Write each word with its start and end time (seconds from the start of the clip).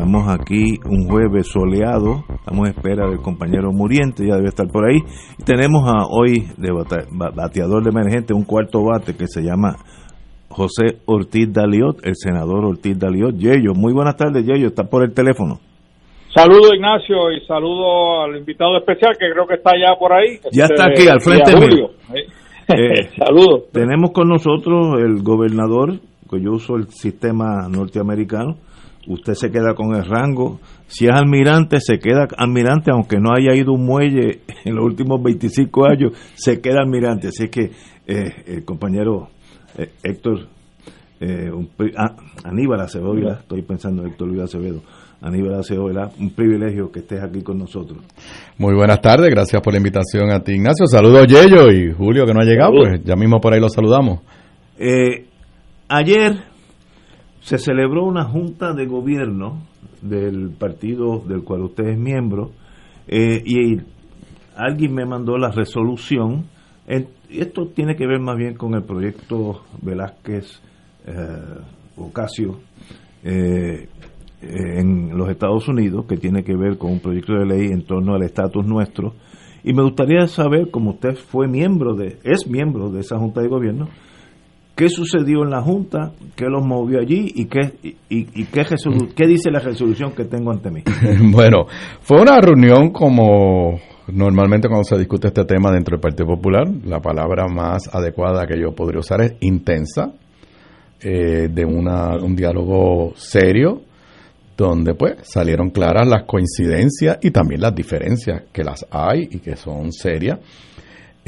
Estamos 0.00 0.28
aquí 0.30 0.80
un 0.88 1.06
jueves 1.10 1.48
soleado, 1.48 2.24
estamos 2.34 2.68
a 2.68 2.70
espera 2.70 3.06
del 3.06 3.18
compañero 3.18 3.70
Muriente, 3.70 4.26
ya 4.26 4.36
debe 4.36 4.48
estar 4.48 4.66
por 4.66 4.88
ahí. 4.88 4.96
Y 5.38 5.44
tenemos 5.44 5.86
a 5.86 6.06
hoy 6.08 6.48
de 6.56 6.72
bateador 7.36 7.84
de 7.84 7.90
emergente 7.90 8.32
un 8.32 8.44
cuarto 8.44 8.82
bate 8.82 9.14
que 9.14 9.26
se 9.26 9.42
llama 9.42 9.76
José 10.48 11.02
Ortiz 11.04 11.52
Daliot, 11.52 11.98
el 12.02 12.14
senador 12.16 12.64
Ortiz 12.64 12.98
Daliot. 12.98 13.36
Yello, 13.36 13.74
muy 13.74 13.92
buenas 13.92 14.16
tardes, 14.16 14.42
Yello, 14.46 14.68
está 14.68 14.84
por 14.84 15.04
el 15.04 15.12
teléfono. 15.12 15.60
Saludo 16.34 16.72
Ignacio 16.74 17.30
y 17.32 17.44
saludo 17.44 18.22
al 18.22 18.38
invitado 18.38 18.78
especial 18.78 19.18
que 19.18 19.30
creo 19.30 19.46
que 19.46 19.56
está 19.56 19.72
ya 19.76 19.98
por 19.98 20.14
ahí. 20.14 20.40
Ya 20.50 20.64
está 20.64 20.86
aquí 20.86 21.08
al 21.08 21.20
frente 21.20 21.54
mío. 21.54 21.90
Eh, 22.68 23.10
Saludos. 23.18 23.64
Tenemos 23.70 24.12
con 24.12 24.28
nosotros 24.28 24.98
el 24.98 25.22
gobernador, 25.22 26.00
que 26.30 26.40
yo 26.40 26.52
uso 26.52 26.76
el 26.76 26.88
sistema 26.88 27.68
norteamericano, 27.68 28.56
usted 29.10 29.34
se 29.34 29.50
queda 29.50 29.74
con 29.74 29.94
el 29.94 30.04
rango. 30.04 30.60
Si 30.86 31.06
es 31.06 31.12
almirante, 31.12 31.80
se 31.80 31.98
queda 31.98 32.28
almirante, 32.36 32.90
aunque 32.92 33.18
no 33.18 33.30
haya 33.32 33.54
ido 33.54 33.72
un 33.72 33.84
muelle 33.84 34.40
en 34.64 34.74
los 34.74 34.84
últimos 34.84 35.22
25 35.22 35.86
años, 35.86 36.12
se 36.34 36.60
queda 36.60 36.80
almirante. 36.80 37.28
Así 37.28 37.48
que 37.48 37.70
eh, 38.06 38.32
el 38.46 38.64
compañero 38.64 39.28
eh, 39.76 39.90
Héctor, 40.02 40.46
eh, 41.20 41.50
ah, 41.96 42.16
Aníbal 42.44 42.80
Acevedo, 42.80 43.32
estoy 43.32 43.62
pensando 43.62 44.06
Héctor 44.06 44.28
Luis 44.28 44.42
Acevedo, 44.42 44.80
Aníbal 45.20 45.60
Acevedo, 45.60 46.10
un 46.18 46.30
privilegio 46.30 46.90
que 46.90 47.00
estés 47.00 47.22
aquí 47.22 47.42
con 47.42 47.58
nosotros. 47.58 47.98
Muy 48.58 48.74
buenas 48.74 49.00
tardes, 49.00 49.28
gracias 49.30 49.60
por 49.60 49.72
la 49.72 49.78
invitación 49.78 50.30
a 50.30 50.40
ti, 50.40 50.52
Ignacio. 50.52 50.86
Saludos, 50.86 51.26
Yello 51.26 51.70
y 51.70 51.92
Julio, 51.92 52.24
que 52.26 52.32
no 52.32 52.40
ha 52.40 52.44
llegado, 52.44 52.72
pues 52.76 53.02
ya 53.04 53.16
mismo 53.16 53.40
por 53.40 53.52
ahí 53.52 53.60
lo 53.60 53.68
saludamos. 53.68 54.20
ayer 55.88 56.49
se 57.40 57.58
celebró 57.58 58.04
una 58.04 58.24
junta 58.24 58.72
de 58.74 58.86
gobierno 58.86 59.62
del 60.02 60.50
partido 60.50 61.20
del 61.20 61.42
cual 61.42 61.62
usted 61.62 61.88
es 61.88 61.98
miembro 61.98 62.52
eh, 63.08 63.42
y 63.44 63.80
alguien 64.56 64.94
me 64.94 65.04
mandó 65.04 65.36
la 65.36 65.50
resolución. 65.50 66.44
esto 66.86 67.66
tiene 67.74 67.96
que 67.96 68.06
ver 68.06 68.20
más 68.20 68.36
bien 68.36 68.54
con 68.54 68.74
el 68.74 68.82
proyecto 68.82 69.62
Velázquez 69.82 70.60
eh, 71.06 71.12
Ocasio 71.96 72.60
eh, 73.24 73.88
en 74.42 75.16
los 75.16 75.28
Estados 75.28 75.68
Unidos, 75.68 76.06
que 76.06 76.16
tiene 76.16 76.42
que 76.42 76.56
ver 76.56 76.78
con 76.78 76.92
un 76.92 77.00
proyecto 77.00 77.34
de 77.34 77.46
ley 77.46 77.66
en 77.66 77.84
torno 77.84 78.14
al 78.14 78.22
estatus 78.22 78.66
nuestro. 78.66 79.14
Y 79.62 79.74
me 79.74 79.82
gustaría 79.82 80.26
saber, 80.26 80.70
como 80.70 80.92
usted 80.92 81.16
fue 81.16 81.46
miembro 81.46 81.94
de, 81.94 82.18
es 82.24 82.48
miembro 82.48 82.90
de 82.90 83.00
esa 83.00 83.18
junta 83.18 83.42
de 83.42 83.48
gobierno, 83.48 83.88
qué 84.80 84.88
sucedió 84.88 85.42
en 85.42 85.50
la 85.50 85.60
Junta, 85.60 86.12
qué 86.34 86.46
los 86.46 86.64
movió 86.64 87.00
allí 87.00 87.30
y 87.34 87.44
qué, 87.44 87.74
y, 88.08 88.24
qué, 88.46 88.64
qué 89.14 89.26
dice 89.26 89.50
la 89.50 89.58
resolución 89.58 90.12
que 90.12 90.24
tengo 90.24 90.50
ante 90.50 90.70
mí. 90.70 90.82
bueno, 91.32 91.66
fue 92.00 92.22
una 92.22 92.40
reunión 92.40 92.88
como 92.90 93.78
normalmente 94.10 94.68
cuando 94.68 94.84
se 94.84 94.96
discute 94.96 95.28
este 95.28 95.44
tema 95.44 95.70
dentro 95.70 95.96
del 95.96 96.00
Partido 96.00 96.28
Popular, 96.28 96.66
la 96.86 96.98
palabra 96.98 97.46
más 97.46 97.94
adecuada 97.94 98.46
que 98.46 98.58
yo 98.58 98.74
podría 98.74 99.00
usar 99.00 99.20
es 99.20 99.34
intensa, 99.40 100.14
eh, 101.02 101.48
de 101.52 101.64
una, 101.66 102.16
un 102.16 102.34
diálogo 102.34 103.12
serio, 103.16 103.82
donde 104.56 104.94
pues 104.94 105.16
salieron 105.24 105.68
claras 105.68 106.08
las 106.08 106.22
coincidencias 106.22 107.18
y 107.20 107.32
también 107.32 107.60
las 107.60 107.74
diferencias 107.74 108.44
que 108.50 108.64
las 108.64 108.86
hay 108.90 109.28
y 109.30 109.40
que 109.40 109.56
son 109.56 109.92
serias 109.92 110.38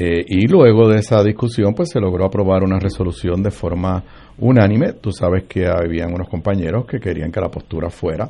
eh, 0.05 0.25
y 0.27 0.47
luego 0.47 0.89
de 0.89 0.99
esa 0.99 1.23
discusión, 1.23 1.73
pues 1.73 1.89
se 1.89 1.99
logró 1.99 2.25
aprobar 2.25 2.63
una 2.63 2.77
resolución 2.77 3.41
de 3.41 3.51
forma 3.51 4.03
unánime. 4.37 4.93
Tú 4.93 5.11
sabes 5.11 5.45
que 5.45 5.65
habían 5.65 6.13
unos 6.13 6.27
compañeros 6.27 6.85
que 6.85 6.99
querían 6.99 7.31
que 7.31 7.39
la 7.39 7.49
postura 7.49 7.89
fuera 7.89 8.29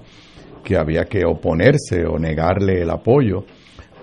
que 0.63 0.77
había 0.77 1.03
que 1.05 1.25
oponerse 1.25 2.05
o 2.05 2.17
negarle 2.17 2.81
el 2.81 2.89
apoyo 2.89 3.43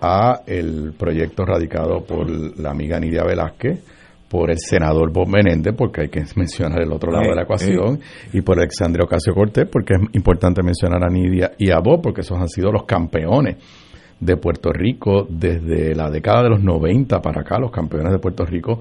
a 0.02 0.42
el 0.46 0.92
proyecto 0.96 1.44
radicado 1.44 2.04
por 2.04 2.28
la 2.58 2.70
amiga 2.70 3.00
Nidia 3.00 3.24
Velázquez, 3.24 3.80
por 4.28 4.50
el 4.50 4.58
senador 4.58 5.12
Bob 5.12 5.28
Menéndez, 5.28 5.74
porque 5.76 6.02
hay 6.02 6.08
que 6.08 6.22
mencionar 6.36 6.82
el 6.82 6.92
otro 6.92 7.10
lado 7.10 7.30
de 7.30 7.34
la 7.34 7.42
ecuación, 7.42 8.00
y 8.32 8.42
por 8.42 8.58
Alexandre 8.58 9.02
Ocasio 9.04 9.34
Cortés, 9.34 9.66
porque 9.70 9.94
es 9.94 10.00
importante 10.14 10.62
mencionar 10.62 11.02
a 11.02 11.08
Nidia 11.08 11.52
y 11.58 11.70
a 11.70 11.78
Bob, 11.78 12.02
porque 12.02 12.20
esos 12.20 12.38
han 12.38 12.48
sido 12.48 12.70
los 12.70 12.84
campeones 12.84 13.56
de 14.20 14.36
Puerto 14.36 14.70
Rico 14.72 15.26
desde 15.28 15.94
la 15.94 16.10
década 16.10 16.44
de 16.44 16.50
los 16.50 16.62
90 16.62 17.20
para 17.20 17.40
acá, 17.40 17.58
los 17.58 17.70
campeones 17.70 18.12
de 18.12 18.18
Puerto 18.18 18.44
Rico 18.44 18.80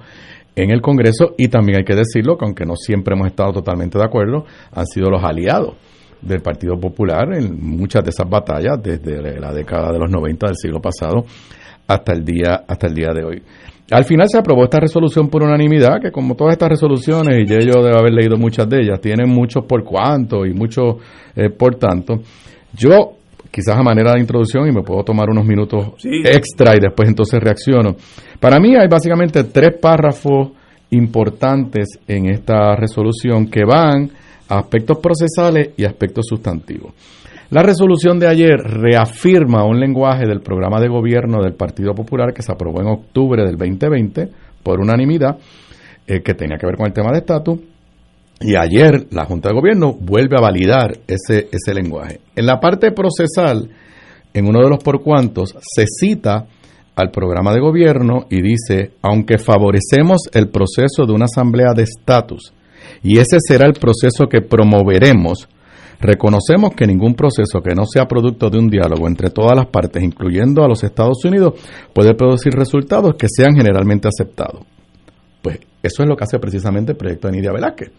en 0.55 0.71
el 0.71 0.81
Congreso 0.81 1.35
y 1.37 1.47
también 1.47 1.79
hay 1.79 1.85
que 1.85 1.95
decirlo 1.95 2.37
que 2.37 2.45
aunque 2.45 2.65
no 2.65 2.75
siempre 2.75 3.15
hemos 3.15 3.27
estado 3.27 3.53
totalmente 3.53 3.97
de 3.97 4.03
acuerdo, 4.03 4.45
han 4.73 4.85
sido 4.85 5.09
los 5.09 5.23
aliados 5.23 5.75
del 6.21 6.41
Partido 6.41 6.77
Popular 6.77 7.33
en 7.33 7.57
muchas 7.61 8.03
de 8.03 8.09
esas 8.09 8.29
batallas 8.29 8.81
desde 8.83 9.39
la 9.39 9.53
década 9.53 9.93
de 9.93 9.99
los 9.99 10.11
90 10.11 10.47
del 10.47 10.55
siglo 10.57 10.81
pasado 10.81 11.23
hasta 11.87 12.13
el 12.13 12.25
día 12.25 12.65
hasta 12.67 12.87
el 12.87 12.93
día 12.93 13.13
de 13.13 13.23
hoy. 13.23 13.43
Al 13.91 14.05
final 14.05 14.27
se 14.29 14.37
aprobó 14.37 14.65
esta 14.65 14.79
resolución 14.79 15.29
por 15.29 15.41
unanimidad, 15.41 15.99
que 15.99 16.11
como 16.11 16.35
todas 16.35 16.53
estas 16.53 16.69
resoluciones, 16.69 17.39
y 17.39 17.45
yo 17.47 17.81
debo 17.81 17.97
haber 17.97 18.13
leído 18.13 18.37
muchas 18.37 18.69
de 18.69 18.81
ellas, 18.81 19.01
tienen 19.01 19.29
muchos 19.29 19.65
por 19.65 19.83
cuanto 19.83 20.45
y 20.45 20.53
muchos 20.53 20.97
eh, 21.35 21.49
por 21.49 21.75
tanto. 21.75 22.19
Yo 22.73 23.13
quizás 23.51 23.77
a 23.77 23.83
manera 23.83 24.13
de 24.13 24.19
introducción 24.19 24.67
y 24.67 24.71
me 24.71 24.81
puedo 24.81 25.03
tomar 25.03 25.29
unos 25.29 25.45
minutos 25.45 25.93
extra 26.03 26.75
y 26.75 26.79
después 26.79 27.09
entonces 27.09 27.39
reacciono. 27.39 27.95
Para 28.39 28.59
mí 28.59 28.75
hay 28.75 28.87
básicamente 28.87 29.43
tres 29.45 29.77
párrafos 29.79 30.51
importantes 30.91 31.99
en 32.07 32.27
esta 32.27 32.75
resolución 32.75 33.47
que 33.47 33.63
van 33.65 34.09
a 34.47 34.59
aspectos 34.59 34.97
procesales 34.99 35.71
y 35.77 35.85
aspectos 35.85 36.25
sustantivos. 36.27 36.93
La 37.51 37.63
resolución 37.63 38.19
de 38.19 38.27
ayer 38.27 38.57
reafirma 38.57 39.65
un 39.65 39.79
lenguaje 39.79 40.27
del 40.27 40.41
programa 40.41 40.79
de 40.79 40.87
gobierno 40.87 41.41
del 41.41 41.53
Partido 41.53 41.95
Popular 41.95 42.31
que 42.31 42.43
se 42.43 42.51
aprobó 42.51 42.81
en 42.81 42.87
octubre 42.87 43.43
del 43.43 43.57
2020 43.57 44.29
por 44.61 44.79
unanimidad, 44.79 45.37
eh, 46.05 46.21
que 46.21 46.35
tenía 46.35 46.57
que 46.57 46.67
ver 46.67 46.75
con 46.75 46.85
el 46.85 46.93
tema 46.93 47.11
de 47.11 47.19
estatus, 47.19 47.59
y 48.41 48.55
ayer 48.55 49.07
la 49.11 49.25
Junta 49.25 49.49
de 49.49 49.55
Gobierno 49.55 49.93
vuelve 49.93 50.37
a 50.37 50.41
validar 50.41 50.99
ese, 51.07 51.49
ese 51.51 51.73
lenguaje. 51.73 52.21
En 52.35 52.45
la 52.45 52.59
parte 52.59 52.91
procesal, 52.91 53.69
en 54.33 54.47
uno 54.47 54.61
de 54.61 54.69
los 54.69 54.83
por 54.83 55.01
cuantos, 55.01 55.55
se 55.61 55.85
cita 55.87 56.45
al 56.95 57.11
programa 57.11 57.53
de 57.53 57.61
gobierno 57.61 58.25
y 58.29 58.41
dice, 58.41 58.91
aunque 59.01 59.37
favorecemos 59.37 60.29
el 60.33 60.49
proceso 60.49 61.05
de 61.05 61.13
una 61.13 61.25
asamblea 61.25 61.73
de 61.75 61.83
estatus, 61.83 62.53
y 63.03 63.19
ese 63.19 63.37
será 63.39 63.65
el 63.65 63.73
proceso 63.73 64.27
que 64.29 64.41
promoveremos, 64.41 65.47
reconocemos 65.99 66.73
que 66.75 66.87
ningún 66.87 67.15
proceso 67.15 67.61
que 67.61 67.75
no 67.75 67.85
sea 67.85 68.05
producto 68.05 68.49
de 68.49 68.57
un 68.57 68.69
diálogo 68.69 69.07
entre 69.07 69.29
todas 69.29 69.55
las 69.55 69.67
partes, 69.67 70.01
incluyendo 70.01 70.63
a 70.63 70.67
los 70.67 70.83
Estados 70.83 71.23
Unidos, 71.25 71.53
puede 71.93 72.13
producir 72.15 72.53
resultados 72.53 73.15
que 73.15 73.27
sean 73.29 73.55
generalmente 73.55 74.07
aceptados. 74.07 74.63
Pues 75.41 75.59
eso 75.83 76.03
es 76.03 76.09
lo 76.09 76.15
que 76.15 76.23
hace 76.23 76.39
precisamente 76.39 76.93
el 76.93 76.97
proyecto 76.97 77.27
de 77.27 77.37
Nidia 77.37 77.51
Velázquez 77.51 77.91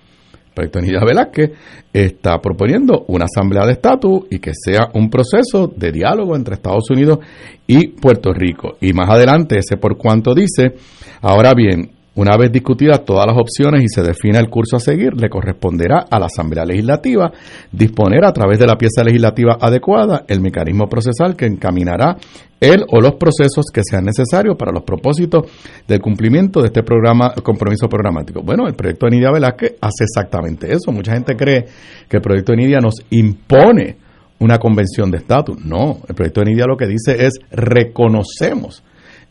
Velázquez 0.69 1.53
está 1.93 2.38
proponiendo 2.41 3.04
una 3.09 3.25
asamblea 3.25 3.66
de 3.66 3.72
estatus 3.72 4.25
y 4.31 4.38
que 4.38 4.53
sea 4.54 4.88
un 4.94 5.10
proceso 5.10 5.72
de 5.75 5.92
diálogo 5.92 6.36
entre 6.36 6.54
Estados 6.54 6.91
Unidos 6.91 7.18
y 7.66 7.89
Puerto 7.89 8.33
Rico. 8.33 8.77
Y 8.80 8.92
más 8.92 9.09
adelante, 9.10 9.59
ese 9.59 9.77
por 9.77 9.97
cuanto 9.97 10.34
dice, 10.34 10.74
ahora 11.22 11.54
bien, 11.54 11.91
una 12.15 12.36
vez 12.36 12.51
discutidas 12.51 13.04
todas 13.04 13.27
las 13.27 13.36
opciones 13.36 13.83
y 13.84 13.89
se 13.89 14.03
defina 14.03 14.41
el 14.41 14.48
curso 14.48 14.77
a 14.77 14.80
seguir, 14.80 15.15
le 15.15 15.28
corresponderá 15.28 16.07
a 16.10 16.18
la 16.18 16.27
Asamblea 16.27 16.65
Legislativa 16.65 17.30
disponer 17.71 18.24
a 18.24 18.33
través 18.33 18.59
de 18.59 18.66
la 18.66 18.77
pieza 18.77 19.04
legislativa 19.04 19.59
adecuada 19.60 20.24
el 20.27 20.41
mecanismo 20.41 20.89
procesal 20.89 21.36
que 21.36 21.47
encaminará 21.47 22.16
él 22.60 22.84
o 22.89 23.01
los 23.01 23.15
procesos 23.15 23.66
que 23.72 23.83
sean 23.84 24.04
necesarios 24.04 24.57
para 24.57 24.72
los 24.72 24.83
propósitos 24.83 25.47
del 25.86 26.01
cumplimiento 26.01 26.60
de 26.60 26.66
este 26.66 26.83
programa, 26.83 27.33
compromiso 27.42 27.89
programático. 27.89 28.42
Bueno, 28.42 28.66
el 28.66 28.74
proyecto 28.74 29.06
de 29.06 29.13
Nidia 29.13 29.30
Velázquez 29.30 29.77
hace 29.80 30.04
exactamente 30.04 30.72
eso. 30.72 30.92
Mucha 30.92 31.13
gente 31.13 31.36
cree 31.36 31.65
que 32.09 32.16
el 32.16 32.22
proyecto 32.22 32.53
de 32.53 32.59
Nidia 32.59 32.80
nos 32.80 32.97
impone 33.10 33.97
una 34.41 34.59
convención 34.59 35.10
de 35.10 35.18
estatus. 35.18 35.65
No, 35.65 36.01
el 36.09 36.15
proyecto 36.15 36.41
de 36.41 36.51
Nidia 36.51 36.66
lo 36.66 36.77
que 36.77 36.86
dice 36.86 37.24
es 37.24 37.39
reconocemos 37.51 38.83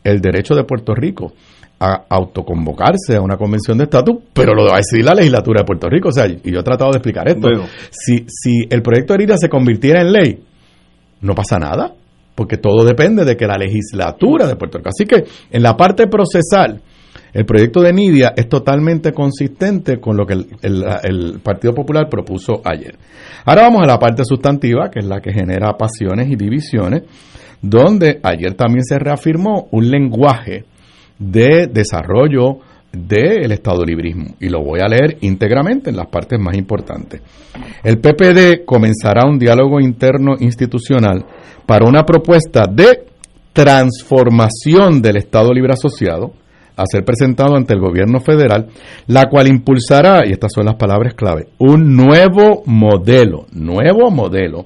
el 0.02 0.20
derecho 0.20 0.54
de 0.54 0.64
Puerto 0.64 0.94
Rico 0.94 1.34
a 1.80 2.04
autoconvocarse 2.10 3.16
a 3.16 3.22
una 3.22 3.36
convención 3.36 3.78
de 3.78 3.84
estatus, 3.84 4.16
pero 4.34 4.54
lo 4.54 4.66
va 4.66 4.74
a 4.74 4.76
decidir 4.76 5.06
la 5.06 5.14
legislatura 5.14 5.62
de 5.62 5.64
Puerto 5.64 5.88
Rico. 5.88 6.10
O 6.10 6.12
sea, 6.12 6.26
y 6.26 6.52
yo 6.52 6.60
he 6.60 6.62
tratado 6.62 6.90
de 6.90 6.98
explicar 6.98 7.26
esto. 7.26 7.48
Si, 7.90 8.26
si 8.28 8.66
el 8.68 8.82
proyecto 8.82 9.14
de 9.14 9.20
Nidia 9.20 9.36
se 9.38 9.48
convirtiera 9.48 10.02
en 10.02 10.12
ley, 10.12 10.42
no 11.22 11.34
pasa 11.34 11.58
nada, 11.58 11.94
porque 12.34 12.58
todo 12.58 12.84
depende 12.84 13.24
de 13.24 13.34
que 13.36 13.46
la 13.46 13.56
legislatura 13.56 14.46
de 14.46 14.56
Puerto 14.56 14.78
Rico. 14.78 14.90
Así 14.90 15.06
que 15.06 15.24
en 15.50 15.62
la 15.62 15.74
parte 15.74 16.06
procesal, 16.06 16.82
el 17.32 17.44
proyecto 17.46 17.80
de 17.80 17.92
Nidia 17.92 18.34
es 18.36 18.48
totalmente 18.48 19.12
consistente 19.12 19.98
con 19.98 20.16
lo 20.16 20.26
que 20.26 20.34
el, 20.62 21.40
Partido 21.42 21.74
Popular 21.74 22.08
propuso 22.10 22.60
ayer. 22.64 22.96
Ahora 23.46 23.62
vamos 23.62 23.82
a 23.82 23.86
la 23.86 23.98
parte 23.98 24.24
sustantiva, 24.24 24.90
que 24.90 24.98
es 24.98 25.06
la 25.06 25.20
que 25.20 25.32
genera 25.32 25.76
pasiones 25.78 26.28
y 26.28 26.36
divisiones, 26.36 27.04
donde 27.62 28.20
ayer 28.22 28.54
también 28.54 28.84
se 28.84 28.98
reafirmó 28.98 29.68
un 29.70 29.90
lenguaje 29.90 30.64
de 31.20 31.68
desarrollo 31.68 32.58
del 32.90 33.52
Estado 33.52 33.84
librismo. 33.84 34.34
Y 34.40 34.48
lo 34.48 34.64
voy 34.64 34.80
a 34.80 34.88
leer 34.88 35.18
íntegramente 35.20 35.90
en 35.90 35.96
las 35.96 36.08
partes 36.08 36.40
más 36.40 36.56
importantes. 36.56 37.20
El 37.84 37.98
PPD 37.98 38.64
comenzará 38.64 39.28
un 39.28 39.38
diálogo 39.38 39.78
interno 39.80 40.34
institucional 40.40 41.24
para 41.66 41.86
una 41.86 42.04
propuesta 42.04 42.66
de 42.66 43.04
transformación 43.52 45.00
del 45.00 45.18
Estado 45.18 45.52
Libre 45.52 45.74
Asociado 45.74 46.32
a 46.76 46.84
ser 46.86 47.04
presentado 47.04 47.56
ante 47.56 47.74
el 47.74 47.80
gobierno 47.80 48.20
federal, 48.20 48.68
la 49.06 49.26
cual 49.26 49.48
impulsará, 49.48 50.26
y 50.26 50.32
estas 50.32 50.52
son 50.54 50.64
las 50.64 50.76
palabras 50.76 51.14
clave, 51.14 51.48
un 51.58 51.94
nuevo 51.94 52.62
modelo, 52.64 53.46
nuevo 53.52 54.10
modelo 54.10 54.64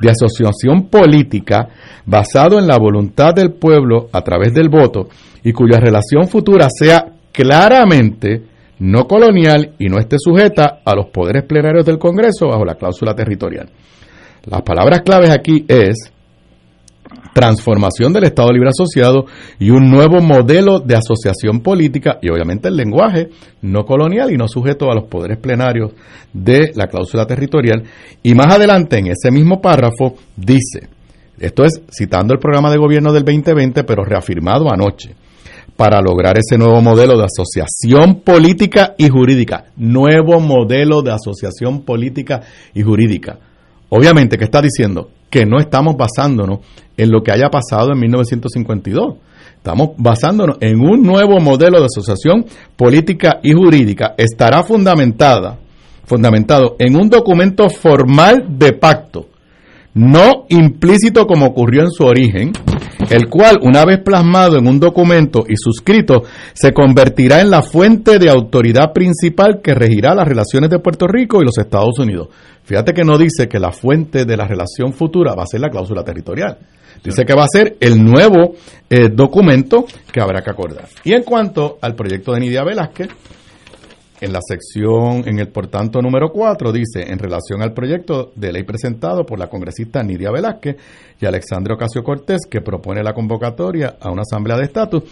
de 0.00 0.10
asociación 0.10 0.88
política 0.88 1.68
basado 2.04 2.58
en 2.58 2.66
la 2.66 2.78
voluntad 2.78 3.34
del 3.34 3.52
pueblo 3.52 4.08
a 4.12 4.22
través 4.22 4.52
del 4.54 4.68
voto 4.68 5.08
y 5.42 5.52
cuya 5.52 5.78
relación 5.78 6.28
futura 6.28 6.68
sea 6.70 7.06
claramente 7.32 8.42
no 8.78 9.06
colonial 9.06 9.74
y 9.78 9.86
no 9.86 9.98
esté 9.98 10.16
sujeta 10.18 10.80
a 10.84 10.94
los 10.94 11.06
poderes 11.06 11.44
plenarios 11.44 11.86
del 11.86 11.98
Congreso 11.98 12.48
bajo 12.48 12.64
la 12.64 12.74
cláusula 12.74 13.14
territorial. 13.14 13.70
Las 14.44 14.62
palabras 14.62 15.00
claves 15.00 15.30
aquí 15.30 15.64
es 15.66 16.12
transformación 17.32 18.12
del 18.12 18.24
Estado 18.24 18.50
Libre 18.52 18.70
Asociado 18.70 19.26
y 19.58 19.70
un 19.70 19.90
nuevo 19.90 20.20
modelo 20.20 20.80
de 20.80 20.96
asociación 20.96 21.60
política 21.60 22.18
y 22.22 22.30
obviamente 22.30 22.68
el 22.68 22.76
lenguaje 22.76 23.28
no 23.62 23.84
colonial 23.84 24.32
y 24.32 24.36
no 24.36 24.48
sujeto 24.48 24.90
a 24.90 24.94
los 24.94 25.04
poderes 25.04 25.38
plenarios 25.38 25.92
de 26.32 26.72
la 26.74 26.86
cláusula 26.86 27.26
territorial. 27.26 27.82
Y 28.22 28.34
más 28.34 28.54
adelante 28.54 28.98
en 28.98 29.08
ese 29.08 29.30
mismo 29.30 29.60
párrafo 29.60 30.14
dice, 30.36 30.88
esto 31.38 31.64
es 31.64 31.82
citando 31.90 32.32
el 32.32 32.40
programa 32.40 32.70
de 32.70 32.78
gobierno 32.78 33.12
del 33.12 33.24
2020 33.24 33.84
pero 33.84 34.04
reafirmado 34.04 34.72
anoche, 34.72 35.14
para 35.76 36.00
lograr 36.00 36.38
ese 36.38 36.56
nuevo 36.56 36.80
modelo 36.80 37.18
de 37.18 37.26
asociación 37.26 38.22
política 38.22 38.94
y 38.96 39.08
jurídica, 39.08 39.66
nuevo 39.76 40.40
modelo 40.40 41.02
de 41.02 41.12
asociación 41.12 41.82
política 41.82 42.40
y 42.74 42.82
jurídica. 42.82 43.38
Obviamente, 43.88 44.36
¿qué 44.36 44.44
está 44.44 44.60
diciendo? 44.60 45.10
Que 45.30 45.44
no 45.44 45.58
estamos 45.58 45.96
basándonos 45.96 46.60
en 46.96 47.10
lo 47.10 47.22
que 47.22 47.32
haya 47.32 47.48
pasado 47.50 47.92
en 47.92 48.00
1952. 48.00 49.16
Estamos 49.56 49.90
basándonos 49.96 50.58
en 50.60 50.80
un 50.80 51.02
nuevo 51.02 51.40
modelo 51.40 51.78
de 51.78 51.86
asociación 51.86 52.46
política 52.76 53.40
y 53.42 53.52
jurídica. 53.52 54.14
Estará 54.16 54.62
fundamentada, 54.62 55.58
fundamentado 56.04 56.76
en 56.78 56.96
un 56.96 57.08
documento 57.08 57.68
formal 57.68 58.46
de 58.48 58.72
pacto, 58.72 59.26
no 59.94 60.44
implícito 60.50 61.26
como 61.26 61.46
ocurrió 61.46 61.82
en 61.82 61.90
su 61.90 62.04
origen, 62.04 62.52
el 63.10 63.28
cual, 63.28 63.58
una 63.62 63.84
vez 63.84 64.00
plasmado 64.00 64.58
en 64.58 64.66
un 64.66 64.80
documento 64.80 65.44
y 65.48 65.54
suscrito, 65.56 66.24
se 66.52 66.72
convertirá 66.72 67.40
en 67.40 67.50
la 67.50 67.62
fuente 67.62 68.18
de 68.18 68.30
autoridad 68.30 68.92
principal 68.92 69.60
que 69.62 69.74
regirá 69.74 70.14
las 70.14 70.26
relaciones 70.26 70.70
de 70.70 70.78
Puerto 70.78 71.06
Rico 71.06 71.40
y 71.40 71.44
los 71.44 71.58
Estados 71.58 71.98
Unidos. 71.98 72.28
Fíjate 72.64 72.92
que 72.92 73.04
no 73.04 73.16
dice 73.16 73.48
que 73.48 73.58
la 73.58 73.70
fuente 73.70 74.24
de 74.24 74.36
la 74.36 74.46
relación 74.46 74.92
futura 74.92 75.34
va 75.34 75.44
a 75.44 75.46
ser 75.46 75.60
la 75.60 75.70
cláusula 75.70 76.02
territorial. 76.02 76.58
Dice 77.04 77.24
que 77.24 77.34
va 77.34 77.44
a 77.44 77.48
ser 77.48 77.76
el 77.80 78.02
nuevo 78.02 78.54
eh, 78.90 79.08
documento 79.12 79.84
que 80.10 80.20
habrá 80.20 80.42
que 80.42 80.50
acordar. 80.50 80.88
Y 81.04 81.12
en 81.12 81.22
cuanto 81.22 81.78
al 81.80 81.94
proyecto 81.94 82.32
de 82.32 82.40
Nidia 82.40 82.64
Velázquez, 82.64 83.08
en 84.20 84.32
la 84.32 84.40
sección, 84.46 85.28
en 85.28 85.38
el 85.38 85.48
por 85.48 85.68
tanto 85.68 86.00
número 86.00 86.30
4, 86.32 86.72
dice, 86.72 87.10
en 87.10 87.18
relación 87.18 87.62
al 87.62 87.72
proyecto 87.72 88.32
de 88.34 88.52
ley 88.52 88.62
presentado 88.62 89.24
por 89.24 89.38
la 89.38 89.48
congresista 89.48 90.02
Nidia 90.02 90.30
Velázquez 90.30 90.76
y 91.20 91.26
Alexandre 91.26 91.74
Ocasio 91.74 92.02
Cortés, 92.02 92.42
que 92.50 92.60
propone 92.60 93.02
la 93.02 93.12
convocatoria 93.12 93.96
a 94.00 94.10
una 94.10 94.22
asamblea 94.22 94.56
de 94.56 94.64
estatus, 94.64 95.02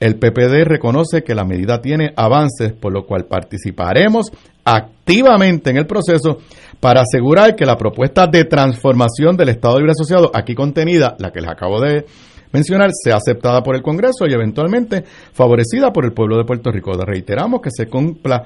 el 0.00 0.16
PPD 0.16 0.64
reconoce 0.64 1.22
que 1.22 1.34
la 1.34 1.44
medida 1.44 1.80
tiene 1.80 2.12
avances, 2.16 2.72
por 2.72 2.92
lo 2.92 3.06
cual 3.06 3.26
participaremos 3.26 4.30
activamente 4.64 5.70
en 5.70 5.76
el 5.76 5.86
proceso 5.86 6.38
para 6.80 7.02
asegurar 7.02 7.54
que 7.54 7.66
la 7.66 7.76
propuesta 7.76 8.26
de 8.26 8.44
transformación 8.44 9.36
del 9.36 9.50
Estado 9.50 9.78
Libre 9.78 9.92
Asociado, 9.92 10.30
aquí 10.34 10.54
contenida, 10.54 11.16
la 11.18 11.30
que 11.30 11.40
les 11.40 11.50
acabo 11.50 11.80
de 11.80 12.06
mencionar, 12.54 12.90
sea 12.92 13.16
aceptada 13.16 13.62
por 13.62 13.74
el 13.76 13.82
Congreso 13.82 14.26
y 14.26 14.32
eventualmente 14.32 15.04
favorecida 15.32 15.92
por 15.92 16.06
el 16.06 16.12
pueblo 16.12 16.38
de 16.38 16.44
Puerto 16.44 16.70
Rico. 16.70 16.92
Reiteramos 16.92 17.60
que 17.60 17.70
se 17.70 17.86
cumpla 17.86 18.44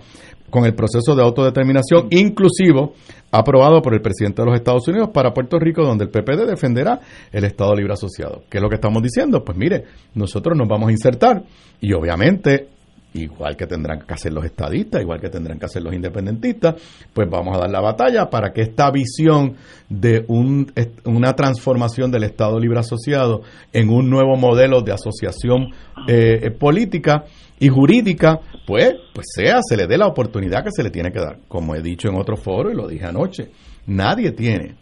con 0.50 0.64
el 0.64 0.74
proceso 0.74 1.14
de 1.14 1.22
autodeterminación 1.22 2.08
inclusivo 2.10 2.94
aprobado 3.30 3.82
por 3.82 3.92
el 3.92 4.00
presidente 4.00 4.40
de 4.40 4.46
los 4.46 4.56
Estados 4.56 4.88
Unidos 4.88 5.10
para 5.12 5.34
Puerto 5.34 5.58
Rico, 5.58 5.84
donde 5.84 6.04
el 6.04 6.10
PPD 6.10 6.46
defenderá 6.48 7.00
el 7.30 7.44
Estado 7.44 7.74
Libre 7.74 7.92
Asociado. 7.92 8.42
¿Qué 8.48 8.56
es 8.56 8.62
lo 8.62 8.70
que 8.70 8.76
estamos 8.76 9.02
diciendo? 9.02 9.44
Pues 9.44 9.58
mire, 9.58 9.84
nosotros 10.14 10.56
nos 10.56 10.66
vamos 10.66 10.88
a 10.88 10.92
insertar 10.92 11.42
y 11.80 11.92
obviamente 11.92 12.68
igual 13.14 13.56
que 13.56 13.66
tendrán 13.66 14.00
que 14.00 14.14
hacer 14.14 14.32
los 14.32 14.44
estadistas, 14.44 15.00
igual 15.00 15.20
que 15.20 15.28
tendrán 15.28 15.58
que 15.58 15.66
hacer 15.66 15.82
los 15.82 15.94
independentistas, 15.94 16.74
pues 17.12 17.28
vamos 17.28 17.56
a 17.56 17.60
dar 17.60 17.70
la 17.70 17.80
batalla 17.80 18.28
para 18.28 18.52
que 18.52 18.62
esta 18.62 18.90
visión 18.90 19.56
de 19.88 20.24
un, 20.28 20.72
una 21.04 21.32
transformación 21.34 22.10
del 22.10 22.24
Estado 22.24 22.58
Libre 22.58 22.80
Asociado 22.80 23.42
en 23.72 23.88
un 23.88 24.10
nuevo 24.10 24.36
modelo 24.36 24.82
de 24.82 24.92
asociación 24.92 25.72
eh, 26.06 26.50
política 26.50 27.24
y 27.58 27.68
jurídica, 27.68 28.40
pues, 28.66 28.94
pues 29.14 29.26
sea, 29.34 29.60
se 29.62 29.76
le 29.76 29.86
dé 29.86 29.98
la 29.98 30.06
oportunidad 30.06 30.62
que 30.62 30.70
se 30.70 30.82
le 30.82 30.90
tiene 30.90 31.10
que 31.10 31.20
dar. 31.20 31.40
Como 31.48 31.74
he 31.74 31.82
dicho 31.82 32.08
en 32.08 32.16
otro 32.16 32.36
foro 32.36 32.70
y 32.70 32.74
lo 32.74 32.86
dije 32.86 33.06
anoche, 33.06 33.50
nadie 33.86 34.32
tiene 34.32 34.76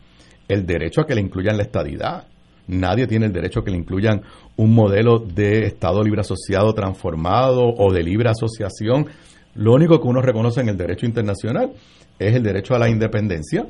el 0.48 0.66
derecho 0.66 1.00
a 1.00 1.06
que 1.06 1.14
le 1.14 1.22
incluyan 1.22 1.56
la 1.56 1.62
estadidad 1.62 2.26
Nadie 2.68 3.06
tiene 3.06 3.26
el 3.26 3.32
derecho 3.32 3.62
que 3.62 3.70
le 3.70 3.76
incluyan 3.76 4.22
un 4.56 4.74
modelo 4.74 5.18
de 5.18 5.66
Estado 5.66 6.02
libre 6.02 6.20
asociado 6.20 6.72
transformado 6.72 7.62
o 7.76 7.92
de 7.92 8.02
libre 8.02 8.28
asociación. 8.28 9.06
Lo 9.54 9.72
único 9.72 10.00
que 10.00 10.08
uno 10.08 10.20
reconoce 10.20 10.60
en 10.60 10.68
el 10.68 10.76
derecho 10.76 11.06
internacional 11.06 11.72
es 12.18 12.34
el 12.34 12.42
derecho 12.42 12.74
a 12.74 12.78
la 12.78 12.88
independencia, 12.88 13.66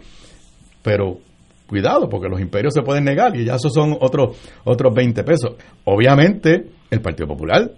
pero 0.83 1.19
cuidado, 1.67 2.09
porque 2.09 2.29
los 2.29 2.41
imperios 2.41 2.73
se 2.73 2.83
pueden 2.83 3.05
negar 3.05 3.37
y 3.37 3.45
ya 3.45 3.57
esos 3.57 3.73
son 3.73 3.97
otros, 4.01 4.37
otros 4.65 4.95
20 4.95 5.23
pesos. 5.25 5.53
Obviamente, 5.85 6.67
el 6.91 7.00
Partido 7.00 7.29
Popular 7.29 7.71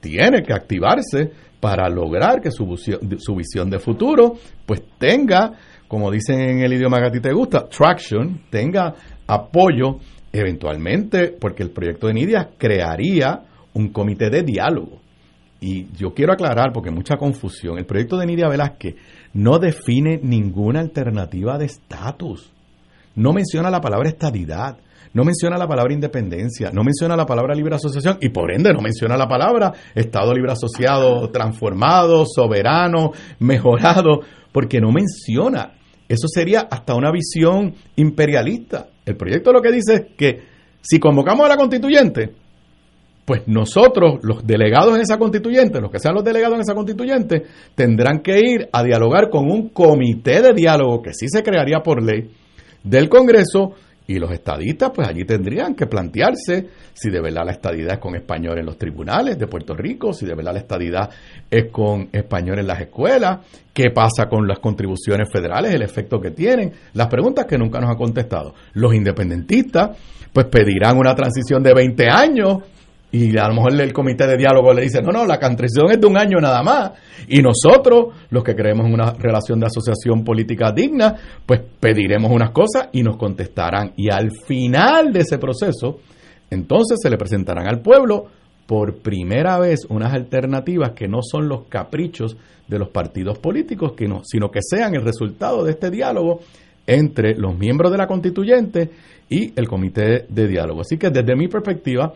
tiene 0.00 0.42
que 0.42 0.52
activarse 0.52 1.30
para 1.60 1.88
lograr 1.88 2.40
que 2.40 2.50
su, 2.50 2.76
su 2.76 3.34
visión 3.34 3.70
de 3.70 3.78
futuro 3.78 4.34
pues 4.64 4.82
tenga, 4.98 5.52
como 5.88 6.10
dicen 6.10 6.40
en 6.40 6.60
el 6.60 6.72
idioma 6.72 6.98
que 6.98 7.06
a 7.06 7.10
ti 7.10 7.20
te 7.20 7.32
gusta, 7.32 7.68
traction, 7.68 8.42
tenga 8.50 8.94
apoyo 9.26 9.98
eventualmente, 10.38 11.28
porque 11.28 11.62
el 11.62 11.70
proyecto 11.70 12.06
de 12.06 12.14
Nidia 12.14 12.50
crearía 12.58 13.42
un 13.74 13.88
comité 13.88 14.30
de 14.30 14.42
diálogo. 14.42 15.00
Y 15.60 15.86
yo 15.96 16.12
quiero 16.14 16.32
aclarar, 16.32 16.72
porque 16.72 16.90
mucha 16.90 17.16
confusión, 17.16 17.78
el 17.78 17.86
proyecto 17.86 18.16
de 18.18 18.26
Nidia 18.26 18.48
Velázquez 18.48 18.94
no 19.32 19.58
define 19.58 20.20
ninguna 20.22 20.80
alternativa 20.80 21.58
de 21.58 21.66
estatus. 21.66 22.52
No 23.14 23.32
menciona 23.32 23.70
la 23.70 23.80
palabra 23.80 24.08
estadidad, 24.08 24.76
no 25.14 25.24
menciona 25.24 25.56
la 25.56 25.66
palabra 25.66 25.94
independencia, 25.94 26.70
no 26.72 26.84
menciona 26.84 27.16
la 27.16 27.24
palabra 27.24 27.54
libre 27.54 27.74
asociación 27.74 28.18
y 28.20 28.28
por 28.28 28.52
ende 28.52 28.72
no 28.74 28.82
menciona 28.82 29.16
la 29.16 29.26
palabra 29.26 29.72
Estado 29.94 30.34
libre 30.34 30.52
asociado 30.52 31.30
transformado, 31.30 32.26
soberano, 32.26 33.12
mejorado, 33.38 34.20
porque 34.52 34.78
no 34.78 34.92
menciona. 34.92 35.72
Eso 36.08 36.28
sería 36.28 36.68
hasta 36.70 36.94
una 36.94 37.10
visión 37.10 37.74
imperialista. 37.96 38.88
El 39.06 39.16
proyecto 39.16 39.52
lo 39.52 39.62
que 39.62 39.70
dice 39.70 39.94
es 39.94 40.02
que 40.16 40.42
si 40.82 40.98
convocamos 40.98 41.46
a 41.46 41.50
la 41.50 41.56
constituyente, 41.56 42.34
pues 43.24 43.42
nosotros, 43.46 44.18
los 44.22 44.46
delegados 44.46 44.94
en 44.96 45.02
esa 45.02 45.16
constituyente, 45.16 45.80
los 45.80 45.90
que 45.90 46.00
sean 46.00 46.14
los 46.14 46.24
delegados 46.24 46.56
en 46.56 46.62
esa 46.62 46.74
constituyente, 46.74 47.44
tendrán 47.74 48.20
que 48.20 48.38
ir 48.38 48.68
a 48.72 48.82
dialogar 48.82 49.30
con 49.30 49.50
un 49.50 49.68
comité 49.68 50.42
de 50.42 50.52
diálogo 50.52 51.02
que 51.02 51.14
sí 51.14 51.26
se 51.28 51.42
crearía 51.42 51.80
por 51.80 52.02
ley 52.02 52.30
del 52.82 53.08
Congreso 53.08 53.74
y 54.06 54.18
los 54.18 54.30
estadistas, 54.30 54.92
pues 54.94 55.08
allí 55.08 55.24
tendrían 55.24 55.74
que 55.74 55.86
plantearse 55.86 56.68
si 56.92 57.10
de 57.10 57.20
verdad 57.20 57.44
la 57.44 57.52
estadidad 57.52 57.94
es 57.94 57.98
con 57.98 58.14
español 58.14 58.58
en 58.58 58.66
los 58.66 58.78
tribunales 58.78 59.38
de 59.38 59.46
Puerto 59.46 59.74
Rico, 59.74 60.12
si 60.12 60.26
de 60.26 60.34
verdad 60.34 60.52
la 60.52 60.60
estadidad 60.60 61.10
es 61.50 61.70
con 61.70 62.08
español 62.12 62.58
en 62.60 62.66
las 62.66 62.80
escuelas, 62.80 63.38
qué 63.72 63.90
pasa 63.90 64.28
con 64.28 64.46
las 64.46 64.60
contribuciones 64.60 65.28
federales, 65.30 65.74
el 65.74 65.82
efecto 65.82 66.20
que 66.20 66.30
tienen, 66.30 66.72
las 66.94 67.08
preguntas 67.08 67.46
que 67.46 67.58
nunca 67.58 67.80
nos 67.80 67.90
han 67.90 67.96
contestado. 67.96 68.54
Los 68.74 68.94
independentistas, 68.94 69.98
pues 70.32 70.46
pedirán 70.46 70.98
una 70.98 71.14
transición 71.14 71.62
de 71.62 71.74
20 71.74 72.08
años 72.08 72.58
Y 73.12 73.36
a 73.38 73.48
lo 73.48 73.54
mejor 73.54 73.80
el 73.80 73.92
comité 73.92 74.26
de 74.26 74.36
diálogo 74.36 74.72
le 74.72 74.82
dice, 74.82 75.00
no, 75.00 75.12
no, 75.12 75.24
la 75.24 75.38
transición 75.38 75.90
es 75.90 76.00
de 76.00 76.06
un 76.06 76.18
año 76.18 76.38
nada 76.40 76.62
más. 76.62 76.92
Y 77.28 77.40
nosotros, 77.40 78.14
los 78.30 78.42
que 78.42 78.54
creemos 78.54 78.86
en 78.86 78.94
una 78.94 79.12
relación 79.12 79.60
de 79.60 79.66
asociación 79.66 80.24
política 80.24 80.72
digna, 80.72 81.14
pues 81.46 81.60
pediremos 81.80 82.30
unas 82.30 82.50
cosas 82.50 82.88
y 82.92 83.02
nos 83.02 83.16
contestarán. 83.16 83.92
Y 83.96 84.10
al 84.10 84.32
final 84.46 85.12
de 85.12 85.20
ese 85.20 85.38
proceso, 85.38 86.00
entonces 86.50 86.98
se 87.00 87.08
le 87.08 87.16
presentarán 87.16 87.66
al 87.68 87.80
pueblo 87.80 88.26
por 88.66 88.96
primera 88.98 89.58
vez 89.58 89.86
unas 89.88 90.12
alternativas 90.12 90.90
que 90.90 91.08
no 91.08 91.20
son 91.22 91.48
los 91.48 91.68
caprichos 91.68 92.36
de 92.66 92.78
los 92.78 92.88
partidos 92.88 93.38
políticos, 93.38 93.92
que 93.96 94.08
no, 94.08 94.22
sino 94.24 94.50
que 94.50 94.60
sean 94.60 94.94
el 94.94 95.02
resultado 95.02 95.64
de 95.64 95.70
este 95.70 95.90
diálogo 95.90 96.40
entre 96.86 97.36
los 97.36 97.56
miembros 97.56 97.92
de 97.92 97.98
la 97.98 98.06
constituyente 98.06 98.90
y 99.28 99.52
el 99.58 99.68
comité 99.68 100.26
de 100.28 100.48
diálogo. 100.48 100.80
Así 100.80 100.98
que 100.98 101.10
desde 101.10 101.36
mi 101.36 101.48
perspectiva, 101.48 102.12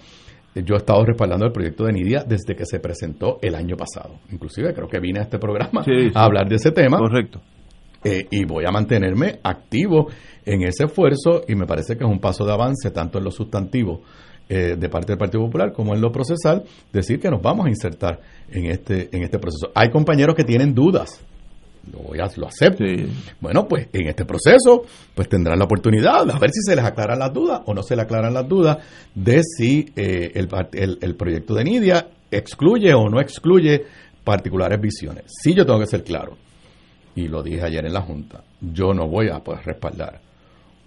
yo 0.54 0.74
he 0.74 0.78
estado 0.78 1.04
respaldando 1.04 1.46
el 1.46 1.52
proyecto 1.52 1.84
de 1.84 1.92
Nidia 1.92 2.24
desde 2.26 2.56
que 2.56 2.66
se 2.66 2.80
presentó 2.80 3.38
el 3.40 3.54
año 3.54 3.76
pasado. 3.76 4.18
Inclusive 4.32 4.74
creo 4.74 4.88
que 4.88 4.98
vine 4.98 5.20
a 5.20 5.22
este 5.22 5.38
programa 5.38 5.84
a 6.14 6.24
hablar 6.24 6.48
de 6.48 6.56
ese 6.56 6.72
tema. 6.72 6.98
Correcto. 6.98 7.40
Eh, 8.02 8.26
y 8.30 8.44
voy 8.44 8.64
a 8.66 8.70
mantenerme 8.70 9.40
activo 9.42 10.08
en 10.44 10.62
ese 10.62 10.84
esfuerzo 10.84 11.42
y 11.46 11.54
me 11.54 11.66
parece 11.66 11.96
que 11.96 12.04
es 12.04 12.10
un 12.10 12.18
paso 12.18 12.44
de 12.46 12.52
avance 12.52 12.90
tanto 12.90 13.18
en 13.18 13.24
lo 13.24 13.30
sustantivo 13.30 14.00
eh, 14.48 14.74
de 14.76 14.88
parte 14.88 15.12
del 15.12 15.18
Partido 15.18 15.44
Popular 15.44 15.72
como 15.72 15.94
en 15.94 16.00
lo 16.00 16.10
procesal, 16.10 16.64
decir 16.92 17.20
que 17.20 17.30
nos 17.30 17.42
vamos 17.42 17.66
a 17.66 17.68
insertar 17.68 18.20
en 18.50 18.66
este, 18.66 19.14
en 19.14 19.22
este 19.22 19.38
proceso. 19.38 19.70
Hay 19.74 19.90
compañeros 19.90 20.34
que 20.34 20.44
tienen 20.44 20.74
dudas 20.74 21.24
lo 21.92 21.98
voy 22.00 22.18
a, 22.18 22.28
lo 22.36 22.46
acepto. 22.46 22.84
Bueno, 23.40 23.66
pues 23.66 23.88
en 23.92 24.08
este 24.08 24.24
proceso, 24.24 24.84
pues 25.14 25.28
tendrán 25.28 25.58
la 25.58 25.64
oportunidad 25.64 26.26
de 26.26 26.32
a 26.32 26.38
ver 26.38 26.50
si 26.50 26.60
se 26.62 26.76
les 26.76 26.84
aclaran 26.84 27.18
las 27.18 27.32
dudas 27.32 27.62
o 27.66 27.74
no 27.74 27.82
se 27.82 27.96
les 27.96 28.04
aclaran 28.04 28.34
las 28.34 28.48
dudas 28.48 28.78
de 29.14 29.42
si 29.42 29.92
eh, 29.96 30.32
el, 30.34 30.98
el, 31.00 31.16
proyecto 31.16 31.54
de 31.54 31.64
Nidia 31.64 32.08
excluye 32.30 32.92
o 32.94 33.08
no 33.08 33.20
excluye 33.20 33.84
particulares 34.24 34.80
visiones. 34.80 35.24
Sí, 35.26 35.54
yo 35.54 35.64
tengo 35.64 35.80
que 35.80 35.86
ser 35.86 36.04
claro, 36.04 36.36
y 37.14 37.28
lo 37.28 37.42
dije 37.42 37.62
ayer 37.62 37.84
en 37.84 37.92
la 37.92 38.02
Junta, 38.02 38.42
yo 38.60 38.92
no 38.94 39.08
voy 39.08 39.28
a 39.28 39.40
poder 39.40 39.64
respaldar 39.64 40.20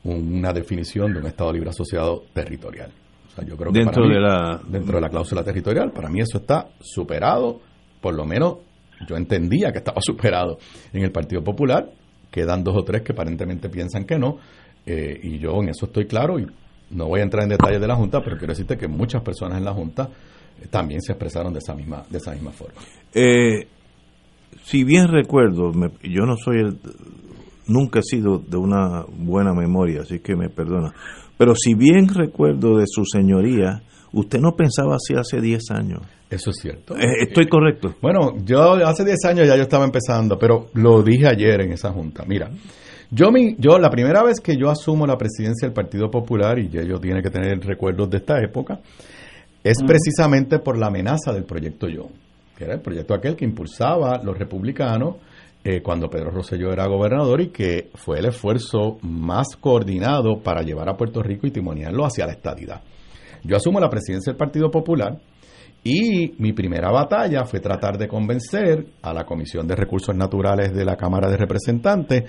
una 0.04 0.52
definición 0.54 1.14
de 1.14 1.20
un 1.20 1.28
Estado 1.28 1.52
libre 1.54 1.70
asociado 1.70 2.24
territorial. 2.34 2.92
O 3.28 3.36
sea, 3.36 3.46
yo 3.46 3.56
creo 3.58 3.72
que 3.72 3.80
dentro, 3.80 4.08
de 4.08 4.20
la... 4.20 4.62
dentro 4.68 4.96
de 4.96 5.02
la 5.02 5.10
cláusula 5.10 5.44
territorial, 5.44 5.92
para 5.92 6.10
mí 6.10 6.20
eso 6.22 6.38
está 6.40 6.68
superado, 6.80 7.60
por 8.02 8.14
lo 8.14 8.26
menos 8.26 8.58
yo 9.08 9.16
entendía 9.16 9.72
que 9.72 9.80
estaba 9.80 10.02
superado 10.02 10.58
en 10.92 11.04
el 11.04 11.12
Partido 11.12 11.44
Popular, 11.44 11.90
quedan 12.32 12.64
dos 12.64 12.76
o 12.78 12.84
tres 12.84 13.02
que 13.02 13.14
aparentemente 13.14 13.70
piensan 13.70 14.06
que 14.06 14.18
no, 14.18 14.38
eh, 14.86 15.20
y 15.22 15.40
yo 15.40 15.62
en 15.62 15.70
eso 15.70 15.86
estoy 15.86 16.06
claro 16.06 16.40
y 16.40 16.46
no 16.92 17.08
voy 17.08 17.22
a 17.22 17.24
entrar 17.24 17.44
en 17.44 17.50
detalles 17.50 17.80
de 17.80 17.88
la 17.88 17.96
Junta, 17.96 18.22
pero 18.24 18.38
quiero 18.38 18.52
decirte 18.52 18.78
que 18.78 18.88
muchas 18.88 19.22
personas 19.22 19.58
en 19.58 19.66
la 19.66 19.74
Junta 19.74 20.10
eh, 20.62 20.68
también 20.70 21.02
se 21.02 21.14
expresaron 21.14 21.54
de 21.54 21.60
esa 21.60 21.74
misma, 21.74 22.04
de 22.10 22.18
esa 22.18 22.32
misma 22.32 22.52
forma. 22.52 22.82
Eh, 23.14 23.68
si 24.64 24.84
bien 24.84 25.08
recuerdo, 25.08 25.72
yo 26.04 26.26
no 26.26 26.36
soy 26.38 26.60
el, 26.60 26.78
nunca 27.68 28.00
he 28.00 28.04
sido 28.04 28.40
de 28.40 28.58
una 28.58 29.06
buena 29.08 29.54
memoria, 29.54 30.02
así 30.02 30.20
que 30.20 30.36
me 30.36 30.50
perdona, 30.50 30.94
pero 31.38 31.56
si 31.56 31.74
bien 31.74 32.08
recuerdo 32.08 32.78
de 32.78 32.86
su 32.88 33.04
señoría, 33.06 33.82
usted 34.14 34.40
no 34.40 34.56
pensaba 34.56 34.96
así 34.96 35.14
hace 35.16 35.42
10 35.42 35.72
años. 35.72 36.02
Eso 36.30 36.52
es 36.52 36.58
cierto. 36.62 36.96
Eh, 36.96 37.24
estoy 37.28 37.48
correcto. 37.48 37.96
Bueno, 38.02 38.38
yo 38.44 38.74
hace 38.86 39.04
10 39.04 39.26
años 39.26 39.48
ya 39.48 39.56
yo 39.56 39.64
estaba 39.64 39.86
empezando, 39.86 40.38
pero 40.40 40.68
lo 40.74 41.04
dije 41.04 41.28
ayer 41.28 41.62
en 41.62 41.74
esa 41.74 41.92
junta. 41.92 42.24
Mira, 42.26 42.50
yo, 43.12 43.32
mi, 43.32 43.56
yo 43.58 43.78
la 43.78 43.90
primera 43.90 44.24
vez 44.24 44.40
que 44.40 44.56
yo 44.58 44.70
asumo 44.70 45.06
la 45.06 45.18
presidencia 45.18 45.68
del 45.68 45.74
Partido 45.74 46.10
Popular, 46.10 46.58
y 46.58 46.70
ellos 46.78 47.02
tiene 47.02 47.22
que 47.22 47.30
tener 47.30 47.60
recuerdos 47.60 48.10
de 48.10 48.18
esta 48.18 48.40
época, 48.40 48.80
es 49.64 49.78
precisamente 49.86 50.60
por 50.60 50.78
la 50.78 50.88
amenaza 50.88 51.32
del 51.32 51.46
proyecto 51.46 51.88
Yo, 51.88 52.10
que 52.58 52.66
era 52.66 52.74
el 52.74 52.82
proyecto 52.82 53.14
aquel 53.14 53.36
que 53.36 53.46
impulsaba 53.46 54.22
los 54.24 54.38
republicanos 54.38 55.16
eh, 55.64 55.82
cuando 55.82 56.10
Pedro 56.10 56.32
Rosselló 56.32 56.74
era 56.74 56.88
gobernador 56.88 57.40
y 57.40 57.48
que 57.48 57.90
fue 57.94 58.20
el 58.20 58.26
esfuerzo 58.26 58.98
más 59.02 59.56
coordinado 59.56 60.42
para 60.42 60.62
llevar 60.62 60.90
a 60.90 60.98
Puerto 60.98 61.24
Rico 61.24 61.48
y 61.48 61.52
timoniarlo 61.52 62.06
hacia 62.06 62.26
la 62.26 62.34
estadidad. 62.34 62.82
Yo 63.44 63.58
asumo 63.58 63.80
la 63.80 63.90
presidencia 63.90 64.32
del 64.32 64.38
Partido 64.38 64.72
Popular 64.72 65.18
y 65.84 66.34
mi 66.38 66.54
primera 66.54 66.92
batalla 66.92 67.44
fue 67.44 67.60
tratar 67.60 67.98
de 67.98 68.08
convencer 68.08 68.86
a 69.02 69.14
la 69.14 69.26
Comisión 69.26 69.68
de 69.68 69.76
Recursos 69.76 70.16
Naturales 70.16 70.74
de 70.74 70.86
la 70.86 70.96
Cámara 70.96 71.30
de 71.30 71.36
Representantes 71.36 72.24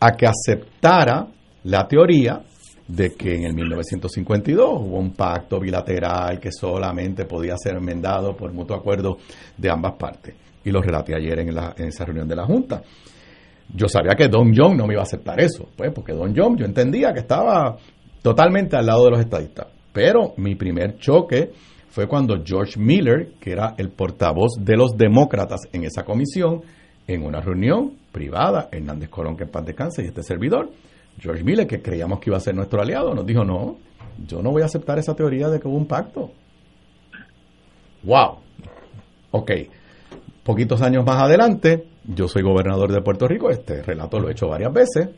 a 0.00 0.10
que 0.12 0.26
aceptara 0.26 1.28
la 1.64 1.86
teoría 1.86 2.42
de 2.88 3.14
que 3.14 3.34
en 3.34 3.44
el 3.44 3.54
1952 3.54 4.68
hubo 4.80 4.98
un 4.98 5.12
pacto 5.12 5.60
bilateral 5.60 6.40
que 6.40 6.50
solamente 6.50 7.24
podía 7.26 7.56
ser 7.56 7.76
enmendado 7.76 8.36
por 8.36 8.52
mutuo 8.52 8.76
acuerdo 8.76 9.18
de 9.56 9.70
ambas 9.70 9.94
partes. 9.94 10.34
Y 10.64 10.70
lo 10.70 10.82
relaté 10.82 11.14
ayer 11.14 11.38
en, 11.40 11.48
en 11.48 11.88
esa 11.88 12.04
reunión 12.04 12.26
de 12.26 12.36
la 12.36 12.44
Junta. 12.44 12.82
Yo 13.72 13.88
sabía 13.88 14.14
que 14.16 14.28
Don 14.28 14.52
John 14.54 14.76
no 14.76 14.86
me 14.86 14.94
iba 14.94 15.02
a 15.02 15.04
aceptar 15.04 15.40
eso, 15.40 15.68
pues 15.76 15.92
porque 15.92 16.12
Don 16.12 16.34
John 16.36 16.56
yo 16.56 16.64
entendía 16.64 17.12
que 17.12 17.20
estaba 17.20 17.76
totalmente 18.22 18.76
al 18.76 18.86
lado 18.86 19.04
de 19.04 19.10
los 19.12 19.20
estadistas. 19.20 19.75
Pero 19.96 20.34
mi 20.36 20.54
primer 20.56 20.98
choque 20.98 21.52
fue 21.88 22.06
cuando 22.06 22.44
George 22.44 22.78
Miller, 22.78 23.30
que 23.40 23.52
era 23.52 23.74
el 23.78 23.88
portavoz 23.88 24.52
de 24.60 24.76
los 24.76 24.94
demócratas 24.94 25.62
en 25.72 25.84
esa 25.84 26.04
comisión, 26.04 26.60
en 27.06 27.22
una 27.22 27.40
reunión 27.40 27.94
privada, 28.12 28.68
Hernández 28.70 29.08
Colón, 29.08 29.38
que 29.38 29.44
en 29.44 29.50
paz 29.50 29.64
descanse, 29.64 30.02
y 30.02 30.08
este 30.08 30.22
servidor, 30.22 30.68
George 31.18 31.42
Miller, 31.42 31.66
que 31.66 31.80
creíamos 31.80 32.20
que 32.20 32.28
iba 32.28 32.36
a 32.36 32.40
ser 32.40 32.54
nuestro 32.54 32.82
aliado, 32.82 33.14
nos 33.14 33.24
dijo, 33.24 33.42
no, 33.42 33.78
yo 34.28 34.42
no 34.42 34.50
voy 34.50 34.60
a 34.60 34.66
aceptar 34.66 34.98
esa 34.98 35.16
teoría 35.16 35.48
de 35.48 35.58
que 35.60 35.66
hubo 35.66 35.78
un 35.78 35.86
pacto. 35.86 36.30
¡Wow! 38.02 38.36
Ok, 39.30 39.50
poquitos 40.44 40.82
años 40.82 41.06
más 41.06 41.22
adelante, 41.22 41.86
yo 42.04 42.28
soy 42.28 42.42
gobernador 42.42 42.92
de 42.92 43.00
Puerto 43.00 43.26
Rico, 43.26 43.48
este 43.48 43.82
relato 43.82 44.20
lo 44.20 44.28
he 44.28 44.32
hecho 44.32 44.48
varias 44.48 44.74
veces, 44.74 45.08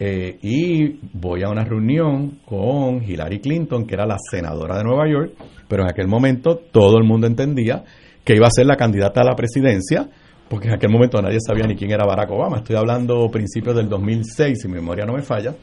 eh, 0.00 0.38
y 0.42 1.00
voy 1.12 1.42
a 1.42 1.48
una 1.48 1.64
reunión 1.64 2.38
con 2.44 3.02
Hillary 3.02 3.40
Clinton, 3.40 3.86
que 3.86 3.94
era 3.94 4.06
la 4.06 4.16
senadora 4.18 4.78
de 4.78 4.84
Nueva 4.84 5.08
York, 5.10 5.32
pero 5.66 5.82
en 5.82 5.90
aquel 5.90 6.06
momento 6.06 6.56
todo 6.56 6.98
el 6.98 7.04
mundo 7.04 7.26
entendía 7.26 7.84
que 8.24 8.34
iba 8.36 8.46
a 8.46 8.50
ser 8.50 8.66
la 8.66 8.76
candidata 8.76 9.22
a 9.22 9.24
la 9.24 9.34
presidencia, 9.34 10.08
porque 10.48 10.68
en 10.68 10.74
aquel 10.74 10.90
momento 10.90 11.20
nadie 11.20 11.38
sabía 11.44 11.66
ni 11.66 11.74
quién 11.74 11.90
era 11.90 12.06
Barack 12.06 12.30
Obama. 12.30 12.58
Estoy 12.58 12.76
hablando 12.76 13.28
principios 13.30 13.74
del 13.74 13.88
2006, 13.88 14.58
si 14.60 14.68
mi 14.68 14.74
memoria 14.74 15.04
no 15.04 15.14
me 15.14 15.22
falla. 15.22 15.54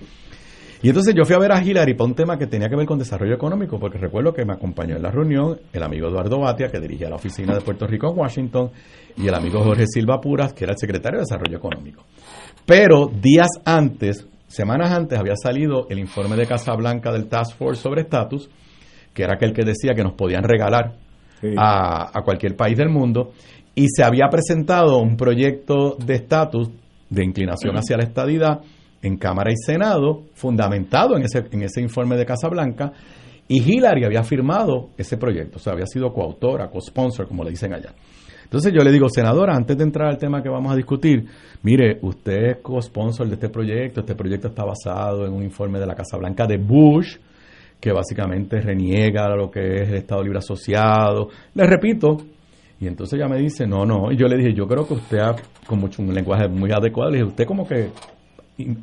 Y 0.82 0.90
entonces 0.90 1.16
yo 1.16 1.26
fui 1.26 1.36
a 1.36 1.40
ver 1.40 1.52
a 1.52 1.64
Hillary 1.64 1.96
para 1.96 2.10
un 2.10 2.16
tema 2.16 2.38
que 2.38 2.46
tenía 2.46 2.70
que 2.70 2.76
ver 2.76 2.86
con 2.86 3.00
desarrollo 3.00 3.34
económico, 3.34 3.80
porque 3.80 3.98
recuerdo 3.98 4.34
que 4.34 4.46
me 4.46 4.54
acompañó 4.54 4.96
en 4.96 5.02
la 5.02 5.10
reunión 5.10 5.60
el 5.74 5.82
amigo 5.82 6.08
Eduardo 6.08 6.40
Batia, 6.40 6.68
que 6.68 6.80
dirigía 6.80 7.10
la 7.10 7.16
oficina 7.16 7.56
de 7.56 7.62
Puerto 7.62 7.88
Rico 7.88 8.12
en 8.12 8.20
Washington, 8.20 8.72
y 9.18 9.28
el 9.28 9.34
amigo 9.34 9.64
Jorge 9.64 9.86
Silva 9.88 10.20
Puras, 10.20 10.54
que 10.54 10.66
era 10.66 10.74
el 10.74 10.78
secretario 10.78 11.20
de 11.20 11.24
Desarrollo 11.24 11.58
Económico. 11.58 12.04
Pero 12.66 13.08
días 13.08 13.48
antes, 13.64 14.28
semanas 14.48 14.92
antes, 14.92 15.20
había 15.20 15.36
salido 15.36 15.88
el 15.90 16.00
informe 16.00 16.36
de 16.36 16.48
Casa 16.48 16.74
Blanca 16.74 17.12
del 17.12 17.28
Task 17.28 17.56
Force 17.58 17.82
sobre 17.82 18.02
estatus, 18.02 18.50
que 19.14 19.24
era 19.24 19.36
aquel 19.36 19.54
que 19.54 19.64
decía 19.64 19.94
que 19.94 20.04
nos 20.04 20.14
podían 20.14 20.44
regalar 20.44 20.96
a, 21.58 22.22
cualquier 22.24 22.56
país 22.56 22.76
del 22.76 22.90
mundo, 22.90 23.34
y 23.76 23.88
se 23.90 24.04
había 24.04 24.30
presentado 24.32 24.98
un 24.98 25.16
proyecto 25.16 25.96
de 26.04 26.16
estatus 26.16 26.72
de 27.08 27.24
inclinación 27.24 27.76
hacia 27.76 27.98
la 27.98 28.04
estadidad 28.04 28.62
en 29.04 29.18
Cámara 29.18 29.52
y 29.52 29.58
Senado, 29.64 30.24
fundamentado 30.34 31.16
en 31.18 31.24
ese, 31.24 31.46
en 31.52 31.62
ese 31.62 31.82
informe 31.82 32.18
de 32.18 32.26
Casa 32.26 32.48
Blanca, 32.50 32.92
y 33.48 33.62
Hillary 33.62 34.06
había 34.06 34.24
firmado 34.24 34.90
ese 34.98 35.18
proyecto, 35.18 35.58
o 35.58 35.60
sea, 35.60 35.74
había 35.74 35.86
sido 35.86 36.12
coautora, 36.12 36.72
co-sponsor, 36.72 37.28
como 37.28 37.44
le 37.44 37.52
dicen 37.52 37.76
allá. 37.76 37.94
Entonces 38.46 38.72
yo 38.74 38.84
le 38.84 38.92
digo, 38.92 39.10
senadora, 39.10 39.54
antes 39.56 39.78
de 39.78 39.84
entrar 39.84 40.08
al 40.08 40.18
tema 40.18 40.42
que 40.42 40.50
vamos 40.50 40.72
a 40.72 40.76
discutir, 40.76 41.26
mire, 41.64 42.00
usted 42.02 42.44
es 42.46 42.58
co-sponsor 42.62 43.28
de 43.28 43.34
este 43.34 43.50
proyecto, 43.50 44.00
este 44.00 44.16
proyecto 44.16 44.48
está 44.48 44.64
basado 44.64 45.26
en 45.26 45.34
un 45.34 45.44
informe 45.44 45.80
de 45.80 45.86
la 45.86 45.96
Casa 45.96 46.18
Blanca 46.18 46.46
de 46.46 46.58
Bush, 46.58 47.18
que 47.80 47.92
básicamente 47.92 48.62
reniega 48.62 49.28
lo 49.36 49.52
que 49.52 49.82
es 49.82 49.90
el 49.90 49.96
Estado 49.96 50.24
Libre 50.24 50.40
Asociado. 50.40 51.30
Le 51.54 51.66
repito, 51.66 52.18
y 52.80 52.88
entonces 52.88 53.20
ella 53.20 53.28
me 53.28 53.38
dice, 53.38 53.68
no, 53.68 53.86
no, 53.86 54.12
y 54.12 54.18
yo 54.18 54.28
le 54.28 54.38
dije, 54.38 54.54
yo 54.54 54.68
creo 54.68 54.88
que 54.88 54.94
usted, 54.94 55.18
ha, 55.20 55.36
con 55.68 55.80
mucho, 55.80 56.02
un 56.02 56.14
lenguaje 56.14 56.48
muy 56.48 56.72
adecuado, 56.72 57.12
le 57.12 57.18
dije, 57.18 57.30
usted 57.30 57.46
como 57.46 57.68
que 57.68 57.90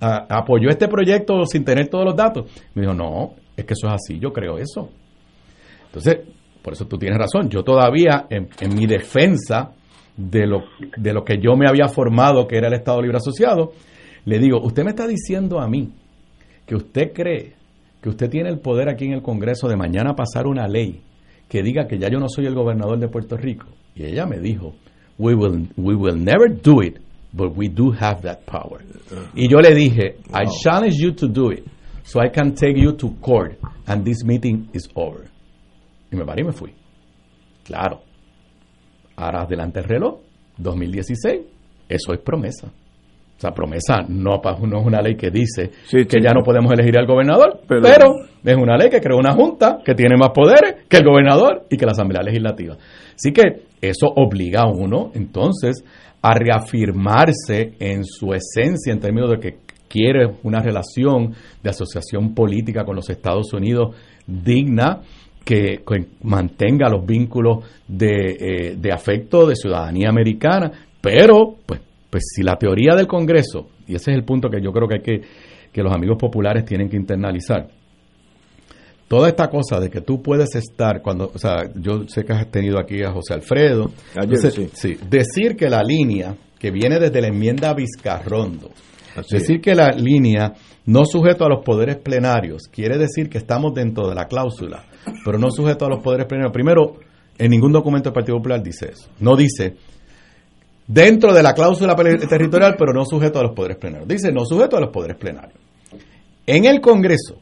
apoyó 0.00 0.69
este 0.69 0.88
proyecto 0.88 1.45
sin 1.47 1.64
tener 1.64 1.88
todos 1.88 2.04
los 2.04 2.16
datos. 2.16 2.50
Me 2.75 2.83
dijo, 2.83 2.95
no, 2.95 3.35
es 3.57 3.64
que 3.64 3.75
eso 3.75 3.87
es 3.87 3.95
así, 3.95 4.19
yo 4.19 4.33
creo 4.33 4.59
eso. 4.59 4.90
Entonces, 5.87 6.21
por 6.62 6.75
eso 6.75 6.87
tú 6.87 6.97
tienes 6.97 7.19
razón. 7.19 7.49
Yo 7.49 7.62
todavía, 7.62 8.26
en, 8.31 8.49
mi 8.75 8.87
defensa 8.87 9.73
de 10.16 10.47
lo, 10.47 10.64
de 10.97 11.12
lo 11.12 11.25
que 11.25 11.38
yo 11.38 11.57
me 11.57 11.69
había 11.69 11.88
formado, 11.88 12.47
que 12.47 12.57
era 12.57 12.69
el 12.69 12.75
Estado 12.75 13.02
Libre 13.02 13.16
Asociado, 13.16 13.73
le 14.25 14.38
digo, 14.38 14.61
usted 14.62 14.85
me 14.85 14.90
está 14.90 15.07
diciendo 15.07 15.61
a 15.61 15.69
mí 15.69 15.90
que 16.66 16.76
usted 16.76 17.12
cree 17.12 17.54
que 18.00 18.09
usted 18.09 18.31
tiene 18.31 18.49
el 18.49 18.59
poder 18.59 18.88
aquí 18.88 19.07
en 19.07 19.12
el 19.12 19.23
Congreso 19.23 19.69
de 19.69 19.76
mañana 19.76 20.14
pasar 20.14 20.47
una 20.47 20.66
ley 20.69 21.00
que 21.49 21.62
diga 21.62 21.87
que 21.87 21.99
ya 21.99 22.09
yo 22.09 22.19
no 22.19 22.28
soy 22.28 22.47
el 22.47 22.54
gobernador 22.54 22.99
de 22.99 23.09
Puerto 23.09 23.37
Rico. 23.37 23.66
Y 23.95 24.04
ella 24.04 24.26
me 24.26 24.38
dijo, 24.38 24.75
we 25.19 25.35
will, 25.35 25.69
we 25.76 25.95
will 25.95 26.16
never 26.16 26.49
do 26.49 26.83
it, 26.83 26.99
but 27.33 27.57
we 27.57 27.69
do 27.69 27.92
have 27.92 28.23
that 28.23 28.40
power. 28.47 28.81
Y 29.35 29.49
yo 29.49 29.61
le 29.61 29.75
dije, 29.75 30.16
I 30.33 30.47
challenge 30.62 30.97
you 30.99 31.12
to 31.12 31.28
do 31.28 31.52
it, 31.52 31.64
so 32.04 32.21
I 32.21 32.31
can 32.31 32.54
take 32.54 32.76
you 32.76 32.92
to 32.92 33.11
court, 33.21 33.59
and 33.87 34.04
this 34.04 34.25
meeting 34.25 34.69
is 34.73 34.88
over. 34.95 35.31
Y 36.12 36.16
me 36.16 36.25
paré 36.25 36.42
y 36.42 36.45
me 36.45 36.52
fui. 36.52 36.73
Claro, 37.64 38.02
ahora 39.16 39.42
adelante 39.42 39.81
el 39.81 39.87
reloj, 39.87 40.21
2016, 40.59 41.40
eso 41.88 42.12
es 42.12 42.21
promesa. 42.21 42.69
O 42.69 43.40
sea, 43.42 43.50
promesa 43.50 44.02
no, 44.09 44.40
no 44.40 44.81
es 44.81 44.87
una 44.87 45.00
ley 45.00 45.16
que 45.16 45.31
dice 45.31 45.71
que 45.90 46.21
ya 46.23 46.33
no 46.33 46.45
podemos 46.45 46.71
elegir 46.73 46.97
al 46.97 47.07
gobernador, 47.07 47.61
pero, 47.66 47.88
es 48.45 48.57
una 48.57 48.76
ley 48.76 48.88
que 48.88 49.00
creó 49.00 49.19
una 49.19 49.33
junta 49.33 49.78
que 49.85 49.95
tiene 49.95 50.16
más 50.16 50.31
poderes 50.31 50.87
que 50.88 50.99
el 50.99 51.04
gobernador 51.04 51.66
y 51.69 51.76
que 51.76 51.85
la 51.85 51.90
Asamblea 51.92 52.23
Legislativa. 52.23 52.76
Así 53.14 53.33
que 53.33 53.64
eso 53.81 54.07
obliga 54.14 54.61
a 54.62 54.71
uno 54.71 55.11
entonces 55.14 55.85
a 56.21 56.35
reafirmarse 56.35 57.75
en 57.81 58.04
su 58.04 58.33
esencia 58.33 58.92
en 58.92 59.00
términos 59.00 59.31
de 59.31 59.38
que 59.40 59.59
quiere 59.88 60.37
una 60.45 60.61
relación 60.61 61.35
de 61.62 61.71
asociación 61.71 62.35
política 62.35 62.85
con 62.85 62.95
los 62.95 63.11
Estados 63.11 63.52
Unidos 63.52 63.97
digna, 64.26 65.00
que, 65.44 65.82
mantenga 66.22 66.88
los 66.88 67.04
vínculos 67.04 67.64
de, 67.87 68.37
eh, 68.38 68.76
de 68.76 68.92
afecto 68.92 69.46
de 69.46 69.56
ciudadanía 69.56 70.08
americana, 70.08 70.70
pero 71.00 71.56
pues 71.66 71.80
pues 72.12 72.25
si 72.37 72.42
la 72.42 72.56
teoría 72.56 72.94
del 72.94 73.06
Congreso, 73.06 73.70
y 73.88 73.94
ese 73.94 74.11
es 74.11 74.18
el 74.18 74.22
punto 74.22 74.50
que 74.50 74.61
yo 74.61 74.70
creo 74.70 74.87
que 74.87 74.96
hay 74.96 75.00
que, 75.00 75.26
que 75.72 75.82
los 75.82 75.94
amigos 75.94 76.18
populares 76.20 76.66
tienen 76.66 76.90
que 76.90 76.96
internalizar, 76.99 77.68
toda 79.08 79.30
esta 79.30 79.49
cosa 79.49 79.80
de 79.80 79.88
que 79.88 80.02
tú 80.02 80.20
puedes 80.22 80.54
estar 80.54 81.00
cuando, 81.00 81.32
o 81.34 81.38
sea, 81.38 81.70
yo 81.75 82.06
sé 82.08 82.26
que 82.26 82.34
has 82.34 82.50
tenido 82.50 82.78
aquí 82.78 83.02
a 83.02 83.12
José 83.12 83.32
Alfredo, 83.32 83.92
sí. 84.75 84.99
decir 85.08 85.56
que 85.56 85.70
la 85.70 85.82
línea 85.82 86.37
que 86.58 86.70
viene 86.70 86.99
desde 86.99 87.22
la 87.22 87.28
enmienda 87.28 87.72
Vizcarrondo, 87.72 88.68
decir 89.31 89.61
que 89.61 89.75
la 89.75 89.90
línea 89.90 90.52
no 90.87 91.04
sujeto 91.04 91.45
a 91.45 91.49
los 91.49 91.64
poderes 91.64 91.97
plenarios, 91.97 92.62
quiere 92.71 92.99
decir 92.99 93.28
que 93.28 93.38
estamos 93.38 93.73
dentro 93.75 94.09
de 94.09 94.14
la 94.14 94.26
cláusula, 94.26 94.85
pero 95.25 95.38
no 95.38 95.50
sujeto 95.50 95.87
a 95.87 95.88
los 95.88 96.02
poderes 96.02 96.26
plenarios. 96.26 96.52
Primero, 96.52 96.97
en 97.38 97.50
ningún 97.50 97.73
documento 97.73 98.11
del 98.11 98.14
Partido 98.14 98.37
Popular 98.38 98.62
dice 98.62 98.90
eso. 98.92 99.09
No 99.21 99.37
dice 99.37 99.76
dentro 100.87 101.33
de 101.33 101.42
la 101.42 101.54
cláusula 101.54 101.95
territorial, 101.95 102.75
pero 102.78 102.92
no 102.92 103.04
sujeto 103.04 103.38
a 103.38 103.42
los 103.42 103.52
poderes 103.52 103.78
plenarios. 103.78 104.09
Dice 104.09 104.33
no 104.33 104.45
sujeto 104.45 104.76
a 104.76 104.81
los 104.81 104.90
poderes 104.90 105.16
plenarios. 105.16 105.59
En 106.47 106.64
el 106.64 106.81
Congreso, 106.81 107.38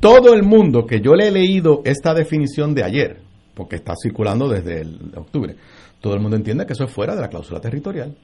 todo 0.00 0.34
el 0.34 0.42
mundo 0.42 0.86
que 0.86 1.00
yo 1.00 1.14
le 1.14 1.28
he 1.28 1.30
leído 1.30 1.82
esta 1.84 2.14
definición 2.14 2.74
de 2.74 2.84
ayer, 2.84 3.20
porque 3.54 3.76
está 3.76 3.94
circulando 4.00 4.48
desde 4.48 4.82
octubre, 5.16 5.56
todo 6.00 6.14
el 6.14 6.20
mundo 6.20 6.36
entiende 6.36 6.66
que 6.66 6.72
eso 6.72 6.84
es 6.84 6.92
fuera 6.92 7.14
de 7.14 7.22
la 7.22 7.28
cláusula 7.28 7.60
territorial. 7.60 8.16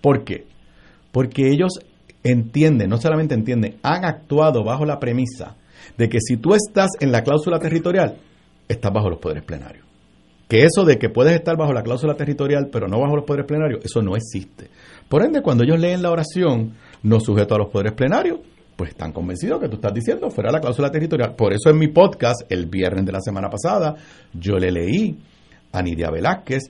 ¿Por 0.00 0.24
qué? 0.24 0.46
Porque 1.12 1.48
ellos 1.48 1.80
entienden, 2.22 2.90
no 2.90 2.98
solamente 2.98 3.34
entienden, 3.34 3.76
han 3.82 4.04
actuado 4.04 4.64
bajo 4.64 4.84
la 4.84 4.98
premisa 4.98 5.56
de 5.96 6.08
que 6.08 6.18
si 6.20 6.36
tú 6.36 6.54
estás 6.54 6.90
en 7.00 7.12
la 7.12 7.22
cláusula 7.22 7.58
territorial, 7.58 8.18
estás 8.68 8.92
bajo 8.92 9.10
los 9.10 9.18
poderes 9.18 9.44
plenarios 9.44 9.90
que 10.50 10.64
eso 10.64 10.84
de 10.84 10.98
que 10.98 11.08
puedes 11.08 11.32
estar 11.32 11.56
bajo 11.56 11.72
la 11.72 11.84
cláusula 11.84 12.14
territorial 12.14 12.70
pero 12.72 12.88
no 12.88 12.98
bajo 13.00 13.14
los 13.14 13.24
poderes 13.24 13.46
plenarios, 13.46 13.84
eso 13.84 14.02
no 14.02 14.16
existe. 14.16 14.68
Por 15.08 15.24
ende, 15.24 15.42
cuando 15.42 15.62
ellos 15.62 15.78
leen 15.78 16.02
la 16.02 16.10
oración 16.10 16.74
no 17.04 17.20
sujeto 17.20 17.54
a 17.54 17.58
los 17.58 17.68
poderes 17.68 17.92
plenarios, 17.92 18.40
pues 18.74 18.90
están 18.90 19.12
convencidos 19.12 19.60
que 19.60 19.68
tú 19.68 19.76
estás 19.76 19.94
diciendo 19.94 20.28
fuera 20.28 20.50
la 20.50 20.58
cláusula 20.58 20.90
territorial. 20.90 21.36
Por 21.36 21.52
eso 21.52 21.70
en 21.70 21.78
mi 21.78 21.86
podcast, 21.86 22.50
el 22.50 22.66
viernes 22.66 23.06
de 23.06 23.12
la 23.12 23.20
semana 23.20 23.48
pasada, 23.48 23.94
yo 24.34 24.58
le 24.58 24.72
leí 24.72 25.16
a 25.70 25.82
Nidia 25.82 26.10
Velázquez 26.10 26.64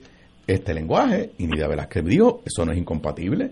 este 0.45 0.75
lenguaje 0.75 1.31
y 1.39 1.47
Nidia 1.47 1.67
Velázquez 1.67 2.05
dijo, 2.05 2.43
eso 2.45 2.63
no 2.63 2.73
es 2.73 2.77
incompatible 2.77 3.51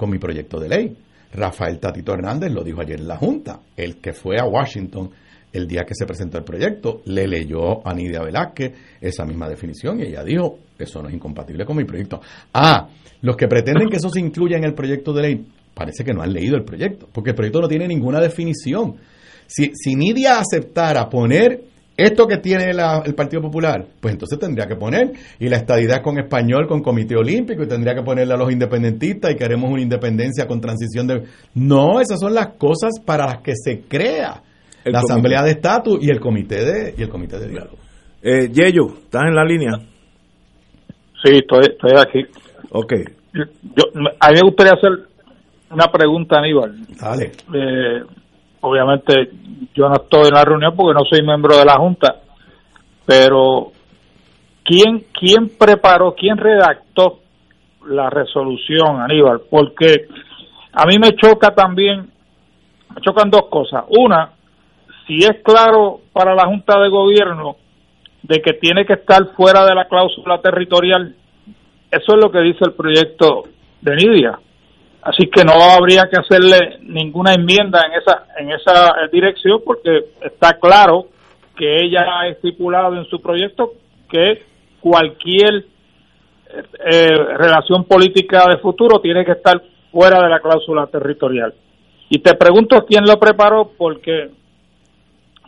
con 0.00 0.10
mi 0.10 0.18
proyecto 0.18 0.58
de 0.58 0.68
ley. 0.68 0.96
Rafael 1.32 1.78
Tatito 1.78 2.14
Hernández 2.14 2.50
lo 2.50 2.64
dijo 2.64 2.80
ayer 2.80 2.98
en 2.98 3.06
la 3.06 3.18
Junta, 3.18 3.60
el 3.76 4.00
que 4.00 4.14
fue 4.14 4.40
a 4.40 4.46
Washington 4.46 5.10
el 5.52 5.66
día 5.66 5.82
que 5.86 5.94
se 5.94 6.06
presentó 6.06 6.38
el 6.38 6.44
proyecto, 6.44 7.02
le 7.06 7.26
leyó 7.26 7.86
a 7.86 7.92
Nidia 7.92 8.22
Velázquez 8.22 8.72
esa 9.00 9.24
misma 9.24 9.48
definición 9.48 10.00
y 10.00 10.04
ella 10.04 10.24
dijo, 10.24 10.58
eso 10.78 11.02
no 11.02 11.08
es 11.08 11.14
incompatible 11.14 11.64
con 11.64 11.76
mi 11.76 11.84
proyecto. 11.84 12.20
Ah, 12.54 12.88
los 13.20 13.36
que 13.36 13.46
pretenden 13.46 13.88
que 13.90 13.96
eso 13.96 14.08
se 14.08 14.20
incluya 14.20 14.56
en 14.56 14.64
el 14.64 14.74
proyecto 14.74 15.12
de 15.12 15.22
ley, 15.22 15.46
parece 15.74 16.02
que 16.04 16.12
no 16.12 16.22
han 16.22 16.32
leído 16.32 16.56
el 16.56 16.64
proyecto, 16.64 17.08
porque 17.12 17.30
el 17.30 17.36
proyecto 17.36 17.60
no 17.60 17.68
tiene 17.68 17.86
ninguna 17.86 18.20
definición. 18.20 18.96
Si, 19.46 19.72
si 19.74 19.96
Nidia 19.96 20.38
aceptara 20.38 21.08
poner 21.10 21.60
esto 22.02 22.26
que 22.26 22.38
tiene 22.38 22.70
el 22.70 23.14
Partido 23.14 23.42
Popular, 23.42 23.84
pues 24.00 24.14
entonces 24.14 24.38
tendría 24.38 24.66
que 24.66 24.76
poner, 24.76 25.12
y 25.38 25.48
la 25.48 25.56
estadidad 25.56 26.02
con 26.02 26.18
español, 26.18 26.66
con 26.66 26.80
Comité 26.82 27.16
Olímpico, 27.16 27.62
y 27.62 27.68
tendría 27.68 27.94
que 27.94 28.02
ponerle 28.02 28.34
a 28.34 28.36
los 28.36 28.50
independentistas, 28.50 29.32
y 29.32 29.36
queremos 29.36 29.70
una 29.70 29.82
independencia 29.82 30.46
con 30.46 30.60
transición 30.60 31.06
de... 31.06 31.22
No, 31.54 32.00
esas 32.00 32.18
son 32.18 32.34
las 32.34 32.54
cosas 32.56 33.00
para 33.04 33.26
las 33.26 33.38
que 33.42 33.52
se 33.54 33.82
crea 33.82 34.42
la 34.84 35.00
Asamblea 35.00 35.42
de 35.42 35.50
Estatus 35.50 35.98
y 36.02 36.10
el 36.10 36.20
Comité 36.20 36.64
de, 36.64 36.94
y 36.96 37.02
el 37.02 37.08
comité 37.08 37.38
de 37.38 37.48
Diálogo. 37.48 37.76
Eh, 38.22 38.48
Yeyo, 38.50 38.86
¿estás 39.04 39.24
en 39.28 39.34
la 39.34 39.44
línea? 39.44 39.72
Sí, 41.22 41.36
estoy, 41.36 41.66
estoy 41.72 41.92
aquí. 41.98 42.20
Ok. 42.70 42.92
Yo, 43.32 43.84
a 44.18 44.28
mí 44.30 44.34
me 44.34 44.40
gustaría 44.42 44.72
hacer 44.72 44.90
una 45.70 45.86
pregunta, 45.86 46.38
Aníbal. 46.38 46.78
Dale. 47.00 47.32
Eh, 47.54 48.02
obviamente, 48.60 49.30
yo 49.74 49.88
no 49.88 49.94
estoy 49.96 50.28
en 50.28 50.34
la 50.34 50.44
reunión 50.44 50.74
porque 50.76 50.98
no 50.98 51.04
soy 51.08 51.22
miembro 51.22 51.56
de 51.56 51.64
la 51.64 51.78
Junta, 51.78 52.16
pero 53.06 53.72
¿quién, 54.64 55.04
quién 55.12 55.50
preparó, 55.58 56.14
quién 56.14 56.36
redactó 56.36 57.20
la 57.86 58.10
resolución, 58.10 59.00
Aníbal? 59.00 59.42
Porque 59.50 60.06
a 60.72 60.86
mí 60.86 60.96
me 61.00 61.14
choca 61.16 61.54
también, 61.54 62.08
me 62.94 63.00
chocan 63.00 63.30
dos 63.30 63.46
cosas. 63.50 63.84
Una, 63.88 64.30
si 65.06 65.16
es 65.24 65.42
claro 65.42 66.00
para 66.12 66.34
la 66.34 66.46
Junta 66.46 66.78
de 66.78 66.88
Gobierno 66.88 67.56
de 68.22 68.40
que 68.42 68.52
tiene 68.52 68.84
que 68.84 68.92
estar 68.94 69.34
fuera 69.34 69.64
de 69.64 69.74
la 69.74 69.86
cláusula 69.86 70.40
territorial, 70.40 71.14
eso 71.90 72.14
es 72.14 72.22
lo 72.22 72.30
que 72.30 72.40
dice 72.40 72.64
el 72.64 72.74
proyecto 72.74 73.44
de 73.80 73.96
Nidia. 73.96 74.38
Así 75.02 75.28
que 75.28 75.44
no 75.44 75.52
habría 75.52 76.08
que 76.10 76.20
hacerle 76.20 76.78
ninguna 76.82 77.32
enmienda 77.32 77.80
en 77.86 77.92
esa 77.98 78.26
en 78.38 78.50
esa 78.50 78.92
dirección 79.10 79.62
porque 79.64 80.10
está 80.20 80.58
claro 80.58 81.06
que 81.56 81.76
ella 81.76 82.04
ha 82.18 82.28
estipulado 82.28 82.96
en 82.96 83.06
su 83.06 83.20
proyecto 83.20 83.72
que 84.10 84.42
cualquier 84.80 85.64
eh, 86.90 87.16
relación 87.36 87.84
política 87.84 88.46
de 88.48 88.58
futuro 88.58 89.00
tiene 89.00 89.24
que 89.24 89.32
estar 89.32 89.62
fuera 89.90 90.22
de 90.22 90.28
la 90.28 90.40
cláusula 90.40 90.86
territorial. 90.86 91.54
Y 92.08 92.18
te 92.18 92.34
pregunto 92.34 92.84
quién 92.86 93.04
lo 93.04 93.18
preparó 93.18 93.70
porque 93.78 94.30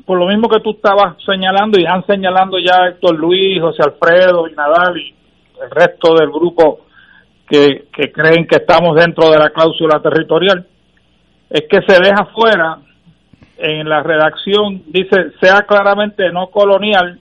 por 0.07 0.19
lo 0.19 0.27
mismo 0.27 0.49
que 0.49 0.61
tú 0.61 0.71
estabas 0.73 1.17
señalando 1.25 1.79
y 1.79 1.87
han 1.87 2.05
señalando 2.07 2.59
ya 2.59 2.89
Héctor 2.89 3.19
Luis, 3.19 3.61
José 3.61 3.83
Alfredo 3.83 4.49
y 4.49 4.55
Nadal 4.55 4.97
y 4.97 5.15
el 5.63 5.71
resto 5.71 6.15
del 6.15 6.31
grupo 6.31 6.87
que, 7.53 8.13
creen 8.13 8.47
que 8.47 8.57
estamos 8.57 8.97
dentro 8.97 9.31
de 9.31 9.39
la 9.39 9.51
cláusula 9.51 10.01
territorial, 10.01 10.67
es 11.51 11.63
que 11.69 11.83
se 11.87 12.01
deja 12.01 12.27
fuera 12.35 12.79
en 13.59 13.89
la 13.89 14.03
redacción, 14.03 14.83
dice, 14.87 15.33
sea 15.41 15.63
claramente 15.63 16.31
no 16.33 16.49
colonial 16.49 17.21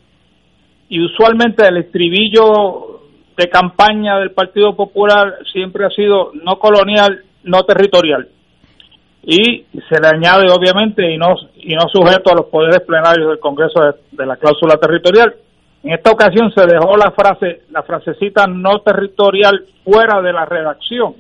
y 0.88 1.04
usualmente 1.04 1.68
el 1.68 1.78
estribillo 1.78 3.02
de 3.36 3.50
campaña 3.50 4.20
del 4.20 4.32
Partido 4.32 4.76
Popular 4.76 5.40
siempre 5.52 5.86
ha 5.86 5.90
sido 5.90 6.32
no 6.34 6.58
colonial, 6.58 7.24
no 7.44 7.64
territorial 7.64 8.28
y 9.24 9.66
se 9.88 10.02
le 10.02 10.08
añade 10.08 10.52
obviamente 10.52 11.12
y 11.12 11.18
no 11.18 11.36
y 11.56 11.76
no 11.76 11.88
sujeto 11.92 12.32
a 12.32 12.36
los 12.36 12.46
poderes 12.48 12.82
plenarios 12.82 13.30
del 13.30 13.40
Congreso 13.40 13.96
de, 14.12 14.26
la 14.26 14.36
cláusula 14.38 14.78
territorial. 14.78 15.36
En 15.84 15.94
esta 15.94 16.12
ocasión 16.12 16.52
se 16.54 16.62
dejó 16.62 16.96
la 16.96 17.12
frase 17.12 17.64
la 17.72 17.84
frasecita 17.84 18.46
no 18.48 18.82
territorial 18.82 19.66
fuera 19.84 20.22
de 20.22 20.32
la 20.32 20.46
redacción. 20.46 21.16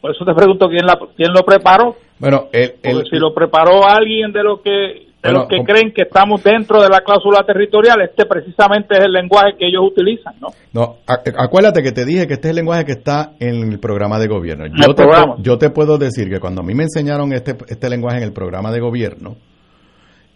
Por 0.00 0.14
eso 0.14 0.24
te 0.24 0.34
pregunto 0.34 0.68
quién 0.68 0.86
la 0.86 0.98
quién 1.16 1.32
lo 1.32 1.42
preparó. 1.42 1.96
Bueno, 2.18 2.48
si 2.52 3.18
lo 3.18 3.34
preparó 3.34 3.86
alguien 3.86 4.32
de 4.32 4.42
lo 4.42 4.62
que 4.62 5.06
de 5.22 5.32
los 5.32 5.48
que 5.48 5.56
creen 5.64 5.92
que 5.92 6.02
estamos 6.02 6.42
dentro 6.42 6.80
de 6.80 6.88
la 6.88 7.00
cláusula 7.00 7.42
territorial, 7.44 8.00
este 8.00 8.26
precisamente 8.26 8.96
es 8.96 9.04
el 9.04 9.12
lenguaje 9.12 9.56
que 9.58 9.66
ellos 9.66 9.82
utilizan, 9.84 10.34
¿no? 10.40 10.48
No, 10.72 10.98
acuérdate 11.06 11.82
que 11.82 11.92
te 11.92 12.04
dije 12.04 12.26
que 12.26 12.34
este 12.34 12.48
es 12.48 12.50
el 12.50 12.56
lenguaje 12.56 12.84
que 12.84 12.92
está 12.92 13.32
en 13.40 13.72
el 13.72 13.80
programa 13.80 14.18
de 14.18 14.28
gobierno. 14.28 14.66
Yo, 14.66 14.94
te, 14.94 15.04
yo 15.38 15.58
te 15.58 15.70
puedo 15.70 15.98
decir 15.98 16.30
que 16.30 16.38
cuando 16.38 16.60
a 16.60 16.64
mí 16.64 16.74
me 16.74 16.84
enseñaron 16.84 17.32
este, 17.32 17.56
este 17.68 17.90
lenguaje 17.90 18.18
en 18.18 18.24
el 18.24 18.32
programa 18.32 18.70
de 18.70 18.80
gobierno, 18.80 19.36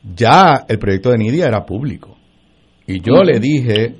ya 0.03 0.65
el 0.69 0.79
proyecto 0.79 1.11
de 1.11 1.19
Nidia 1.19 1.47
era 1.47 1.65
público. 1.65 2.17
Y 2.91 3.01
yo 3.01 3.23
le 3.23 3.39
dije 3.39 3.95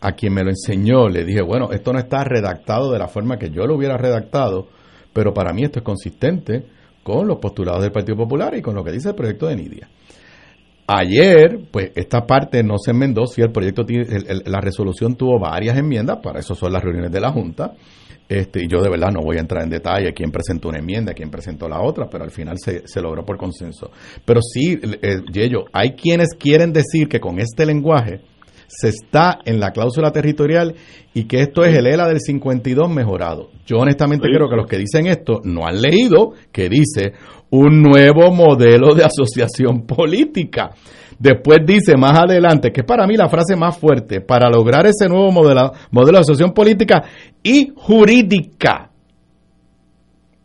a 0.00 0.12
quien 0.12 0.34
me 0.34 0.42
lo 0.42 0.50
enseñó, 0.50 1.08
le 1.08 1.24
dije, 1.24 1.42
bueno, 1.42 1.70
esto 1.70 1.92
no 1.92 2.00
está 2.00 2.24
redactado 2.24 2.90
de 2.90 2.98
la 2.98 3.06
forma 3.06 3.38
que 3.38 3.50
yo 3.50 3.66
lo 3.66 3.76
hubiera 3.76 3.96
redactado, 3.96 4.66
pero 5.12 5.32
para 5.32 5.52
mí 5.52 5.62
esto 5.62 5.78
es 5.78 5.84
consistente 5.84 6.66
con 7.04 7.28
los 7.28 7.38
postulados 7.38 7.82
del 7.82 7.92
Partido 7.92 8.16
Popular 8.16 8.56
y 8.56 8.62
con 8.62 8.74
lo 8.74 8.82
que 8.82 8.90
dice 8.90 9.10
el 9.10 9.14
proyecto 9.14 9.46
de 9.46 9.54
Nidia. 9.54 9.88
Ayer, 10.88 11.60
pues 11.70 11.92
esta 11.94 12.26
parte 12.26 12.64
no 12.64 12.78
se 12.78 12.90
enmendó, 12.90 13.26
si 13.26 13.42
el 13.42 13.52
proyecto, 13.52 13.84
tiene, 13.84 14.06
la 14.44 14.60
resolución 14.60 15.14
tuvo 15.14 15.38
varias 15.38 15.78
enmiendas, 15.78 16.18
para 16.20 16.40
eso 16.40 16.56
son 16.56 16.72
las 16.72 16.82
reuniones 16.82 17.12
de 17.12 17.20
la 17.20 17.30
Junta, 17.30 17.74
este, 18.28 18.64
y 18.64 18.68
yo 18.68 18.82
de 18.82 18.90
verdad 18.90 19.10
no 19.12 19.20
voy 19.20 19.36
a 19.36 19.40
entrar 19.40 19.62
en 19.62 19.70
detalle 19.70 20.12
quién 20.12 20.30
presentó 20.30 20.68
una 20.68 20.78
enmienda, 20.78 21.14
quién 21.14 21.30
presentó 21.30 21.68
la 21.68 21.80
otra, 21.80 22.08
pero 22.10 22.24
al 22.24 22.30
final 22.30 22.56
se, 22.58 22.82
se 22.86 23.00
logró 23.00 23.24
por 23.24 23.36
consenso. 23.36 23.90
Pero 24.24 24.40
sí, 24.42 24.78
eh, 25.02 25.20
Yello, 25.32 25.64
hay 25.72 25.92
quienes 25.92 26.30
quieren 26.38 26.72
decir 26.72 27.08
que 27.08 27.20
con 27.20 27.38
este 27.38 27.64
lenguaje 27.64 28.20
se 28.68 28.88
está 28.88 29.38
en 29.44 29.60
la 29.60 29.70
cláusula 29.70 30.10
territorial 30.10 30.74
y 31.14 31.24
que 31.24 31.40
esto 31.40 31.64
es 31.64 31.76
el 31.76 31.86
ELA 31.86 32.08
del 32.08 32.20
52 32.20 32.90
mejorado. 32.90 33.50
Yo 33.64 33.78
honestamente 33.78 34.28
creo 34.28 34.48
que 34.48 34.56
los 34.56 34.66
que 34.66 34.78
dicen 34.78 35.06
esto 35.06 35.40
no 35.44 35.66
han 35.66 35.80
leído 35.80 36.32
que 36.52 36.68
dice 36.68 37.12
un 37.50 37.82
nuevo 37.82 38.32
modelo 38.32 38.94
de 38.94 39.04
asociación 39.04 39.82
política. 39.86 40.70
Después 41.18 41.60
dice 41.64 41.96
más 41.96 42.18
adelante, 42.18 42.70
que 42.70 42.82
es 42.82 42.86
para 42.86 43.06
mí 43.06 43.16
la 43.16 43.28
frase 43.28 43.56
más 43.56 43.78
fuerte, 43.78 44.20
para 44.20 44.50
lograr 44.50 44.86
ese 44.86 45.08
nuevo 45.08 45.32
modelo, 45.32 45.72
modelo 45.90 46.18
de 46.18 46.22
asociación 46.22 46.52
política 46.52 47.02
y 47.42 47.72
jurídica. 47.74 48.90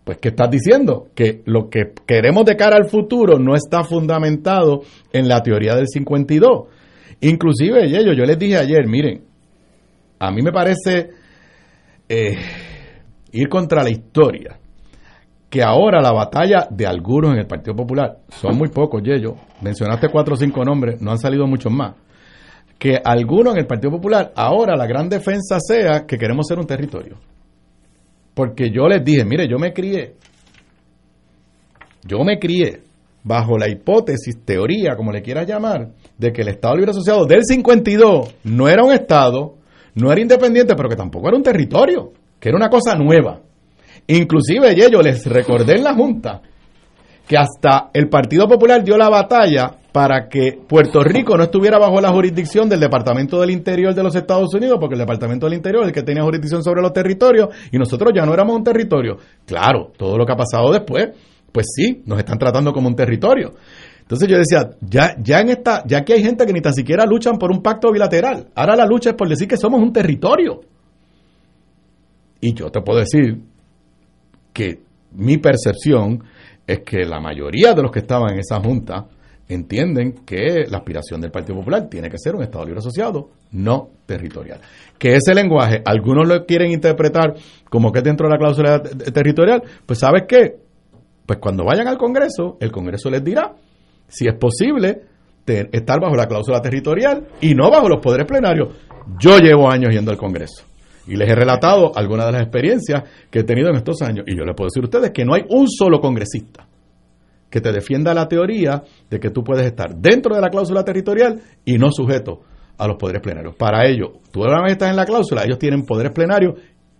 Pues, 0.03 0.17
¿qué 0.19 0.29
estás 0.29 0.49
diciendo? 0.49 1.07
Que 1.13 1.41
lo 1.45 1.69
que 1.69 1.91
queremos 2.07 2.45
de 2.45 2.55
cara 2.55 2.77
al 2.77 2.89
futuro 2.89 3.37
no 3.37 3.55
está 3.55 3.83
fundamentado 3.83 4.81
en 5.11 5.27
la 5.27 5.41
teoría 5.41 5.75
del 5.75 5.87
52. 5.87 6.67
Inclusive, 7.21 7.89
yo, 7.89 8.13
yo 8.13 8.23
les 8.25 8.39
dije 8.39 8.57
ayer, 8.57 8.87
miren, 8.87 9.23
a 10.19 10.31
mí 10.31 10.41
me 10.41 10.51
parece 10.51 11.09
eh, 12.07 12.37
ir 13.31 13.49
contra 13.49 13.83
la 13.83 13.89
historia 13.89 14.60
que 15.51 15.61
ahora 15.61 16.01
la 16.01 16.13
batalla 16.13 16.65
de 16.71 16.87
algunos 16.87 17.33
en 17.33 17.39
el 17.39 17.45
Partido 17.45 17.75
Popular, 17.75 18.19
son 18.29 18.57
muy 18.57 18.69
pocos, 18.69 19.03
Yello, 19.03 19.35
mencionaste 19.61 20.07
cuatro 20.07 20.35
o 20.35 20.37
cinco 20.37 20.63
nombres, 20.63 21.01
no 21.01 21.11
han 21.11 21.17
salido 21.17 21.45
muchos 21.45 21.69
más, 21.69 21.93
que 22.79 22.97
algunos 23.03 23.53
en 23.55 23.59
el 23.59 23.67
Partido 23.67 23.91
Popular, 23.91 24.31
ahora 24.33 24.77
la 24.77 24.87
gran 24.87 25.09
defensa 25.09 25.57
sea 25.59 26.05
que 26.07 26.17
queremos 26.17 26.47
ser 26.47 26.57
un 26.57 26.65
territorio. 26.65 27.17
Porque 28.33 28.71
yo 28.71 28.87
les 28.87 29.03
dije, 29.03 29.25
mire, 29.25 29.45
yo 29.49 29.59
me 29.59 29.73
crié, 29.73 30.15
yo 32.05 32.23
me 32.23 32.39
crié 32.39 32.83
bajo 33.21 33.57
la 33.57 33.67
hipótesis, 33.67 34.45
teoría, 34.45 34.95
como 34.95 35.11
le 35.11 35.21
quieras 35.21 35.45
llamar, 35.45 35.89
de 36.17 36.31
que 36.31 36.43
el 36.43 36.47
Estado 36.47 36.77
Libre 36.77 36.91
Asociado 36.91 37.25
del 37.25 37.43
52 37.43 38.35
no 38.45 38.69
era 38.69 38.85
un 38.85 38.93
Estado, 38.93 39.55
no 39.95 40.13
era 40.13 40.21
independiente, 40.21 40.75
pero 40.77 40.87
que 40.87 40.95
tampoco 40.95 41.27
era 41.27 41.35
un 41.35 41.43
territorio, 41.43 42.13
que 42.39 42.47
era 42.47 42.57
una 42.57 42.69
cosa 42.69 42.95
nueva. 42.95 43.41
Inclusive 44.07 44.75
yo 44.75 45.01
les 45.01 45.25
recordé 45.25 45.75
en 45.75 45.83
la 45.83 45.93
Junta 45.93 46.41
que 47.27 47.37
hasta 47.37 47.89
el 47.93 48.09
Partido 48.09 48.47
Popular 48.47 48.83
dio 48.83 48.97
la 48.97 49.09
batalla 49.09 49.71
para 49.91 50.27
que 50.27 50.59
Puerto 50.67 51.01
Rico 51.03 51.37
no 51.37 51.43
estuviera 51.43 51.77
bajo 51.77 51.99
la 52.01 52.09
jurisdicción 52.09 52.69
del 52.69 52.79
Departamento 52.79 53.39
del 53.39 53.51
Interior 53.51 53.93
de 53.93 54.03
los 54.03 54.15
Estados 54.15 54.53
Unidos, 54.53 54.77
porque 54.79 54.95
el 54.95 54.99
Departamento 54.99 55.45
del 55.45 55.55
Interior 55.55 55.83
es 55.83 55.89
el 55.89 55.93
que 55.93 56.03
tenía 56.03 56.23
jurisdicción 56.23 56.63
sobre 56.63 56.81
los 56.81 56.93
territorios 56.93 57.49
y 57.71 57.77
nosotros 57.77 58.11
ya 58.15 58.25
no 58.25 58.33
éramos 58.33 58.55
un 58.55 58.63
territorio. 58.63 59.17
Claro, 59.45 59.91
todo 59.97 60.17
lo 60.17 60.25
que 60.25 60.33
ha 60.33 60.37
pasado 60.37 60.71
después, 60.71 61.09
pues 61.51 61.67
sí, 61.75 62.01
nos 62.05 62.19
están 62.19 62.37
tratando 62.37 62.71
como 62.73 62.87
un 62.87 62.95
territorio. 62.95 63.53
Entonces 64.01 64.27
yo 64.27 64.37
decía, 64.37 64.71
ya, 64.81 65.15
ya 65.21 65.39
en 65.39 65.49
esta, 65.49 65.83
ya 65.85 66.03
que 66.03 66.13
hay 66.13 66.23
gente 66.23 66.45
que 66.45 66.51
ni 66.51 66.61
tan 66.61 66.73
siquiera 66.73 67.05
luchan 67.05 67.37
por 67.37 67.51
un 67.51 67.61
pacto 67.61 67.91
bilateral, 67.91 68.47
ahora 68.55 68.75
la 68.75 68.85
lucha 68.85 69.11
es 69.11 69.15
por 69.15 69.29
decir 69.29 69.47
que 69.47 69.57
somos 69.57 69.81
un 69.81 69.93
territorio. 69.93 70.61
Y 72.41 72.53
yo 72.53 72.69
te 72.69 72.81
puedo 72.81 72.99
decir, 72.99 73.41
que 74.53 74.79
mi 75.13 75.37
percepción 75.37 76.23
es 76.65 76.79
que 76.79 77.05
la 77.05 77.19
mayoría 77.19 77.73
de 77.73 77.81
los 77.81 77.91
que 77.91 77.99
estaban 77.99 78.33
en 78.33 78.39
esa 78.39 78.59
junta 78.59 79.07
entienden 79.47 80.13
que 80.25 80.65
la 80.69 80.77
aspiración 80.77 81.19
del 81.19 81.31
Partido 81.31 81.57
Popular 81.57 81.89
tiene 81.89 82.09
que 82.09 82.17
ser 82.17 82.35
un 82.35 82.43
Estado 82.43 82.63
libre 82.65 82.79
asociado, 82.79 83.29
no 83.51 83.89
territorial. 84.05 84.59
Que 84.97 85.15
ese 85.15 85.33
lenguaje, 85.33 85.81
algunos 85.85 86.27
lo 86.27 86.45
quieren 86.45 86.71
interpretar 86.71 87.35
como 87.69 87.91
que 87.91 88.01
dentro 88.01 88.27
de 88.27 88.33
la 88.33 88.37
cláusula 88.37 88.81
territorial, 88.81 89.61
pues 89.85 89.99
¿sabes 89.99 90.23
qué? 90.27 90.55
Pues 91.25 91.39
cuando 91.39 91.65
vayan 91.65 91.87
al 91.87 91.97
Congreso, 91.97 92.57
el 92.59 92.71
Congreso 92.71 93.09
les 93.09 93.23
dirá 93.23 93.53
si 94.07 94.27
es 94.27 94.35
posible 94.35 95.01
estar 95.45 95.99
bajo 95.99 96.15
la 96.15 96.27
cláusula 96.27 96.61
territorial 96.61 97.27
y 97.41 97.53
no 97.53 97.69
bajo 97.69 97.89
los 97.89 97.99
poderes 98.01 98.25
plenarios. 98.25 98.69
Yo 99.19 99.37
llevo 99.39 99.69
años 99.69 99.93
yendo 99.93 100.11
al 100.11 100.17
Congreso. 100.17 100.70
Y 101.07 101.15
les 101.15 101.29
he 101.29 101.35
relatado 101.35 101.91
algunas 101.95 102.27
de 102.27 102.31
las 102.33 102.41
experiencias 102.43 103.03
que 103.29 103.39
he 103.39 103.43
tenido 103.43 103.69
en 103.69 103.75
estos 103.75 104.01
años. 104.01 104.25
Y 104.27 104.37
yo 104.37 104.43
les 104.43 104.55
puedo 104.55 104.67
decir 104.67 104.83
a 104.83 104.85
ustedes 104.85 105.11
que 105.11 105.25
no 105.25 105.33
hay 105.33 105.43
un 105.49 105.67
solo 105.67 105.99
congresista 105.99 106.67
que 107.51 107.59
te 107.59 107.71
defienda 107.71 108.13
la 108.13 108.27
teoría 108.27 108.81
de 109.09 109.19
que 109.19 109.29
tú 109.29 109.43
puedes 109.43 109.65
estar 109.65 109.93
dentro 109.95 110.33
de 110.33 110.41
la 110.41 110.49
cláusula 110.49 110.85
territorial 110.85 111.39
y 111.65 111.77
no 111.77 111.91
sujeto 111.91 112.41
a 112.77 112.87
los 112.87 112.95
poderes 112.95 113.21
plenarios. 113.21 113.55
Para 113.55 113.87
ello, 113.87 114.13
tú 114.31 114.41
vez 114.41 114.71
estás 114.71 114.89
en 114.89 114.95
la 114.95 115.05
cláusula, 115.05 115.43
ellos 115.43 115.59
tienen 115.59 115.83
poderes 115.83 116.13
plenarios 116.13 116.55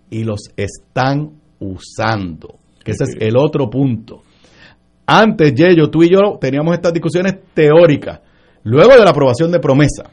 y 0.10 0.26
los 0.26 0.52
están 0.58 1.32
usando. 1.60 2.56
Que 2.84 2.92
ese 2.92 3.06
es 3.06 3.16
el 3.20 3.38
otro 3.38 3.70
punto. 3.70 4.24
Antes, 5.06 5.54
Yello, 5.54 5.90
tú 5.90 6.04
y 6.04 6.10
yo 6.10 6.38
teníamos 6.40 6.74
estas 6.74 6.94
discusiones 6.94 7.36
teóricas. 7.54 8.20
Luego 8.64 8.94
de 8.94 9.04
la 9.04 9.12
aprobación 9.12 9.52
de 9.52 9.60
promesa, 9.60 10.12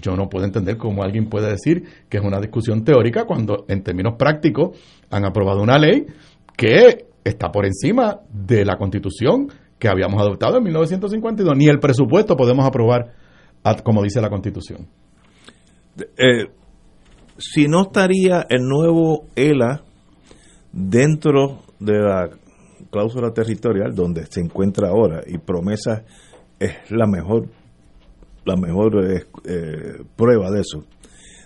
yo 0.00 0.16
no 0.16 0.28
puedo 0.28 0.44
entender 0.44 0.76
cómo 0.76 1.02
alguien 1.02 1.28
puede 1.28 1.50
decir 1.50 1.84
que 2.08 2.18
es 2.18 2.24
una 2.24 2.40
discusión 2.40 2.84
teórica 2.84 3.24
cuando 3.24 3.64
en 3.68 3.82
términos 3.82 4.14
prácticos 4.18 4.78
han 5.10 5.24
aprobado 5.24 5.62
una 5.62 5.78
ley 5.78 6.06
que 6.56 7.06
está 7.24 7.50
por 7.50 7.66
encima 7.66 8.20
de 8.30 8.64
la 8.64 8.76
constitución 8.76 9.48
que 9.78 9.88
habíamos 9.88 10.20
adoptado 10.20 10.58
en 10.58 10.64
1952. 10.64 11.56
Ni 11.56 11.68
el 11.68 11.78
presupuesto 11.78 12.36
podemos 12.36 12.66
aprobar 12.66 13.12
como 13.82 14.02
dice 14.02 14.20
la 14.20 14.30
constitución. 14.30 14.86
Eh, 16.16 16.46
si 17.36 17.66
no 17.68 17.82
estaría 17.82 18.46
el 18.48 18.62
nuevo 18.62 19.26
ELA 19.34 19.82
dentro 20.72 21.62
de 21.78 21.98
la 21.98 22.30
cláusula 22.90 23.32
territorial 23.32 23.94
donde 23.94 24.26
se 24.26 24.40
encuentra 24.40 24.88
ahora 24.88 25.22
y 25.26 25.38
promesa 25.38 26.04
es 26.58 26.90
la 26.90 27.06
mejor 27.06 27.48
la 28.48 28.56
mejor 28.56 29.04
eh, 29.04 29.24
eh, 29.44 30.02
prueba 30.16 30.50
de 30.50 30.60
eso. 30.60 30.84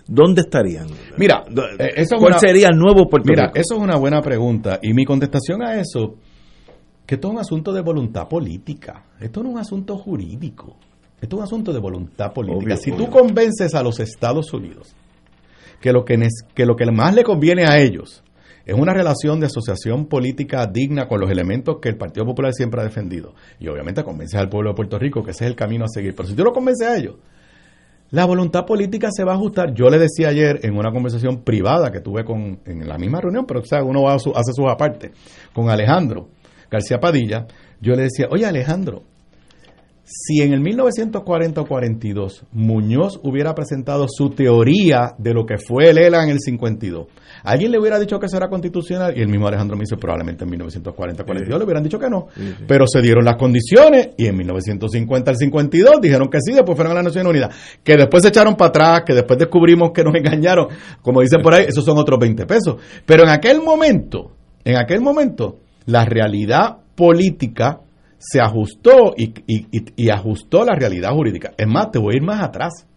¿Dónde 0.07 0.41
estarían? 0.41 0.87
Mira, 1.17 1.43
eh, 1.79 1.91
eso 1.95 2.17
¿cuál 2.17 2.39
sería 2.39 2.67
el 2.69 2.77
nuevo 2.77 3.07
Puerto 3.07 3.29
Mira, 3.29 3.51
eso 3.53 3.75
es 3.75 3.81
una 3.81 3.97
buena 3.97 4.21
pregunta. 4.21 4.79
Y 4.81 4.93
mi 4.93 5.05
contestación 5.05 5.63
a 5.63 5.79
eso, 5.79 6.15
que 7.05 7.15
esto 7.15 7.27
es 7.27 7.33
un 7.33 7.39
asunto 7.39 7.71
de 7.71 7.81
voluntad 7.81 8.27
política. 8.27 9.05
Esto 9.19 9.41
no 9.41 9.49
es 9.49 9.55
un 9.55 9.61
asunto 9.61 9.97
jurídico. 9.97 10.75
Esto 11.21 11.35
es 11.35 11.39
un 11.39 11.43
asunto 11.43 11.71
de 11.71 11.79
voluntad 11.79 12.33
política. 12.33 12.75
si 12.75 12.91
tú 12.91 13.09
convences 13.09 13.73
a 13.75 13.83
los 13.83 13.99
Estados 13.99 14.53
Unidos 14.53 14.93
que 15.79 15.91
lo 15.91 16.03
que, 16.03 16.17
que 16.53 16.65
lo 16.65 16.75
que 16.75 16.85
más 16.91 17.13
le 17.13 17.23
conviene 17.23 17.65
a 17.65 17.77
ellos 17.77 18.22
es 18.65 18.75
una 18.75 18.93
relación 18.93 19.39
de 19.39 19.47
asociación 19.47 20.05
política 20.05 20.65
digna 20.67 21.07
con 21.07 21.19
los 21.19 21.29
elementos 21.29 21.77
que 21.81 21.89
el 21.89 21.97
Partido 21.97 22.25
Popular 22.25 22.53
siempre 22.53 22.81
ha 22.81 22.83
defendido. 22.83 23.33
Y 23.59 23.67
obviamente 23.67 24.03
convences 24.03 24.39
al 24.39 24.49
pueblo 24.49 24.71
de 24.71 24.75
Puerto 24.75 24.97
Rico 24.97 25.23
que 25.23 25.31
ese 25.31 25.45
es 25.45 25.49
el 25.49 25.55
camino 25.55 25.85
a 25.85 25.89
seguir. 25.89 26.15
Pero 26.15 26.29
si 26.29 26.35
tú 26.35 26.43
lo 26.43 26.53
convences 26.53 26.87
a 26.87 26.97
ellos, 26.97 27.15
la 28.11 28.25
voluntad 28.25 28.65
política 28.65 29.09
se 29.11 29.23
va 29.23 29.33
a 29.33 29.35
ajustar. 29.35 29.73
Yo 29.73 29.89
le 29.89 29.99
decía 29.99 30.29
ayer 30.29 30.59
en 30.63 30.77
una 30.77 30.91
conversación 30.91 31.41
privada 31.43 31.91
que 31.91 31.99
tuve 31.99 32.23
con, 32.23 32.59
en 32.65 32.87
la 32.87 32.97
misma 32.97 33.19
reunión, 33.19 33.45
pero 33.45 33.59
o 33.59 33.65
sea, 33.65 33.83
uno 33.83 34.03
va 34.03 34.13
a 34.13 34.19
su, 34.19 34.31
hace 34.35 34.51
con 35.51 35.69
Alejandro 35.69 36.29
García 36.73 36.99
Padilla, 36.99 37.45
yo 37.81 37.93
le 37.93 38.03
decía, 38.03 38.27
oye 38.31 38.47
Alejandro, 38.47 39.03
si 40.05 40.41
en 40.41 40.51
el 40.51 40.59
1940 40.59 41.61
o 41.61 41.65
42 41.65 42.45
Muñoz 42.51 43.19
hubiera 43.23 43.55
presentado 43.55 44.05
su 44.09 44.31
teoría 44.31 45.15
de 45.17 45.33
lo 45.33 45.45
que 45.45 45.57
fue 45.57 45.89
el 45.91 45.97
ELA 45.97 46.23
en 46.25 46.31
el 46.31 46.39
52, 46.39 47.07
alguien 47.43 47.71
le 47.71 47.79
hubiera 47.79 47.97
dicho 47.97 48.19
que 48.19 48.25
eso 48.25 48.35
era 48.35 48.49
constitucional 48.49 49.17
y 49.17 49.21
el 49.21 49.29
mismo 49.29 49.47
Alejandro 49.47 49.77
me 49.77 49.83
dice 49.83 49.95
probablemente 49.95 50.43
en 50.43 50.49
1940 50.49 51.23
42 51.23 51.57
le 51.57 51.65
hubieran 51.65 51.83
dicho 51.83 51.97
que 51.97 52.09
no, 52.09 52.27
pero 52.67 52.85
se 52.85 53.01
dieron 53.01 53.23
las 53.23 53.37
condiciones 53.37 54.09
y 54.17 54.27
en 54.27 54.35
1950 54.35 55.31
al 55.31 55.37
52 55.37 56.01
dijeron 56.01 56.27
que 56.29 56.39
sí, 56.41 56.53
después 56.53 56.75
fueron 56.75 56.91
a 56.91 56.95
la 56.95 57.03
Naciones 57.03 57.29
Unidas, 57.29 57.55
que 57.81 57.95
después 57.95 58.23
se 58.23 58.29
echaron 58.29 58.55
para 58.55 58.69
atrás, 58.69 59.03
que 59.05 59.13
después 59.13 59.39
descubrimos 59.39 59.91
que 59.93 60.03
nos 60.03 60.15
engañaron, 60.15 60.67
como 61.01 61.21
dicen 61.21 61.41
por 61.41 61.53
ahí, 61.53 61.65
esos 61.67 61.85
son 61.85 61.97
otros 61.97 62.19
20 62.19 62.45
pesos, 62.45 62.75
pero 63.05 63.23
en 63.23 63.29
aquel 63.29 63.61
momento, 63.61 64.31
en 64.65 64.75
aquel 64.75 64.99
momento, 64.99 65.59
la 65.85 66.03
realidad 66.03 66.77
política 66.95 67.82
se 68.23 68.39
ajustó 68.39 69.13
y, 69.17 70.09
ajustó 70.09 70.63
la 70.63 70.75
realidad 70.75 71.11
jurídica. 71.11 71.51
Es 71.57 71.67
más, 71.67 71.91
te 71.91 71.99
voy 71.99 72.13
a 72.13 72.17
ir 72.17 72.23
más 72.23 72.41
atrás. 72.41 72.87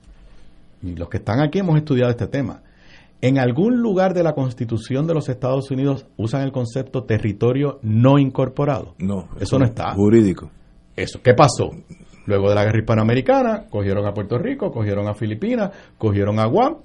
Y 0.83 0.95
los 0.95 1.09
que 1.09 1.17
están 1.17 1.41
aquí 1.41 1.59
hemos 1.59 1.77
estudiado 1.77 2.11
este 2.11 2.29
tema. 2.29 2.63
En 3.21 3.39
algún 3.39 3.81
lugar 3.81 4.15
de 4.15 4.23
la 4.23 4.35
Constitución 4.35 5.07
de 5.07 5.15
los 5.15 5.29
Estados 5.29 5.71
Unidos 5.71 6.07
usan 6.17 6.43
el 6.43 6.53
concepto 6.53 7.05
territorio 7.05 7.81
no 7.83 8.19
incorporado. 8.19 8.95
No, 8.99 9.29
eso, 9.41 9.59
no 9.59 9.65
está. 9.65 9.95
Jurídico. 9.95 10.51
Eso, 10.95 11.21
¿qué 11.23 11.35
pasó? 11.35 11.71
Luego 12.27 12.49
de 12.49 12.55
la 12.55 12.65
guerra 12.65 12.79
hispanoamericana, 12.79 13.65
cogieron 13.69 14.07
a 14.07 14.13
Puerto 14.13 14.39
Rico, 14.39 14.71
cogieron 14.71 15.09
a 15.09 15.15
Filipinas, 15.15 15.73
cogieron 15.99 16.39
a 16.39 16.47
Guam 16.47 16.77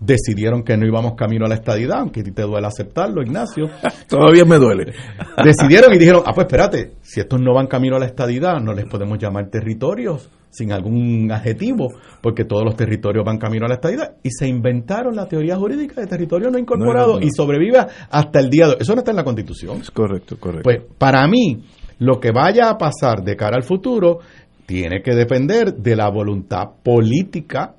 decidieron 0.00 0.62
que 0.62 0.76
no 0.76 0.86
íbamos 0.86 1.14
camino 1.14 1.44
a 1.44 1.48
la 1.48 1.56
estadidad, 1.56 2.00
aunque 2.00 2.22
te 2.22 2.42
duele 2.42 2.66
aceptarlo, 2.66 3.22
Ignacio. 3.22 3.68
Todavía 4.08 4.44
me 4.44 4.56
duele. 4.58 4.92
Decidieron 5.44 5.92
y 5.94 5.98
dijeron, 5.98 6.22
ah, 6.24 6.32
pues 6.34 6.46
espérate, 6.46 6.92
si 7.02 7.20
estos 7.20 7.40
no 7.40 7.54
van 7.54 7.66
camino 7.66 7.96
a 7.96 7.98
la 7.98 8.06
estadidad, 8.06 8.60
no 8.60 8.72
les 8.72 8.86
podemos 8.86 9.18
llamar 9.18 9.48
territorios 9.48 10.30
sin 10.50 10.72
algún 10.72 11.30
adjetivo, 11.30 11.88
porque 12.22 12.44
todos 12.44 12.64
los 12.64 12.74
territorios 12.74 13.24
van 13.24 13.38
camino 13.38 13.66
a 13.66 13.68
la 13.68 13.74
estadidad. 13.74 14.16
Y 14.22 14.30
se 14.30 14.48
inventaron 14.48 15.14
la 15.14 15.26
teoría 15.26 15.56
jurídica 15.56 16.00
de 16.00 16.06
territorio 16.06 16.50
no 16.50 16.58
incorporado 16.58 17.20
y 17.20 17.30
sobrevive 17.30 17.78
hasta 18.10 18.40
el 18.40 18.48
día 18.48 18.66
de 18.66 18.72
hoy. 18.72 18.78
Eso 18.80 18.94
no 18.94 19.00
está 19.00 19.10
en 19.10 19.18
la 19.18 19.24
Constitución. 19.24 19.80
Es 19.80 19.90
correcto, 19.90 20.36
correcto. 20.38 20.64
Pues 20.64 20.78
para 20.96 21.26
mí, 21.28 21.64
lo 21.98 22.18
que 22.18 22.30
vaya 22.32 22.70
a 22.70 22.78
pasar 22.78 23.22
de 23.22 23.36
cara 23.36 23.56
al 23.56 23.62
futuro 23.62 24.20
tiene 24.66 25.02
que 25.02 25.14
depender 25.14 25.74
de 25.74 25.96
la 25.96 26.08
voluntad 26.10 26.68
política 26.82 27.74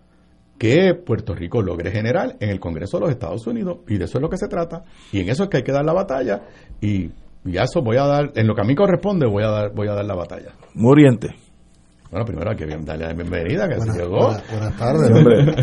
que 0.59 0.93
Puerto 0.93 1.33
Rico 1.33 1.61
logre 1.63 1.89
generar 1.91 2.35
en 2.39 2.49
el 2.49 2.59
Congreso 2.59 2.97
de 2.97 3.01
los 3.01 3.09
Estados 3.11 3.47
Unidos 3.47 3.77
y 3.87 3.97
de 3.97 4.05
eso 4.05 4.17
es 4.19 4.21
lo 4.21 4.29
que 4.29 4.37
se 4.37 4.47
trata 4.47 4.83
y 5.11 5.21
en 5.21 5.29
eso 5.29 5.43
es 5.45 5.49
que 5.49 5.57
hay 5.57 5.63
que 5.63 5.71
dar 5.71 5.83
la 5.85 5.93
batalla 5.93 6.41
y, 6.81 7.09
y 7.45 7.57
a 7.57 7.63
eso 7.63 7.81
voy 7.81 7.97
a 7.97 8.03
dar 8.05 8.31
en 8.35 8.45
lo 8.45 8.53
que 8.53 8.61
a 8.61 8.65
mí 8.65 8.75
corresponde 8.75 9.25
voy 9.25 9.43
a 9.43 9.49
dar 9.49 9.73
voy 9.73 9.87
a 9.87 9.93
dar 9.93 10.05
la 10.05 10.15
batalla 10.15 10.51
Muriente. 10.75 11.29
bueno 12.11 12.25
primero 12.25 12.51
hay 12.51 12.57
que 12.57 12.65
darle 12.65 13.05
la 13.07 13.13
bienvenida 13.13 13.67
que 13.69 13.77
Buenas, 13.77 13.95
se 13.95 14.01
llegó 14.03 14.17
buenas- 14.17 14.51
buenas 14.51 14.77
tardes. 14.77 15.11
Hombre, 15.11 15.55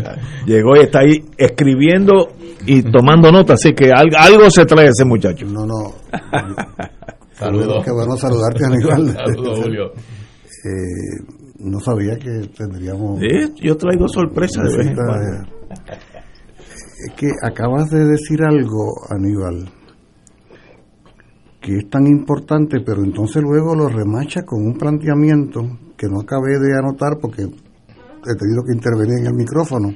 llegó 0.47 0.75
y 0.75 0.79
está 0.79 0.99
ahí 0.99 1.23
escribiendo 1.37 2.29
y 2.65 2.81
tomando 2.81 3.31
nota, 3.31 3.53
así 3.53 3.73
que 3.73 3.91
algo, 3.91 4.17
algo 4.17 4.49
se 4.49 4.65
trae 4.65 4.87
ese 4.87 5.05
muchacho. 5.05 5.45
No, 5.45 5.65
no. 5.65 5.93
saludos 7.33 7.83
Qué 7.85 7.91
bueno 7.91 8.15
saludarte, 8.17 8.65
Aníbal. 8.65 9.13
saludos 9.13 9.59
Julio 9.61 9.91
Eh, 10.65 11.21
no 11.59 11.79
sabía 11.79 12.17
que 12.17 12.47
tendríamos. 12.55 13.19
Sí, 13.19 13.53
yo 13.61 13.75
traigo 13.77 14.07
sorpresas 14.07 14.63
de 14.71 14.77
vez 14.77 14.87
en 14.87 14.95
cuando. 14.95 15.57
Es 17.05 17.13
que 17.15 17.27
acabas 17.43 17.89
de 17.89 18.05
decir 18.05 18.41
algo, 18.43 18.95
Aníbal, 19.09 19.69
que 21.61 21.77
es 21.77 21.89
tan 21.89 22.07
importante, 22.07 22.79
pero 22.85 23.03
entonces 23.03 23.43
luego 23.43 23.75
lo 23.75 23.87
remacha 23.87 24.43
con 24.43 24.65
un 24.65 24.77
planteamiento 24.77 25.61
que 25.95 26.07
no 26.07 26.21
acabé 26.21 26.59
de 26.59 26.77
anotar 26.77 27.17
porque 27.21 27.43
he 27.43 28.35
tenido 28.35 28.63
que 28.65 28.73
intervenir 28.73 29.19
en 29.19 29.27
el 29.27 29.33
micrófono. 29.33 29.93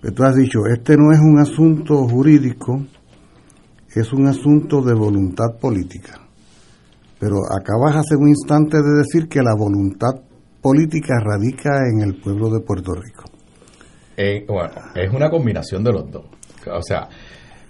Pero 0.00 0.14
tú 0.14 0.22
has 0.24 0.36
dicho, 0.36 0.66
este 0.66 0.96
no 0.96 1.12
es 1.12 1.18
un 1.18 1.38
asunto 1.38 2.06
jurídico, 2.08 2.84
es 3.94 4.12
un 4.12 4.26
asunto 4.26 4.82
de 4.82 4.94
voluntad 4.94 5.58
política. 5.60 6.20
Pero 7.18 7.36
acabas 7.58 7.96
hace 7.96 8.14
un 8.16 8.28
instante 8.28 8.76
de 8.76 8.98
decir 8.98 9.28
que 9.28 9.42
la 9.42 9.54
voluntad 9.54 10.25
política 10.66 11.14
radica 11.20 11.78
en 11.88 12.00
el 12.00 12.20
pueblo 12.20 12.50
de 12.50 12.58
Puerto 12.58 12.92
Rico. 12.92 13.22
Eh, 14.16 14.44
bueno, 14.48 14.74
es 14.96 15.12
una 15.14 15.30
combinación 15.30 15.84
de 15.84 15.92
los 15.92 16.10
dos. 16.10 16.24
O 16.66 16.82
sea, 16.82 17.08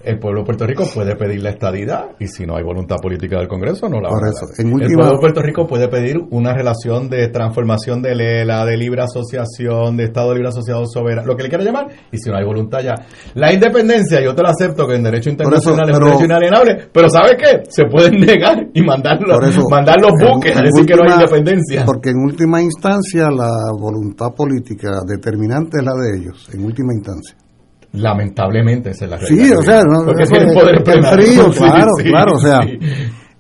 el 0.05 0.19
pueblo 0.21 0.41
de 0.43 0.47
Puerto 0.47 0.67
Rico 0.67 0.85
puede 0.95 1.17
pedir 1.17 1.43
la 1.43 1.51
estadidad 1.51 2.11
y 2.21 2.29
si 2.29 2.47
no 2.47 2.57
hay 2.57 2.63
voluntad 2.63 2.97
política 3.03 3.39
del 3.39 3.49
Congreso 3.49 3.89
no 3.89 4.01
la 4.01 4.09
Por 4.09 4.23
va 4.25 4.29
eso, 4.31 4.47
en 4.59 4.69
El 4.69 4.75
última- 4.75 4.95
pueblo 4.99 5.13
de 5.15 5.21
Puerto 5.21 5.43
Rico 5.43 5.67
puede 5.67 5.89
pedir 5.89 6.17
una 6.31 6.53
relación 6.53 7.09
de 7.09 7.29
transformación 7.29 8.03
de 8.03 8.15
LELA, 8.15 8.65
de 8.65 8.77
libre 8.77 9.03
asociación, 9.03 9.97
de 9.97 10.05
Estado 10.05 10.33
libre 10.35 10.49
asociado 10.49 10.85
soberano, 10.87 11.27
lo 11.27 11.37
que 11.37 11.43
le 11.43 11.49
quiera 11.49 11.65
llamar, 11.65 11.89
y 12.13 12.19
si 12.19 12.31
no 12.31 12.37
hay 12.37 12.45
voluntad 12.45 12.79
ya. 12.85 12.95
La 13.35 13.53
independencia, 13.53 14.21
yo 14.23 14.35
te 14.35 14.43
lo 14.43 14.49
acepto 14.49 14.87
que 14.87 14.95
en 14.95 15.03
derecho 15.03 15.31
internacional 15.31 15.89
es 15.89 15.95
un 15.95 15.99
pero- 16.01 16.07
derecho 16.07 16.25
inalienable, 16.25 16.89
pero 16.93 17.09
¿sabes 17.11 17.37
qué? 17.39 17.63
Se 17.69 17.85
pueden 17.87 18.15
negar 18.21 18.67
y 18.75 18.83
mandarlo, 18.83 19.35
Por 19.35 19.45
eso, 19.49 19.63
mandar 19.71 19.97
los 20.01 20.13
en- 20.21 20.29
buques 20.35 20.57
a 20.57 20.63
decir 20.63 20.87
que 20.87 20.95
no 20.95 21.03
hay 21.03 21.15
independencia. 21.15 21.85
Porque 21.85 22.11
en 22.11 22.19
última 22.19 22.61
instancia 22.63 23.29
la 23.31 23.51
voluntad 23.79 24.29
política 24.37 24.91
determinante 25.07 25.79
es 25.79 25.85
la 25.85 25.93
de 25.95 26.17
ellos, 26.19 26.49
en 26.55 26.65
última 26.65 26.93
instancia. 26.95 27.37
Lamentablemente 27.97 28.91
esa 28.91 29.05
es 29.07 29.11
la 29.11 29.19
Sí, 29.19 29.37
realidad. 29.37 29.59
o 29.59 29.63
sea, 29.63 29.83
no, 29.83 30.05
porque 30.05 30.25
tienen 30.25 30.55
poder 30.55 30.83
frío, 30.85 31.53
Sí, 31.53 31.59
claro, 31.59 31.91
sí, 31.99 32.05
claro, 32.05 32.35
o 32.35 32.39
sea, 32.39 32.61
sí. 32.63 32.79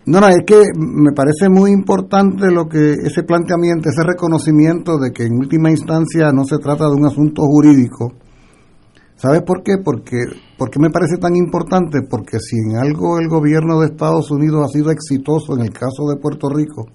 No, 0.06 0.20
no, 0.20 0.28
es 0.28 0.38
que 0.46 0.62
me 0.78 1.12
parece 1.12 1.48
muy 1.48 1.72
importante 1.72 2.50
lo 2.50 2.66
que 2.68 2.92
ese 2.92 3.24
planteamiento, 3.24 3.88
ese 3.88 4.04
reconocimiento 4.04 4.98
de 4.98 5.10
que 5.10 5.24
en 5.24 5.32
última 5.36 5.68
instancia 5.70 6.30
no 6.32 6.44
se 6.44 6.58
trata 6.58 6.84
de 6.86 6.94
un 6.94 7.06
asunto 7.06 7.42
jurídico. 7.42 8.12
¿Sabes 9.16 9.42
por 9.42 9.62
qué? 9.64 9.78
Porque, 9.82 10.18
porque 10.58 10.78
me 10.78 10.90
parece 10.90 11.16
tan 11.16 11.34
importante, 11.34 12.00
porque 12.08 12.38
si 12.38 12.56
en 12.56 12.76
algo 12.76 13.18
el 13.18 13.28
gobierno 13.28 13.80
de 13.80 13.86
Estados 13.86 14.30
Unidos 14.30 14.62
ha 14.64 14.68
sido 14.68 14.90
exitoso 14.90 15.54
en 15.56 15.62
el 15.62 15.70
caso 15.72 16.06
de 16.08 16.20
Puerto 16.20 16.50
Rico, 16.50 16.86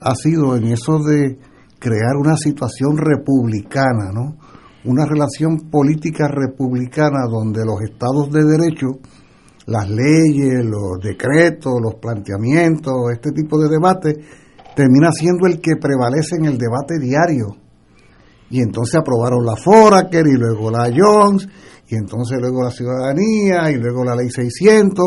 ha 0.00 0.14
sido 0.14 0.54
en 0.56 0.64
eso 0.66 0.98
de 0.98 1.38
crear 1.80 2.16
una 2.20 2.36
situación 2.36 2.96
republicana, 2.96 4.12
¿no? 4.12 4.36
Una 4.84 5.06
relación 5.06 5.70
política 5.70 6.28
republicana 6.28 7.26
donde 7.28 7.64
los 7.64 7.80
estados 7.82 8.30
de 8.30 8.44
derecho, 8.44 9.00
las 9.66 9.88
leyes, 9.88 10.62
los 10.64 11.00
decretos, 11.02 11.72
los 11.82 11.94
planteamientos, 11.94 12.92
este 13.12 13.32
tipo 13.32 13.58
de 13.58 13.70
debate, 13.70 14.14
termina 14.76 15.10
siendo 15.12 15.46
el 15.46 15.60
que 15.60 15.76
prevalece 15.80 16.36
en 16.36 16.46
el 16.46 16.58
debate 16.58 16.98
diario. 17.00 17.56
Y 18.50 18.60
entonces 18.60 18.96
aprobaron 18.96 19.44
la 19.44 19.56
Foraker 19.56 20.26
y 20.26 20.36
luego 20.36 20.70
la 20.70 20.90
Jones, 20.94 21.48
y 21.88 21.96
entonces 21.96 22.38
luego 22.38 22.62
la 22.64 22.70
ciudadanía, 22.70 23.70
y 23.70 23.76
luego 23.76 24.04
la 24.04 24.14
ley 24.14 24.28
600, 24.28 25.04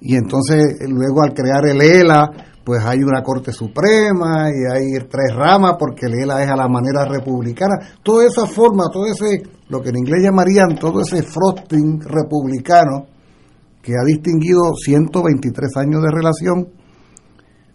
y 0.00 0.16
entonces 0.16 0.78
luego 0.88 1.22
al 1.22 1.32
crear 1.32 1.64
el 1.66 1.80
ELA, 1.80 2.51
pues 2.64 2.84
hay 2.84 2.98
una 2.98 3.22
Corte 3.22 3.52
Suprema 3.52 4.48
y 4.50 4.70
hay 4.70 5.06
tres 5.08 5.34
ramas 5.34 5.76
porque 5.78 6.06
el 6.06 6.14
ELA 6.14 6.42
es 6.44 6.50
a 6.50 6.56
la 6.56 6.68
manera 6.68 7.04
republicana. 7.04 7.74
Toda 8.02 8.26
esa 8.26 8.46
forma, 8.46 8.84
todo 8.92 9.06
ese, 9.06 9.42
lo 9.68 9.80
que 9.80 9.90
en 9.90 9.98
inglés 9.98 10.22
llamarían 10.22 10.76
todo 10.78 11.00
ese 11.00 11.22
frosting 11.22 12.00
republicano 12.00 13.06
que 13.82 13.92
ha 13.92 14.04
distinguido 14.06 14.60
123 14.76 15.76
años 15.76 16.02
de 16.02 16.10
relación, 16.10 16.68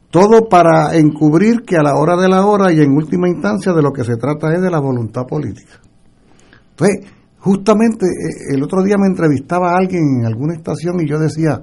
todo 0.09 0.47
para 0.47 0.95
encubrir 0.95 1.63
que 1.63 1.75
a 1.75 1.83
la 1.83 1.95
hora 1.95 2.15
de 2.15 2.29
la 2.29 2.45
hora 2.45 2.71
y 2.71 2.79
en 2.79 2.95
última 2.95 3.27
instancia 3.27 3.73
de 3.73 3.81
lo 3.81 3.91
que 3.91 4.05
se 4.05 4.15
trata 4.15 4.53
es 4.53 4.61
de 4.61 4.71
la 4.71 4.79
voluntad 4.79 5.23
política. 5.27 5.81
Entonces, 6.71 7.11
justamente 7.39 8.05
eh, 8.05 8.55
el 8.55 8.63
otro 8.63 8.83
día 8.83 8.95
me 8.97 9.07
entrevistaba 9.07 9.75
alguien 9.75 10.21
en 10.21 10.25
alguna 10.25 10.53
estación 10.53 11.01
y 11.01 11.09
yo 11.09 11.19
decía, 11.19 11.61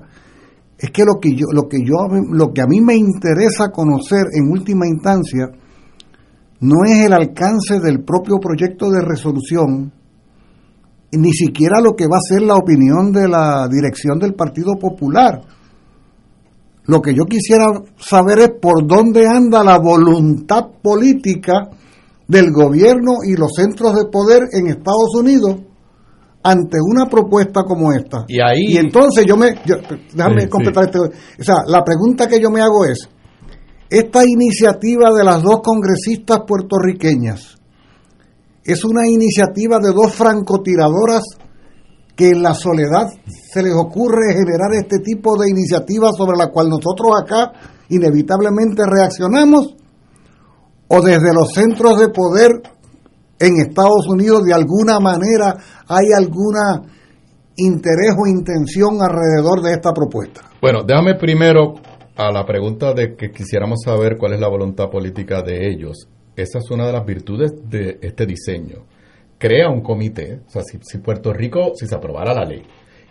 es 0.78 0.90
que 0.90 1.04
lo 1.04 1.20
que 1.20 1.34
yo 1.34 1.46
lo 1.52 1.68
que 1.68 1.78
yo 1.78 2.08
lo 2.30 2.52
que 2.52 2.62
a 2.62 2.66
mí 2.66 2.80
me 2.80 2.96
interesa 2.96 3.70
conocer 3.70 4.26
en 4.32 4.50
última 4.50 4.86
instancia 4.86 5.50
no 6.60 6.84
es 6.86 7.06
el 7.06 7.12
alcance 7.12 7.80
del 7.80 8.02
propio 8.02 8.38
proyecto 8.40 8.90
de 8.90 9.00
resolución 9.00 9.92
ni 11.16 11.32
siquiera 11.32 11.80
lo 11.80 11.94
que 11.94 12.06
va 12.06 12.16
a 12.16 12.28
ser 12.28 12.42
la 12.42 12.56
opinión 12.56 13.12
de 13.12 13.28
la 13.28 13.68
dirección 13.68 14.18
del 14.18 14.34
Partido 14.34 14.74
Popular. 14.78 15.42
Lo 16.86 17.00
que 17.00 17.14
yo 17.14 17.24
quisiera 17.24 17.66
saber 17.96 18.38
es 18.40 18.50
por 18.60 18.86
dónde 18.86 19.26
anda 19.26 19.64
la 19.64 19.78
voluntad 19.78 20.66
política 20.82 21.70
del 22.26 22.50
gobierno 22.52 23.18
y 23.24 23.36
los 23.36 23.52
centros 23.54 23.94
de 23.94 24.06
poder 24.10 24.42
en 24.52 24.66
Estados 24.66 25.14
Unidos 25.16 25.56
ante 26.44 26.76
una 26.80 27.06
propuesta 27.06 27.62
como 27.64 27.92
esta. 27.92 28.24
Y 28.28 28.38
ahí- 28.40 28.74
Y 28.74 28.76
entonces 28.76 29.24
yo 29.26 29.36
me... 29.36 29.54
yo- 29.66 29.76
déjame 30.14 30.42
Sí, 30.42 30.48
completar 30.48 30.84
este... 30.84 30.98
O 31.00 31.10
sea, 31.42 31.56
la 31.66 31.82
pregunta 31.82 32.28
que 32.28 32.38
yo 32.38 32.50
me 32.50 32.60
hago 32.60 32.84
es, 32.84 33.08
esta 33.90 34.22
iniciativa 34.24 35.10
de 35.16 35.24
las 35.24 35.42
dos 35.42 35.60
congresistas 35.62 36.40
puertorriqueñas 36.46 37.56
es 38.64 38.84
una 38.84 39.06
iniciativa 39.08 39.78
de 39.78 39.92
dos 39.92 40.12
francotiradoras 40.14 41.22
que 42.16 42.28
en 42.30 42.42
la 42.42 42.54
soledad 42.54 43.08
se 43.52 43.62
les 43.62 43.74
ocurre 43.74 44.32
generar 44.34 44.72
este 44.74 44.98
tipo 45.00 45.36
de 45.40 45.50
iniciativas 45.50 46.12
sobre 46.16 46.36
la 46.36 46.48
cual 46.48 46.68
nosotros 46.68 47.08
acá 47.20 47.52
inevitablemente 47.88 48.82
reaccionamos 48.86 49.74
o 50.88 51.00
desde 51.02 51.32
los 51.34 51.50
centros 51.52 51.98
de 51.98 52.08
poder 52.08 52.50
en 53.38 53.56
Estados 53.56 54.06
Unidos 54.08 54.44
de 54.44 54.54
alguna 54.54 55.00
manera 55.00 55.56
hay 55.88 56.12
alguna 56.16 56.82
interés 57.56 58.14
o 58.18 58.26
intención 58.26 58.98
alrededor 59.00 59.62
de 59.62 59.72
esta 59.72 59.92
propuesta. 59.92 60.42
Bueno, 60.60 60.82
déjame 60.82 61.14
primero 61.14 61.74
a 62.16 62.30
la 62.30 62.44
pregunta 62.44 62.92
de 62.92 63.16
que 63.16 63.30
quisiéramos 63.30 63.82
saber 63.84 64.16
cuál 64.18 64.34
es 64.34 64.40
la 64.40 64.48
voluntad 64.48 64.90
política 64.90 65.42
de 65.42 65.68
ellos. 65.68 66.08
Esa 66.36 66.58
es 66.58 66.70
una 66.70 66.86
de 66.86 66.92
las 66.92 67.04
virtudes 67.04 67.52
de 67.68 67.98
este 68.02 68.26
diseño. 68.26 68.84
Crea 69.38 69.68
un 69.68 69.82
comité, 69.82 70.40
o 70.46 70.50
sea, 70.50 70.62
si, 70.62 70.78
si 70.82 70.98
Puerto 70.98 71.32
Rico, 71.32 71.72
si 71.74 71.86
se 71.86 71.94
aprobara 71.94 72.34
la 72.34 72.44
ley 72.44 72.62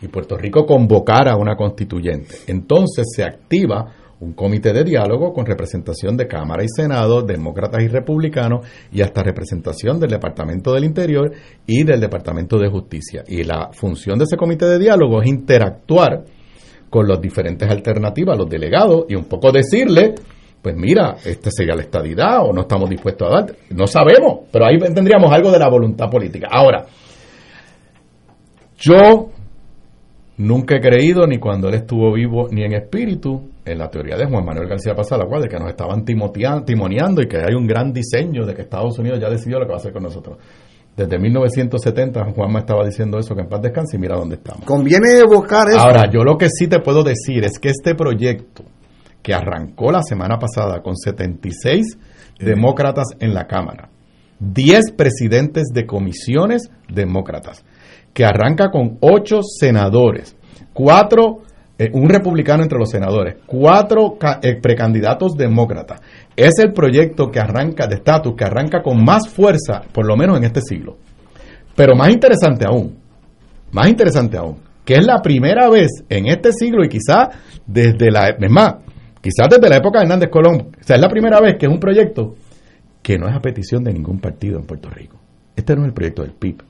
y 0.02 0.08
Puerto 0.08 0.38
Rico 0.38 0.66
convocara 0.66 1.34
a 1.34 1.38
una 1.38 1.56
constituyente, 1.56 2.36
entonces 2.48 3.06
se 3.16 3.24
activa 3.24 3.94
un 4.24 4.34
comité 4.34 4.72
de 4.72 4.84
diálogo 4.84 5.34
con 5.34 5.46
representación 5.46 6.16
de 6.16 6.28
Cámara 6.28 6.64
y 6.64 6.68
Senado, 6.74 7.22
demócratas 7.22 7.84
y 7.84 7.88
republicanos, 7.90 8.66
y 8.92 9.02
hasta 9.02 9.22
representación 9.22 10.00
del 10.00 10.12
Departamento 10.12 10.74
del 10.74 10.86
Interior 10.86 11.32
y 11.68 11.84
del 11.84 12.00
Departamento 12.00 12.58
de 12.58 12.70
Justicia. 12.70 13.24
Y 13.28 13.44
la 13.44 13.70
función 13.74 14.18
de 14.18 14.24
ese 14.24 14.38
comité 14.38 14.66
de 14.66 14.80
diálogo 14.80 15.22
es 15.22 15.28
interactuar 15.28 16.24
con 16.90 17.08
las 17.08 17.20
diferentes 17.20 17.70
alternativas, 17.70 18.38
los 18.38 18.50
delegados, 18.50 19.06
y 19.10 19.16
un 19.16 19.26
poco 19.26 19.52
decirle, 19.52 20.16
pues 20.62 20.76
mira, 20.78 21.18
este 21.26 21.52
sería 21.52 21.76
la 21.76 21.82
estadidad 21.82 22.48
o 22.48 22.54
no 22.54 22.62
estamos 22.62 22.90
dispuestos 22.90 23.28
a 23.28 23.32
dar. 23.32 23.56
No 23.72 23.88
sabemos, 23.88 24.48
pero 24.52 24.66
ahí 24.66 24.78
tendríamos 24.78 25.32
algo 25.34 25.52
de 25.52 25.60
la 25.60 25.70
voluntad 25.70 26.10
política. 26.10 26.48
Ahora, 26.50 26.86
yo 28.78 29.30
nunca 30.38 30.78
he 30.78 30.80
creído, 30.80 31.28
ni 31.28 31.40
cuando 31.40 31.68
él 31.68 31.76
estuvo 31.76 32.14
vivo, 32.14 32.48
ni 32.52 32.64
en 32.64 32.74
espíritu, 32.74 33.50
en 33.66 33.78
la 33.78 33.90
teoría 33.90 34.18
de 34.18 34.26
Juan 34.26 34.46
Manuel 34.46 34.68
García 34.68 34.94
Pasada, 34.94 35.24
de 35.42 35.48
que 35.48 35.58
nos 35.58 35.70
estaban 35.70 36.04
timoneando 36.04 37.22
y 37.22 37.28
que 37.28 37.38
hay 37.38 37.56
un 37.56 37.66
gran 37.66 37.94
diseño 37.94 38.46
de 38.46 38.54
que 38.54 38.64
Estados 38.64 38.98
Unidos 39.00 39.20
ya 39.20 39.30
decidió 39.30 39.60
lo 39.60 39.66
que 39.66 39.72
va 39.72 39.78
a 39.78 39.80
hacer 39.80 39.94
con 39.94 40.04
nosotros. 40.04 40.38
Desde 40.96 41.18
1970 41.18 42.34
Juanma 42.36 42.60
estaba 42.60 42.86
diciendo 42.86 43.18
eso, 43.18 43.34
que 43.34 43.42
en 43.42 43.50
paz 43.50 43.62
descanse 43.62 43.98
y 43.98 44.00
mira 44.00 44.16
dónde 44.16 44.36
estamos. 44.36 44.66
Conviene 44.66 45.20
evocar 45.20 45.70
eso. 45.70 45.80
Ahora, 45.80 46.10
yo 46.12 46.24
lo 46.24 46.38
que 46.38 46.50
sí 46.50 46.68
te 46.68 46.80
puedo 46.80 47.04
decir 47.04 47.44
es 47.44 47.58
que 47.58 47.70
este 47.70 47.96
proyecto 47.96 48.64
que 49.24 49.34
arrancó 49.34 49.92
la 49.92 50.04
semana 50.04 50.38
pasada 50.38 50.82
con 50.84 50.96
76 50.96 51.98
demócratas 52.40 53.06
en 53.20 53.34
la 53.34 53.48
Cámara, 53.48 53.90
10 54.40 54.92
presidentes 54.92 55.70
de 55.74 55.88
comisiones 55.88 56.70
demócratas, 56.94 57.64
que 58.14 58.26
arranca 58.26 58.70
con 58.70 58.98
8 59.00 59.40
senadores, 59.42 60.36
4 60.74 61.42
eh, 61.84 61.90
un 61.94 62.08
republicano 62.08 62.64
entre 62.64 62.80
los 62.80 62.90
senadores, 62.90 63.36
cuatro 63.46 64.18
eh, 64.42 64.56
precandidatos 64.62 65.34
demócratas. 65.36 66.02
Es 66.36 66.60
el 66.60 66.72
proyecto 66.72 67.30
que 67.30 67.40
arranca 67.40 67.88
de 67.88 67.96
estatus, 67.96 68.36
que 68.38 68.46
arranca 68.46 68.82
con 68.82 69.04
más 69.04 69.28
fuerza, 69.28 69.82
por 69.92 70.06
lo 70.06 70.16
menos 70.16 70.38
en 70.38 70.46
este 70.46 70.62
siglo. 70.62 70.98
Pero 71.76 71.96
más 71.96 72.10
interesante 72.10 72.66
aún, 72.66 72.98
más 73.72 73.90
interesante 73.90 74.38
aún, 74.38 74.60
que 74.86 74.96
es 74.96 75.06
la 75.06 75.22
primera 75.22 75.70
vez 75.70 75.90
en 76.08 76.28
este 76.28 76.54
siglo 76.54 76.86
y 76.86 76.90
quizás 76.90 77.30
desde 77.66 78.12
la, 78.12 78.30
es 78.30 78.52
más, 78.52 78.76
quizás 79.20 79.50
desde 79.50 79.70
la 79.70 79.78
época 79.78 80.00
de 80.00 80.06
Hernández 80.06 80.30
Colón, 80.30 80.72
o 80.80 80.84
sea, 80.84 80.96
es 80.96 81.02
la 81.02 81.10
primera 81.10 81.42
vez 81.42 81.58
que 81.58 81.66
es 81.66 81.72
un 81.72 81.80
proyecto 81.80 82.36
que 83.02 83.18
no 83.18 83.28
es 83.28 83.36
a 83.36 83.40
petición 83.40 83.84
de 83.84 83.92
ningún 83.92 84.20
partido 84.20 84.58
en 84.58 84.66
Puerto 84.66 84.90
Rico. 84.90 85.20
Este 85.56 85.76
no 85.76 85.82
es 85.82 85.88
el 85.88 85.94
proyecto 85.94 86.22
del 86.22 86.32
PIB, 86.32 86.64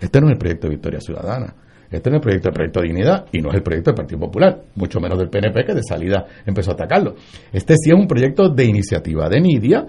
este 0.00 0.20
no 0.20 0.28
es 0.28 0.32
el 0.32 0.38
proyecto 0.38 0.68
de 0.68 0.74
Victoria 0.74 1.00
Ciudadana, 1.00 1.54
este 1.90 2.10
no 2.10 2.16
es 2.16 2.20
el 2.20 2.22
proyecto 2.22 2.48
del 2.48 2.54
Proyecto 2.54 2.80
de 2.80 2.86
Dignidad 2.86 3.26
y 3.32 3.40
no 3.40 3.50
es 3.50 3.56
el 3.56 3.62
proyecto 3.62 3.90
del 3.90 3.96
Partido 3.96 4.20
Popular, 4.20 4.62
mucho 4.74 5.00
menos 5.00 5.18
del 5.18 5.28
PNP 5.28 5.64
que 5.64 5.74
de 5.74 5.82
salida 5.82 6.26
empezó 6.44 6.70
a 6.70 6.74
atacarlo. 6.74 7.14
Este 7.52 7.74
sí 7.76 7.90
es 7.90 7.94
un 7.94 8.06
proyecto 8.06 8.48
de 8.48 8.64
iniciativa 8.64 9.28
de 9.28 9.40
Nidia, 9.40 9.86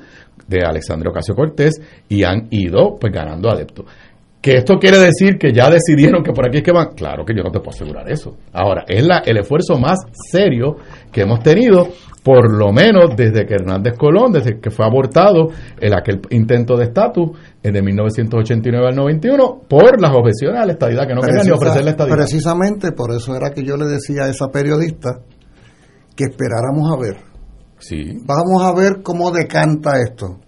de 0.47 0.59
Alexandre 0.65 1.09
Ocasio 1.09 1.35
Cortés, 1.35 1.81
y 2.09 2.23
han 2.23 2.47
ido 2.51 2.97
pues 2.99 3.11
ganando 3.11 3.49
adeptos. 3.49 3.85
¿Que 4.45 4.57
esto 4.57 4.75
quiere 4.77 4.99
decir 4.99 5.39
que 5.39 5.51
ya 5.51 5.71
decidieron 5.71 6.21
que 6.21 6.31
por 6.31 6.45
aquí 6.45 6.57
es 6.57 6.63
que 6.63 6.71
van? 6.71 6.89
Claro 6.95 7.25
que 7.25 7.33
yo 7.35 7.41
no 7.41 7.49
te 7.49 7.57
puedo 7.61 7.71
asegurar 7.71 8.07
eso. 8.11 8.37
Ahora, 8.53 8.85
es 8.87 9.03
la, 9.03 9.23
el 9.25 9.37
esfuerzo 9.37 9.79
más 9.79 9.97
serio 10.13 10.75
que 11.11 11.21
hemos 11.21 11.39
tenido, 11.39 11.87
por 12.23 12.53
lo 12.53 12.71
menos 12.71 13.15
desde 13.17 13.47
que 13.47 13.55
Hernández 13.55 13.97
Colón, 13.97 14.33
desde 14.33 14.59
que 14.59 14.69
fue 14.69 14.85
abortado 14.85 15.49
el 15.81 15.95
aquel 15.95 16.21
intento 16.29 16.77
de 16.77 16.83
estatus 16.83 17.31
de 17.63 17.81
1989 17.81 18.87
al 18.87 18.95
91, 18.95 19.61
por 19.67 19.99
las 19.99 20.11
objeciones 20.11 20.61
a 20.61 20.65
la 20.67 20.73
estadidad, 20.73 21.07
que 21.07 21.15
no 21.15 21.21
querían 21.21 21.43
ni 21.43 21.51
ofrecer 21.51 21.83
la 21.83 21.89
estadidad. 21.89 22.15
Precisamente 22.15 22.91
por 22.91 23.15
eso 23.15 23.35
era 23.35 23.49
que 23.49 23.63
yo 23.63 23.75
le 23.77 23.85
decía 23.87 24.25
a 24.25 24.29
esa 24.29 24.49
periodista 24.49 25.21
que 26.15 26.25
esperáramos 26.25 26.91
a 26.93 27.01
ver. 27.01 27.17
Sí. 27.79 28.19
Vamos 28.23 28.61
a 28.61 28.71
ver 28.75 29.01
cómo 29.01 29.31
decanta 29.31 29.99
esto 30.07 30.44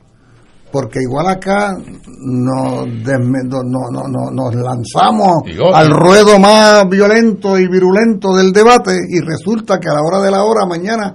porque 0.71 0.99
igual 1.01 1.27
acá 1.27 1.77
nos, 1.77 2.87
no, 2.87 3.63
no, 3.63 4.07
no, 4.07 4.31
nos 4.31 4.55
lanzamos 4.55 5.43
al 5.73 5.89
ruedo 5.89 6.39
más 6.39 6.87
violento 6.89 7.57
y 7.57 7.67
virulento 7.67 8.35
del 8.35 8.51
debate 8.51 8.91
y 9.09 9.19
resulta 9.21 9.79
que 9.79 9.89
a 9.89 9.93
la 9.93 10.01
hora 10.01 10.21
de 10.21 10.31
la 10.31 10.43
hora 10.43 10.65
mañana 10.67 11.13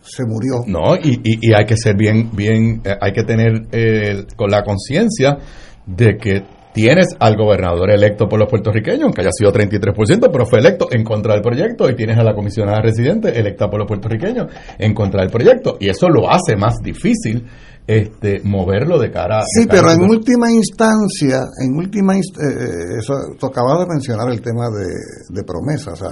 se 0.00 0.24
murió. 0.24 0.64
No, 0.66 0.96
y, 0.96 1.20
y, 1.22 1.52
hay 1.52 1.66
que 1.66 1.76
ser 1.76 1.94
bien, 1.96 2.30
bien, 2.32 2.80
eh, 2.84 2.96
hay 3.00 3.12
que 3.12 3.24
tener 3.24 3.66
eh, 3.72 4.24
con 4.36 4.50
la 4.50 4.62
conciencia 4.64 5.36
de 5.86 6.16
que 6.16 6.44
tienes 6.72 7.16
al 7.18 7.36
gobernador 7.36 7.90
electo 7.90 8.28
por 8.28 8.38
los 8.38 8.48
puertorriqueños, 8.48 9.02
aunque 9.02 9.22
haya 9.22 9.32
sido 9.32 9.52
33%, 9.52 10.28
pero 10.30 10.46
fue 10.46 10.60
electo 10.60 10.88
en 10.90 11.04
contra 11.04 11.34
del 11.34 11.42
proyecto, 11.42 11.90
y 11.90 11.94
tienes 11.94 12.18
a 12.18 12.22
la 12.22 12.34
comisionada 12.34 12.80
residente 12.80 13.38
electa 13.38 13.68
por 13.68 13.80
los 13.80 13.88
puertorriqueños 13.88 14.46
en 14.78 14.94
contra 14.94 15.22
del 15.22 15.30
proyecto, 15.30 15.76
y 15.80 15.88
eso 15.88 16.08
lo 16.08 16.30
hace 16.30 16.56
más 16.56 16.76
difícil 16.82 17.44
este, 17.88 18.42
moverlo 18.44 18.98
de 18.98 19.10
cara 19.10 19.40
Sí, 19.46 19.66
pero 19.66 19.90
en 19.90 20.02
última 20.02 20.52
instancia, 20.52 21.46
en 21.58 21.74
última 21.74 22.14
eh, 22.14 22.20
eh, 22.20 22.98
eso, 22.98 23.14
de 23.80 23.86
mencionar 23.88 24.30
el 24.30 24.42
tema 24.42 24.66
de, 24.68 25.34
de 25.34 25.42
promesa, 25.42 25.92
o 25.92 25.96
sea, 25.96 26.10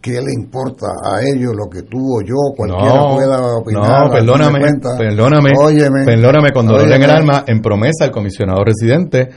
¿qué 0.00 0.12
le 0.22 0.32
importa 0.32 0.86
a 0.86 1.20
ellos 1.22 1.52
lo 1.52 1.68
que 1.68 1.82
tú 1.82 1.98
o 1.98 2.22
yo, 2.22 2.54
cualquiera 2.56 3.08
pueda 3.12 3.56
opinar? 3.56 4.04
No, 4.06 4.12
perdóname, 4.12 4.60
perdóname, 4.96 5.52
perdóname, 6.06 6.52
cuando 6.52 6.80
en 6.80 7.02
el 7.02 7.10
alma, 7.10 7.42
en 7.44 7.60
promesa 7.60 8.04
el 8.04 8.12
comisionado 8.12 8.62
residente 8.62 9.28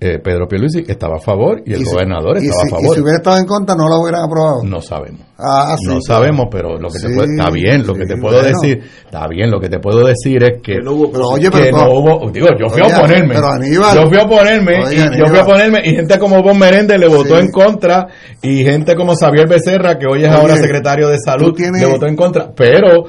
eh, 0.00 0.18
Pedro 0.18 0.48
Pierluisi 0.48 0.84
estaba 0.88 1.16
a 1.16 1.20
favor 1.20 1.62
y 1.64 1.72
el 1.72 1.84
gobernador 1.84 2.36
estaba 2.38 2.62
a 2.62 2.70
favor. 2.70 2.86
Y 2.86 2.94
si 2.94 3.00
hubiera 3.00 3.18
estado 3.18 3.38
en 3.38 3.46
contra, 3.46 3.76
no 3.76 3.88
lo 3.88 4.00
hubieran 4.00 4.24
aprobado. 4.24 4.62
No 4.64 4.80
sabemos. 4.80 5.20
Ah, 5.38 5.76
no 5.84 6.00
sabemos, 6.00 6.46
pero 6.50 6.80
lo 6.80 6.88
que 6.88 6.98
te 6.98 7.14
puedo, 7.14 7.30
está 7.30 7.50
bien, 7.50 7.86
lo 7.86 7.94
que 7.94 8.06
te 8.06 8.16
puedo 8.16 8.42
decir, 8.42 8.82
está 9.04 9.28
bien, 9.28 9.52
lo 9.52 9.60
que 9.60 9.68
te 9.68 9.78
puedo 9.78 10.04
decir 10.04 10.42
es 10.42 10.60
que, 10.60 10.80
no 10.82 10.92
hubo, 10.92 11.12
pero, 11.12 11.28
oye, 11.28 11.48
pero, 11.48 11.76
no 11.76 11.92
hubo, 11.92 12.30
digo, 12.32 12.48
yo 12.58 12.68
fui 12.68 12.82
a 12.82 12.86
oponerme, 12.86 13.36
yo 13.36 14.08
fui 14.08 14.18
a 14.18 14.22
oponerme, 14.22 14.72
y, 14.90 14.96
yo 14.96 15.26
fui 15.28 15.38
a 15.38 15.42
oponerme 15.42 15.80
y 15.84 15.94
gente 15.94 16.18
como 16.18 16.42
Bon 16.42 16.58
Meréndez 16.58 16.98
le 16.98 17.06
votó 17.06 17.38
en 17.38 17.52
contra 17.52 18.08
y 18.42 18.64
gente 18.64 18.96
como 18.96 19.14
Xavier 19.14 19.48
Becerra, 19.48 19.96
que 19.96 20.06
hoy 20.12 20.24
es 20.24 20.30
ahora 20.30 20.56
secretario 20.56 21.08
de 21.08 21.18
salud, 21.24 21.56
le 21.56 21.86
votó 21.86 22.06
en 22.06 22.16
contra, 22.16 22.50
pero 22.52 23.04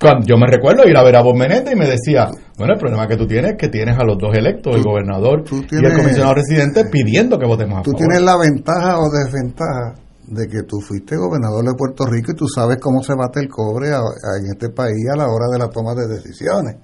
cuando 0.00 0.26
yo 0.26 0.36
me 0.36 0.46
recuerdo 0.46 0.86
ir 0.86 0.96
a 0.96 1.02
ver 1.02 1.16
a 1.16 1.22
Bob 1.22 1.36
Menéndez 1.36 1.74
y 1.74 1.76
me 1.76 1.88
decía, 1.88 2.30
bueno, 2.56 2.74
el 2.74 2.78
problema 2.78 3.08
que 3.08 3.16
tú 3.16 3.26
tienes 3.26 3.52
es 3.52 3.56
que 3.58 3.68
tienes 3.68 3.98
a 3.98 4.04
los 4.04 4.16
dos 4.16 4.36
electos, 4.36 4.76
el 4.76 4.82
gobernador 4.82 5.42
y 5.50 5.84
el 5.84 5.96
comisionado 5.96 6.34
residente, 6.34 6.84
pidiendo 6.84 7.38
que 7.38 7.46
votemos 7.46 7.80
a 7.80 7.82
Tú 7.82 7.92
tienes 7.92 8.22
la 8.22 8.36
ventaja 8.36 8.98
o 8.98 9.10
desventaja 9.10 9.94
de 10.28 10.46
que 10.46 10.62
tú 10.62 10.78
fuiste 10.80 11.16
gobernador 11.16 11.64
de 11.64 11.74
Puerto 11.74 12.04
Rico 12.06 12.32
y 12.32 12.36
tú 12.36 12.46
sabes 12.46 12.78
cómo 12.80 13.02
se 13.02 13.14
bate 13.14 13.40
el 13.40 13.48
cobre 13.48 13.88
en 13.88 14.46
este 14.52 14.68
país 14.70 15.08
a 15.12 15.16
la 15.16 15.26
hora 15.26 15.46
de 15.50 15.58
la 15.58 15.68
toma 15.68 15.94
de 15.94 16.06
decisiones. 16.06 16.76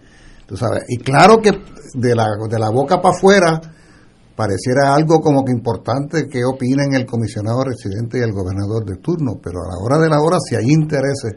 Tú 0.47 0.57
sabes, 0.57 0.83
y 0.89 0.99
claro 0.99 1.39
que 1.39 1.51
de 1.51 2.15
la, 2.15 2.27
de 2.51 2.59
la 2.59 2.71
boca 2.71 3.01
para 3.01 3.15
afuera 3.15 3.61
pareciera 4.35 4.93
algo 4.95 5.21
como 5.21 5.45
que 5.45 5.53
importante 5.53 6.27
que 6.27 6.45
opinen 6.45 6.95
el 6.95 7.07
comisionado 7.07 7.63
residente 7.63 8.19
y 8.19 8.23
el 8.23 8.33
gobernador 8.33 8.85
de 8.85 8.97
turno, 8.97 9.39
pero 9.41 9.61
a 9.61 9.69
la 9.69 9.79
hora 9.79 10.03
de 10.03 10.11
la 10.11 10.21
hora 10.21 10.39
si 10.41 10.57
hay 10.57 10.65
intereses 10.67 11.35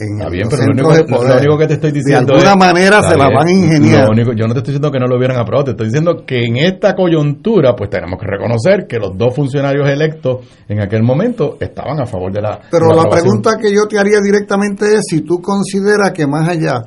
Está 0.00 0.28
bien, 0.28 0.48
pero 0.48 0.64
lo 0.66 0.88
único, 0.88 1.58
que 1.58 1.66
te 1.66 1.74
estoy 1.74 1.92
diciendo. 1.92 2.34
De 2.34 2.40
alguna 2.40 2.56
manera 2.56 3.02
se 3.02 3.16
la 3.16 3.28
van 3.28 3.48
a 3.48 3.50
ingeniar. 3.50 4.08
yo 4.36 4.46
no 4.46 4.54
te 4.54 4.60
estoy 4.60 4.72
diciendo 4.74 4.90
que 4.90 4.98
no 4.98 5.06
lo 5.06 5.16
hubieran 5.16 5.38
aprobado, 5.38 5.64
te 5.64 5.70
estoy 5.72 5.86
diciendo 5.86 6.24
que 6.26 6.44
en 6.44 6.56
esta 6.56 6.94
coyuntura, 6.94 7.74
pues 7.74 7.90
tenemos 7.90 8.20
que 8.20 8.26
reconocer 8.26 8.86
que 8.86 8.98
los 8.98 9.16
dos 9.16 9.34
funcionarios 9.34 9.88
electos 9.88 10.46
en 10.68 10.80
aquel 10.80 11.02
momento 11.02 11.56
estaban 11.60 12.00
a 12.00 12.06
favor 12.06 12.32
de 12.32 12.42
la. 12.42 12.60
Pero 12.70 12.94
la, 12.94 13.08
pregunta 13.08 13.56
que 13.60 13.72
yo 13.72 13.86
te 13.88 13.98
haría 13.98 14.20
directamente 14.20 14.94
es: 14.94 15.02
si 15.08 15.22
tú 15.22 15.40
consideras 15.40 16.12
que 16.12 16.26
más 16.26 16.48
allá 16.48 16.82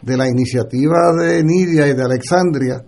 de 0.00 0.16
la 0.16 0.28
iniciativa 0.28 1.12
de 1.18 1.42
Nidia 1.42 1.88
y 1.88 1.94
de 1.94 2.02
Alexandria, 2.02 2.82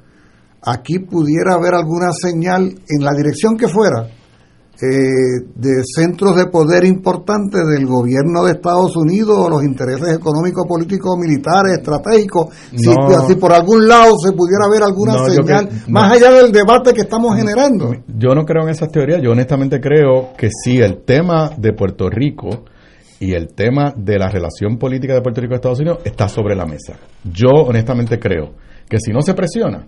aquí 0.63 0.99
pudiera 1.01 1.55
haber 1.55 1.75
alguna 1.75 2.11
señal 2.13 2.63
en 2.63 3.05
la 3.05 3.13
dirección 3.15 3.57
que 3.57 3.69
fuera 3.69 4.09
eh, 4.83 5.47
de 5.55 5.83
centros 5.85 6.35
de 6.37 6.47
poder 6.47 6.85
importantes 6.85 7.63
del 7.67 7.87
gobierno 7.87 8.45
de 8.45 8.53
Estados 8.53 8.97
Unidos 8.97 9.37
o 9.39 9.49
los 9.49 9.63
intereses 9.63 10.17
económicos, 10.17 10.67
políticos, 10.67 11.17
militares, 11.17 11.79
estratégicos, 11.79 12.49
si, 12.75 13.35
por 13.37 13.53
algún 13.53 13.87
lado 13.87 14.13
se 14.19 14.33
pudiera 14.33 14.69
ver 14.69 14.83
alguna 14.83 15.15
señal, 15.29 15.69
más 15.89 16.13
allá 16.13 16.33
del 16.33 16.51
debate 16.51 16.93
que 16.93 17.03
estamos 17.03 17.37
generando. 17.37 17.93
Yo 18.09 18.35
no 18.35 18.45
creo 18.45 18.65
en 18.65 18.71
esas 18.71 18.91
teorías, 18.91 19.23
yo 19.23 19.31
honestamente 19.31 19.81
creo 19.81 20.33
que 20.37 20.49
sí, 20.51 20.79
el 20.79 21.05
tema 21.05 21.51
de 21.57 21.73
Puerto 21.73 22.11
Rico 22.11 22.65
y 23.21 23.33
el 23.33 23.55
tema 23.55 23.95
de 23.97 24.19
la 24.19 24.29
relación 24.29 24.77
política 24.77 25.15
de 25.15 25.23
Puerto 25.23 25.41
Rico 25.41 25.55
y 25.55 25.57
Estados 25.57 25.81
Unidos 25.81 25.99
está 26.05 26.29
sobre 26.29 26.57
la 26.57 26.67
mesa. 26.67 26.99
Yo 27.23 27.51
honestamente 27.51 28.19
creo 28.19 28.55
que 28.89 28.99
si 28.99 29.13
no 29.13 29.23
se 29.23 29.35
presiona, 29.35 29.87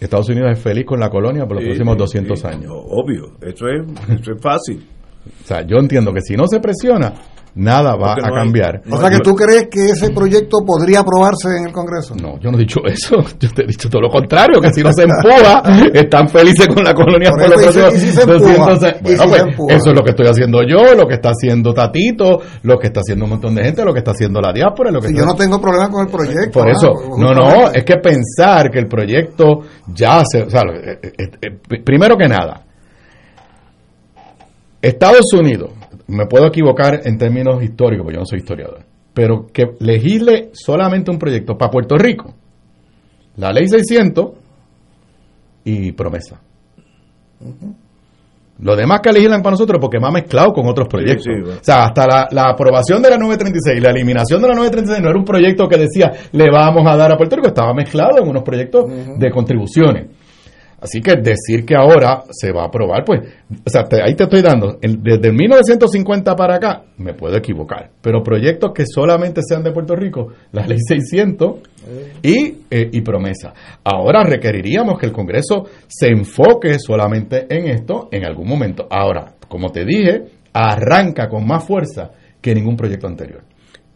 Estados 0.00 0.28
Unidos 0.28 0.52
es 0.52 0.60
feliz 0.60 0.84
con 0.86 1.00
la 1.00 1.10
colonia 1.10 1.46
por 1.46 1.56
los 1.56 1.64
próximos 1.64 1.96
200 1.96 2.44
años. 2.44 2.72
Obvio, 2.72 3.36
eso 3.42 3.66
es, 3.68 4.20
eso 4.20 4.32
es 4.32 4.42
fácil. 4.42 4.86
O 5.28 5.46
sea, 5.46 5.60
yo 5.66 5.76
entiendo 5.76 6.10
que 6.14 6.22
si 6.22 6.36
no 6.36 6.46
se 6.46 6.58
presiona, 6.58 7.12
nada 7.54 7.96
va 7.96 8.12
a 8.12 8.30
cambiar. 8.30 8.82
o 8.90 8.96
sea, 8.96 9.10
que 9.10 9.18
tú 9.18 9.34
crees 9.34 9.68
que 9.70 9.86
ese 9.86 10.10
proyecto 10.10 10.58
podría 10.64 11.00
aprobarse 11.00 11.48
en 11.58 11.66
el 11.66 11.72
Congreso. 11.72 12.14
No, 12.14 12.38
yo 12.40 12.50
no 12.50 12.58
he 12.58 12.60
dicho 12.60 12.80
eso. 12.86 13.16
Yo 13.38 13.50
te 13.52 13.62
he 13.62 13.66
dicho 13.66 13.88
todo 13.88 14.02
lo 14.02 14.08
contrario, 14.08 14.60
que 14.60 14.72
si 14.72 14.82
no 14.82 14.92
se 14.92 15.02
empuja, 15.02 15.62
están 15.92 16.28
felices 16.28 16.66
con 16.68 16.82
la 16.82 16.92
colonia 16.92 17.30
por, 17.30 17.48
los 17.48 17.62
próximos 17.62 18.26
200 18.26 18.82
años. 18.82 19.28
Bueno, 19.28 19.46
pues, 19.56 19.76
eso 19.76 19.90
es 19.90 19.96
lo 19.96 20.02
que 20.02 20.10
estoy 20.10 20.26
haciendo 20.26 20.62
yo, 20.62 20.94
lo 20.94 21.06
que 21.06 21.14
está 21.14 21.30
haciendo 21.30 21.72
Tatito, 21.72 22.40
lo 22.62 22.78
que 22.78 22.88
está 22.88 23.00
haciendo 23.00 23.24
un 23.24 23.30
montón 23.32 23.54
de 23.54 23.64
gente, 23.64 23.84
lo 23.84 23.92
que 23.92 23.98
está 23.98 24.10
haciendo 24.10 24.40
la 24.40 24.52
diáspora. 24.52 24.90
Lo 24.90 25.00
que 25.00 25.12
yo 25.12 25.24
no 25.24 25.34
tengo 25.34 25.60
problema 25.60 25.88
con 25.88 26.06
el 26.06 26.12
proyecto. 26.12 26.60
Por 26.60 26.68
eso, 26.68 26.88
no, 27.16 27.32
no, 27.32 27.70
es 27.72 27.84
que 27.84 27.96
pensar 27.96 28.70
que 28.70 28.78
el 28.78 28.88
proyecto 28.88 29.60
ya 29.86 30.22
se... 30.24 30.42
O 30.42 30.50
sea, 30.50 30.62
eh, 30.62 30.98
eh, 31.02 31.30
eh, 31.42 31.82
primero 31.84 32.16
que 32.16 32.28
nada, 32.28 32.62
Estados 34.80 35.32
Unidos 35.32 35.77
me 36.08 36.26
puedo 36.26 36.46
equivocar 36.46 37.02
en 37.04 37.18
términos 37.18 37.62
históricos, 37.62 38.04
porque 38.04 38.16
yo 38.16 38.20
no 38.20 38.26
soy 38.26 38.38
historiador, 38.38 38.84
pero 39.14 39.46
que 39.52 39.76
legisle 39.80 40.50
solamente 40.52 41.10
un 41.10 41.18
proyecto 41.18 41.56
para 41.56 41.70
Puerto 41.70 41.96
Rico, 41.96 42.34
la 43.36 43.52
ley 43.52 43.68
600 43.68 44.30
y 45.64 45.92
promesa. 45.92 46.40
Lo 48.60 48.74
demás 48.74 49.00
que 49.00 49.12
legislan 49.12 49.40
para 49.40 49.52
nosotros 49.52 49.78
porque 49.80 49.98
va 49.98 50.10
mezclado 50.10 50.52
con 50.52 50.66
otros 50.66 50.88
proyectos. 50.88 51.26
O 51.60 51.62
sea, 51.64 51.84
hasta 51.84 52.26
la, 52.30 52.50
aprobación 52.50 53.00
de 53.00 53.10
la 53.10 53.16
936, 53.16 53.80
la 53.80 53.90
eliminación 53.90 54.42
de 54.42 54.48
la 54.48 54.54
936 54.54 55.02
no 55.02 55.10
era 55.10 55.18
un 55.18 55.24
proyecto 55.24 55.68
que 55.68 55.76
decía 55.76 56.10
le 56.32 56.50
vamos 56.50 56.82
a 56.84 56.96
dar 56.96 57.12
a 57.12 57.16
Puerto 57.16 57.36
Rico, 57.36 57.48
estaba 57.48 57.72
mezclado 57.72 58.20
en 58.20 58.28
unos 58.28 58.42
proyectos 58.42 58.84
de 59.16 59.30
contribuciones. 59.30 60.06
Así 60.80 61.00
que 61.00 61.16
decir 61.16 61.64
que 61.66 61.74
ahora 61.74 62.22
se 62.30 62.52
va 62.52 62.62
a 62.62 62.66
aprobar, 62.66 63.04
pues, 63.04 63.20
o 63.50 63.68
sea, 63.68 63.84
ahí 64.04 64.14
te 64.14 64.24
estoy 64.24 64.42
dando, 64.42 64.78
desde 64.80 65.28
el 65.28 65.34
1950 65.34 66.36
para 66.36 66.54
acá, 66.54 66.84
me 66.98 67.14
puedo 67.14 67.36
equivocar, 67.36 67.90
pero 68.00 68.22
proyectos 68.22 68.70
que 68.72 68.84
solamente 68.86 69.40
sean 69.42 69.64
de 69.64 69.72
Puerto 69.72 69.96
Rico, 69.96 70.28
la 70.52 70.64
ley 70.66 70.78
600 70.78 71.56
y, 72.22 72.58
eh, 72.70 72.90
y 72.92 73.00
promesa. 73.00 73.52
Ahora 73.82 74.22
requeriríamos 74.22 75.00
que 75.00 75.06
el 75.06 75.12
Congreso 75.12 75.64
se 75.88 76.08
enfoque 76.08 76.78
solamente 76.78 77.46
en 77.50 77.66
esto 77.66 78.08
en 78.12 78.24
algún 78.24 78.46
momento. 78.46 78.86
Ahora, 78.88 79.34
como 79.48 79.70
te 79.70 79.84
dije, 79.84 80.26
arranca 80.52 81.28
con 81.28 81.44
más 81.44 81.64
fuerza 81.64 82.12
que 82.40 82.54
ningún 82.54 82.76
proyecto 82.76 83.08
anterior. 83.08 83.42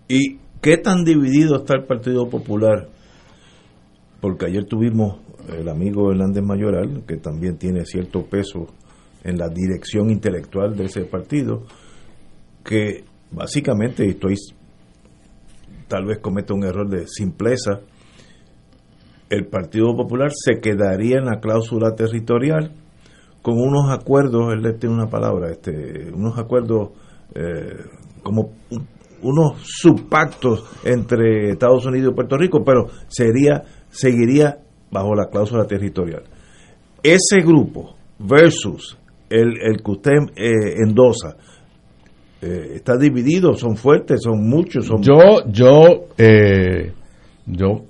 ¿Y 0.08 0.38
qué 0.60 0.78
tan 0.78 1.04
dividido 1.04 1.58
está 1.58 1.74
el 1.76 1.84
Partido 1.84 2.28
Popular? 2.28 2.88
Porque 4.20 4.46
ayer 4.46 4.64
tuvimos 4.64 5.20
el 5.48 5.68
amigo 5.68 6.10
Hernández 6.10 6.42
Mayoral, 6.42 7.02
que 7.06 7.16
también 7.16 7.56
tiene 7.56 7.84
cierto 7.84 8.24
peso 8.24 8.66
en 9.24 9.38
la 9.38 9.48
dirección 9.48 10.10
intelectual 10.10 10.76
de 10.76 10.84
ese 10.84 11.04
partido, 11.04 11.64
que 12.64 13.04
básicamente, 13.30 14.08
estoy 14.08 14.36
tal 15.88 16.06
vez 16.06 16.18
cometa 16.18 16.54
un 16.54 16.64
error 16.64 16.88
de 16.88 17.06
simpleza, 17.06 17.80
el 19.28 19.46
Partido 19.46 19.96
Popular 19.96 20.30
se 20.30 20.60
quedaría 20.60 21.18
en 21.18 21.24
la 21.24 21.40
cláusula 21.40 21.94
territorial 21.94 22.72
con 23.40 23.58
unos 23.58 23.90
acuerdos, 23.90 24.52
él 24.52 24.78
tiene 24.78 24.94
una 24.94 25.08
palabra, 25.08 25.50
este, 25.50 26.10
unos 26.12 26.38
acuerdos 26.38 26.90
eh, 27.34 27.76
como 28.22 28.52
unos 29.22 29.60
subpactos 29.62 30.64
entre 30.84 31.50
Estados 31.50 31.86
Unidos 31.86 32.12
y 32.12 32.14
Puerto 32.14 32.36
Rico, 32.36 32.62
pero 32.64 32.88
sería 33.08 33.62
seguiría 33.90 34.58
bajo 34.92 35.14
la 35.14 35.28
cláusula 35.28 35.66
territorial. 35.66 36.22
Ese 37.02 37.40
grupo 37.40 37.96
versus 38.18 38.96
el, 39.28 39.54
el 39.60 39.82
que 39.82 39.90
usted 39.90 40.12
eh, 40.36 40.76
endosa, 40.86 41.36
eh, 42.40 42.74
está 42.74 42.96
dividido, 42.96 43.54
son 43.54 43.76
fuertes, 43.76 44.20
son 44.22 44.48
muchos. 44.48 44.86
Son... 44.86 45.02
Yo, 45.02 45.44
yo, 45.46 46.08
eh, 46.18 46.92
yo 47.46 47.84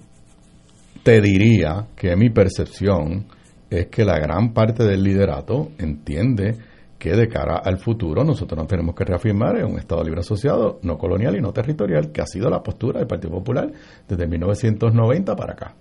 te 1.02 1.20
diría 1.20 1.88
que 1.96 2.14
mi 2.16 2.30
percepción 2.30 3.26
es 3.68 3.88
que 3.88 4.04
la 4.04 4.18
gran 4.18 4.52
parte 4.52 4.84
del 4.84 5.02
liderato 5.02 5.70
entiende 5.78 6.56
que 6.98 7.16
de 7.16 7.26
cara 7.26 7.56
al 7.56 7.78
futuro 7.78 8.22
nosotros 8.22 8.56
nos 8.56 8.68
tenemos 8.68 8.94
que 8.94 9.04
reafirmar 9.04 9.58
en 9.58 9.64
un 9.64 9.78
Estado 9.78 10.04
libre 10.04 10.20
asociado, 10.20 10.78
no 10.82 10.96
colonial 10.96 11.34
y 11.34 11.40
no 11.40 11.52
territorial, 11.52 12.12
que 12.12 12.20
ha 12.20 12.26
sido 12.26 12.48
la 12.48 12.62
postura 12.62 13.00
del 13.00 13.08
Partido 13.08 13.32
Popular 13.32 13.72
desde 14.06 14.28
1990 14.28 15.34
para 15.34 15.52
acá 15.54 15.74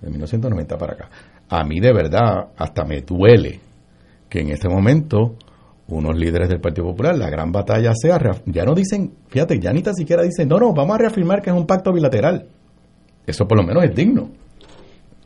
de 0.00 0.10
1990 0.10 0.78
para 0.78 0.92
acá. 0.94 1.10
A 1.48 1.64
mí 1.64 1.80
de 1.80 1.92
verdad 1.92 2.48
hasta 2.56 2.84
me 2.84 3.00
duele 3.02 3.60
que 4.28 4.40
en 4.40 4.50
este 4.50 4.68
momento 4.68 5.36
unos 5.88 6.16
líderes 6.16 6.48
del 6.48 6.60
Partido 6.60 6.88
Popular, 6.88 7.16
la 7.16 7.30
gran 7.30 7.52
batalla 7.52 7.92
sea, 7.94 8.18
ya 8.46 8.64
no 8.64 8.74
dicen, 8.74 9.12
fíjate, 9.28 9.60
ya 9.60 9.72
ni 9.72 9.82
tan 9.82 9.94
siquiera 9.94 10.22
dicen, 10.22 10.48
no, 10.48 10.58
no, 10.58 10.72
vamos 10.72 10.96
a 10.96 10.98
reafirmar 10.98 11.40
que 11.40 11.50
es 11.50 11.56
un 11.56 11.66
pacto 11.66 11.92
bilateral. 11.92 12.46
Eso 13.24 13.46
por 13.46 13.58
lo 13.58 13.64
menos 13.64 13.84
es 13.84 13.94
digno. 13.94 14.30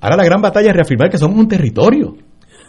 Ahora 0.01 0.17
la 0.17 0.25
gran 0.25 0.43
batalla 0.43 0.71
es 0.71 0.77
reafirmar 0.77 1.11
que 1.11 1.19
somos 1.19 1.39
un 1.39 1.49
territorio. 1.49 2.17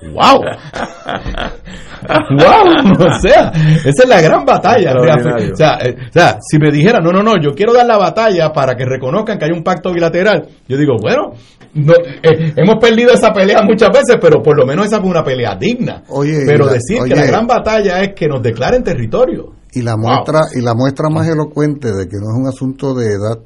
¡Wow! 0.04 0.42
¡Wow! 2.30 3.08
O 3.08 3.20
sea, 3.20 3.52
esa 3.86 4.04
es 4.04 4.08
la 4.08 4.22
gran 4.22 4.46
batalla. 4.46 4.94
O 4.96 5.56
sea, 5.56 5.78
eh, 5.84 5.96
o 6.10 6.12
sea, 6.12 6.40
si 6.42 6.58
me 6.58 6.72
dijera, 6.72 7.00
no, 7.00 7.12
no, 7.12 7.22
no, 7.22 7.34
yo 7.42 7.52
quiero 7.54 7.74
dar 7.74 7.86
la 7.86 7.98
batalla 7.98 8.52
para 8.52 8.76
que 8.76 8.86
reconozcan 8.86 9.38
que 9.38 9.46
hay 9.46 9.52
un 9.52 9.64
pacto 9.64 9.92
bilateral, 9.94 10.48
yo 10.68 10.78
digo, 10.78 10.96
bueno, 11.02 11.34
no, 11.74 11.94
eh, 11.94 12.54
hemos 12.56 12.76
perdido 12.82 13.14
esa 13.14 13.32
pelea 13.32 13.62
muchas 13.64 13.90
veces, 13.90 14.18
pero 14.20 14.42
por 14.42 14.58
lo 14.58 14.66
menos 14.66 14.86
esa 14.86 15.00
fue 15.00 15.10
una 15.10 15.24
pelea 15.24 15.56
digna. 15.60 16.04
pero 16.46 16.68
decir 16.68 17.00
que 17.08 17.16
la 17.16 17.26
gran 17.26 17.48
batalla 17.48 18.02
es 18.02 18.14
que 18.16 18.28
nos 18.28 18.42
declaren 18.42 18.84
territorio. 18.84 19.54
Y 19.74 19.82
la 19.82 19.96
muestra 19.96 20.40
y 20.54 20.62
la 20.62 20.74
muestra 20.74 21.10
más 21.10 21.28
elocuente 21.28 21.94
de 21.94 22.08
que 22.08 22.18
no 22.18 22.34
es 22.34 22.42
un 22.42 22.48
asunto 22.48 22.94
de 22.94 23.06
edad, 23.06 23.40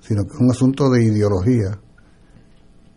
sino 0.00 0.24
que 0.24 0.34
es 0.34 0.40
un 0.40 0.50
asunto 0.50 0.90
de 0.90 1.02
ideología, 1.02 1.78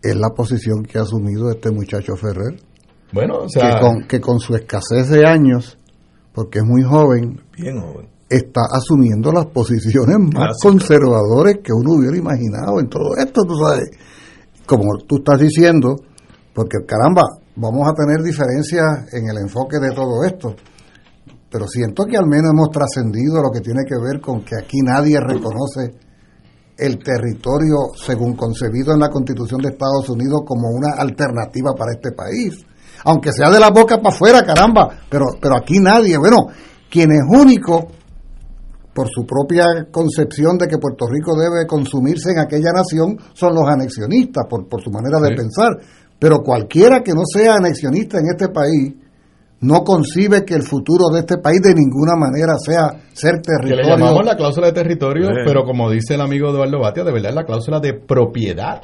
es 0.02 0.16
la 0.16 0.28
posición 0.30 0.82
que 0.82 0.98
ha 0.98 1.02
asumido 1.02 1.50
este 1.50 1.70
muchacho 1.70 2.14
Ferrer. 2.16 2.60
Bueno, 3.14 3.38
o 3.44 3.48
sea, 3.48 3.70
que 3.70 3.80
con, 3.80 4.08
que 4.08 4.20
con 4.20 4.40
su 4.40 4.56
escasez 4.56 5.08
de 5.08 5.24
años, 5.24 5.78
porque 6.34 6.58
es 6.58 6.64
muy 6.64 6.82
joven, 6.82 7.40
bien 7.56 7.80
joven, 7.80 8.08
está 8.28 8.62
asumiendo 8.72 9.30
las 9.30 9.46
posiciones 9.46 10.16
más 10.34 10.58
conservadoras 10.60 11.54
que 11.62 11.72
uno 11.72 11.94
hubiera 11.94 12.16
imaginado 12.16 12.80
en 12.80 12.88
todo 12.88 13.16
esto, 13.16 13.42
tú 13.44 13.54
sabes. 13.56 13.90
Como 14.66 14.98
tú 15.06 15.18
estás 15.18 15.38
diciendo, 15.38 15.94
porque 16.52 16.78
caramba, 16.86 17.22
vamos 17.54 17.88
a 17.88 17.94
tener 17.94 18.20
diferencias 18.22 19.12
en 19.12 19.28
el 19.28 19.38
enfoque 19.38 19.78
de 19.78 19.94
todo 19.94 20.24
esto, 20.24 20.56
pero 21.50 21.68
siento 21.68 22.04
que 22.06 22.16
al 22.16 22.26
menos 22.26 22.50
hemos 22.52 22.70
trascendido 22.70 23.40
lo 23.40 23.50
que 23.52 23.60
tiene 23.60 23.84
que 23.86 23.94
ver 24.02 24.20
con 24.20 24.44
que 24.44 24.56
aquí 24.56 24.78
nadie 24.82 25.20
reconoce 25.20 25.94
el 26.76 26.98
territorio 26.98 27.94
según 27.94 28.34
concebido 28.34 28.92
en 28.92 29.00
la 29.00 29.10
Constitución 29.10 29.60
de 29.60 29.68
Estados 29.68 30.08
Unidos 30.08 30.42
como 30.44 30.68
una 30.70 30.94
alternativa 30.98 31.72
para 31.78 31.92
este 31.92 32.10
país. 32.10 32.66
Aunque 33.04 33.32
sea 33.32 33.50
de 33.50 33.60
la 33.60 33.70
boca 33.70 33.98
para 33.98 34.14
afuera, 34.14 34.42
caramba, 34.44 34.88
pero, 35.08 35.26
pero 35.40 35.56
aquí 35.56 35.78
nadie, 35.78 36.16
bueno, 36.16 36.48
quien 36.90 37.10
es 37.12 37.22
único 37.28 37.88
por 38.94 39.08
su 39.10 39.26
propia 39.26 39.88
concepción 39.90 40.56
de 40.56 40.68
que 40.68 40.78
Puerto 40.78 41.06
Rico 41.10 41.32
debe 41.36 41.66
consumirse 41.66 42.30
en 42.30 42.38
aquella 42.38 42.70
nación, 42.72 43.18
son 43.34 43.54
los 43.54 43.68
anexionistas, 43.68 44.46
por, 44.48 44.68
por 44.68 44.80
su 44.82 44.90
manera 44.90 45.18
de 45.20 45.34
pensar. 45.34 45.76
Pero 46.18 46.38
cualquiera 46.42 47.02
que 47.02 47.12
no 47.12 47.22
sea 47.26 47.56
anexionista 47.56 48.18
en 48.18 48.26
este 48.32 48.48
país, 48.48 48.94
no 49.60 49.82
concibe 49.82 50.44
que 50.44 50.54
el 50.54 50.62
futuro 50.62 51.08
de 51.12 51.20
este 51.20 51.38
país 51.38 51.60
de 51.60 51.74
ninguna 51.74 52.14
manera 52.16 52.54
sea 52.58 52.90
ser 53.12 53.40
territorio. 53.42 53.76
Que 53.76 53.82
le 53.82 53.88
llamamos 53.88 54.24
la 54.24 54.36
cláusula 54.36 54.68
de 54.68 54.72
territorio, 54.72 55.28
pero 55.44 55.64
como 55.64 55.90
dice 55.90 56.14
el 56.14 56.20
amigo 56.20 56.50
Eduardo 56.50 56.80
Batia, 56.80 57.02
de 57.02 57.12
verdad 57.12 57.30
es 57.30 57.34
la 57.34 57.44
cláusula 57.44 57.80
de 57.80 57.94
propiedad 57.94 58.82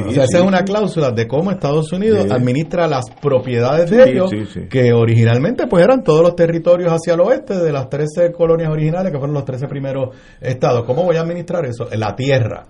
o 0.00 0.10
sea, 0.10 0.24
esa 0.24 0.38
es 0.38 0.44
una 0.44 0.62
cláusula 0.62 1.10
de 1.10 1.26
cómo 1.26 1.50
Estados 1.50 1.92
Unidos 1.92 2.30
administra 2.30 2.86
las 2.86 3.04
propiedades 3.20 3.90
de 3.90 4.10
ellos, 4.10 4.30
que 4.70 4.92
originalmente 4.92 5.66
pues 5.66 5.84
eran 5.84 6.02
todos 6.02 6.22
los 6.22 6.34
territorios 6.34 6.90
hacia 6.90 7.14
el 7.14 7.20
oeste 7.20 7.54
de 7.54 7.72
las 7.72 7.88
13 7.88 8.32
colonias 8.32 8.70
originales, 8.70 9.12
que 9.12 9.18
fueron 9.18 9.34
los 9.34 9.44
13 9.44 9.68
primeros 9.68 10.16
estados. 10.40 10.84
¿Cómo 10.84 11.04
voy 11.04 11.16
a 11.16 11.20
administrar 11.20 11.64
eso? 11.66 11.88
La 11.96 12.14
tierra. 12.14 12.64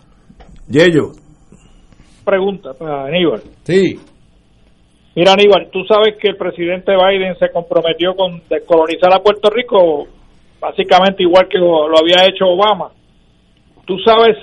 Yello. 0.69 1.13
Pregunta 2.25 2.73
para 2.75 3.07
Aníbal. 3.07 3.43
Sí. 3.63 3.99
Mira, 5.15 5.33
Aníbal, 5.33 5.69
tú 5.71 5.85
sabes 5.85 6.17
que 6.21 6.29
el 6.29 6.37
presidente 6.37 6.93
Biden 6.93 7.37
se 7.39 7.51
comprometió 7.51 8.15
con 8.15 8.41
descolonizar 8.49 9.13
a 9.13 9.23
Puerto 9.23 9.51
Rico 9.51 10.07
básicamente 10.61 11.25
igual 11.25 11.49
que 11.49 11.59
lo 11.59 11.99
había 11.99 12.25
hecho 12.25 12.47
Obama. 12.47 12.91
¿Tú 13.85 13.99
sabes 13.99 14.37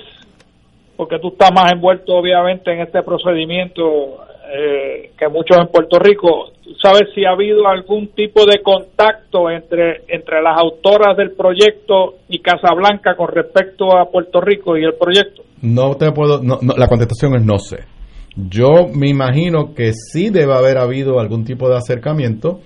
porque 1.00 1.18
tú 1.18 1.28
estás 1.28 1.50
más 1.50 1.72
envuelto 1.72 2.12
obviamente 2.12 2.70
en 2.70 2.82
este 2.82 3.02
procedimiento 3.02 4.18
eh, 4.54 5.12
que 5.18 5.28
muchos 5.28 5.56
en 5.56 5.68
Puerto 5.68 5.98
Rico. 5.98 6.50
¿Sabes 6.82 7.08
si 7.14 7.24
ha 7.24 7.30
habido 7.30 7.66
algún 7.66 8.08
tipo 8.08 8.44
de 8.44 8.60
contacto 8.62 9.48
entre, 9.48 10.02
entre 10.08 10.42
las 10.42 10.58
autoras 10.58 11.16
del 11.16 11.30
proyecto 11.30 12.16
y 12.28 12.40
Casablanca 12.40 13.16
con 13.16 13.28
respecto 13.28 13.96
a 13.96 14.10
Puerto 14.10 14.42
Rico 14.42 14.76
y 14.76 14.84
el 14.84 14.92
proyecto? 14.92 15.40
No 15.62 15.94
te 15.94 16.12
puedo, 16.12 16.42
no, 16.42 16.58
la 16.76 16.86
contestación 16.86 17.34
es 17.36 17.46
no 17.46 17.56
sé. 17.56 17.78
Yo 18.36 18.86
me 18.94 19.08
imagino 19.08 19.72
que 19.74 19.94
sí 19.94 20.28
debe 20.28 20.52
haber 20.52 20.76
habido 20.76 21.18
algún 21.18 21.46
tipo 21.46 21.70
de 21.70 21.78
acercamiento 21.78 22.60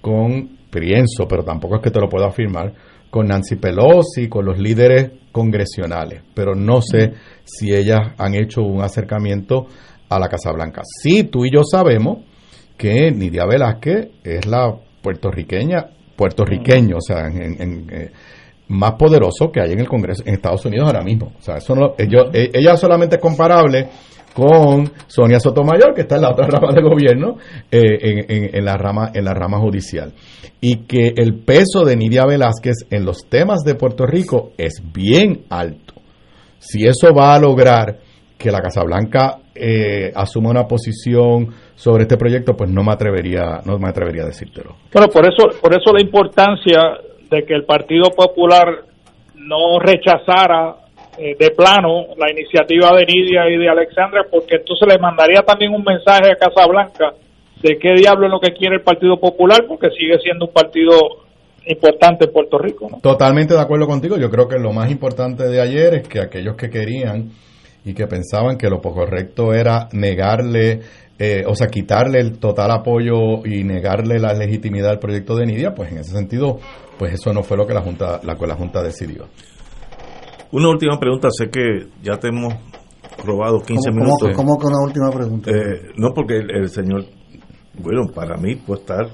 con, 0.00 0.56
pienso, 0.70 1.28
pero 1.28 1.44
tampoco 1.44 1.76
es 1.76 1.82
que 1.82 1.90
te 1.90 2.00
lo 2.00 2.08
puedo 2.08 2.24
afirmar, 2.24 2.72
con 3.14 3.28
Nancy 3.28 3.54
Pelosi, 3.54 4.28
con 4.28 4.44
los 4.44 4.58
líderes 4.58 5.12
congresionales, 5.30 6.22
pero 6.34 6.56
no 6.56 6.82
sé 6.82 7.12
si 7.44 7.72
ellas 7.72 8.12
han 8.18 8.34
hecho 8.34 8.62
un 8.62 8.82
acercamiento 8.82 9.68
a 10.08 10.18
la 10.18 10.26
Casa 10.26 10.50
Blanca. 10.50 10.82
Sí, 10.84 11.22
tú 11.22 11.44
y 11.44 11.52
yo 11.54 11.62
sabemos 11.62 12.24
que 12.76 13.12
Nidia 13.12 13.46
Velázquez 13.46 14.08
es 14.24 14.44
la 14.46 14.74
puertorriqueña, 15.00 15.90
puertorriqueño, 16.16 16.96
o 16.96 17.00
sea, 17.00 17.28
en, 17.28 17.86
eh, 17.88 18.10
más 18.66 18.94
poderoso 18.94 19.52
que 19.52 19.60
hay 19.60 19.74
en 19.74 19.78
el 19.78 19.88
Congreso 19.88 20.24
en 20.26 20.34
Estados 20.34 20.66
Unidos 20.66 20.88
ahora 20.88 21.04
mismo. 21.04 21.34
O 21.38 21.40
sea, 21.40 21.58
eso 21.58 21.76
no, 21.76 21.94
ellos, 21.96 22.30
e, 22.32 22.50
ella 22.52 22.76
solamente 22.76 23.14
es 23.14 23.22
comparable 23.22 23.90
con 24.34 24.90
Sonia 25.06 25.38
Sotomayor, 25.38 25.94
que 25.94 26.02
está 26.02 26.16
en 26.16 26.22
la 26.22 26.32
otra 26.32 26.46
rama 26.50 26.72
del 26.72 26.84
gobierno, 26.84 27.36
eh, 27.70 28.50
en, 28.52 28.64
la 28.64 28.76
rama, 28.76 29.10
en 29.14 29.24
la 29.24 29.32
rama 29.32 29.58
judicial. 29.58 30.12
Y 30.60 30.86
que 30.86 31.12
el 31.16 31.44
peso 31.44 31.84
de 31.84 31.96
Nidia 31.96 32.26
Velázquez 32.26 32.86
en 32.90 33.04
los 33.04 33.28
temas 33.28 33.60
de 33.64 33.76
Puerto 33.76 34.06
Rico 34.06 34.52
es 34.58 34.82
bien 34.92 35.44
alto. 35.50 35.94
Si 36.58 36.84
eso 36.86 37.14
va 37.14 37.34
a 37.34 37.38
lograr 37.38 37.98
que 38.36 38.50
la 38.50 38.60
Casa 38.60 38.82
Blanca 38.82 39.38
eh, 39.54 40.10
asuma 40.14 40.50
una 40.50 40.66
posición 40.66 41.54
sobre 41.76 42.02
este 42.02 42.16
proyecto, 42.16 42.54
pues 42.54 42.70
no 42.70 42.82
me 42.82 42.92
atrevería, 42.92 43.60
no 43.64 43.78
me 43.78 43.88
atrevería 43.88 44.22
a 44.22 44.26
decírtelo. 44.26 44.76
Bueno, 44.92 45.08
por 45.08 45.24
eso, 45.24 45.60
por 45.60 45.72
eso 45.72 45.92
la 45.92 46.00
importancia 46.00 46.80
de 47.30 47.44
que 47.44 47.54
el 47.54 47.64
Partido 47.64 48.10
Popular 48.10 48.66
no 49.36 49.78
rechazara 49.78 50.83
eh, 51.18 51.36
de 51.38 51.50
plano 51.50 52.06
la 52.16 52.30
iniciativa 52.30 52.90
de 52.96 53.06
Nidia 53.06 53.48
y 53.48 53.58
de 53.58 53.68
Alexandra, 53.68 54.24
porque 54.30 54.56
entonces 54.56 54.88
le 54.88 54.98
mandaría 54.98 55.42
también 55.42 55.72
un 55.72 55.84
mensaje 55.84 56.32
a 56.32 56.36
Casablanca 56.36 57.14
de 57.62 57.78
qué 57.78 57.94
diablo 57.94 58.26
es 58.26 58.32
lo 58.32 58.40
que 58.40 58.52
quiere 58.52 58.76
el 58.76 58.82
Partido 58.82 59.18
Popular, 59.18 59.64
porque 59.66 59.88
sigue 59.90 60.18
siendo 60.18 60.46
un 60.46 60.52
partido 60.52 60.98
importante 61.66 62.26
en 62.26 62.32
Puerto 62.32 62.58
Rico. 62.58 62.88
Totalmente 63.02 63.54
de 63.54 63.60
acuerdo 63.60 63.86
contigo. 63.86 64.16
Yo 64.18 64.30
creo 64.30 64.48
que 64.48 64.58
lo 64.58 64.72
más 64.72 64.90
importante 64.90 65.48
de 65.48 65.60
ayer 65.60 65.94
es 65.94 66.08
que 66.08 66.20
aquellos 66.20 66.56
que 66.56 66.68
querían 66.68 67.30
y 67.84 67.94
que 67.94 68.06
pensaban 68.06 68.58
que 68.58 68.68
lo 68.68 68.80
correcto 68.80 69.54
era 69.54 69.88
negarle, 69.92 70.80
eh, 71.18 71.44
o 71.46 71.54
sea, 71.54 71.68
quitarle 71.68 72.18
el 72.20 72.38
total 72.38 72.70
apoyo 72.70 73.46
y 73.46 73.64
negarle 73.64 74.18
la 74.18 74.34
legitimidad 74.34 74.90
al 74.90 74.98
proyecto 74.98 75.36
de 75.36 75.46
Nidia, 75.46 75.74
pues 75.74 75.92
en 75.92 75.98
ese 75.98 76.12
sentido, 76.12 76.58
pues 76.98 77.14
eso 77.14 77.32
no 77.32 77.42
fue 77.42 77.56
lo 77.56 77.66
que 77.66 77.74
la 77.74 77.82
Junta, 77.82 78.20
la, 78.24 78.34
la 78.34 78.54
Junta 78.56 78.82
decidió. 78.82 79.26
Una 80.54 80.68
última 80.68 80.96
pregunta, 81.00 81.30
sé 81.32 81.50
que 81.50 81.88
ya 82.00 82.16
te 82.16 82.28
hemos 82.28 82.54
robado 83.24 83.58
15 83.58 83.90
¿Cómo, 83.90 84.04
minutos. 84.04 84.30
¿Cómo, 84.36 84.56
con 84.56 84.72
una 84.72 84.84
última 84.84 85.10
pregunta? 85.10 85.50
Eh, 85.50 85.90
no, 85.96 86.14
porque 86.14 86.36
el, 86.36 86.48
el 86.48 86.68
señor, 86.68 87.06
bueno, 87.82 88.06
para 88.14 88.36
mí 88.36 88.54
puede 88.54 88.82
estar 88.82 89.06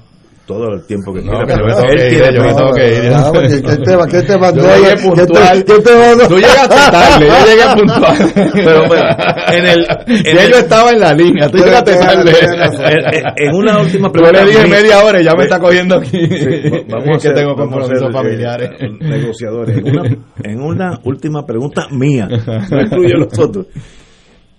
todo 0.53 0.73
el 0.73 0.85
tiempo 0.85 1.13
que 1.13 1.21
No, 1.21 1.31
quiera. 1.31 1.45
que 1.45 1.51
yo 1.51 1.57
pero 1.57 1.65
me 1.65 1.73
tengo 1.73 1.91
él 1.91 1.97
que 1.97 2.03
ir, 2.11 2.21
tiene 2.21 2.35
yo 2.37 2.43
me 2.43 2.53
tengo 2.53 2.71
que 2.73 2.93
ir. 3.05 3.13
Ah, 3.13 3.31
porque 3.33 3.47
¿Qué 3.47 3.61
te, 3.61 3.97
qué 4.11 4.21
te 4.23 4.37
mandó? 4.37 4.61
Yo 4.61 4.75
llegué 4.75 4.89
¿Qué 4.89 4.95
te- 4.95 5.01
puntual. 5.07 5.63
qué 5.65 5.73
te 5.79 5.95
mandó? 5.95 6.27
Tú 6.27 6.35
llegaste 6.37 6.75
tarde, 6.91 7.27
yo 7.27 7.45
llegué 7.45 7.63
puntual. 7.75 8.51
Pero 8.53 8.87
bueno, 8.87 9.05
en 9.51 9.65
el, 9.65 9.79
en 10.07 10.35
ya 10.35 10.43
el- 10.45 10.51
yo 10.51 10.57
estaba 10.57 10.91
en 10.91 10.99
la 10.99 11.13
línea, 11.13 11.49
tú 11.49 11.57
llegaste 11.57 11.95
tarde. 11.95 12.31
en, 12.41 13.47
en- 13.49 13.55
una 13.55 13.79
última 13.79 14.07
Yo 14.07 14.11
pregunta. 14.13 14.43
le 14.45 14.51
dije 14.51 14.67
media 14.67 15.03
hora 15.03 15.21
y 15.21 15.23
ya 15.25 15.35
me 15.35 15.43
está 15.43 15.59
cogiendo 15.59 15.95
aquí. 15.97 16.27
Sí, 16.27 16.61
vamos 16.89 17.09
a 17.09 17.13
que 17.13 17.19
ser- 17.19 17.33
tengo 17.35 17.51
a 17.51 17.55
compromisos 17.55 18.09
eh, 18.09 18.11
familiares. 18.11 18.69
negociadores. 18.99 19.77
En 19.77 19.89
una, 19.89 20.17
en 20.43 20.61
una 20.61 20.99
última 21.03 21.45
pregunta 21.45 21.87
mía, 21.91 22.27
no 22.27 22.81
incluye 22.81 23.13
a 23.13 23.17
los 23.17 23.39
otros. 23.39 23.67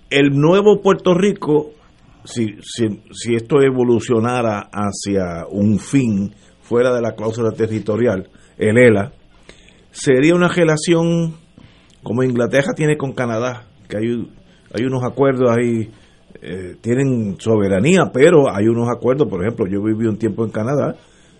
El 0.09 0.29
nuevo 0.31 0.79
Puerto 0.81 1.13
Rico, 1.15 1.71
si, 2.25 2.57
si, 2.61 3.01
si 3.11 3.35
esto 3.35 3.61
evolucionara 3.61 4.69
hacia 4.71 5.45
un 5.49 5.79
fin 5.79 6.33
fuera 6.61 6.93
de 6.93 7.01
la 7.01 7.13
cláusula 7.13 7.51
territorial, 7.51 8.29
el 8.57 8.77
ELA, 8.77 9.11
sería 9.91 10.35
una 10.35 10.47
relación 10.47 11.35
como 12.01 12.23
Inglaterra 12.23 12.73
tiene 12.75 12.97
con 12.97 13.13
Canadá, 13.13 13.67
que 13.87 13.97
hay, 13.97 14.31
hay 14.73 14.85
unos 14.85 15.03
acuerdos 15.03 15.49
ahí, 15.51 15.89
eh, 16.41 16.75
tienen 16.81 17.35
soberanía, 17.39 18.11
pero 18.13 18.53
hay 18.53 18.67
unos 18.67 18.89
acuerdos, 18.89 19.27
por 19.29 19.41
ejemplo, 19.41 19.65
yo 19.67 19.81
viví 19.81 20.05
un 20.05 20.17
tiempo 20.17 20.43
en 20.43 20.51
Canadá 20.51 20.95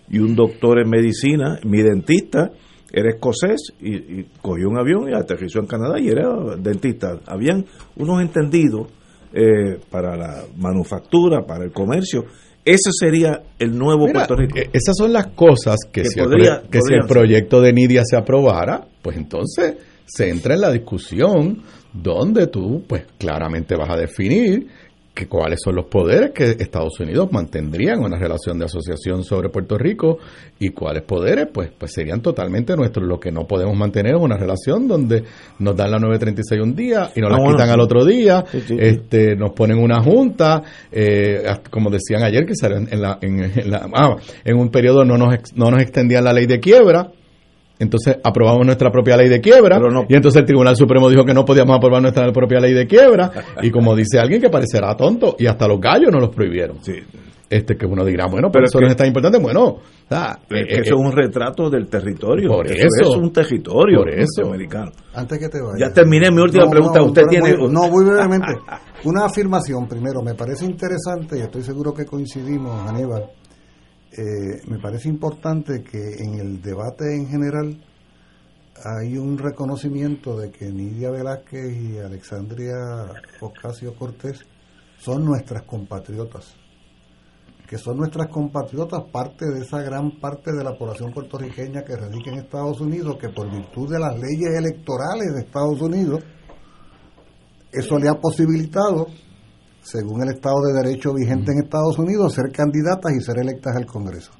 y 0.08 0.18
un 0.18 0.34
doctor 0.34 0.80
en 0.80 0.88
medicina, 0.88 1.58
mi 1.64 1.82
dentista, 1.82 2.50
era 2.92 3.10
escocés 3.10 3.72
y, 3.80 4.20
y 4.20 4.26
cogió 4.40 4.68
un 4.68 4.78
avión 4.78 5.08
y 5.10 5.14
aterrizó 5.14 5.58
en 5.58 5.66
Canadá 5.66 5.98
y 5.98 6.08
era 6.08 6.56
dentista. 6.56 7.18
Habían 7.26 7.64
unos 7.96 8.22
entendidos 8.22 8.86
eh, 9.34 9.78
para 9.90 10.16
la 10.16 10.42
manufactura, 10.56 11.44
para 11.46 11.64
el 11.64 11.72
comercio. 11.72 12.24
Ese 12.64 12.90
sería 12.98 13.42
el 13.58 13.76
nuevo 13.76 14.06
Mira, 14.06 14.20
Puerto 14.26 14.36
Rico. 14.36 14.56
eh, 14.58 14.70
esas 14.72 14.96
son 14.96 15.12
las 15.12 15.26
cosas 15.28 15.76
que, 15.92 16.02
Que 16.02 16.08
si, 16.08 16.20
el 16.20 16.26
podría- 16.26 16.62
que 16.70 16.78
si 16.78 16.80
podrían 16.80 17.02
el 17.02 17.08
proyecto 17.08 17.60
de 17.60 17.72
Nidia 17.72 18.02
se 18.04 18.16
aprobara, 18.16 18.86
pues 19.02 19.16
entonces 19.16 19.74
se 20.06 20.30
entra 20.30 20.54
en 20.54 20.60
la 20.62 20.70
discusión 20.72 21.62
donde 21.92 22.46
tú, 22.48 22.82
pues 22.88 23.04
claramente 23.18 23.76
vas 23.76 23.90
a 23.90 23.96
definir 23.96 24.66
que 25.14 25.28
cuáles 25.28 25.60
son 25.62 25.76
los 25.76 25.84
poderes 25.86 26.32
que 26.32 26.44
Estados 26.58 26.98
Unidos 26.98 27.28
mantendrían 27.30 27.98
en 28.00 28.04
una 28.06 28.18
relación 28.18 28.58
de 28.58 28.64
asociación 28.64 29.22
sobre 29.22 29.48
Puerto 29.48 29.78
Rico 29.78 30.18
y 30.58 30.70
cuáles 30.70 31.04
poderes 31.04 31.46
pues, 31.54 31.70
pues 31.78 31.92
serían 31.92 32.20
totalmente 32.20 32.74
nuestros. 32.76 33.06
Lo 33.06 33.20
que 33.20 33.30
no 33.30 33.46
podemos 33.46 33.76
mantener 33.76 34.16
es 34.16 34.20
una 34.20 34.36
relación 34.36 34.88
donde 34.88 35.22
nos 35.60 35.76
dan 35.76 35.92
la 35.92 35.98
936 35.98 36.60
un 36.60 36.74
día 36.74 37.10
y 37.14 37.20
nos 37.20 37.30
Ah, 37.30 37.32
la 37.34 37.38
bueno, 37.38 37.52
quitan 37.52 37.66
sí. 37.68 37.72
al 37.74 37.80
otro 37.80 38.04
día, 38.04 38.44
Sí, 38.50 38.60
sí, 38.60 38.66
sí. 38.68 38.76
este 38.80 39.36
nos 39.36 39.52
ponen 39.52 39.78
una 39.78 40.02
junta, 40.02 40.62
eh, 40.90 41.44
como 41.70 41.90
decían 41.90 42.24
ayer, 42.24 42.44
que 42.44 42.54
en, 42.64 43.00
la, 43.00 43.18
en, 43.22 43.44
en 43.44 43.70
la- 43.70 43.88
ah, 43.94 44.16
en 44.44 44.56
un 44.58 44.68
periodo 44.70 45.04
no 45.04 45.16
nos, 45.16 45.32
ex- 45.34 45.54
no 45.56 45.70
nos 45.70 45.80
extendían 45.80 46.24
la 46.24 46.32
ley 46.32 46.46
de 46.46 46.58
quiebra, 46.58 47.12
entonces 47.78 48.16
aprobamos 48.22 48.64
nuestra 48.64 48.90
propia 48.90 49.16
ley 49.16 49.28
de 49.28 49.40
quiebra, 49.40 49.78
no- 49.78 50.04
y 50.08 50.14
entonces 50.14 50.40
el 50.40 50.46
Tribunal 50.46 50.76
Supremo 50.76 51.08
dijo 51.10 51.24
que 51.24 51.34
no 51.34 51.44
podíamos 51.44 51.76
aprobar 51.76 52.00
nuestra 52.02 52.30
propia 52.32 52.60
ley 52.60 52.72
de 52.72 52.86
quiebra, 52.86 53.30
y 53.62 53.70
como 53.70 53.94
dice 53.96 54.18
alguien 54.18 54.40
que 54.40 54.50
parecerá 54.50 54.96
tonto, 54.96 55.36
y 55.38 55.46
hasta 55.46 55.66
los 55.68 55.80
gallos 55.80 56.10
nos 56.12 56.20
los 56.20 56.30
prohibieron. 56.34 56.78
Sí. 56.82 56.94
Este 57.50 57.76
que 57.76 57.84
uno 57.86 58.04
dirá, 58.04 58.24
bueno, 58.26 58.48
Pero 58.50 58.52
pero 58.52 58.64
es 58.64 58.70
eso 58.70 58.80
no 58.80 58.86
es 58.88 58.96
tan 58.96 59.06
importante, 59.06 59.38
bueno, 59.38 59.64
o 59.64 59.80
sea, 60.08 60.38
Es 60.50 60.60
eh, 60.62 60.64
que 60.66 60.74
eh, 60.76 60.80
eso 60.82 60.94
es 60.94 61.00
un 61.00 61.12
retrato 61.12 61.68
del 61.70 61.86
territorio. 61.88 62.48
por 62.48 62.66
eso, 62.66 62.74
eso. 63.00 63.10
es 63.12 63.16
un 63.16 63.32
territorio 63.32 63.98
Por 63.98 64.08
eso. 64.10 64.24
norteamericano. 64.42 64.90
Antes 65.14 65.38
que 65.38 65.48
te 65.50 65.60
vayas. 65.60 65.78
Ya 65.78 65.92
terminé 65.92 66.30
mi 66.30 66.40
última 66.40 66.68
pregunta. 66.68 67.02
Usted 67.02 67.22
tiene- 67.28 67.54
muy- 67.56 67.70
no, 67.70 67.88
muy 67.90 68.04
brevemente. 68.06 68.48
Una 69.04 69.26
afirmación 69.26 69.86
primero. 69.86 70.22
Me 70.22 70.34
parece 70.34 70.64
interesante 70.64 71.38
y 71.38 71.42
estoy 71.42 71.62
seguro 71.62 71.92
que 71.92 72.06
coincidimos, 72.06 72.88
Aníbal. 72.90 73.24
Eh, 74.16 74.62
me 74.68 74.78
parece 74.78 75.08
importante 75.08 75.82
que 75.82 76.22
en 76.22 76.34
el 76.34 76.62
debate 76.62 77.16
en 77.16 77.26
general 77.26 77.84
hay 78.84 79.18
un 79.18 79.36
reconocimiento 79.36 80.36
de 80.38 80.50
que 80.50 80.70
Nidia 80.70 81.10
Velázquez 81.10 81.76
y 81.76 81.98
Alexandria 81.98 82.74
Ocasio 83.40 83.94
Cortés 83.96 84.38
son 84.98 85.24
nuestras 85.24 85.62
compatriotas 85.62 86.54
que 87.68 87.78
son 87.78 87.96
nuestras 87.96 88.28
compatriotas, 88.28 89.04
parte 89.10 89.46
de 89.46 89.62
esa 89.62 89.80
gran 89.82 90.20
parte 90.20 90.52
de 90.52 90.62
la 90.62 90.76
población 90.76 91.12
puertorriqueña 91.12 91.82
que 91.82 91.96
radica 91.96 92.30
en 92.30 92.40
Estados 92.40 92.80
Unidos, 92.80 93.16
que 93.18 93.30
por 93.30 93.50
virtud 93.50 93.90
de 93.90 93.98
las 93.98 94.14
leyes 94.18 94.54
electorales 94.56 95.34
de 95.34 95.40
Estados 95.40 95.80
Unidos, 95.80 96.22
eso 97.72 97.98
le 97.98 98.08
ha 98.08 98.14
posibilitado, 98.20 99.06
según 99.84 100.22
el 100.22 100.30
Estado 100.30 100.56
de 100.66 100.82
Derecho 100.82 101.12
vigente 101.12 101.52
en 101.52 101.64
Estados 101.64 101.98
Unidos, 101.98 102.32
ser 102.32 102.50
candidatas 102.50 103.12
y 103.12 103.20
ser 103.20 103.38
electas 103.38 103.76
al 103.76 103.84
Congreso. 103.84 104.32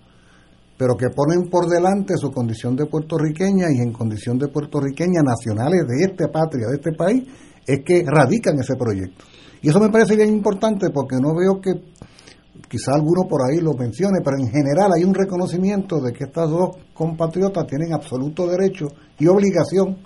Pero 0.78 0.96
que 0.96 1.10
ponen 1.14 1.50
por 1.50 1.68
delante 1.68 2.14
su 2.16 2.32
condición 2.32 2.74
de 2.74 2.86
puertorriqueña 2.86 3.66
y 3.70 3.82
en 3.82 3.92
condición 3.92 4.38
de 4.38 4.48
puertorriqueña 4.48 5.20
nacionales 5.22 5.84
de 5.86 6.04
esta 6.10 6.32
patria, 6.32 6.66
de 6.68 6.76
este 6.76 6.92
país, 6.92 7.24
es 7.66 7.80
que 7.84 8.04
radican 8.06 8.58
ese 8.58 8.74
proyecto. 8.74 9.24
Y 9.62 9.68
eso 9.68 9.78
me 9.80 9.90
parece 9.90 10.16
bien 10.16 10.30
importante 10.30 10.88
porque 10.90 11.16
no 11.20 11.34
veo 11.36 11.60
que 11.60 11.72
quizá 12.68 12.92
alguno 12.94 13.28
por 13.28 13.42
ahí 13.42 13.58
lo 13.60 13.74
mencione, 13.74 14.20
pero 14.24 14.36
en 14.38 14.48
general 14.48 14.90
hay 14.96 15.04
un 15.04 15.14
reconocimiento 15.14 16.00
de 16.00 16.12
que 16.12 16.24
estas 16.24 16.48
dos 16.48 16.76
compatriotas 16.94 17.66
tienen 17.66 17.92
absoluto 17.92 18.46
derecho 18.46 18.86
y 19.18 19.26
obligación 19.26 19.98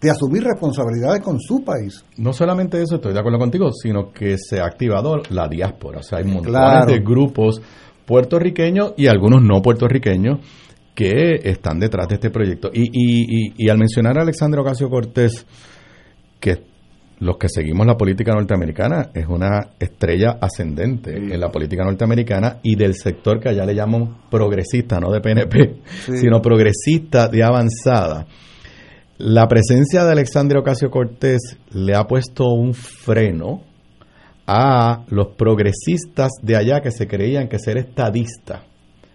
de 0.00 0.10
asumir 0.10 0.42
responsabilidades 0.42 1.20
con 1.22 1.38
su 1.40 1.62
país. 1.62 2.04
No 2.16 2.32
solamente 2.32 2.80
eso, 2.82 2.96
estoy 2.96 3.12
de 3.12 3.18
acuerdo 3.20 3.38
contigo, 3.38 3.70
sino 3.72 4.10
que 4.12 4.36
se 4.38 4.60
ha 4.60 4.64
activado 4.64 5.20
la 5.30 5.46
diáspora. 5.48 5.98
O 6.00 6.02
sea, 6.02 6.18
hay 6.18 6.24
montones 6.24 6.50
Claro. 6.58 6.86
de 6.86 6.98
grupos 7.00 7.60
puertorriqueños 8.06 8.94
y 8.96 9.06
algunos 9.06 9.42
no 9.42 9.60
puertorriqueños 9.62 10.38
que 10.94 11.36
están 11.44 11.78
detrás 11.78 12.08
de 12.08 12.14
este 12.16 12.30
proyecto. 12.30 12.70
Y, 12.72 12.82
y, 12.82 13.46
y, 13.48 13.54
y 13.56 13.68
al 13.68 13.78
mencionar 13.78 14.18
a 14.18 14.22
Alexandra 14.22 14.60
Ocasio 14.62 14.88
Cortés, 14.90 15.46
que 16.40 16.62
los 17.20 17.36
que 17.36 17.48
seguimos 17.50 17.86
la 17.86 17.96
política 17.96 18.32
norteamericana 18.32 19.10
es 19.14 19.26
una 19.28 19.70
estrella 19.78 20.38
ascendente 20.40 21.12
Sí. 21.14 21.32
en 21.34 21.40
la 21.40 21.50
política 21.50 21.84
norteamericana 21.84 22.58
y 22.62 22.74
del 22.76 22.94
sector 22.94 23.38
que 23.38 23.50
allá 23.50 23.64
le 23.66 23.74
llaman 23.74 24.16
progresista, 24.30 24.98
no 24.98 25.10
de 25.12 25.20
PNP, 25.20 25.74
Sí. 26.06 26.16
sino 26.16 26.40
progresista 26.40 27.28
de 27.28 27.42
avanzada. 27.44 28.26
La 29.22 29.48
presencia 29.48 30.02
de 30.06 30.12
Alexandria 30.12 30.60
Ocasio 30.60 30.90
Cortés 30.90 31.58
le 31.72 31.94
ha 31.94 32.06
puesto 32.06 32.46
un 32.54 32.72
freno 32.72 33.60
a 34.46 35.04
los 35.10 35.34
progresistas 35.36 36.30
de 36.40 36.56
allá 36.56 36.80
que 36.80 36.90
se 36.90 37.06
creían 37.06 37.46
que 37.46 37.58
ser 37.58 37.76
estadista 37.76 38.62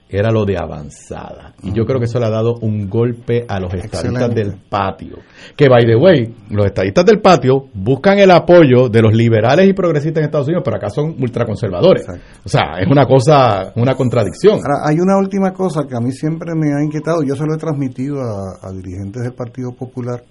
era 0.07 0.31
lo 0.31 0.45
de 0.45 0.57
avanzada. 0.57 1.55
Y 1.63 1.73
yo 1.73 1.85
creo 1.85 1.99
que 1.99 2.05
eso 2.05 2.19
le 2.19 2.27
ha 2.27 2.29
dado 2.29 2.55
un 2.61 2.89
golpe 2.89 3.45
a 3.47 3.59
los 3.59 3.73
estadistas 3.73 4.05
Excelente. 4.05 4.43
del 4.43 4.53
patio. 4.69 5.17
Que, 5.55 5.67
by 5.67 5.85
the 5.85 5.95
way, 5.95 6.35
los 6.51 6.65
estadistas 6.67 7.05
del 7.05 7.21
patio 7.21 7.65
buscan 7.73 8.19
el 8.19 8.29
apoyo 8.31 8.87
de 8.87 9.01
los 9.01 9.13
liberales 9.13 9.67
y 9.67 9.73
progresistas 9.73 10.21
en 10.21 10.25
Estados 10.25 10.47
Unidos, 10.47 10.63
pero 10.63 10.77
acá 10.77 10.89
son 10.89 11.15
ultraconservadores. 11.19 12.03
Exacto. 12.03 12.23
O 12.45 12.49
sea, 12.49 12.79
es 12.79 12.87
una 12.87 13.05
cosa, 13.07 13.73
una 13.75 13.95
contradicción. 13.95 14.59
Ahora, 14.63 14.87
hay 14.87 14.99
una 14.99 15.17
última 15.17 15.51
cosa 15.51 15.85
que 15.87 15.95
a 15.95 15.99
mí 15.99 16.11
siempre 16.11 16.51
me 16.55 16.73
ha 16.73 16.83
inquietado, 16.83 17.23
yo 17.23 17.35
se 17.35 17.45
lo 17.45 17.55
he 17.55 17.57
transmitido 17.57 18.21
a, 18.21 18.67
a 18.67 18.71
dirigentes 18.71 19.23
del 19.23 19.33
Partido 19.33 19.71
Popular. 19.71 20.23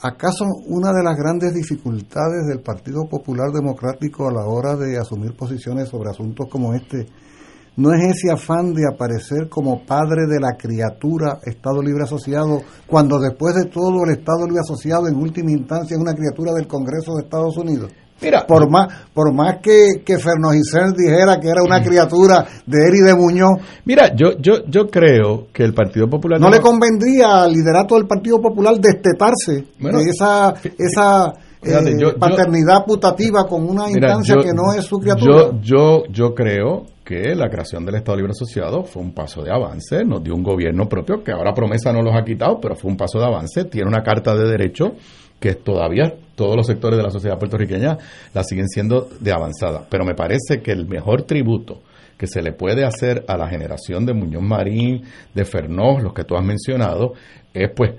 ¿Acaso 0.00 0.44
una 0.66 0.92
de 0.92 1.02
las 1.02 1.16
grandes 1.16 1.54
dificultades 1.54 2.46
del 2.48 2.60
Partido 2.60 3.08
Popular 3.08 3.50
Democrático 3.52 4.28
a 4.28 4.32
la 4.32 4.44
hora 4.46 4.76
de 4.76 4.96
asumir 4.96 5.34
posiciones 5.36 5.88
sobre 5.88 6.10
asuntos 6.10 6.46
como 6.48 6.72
este 6.72 7.06
no 7.78 7.92
es 7.92 8.16
ese 8.16 8.32
afán 8.32 8.74
de 8.74 8.82
aparecer 8.92 9.48
como 9.48 9.86
padre 9.86 10.26
de 10.26 10.40
la 10.40 10.56
criatura 10.58 11.38
Estado 11.44 11.80
Libre 11.80 12.02
Asociado, 12.02 12.60
cuando 12.88 13.20
después 13.20 13.54
de 13.54 13.70
todo 13.70 14.02
el 14.04 14.18
Estado 14.18 14.46
Libre 14.46 14.60
Asociado 14.60 15.06
en 15.06 15.14
última 15.14 15.52
instancia 15.52 15.94
es 15.94 16.00
una 16.00 16.12
criatura 16.12 16.52
del 16.54 16.66
Congreso 16.66 17.14
de 17.14 17.22
Estados 17.22 17.56
Unidos? 17.56 17.92
Mira, 18.20 18.44
Por 18.48 18.68
más, 18.68 18.88
por 19.14 19.32
más 19.32 19.58
que, 19.62 20.02
que 20.04 20.18
Ferno 20.18 20.50
Giselle 20.50 20.92
dijera 20.96 21.38
que 21.38 21.50
era 21.50 21.62
una 21.62 21.80
criatura 21.80 22.44
de 22.66 22.78
Eri 22.88 22.98
de 23.06 23.14
Muñoz, 23.14 23.60
mira, 23.84 24.12
yo, 24.12 24.32
yo, 24.40 24.64
yo 24.66 24.88
creo 24.88 25.46
que 25.52 25.62
el 25.62 25.72
Partido 25.72 26.08
Popular 26.08 26.40
no 26.40 26.50
le 26.50 26.60
convendría 26.60 27.42
al 27.44 27.52
liderato 27.52 27.94
del 27.94 28.08
Partido 28.08 28.40
Popular 28.40 28.74
destetarse 28.80 29.66
Bueno, 29.78 29.98
de 29.98 30.10
esa, 30.10 30.52
esa, 30.76 31.32
eh, 31.62 32.14
paternidad 32.18 32.84
putativa 32.84 33.46
con 33.46 33.68
una 33.68 33.90
instancia 33.90 34.36
que 34.36 34.52
no 34.52 34.72
es 34.76 34.84
su 34.84 34.98
criatura. 34.98 35.50
Yo, 35.60 35.60
yo, 35.60 36.02
yo 36.10 36.34
creo 36.34 36.84
que 37.04 37.34
la 37.34 37.48
creación 37.48 37.84
del 37.86 37.96
Estado 37.96 38.18
Libre 38.18 38.32
Asociado 38.32 38.84
fue 38.84 39.02
un 39.02 39.12
paso 39.12 39.42
de 39.42 39.50
avance, 39.50 40.04
nos 40.04 40.22
dio 40.22 40.34
un 40.34 40.42
gobierno 40.42 40.88
propio 40.88 41.24
que 41.24 41.32
ahora 41.32 41.54
promesa 41.54 41.92
no 41.92 42.02
los 42.02 42.14
ha 42.14 42.22
quitado, 42.22 42.60
pero 42.60 42.76
fue 42.76 42.90
un 42.90 42.96
paso 42.96 43.18
de 43.18 43.26
avance, 43.26 43.64
tiene 43.64 43.88
una 43.88 44.02
carta 44.02 44.34
de 44.34 44.48
derecho 44.48 44.92
que 45.40 45.54
todavía 45.54 46.14
todos 46.34 46.56
los 46.56 46.66
sectores 46.66 46.96
de 46.96 47.02
la 47.02 47.10
sociedad 47.10 47.38
puertorriqueña 47.38 47.96
la 48.34 48.44
siguen 48.44 48.68
siendo 48.68 49.08
de 49.20 49.32
avanzada. 49.32 49.86
Pero 49.88 50.04
me 50.04 50.14
parece 50.14 50.60
que 50.62 50.72
el 50.72 50.86
mejor 50.86 51.22
tributo 51.22 51.80
que 52.18 52.26
se 52.26 52.42
le 52.42 52.52
puede 52.52 52.84
hacer 52.84 53.24
a 53.28 53.36
la 53.36 53.48
generación 53.48 54.04
de 54.04 54.12
Muñoz 54.12 54.42
Marín, 54.42 55.02
de 55.34 55.44
Fernós, 55.44 56.02
los 56.02 56.12
que 56.12 56.24
tú 56.24 56.36
has 56.36 56.44
mencionado, 56.44 57.14
es 57.54 57.70
pues, 57.74 57.92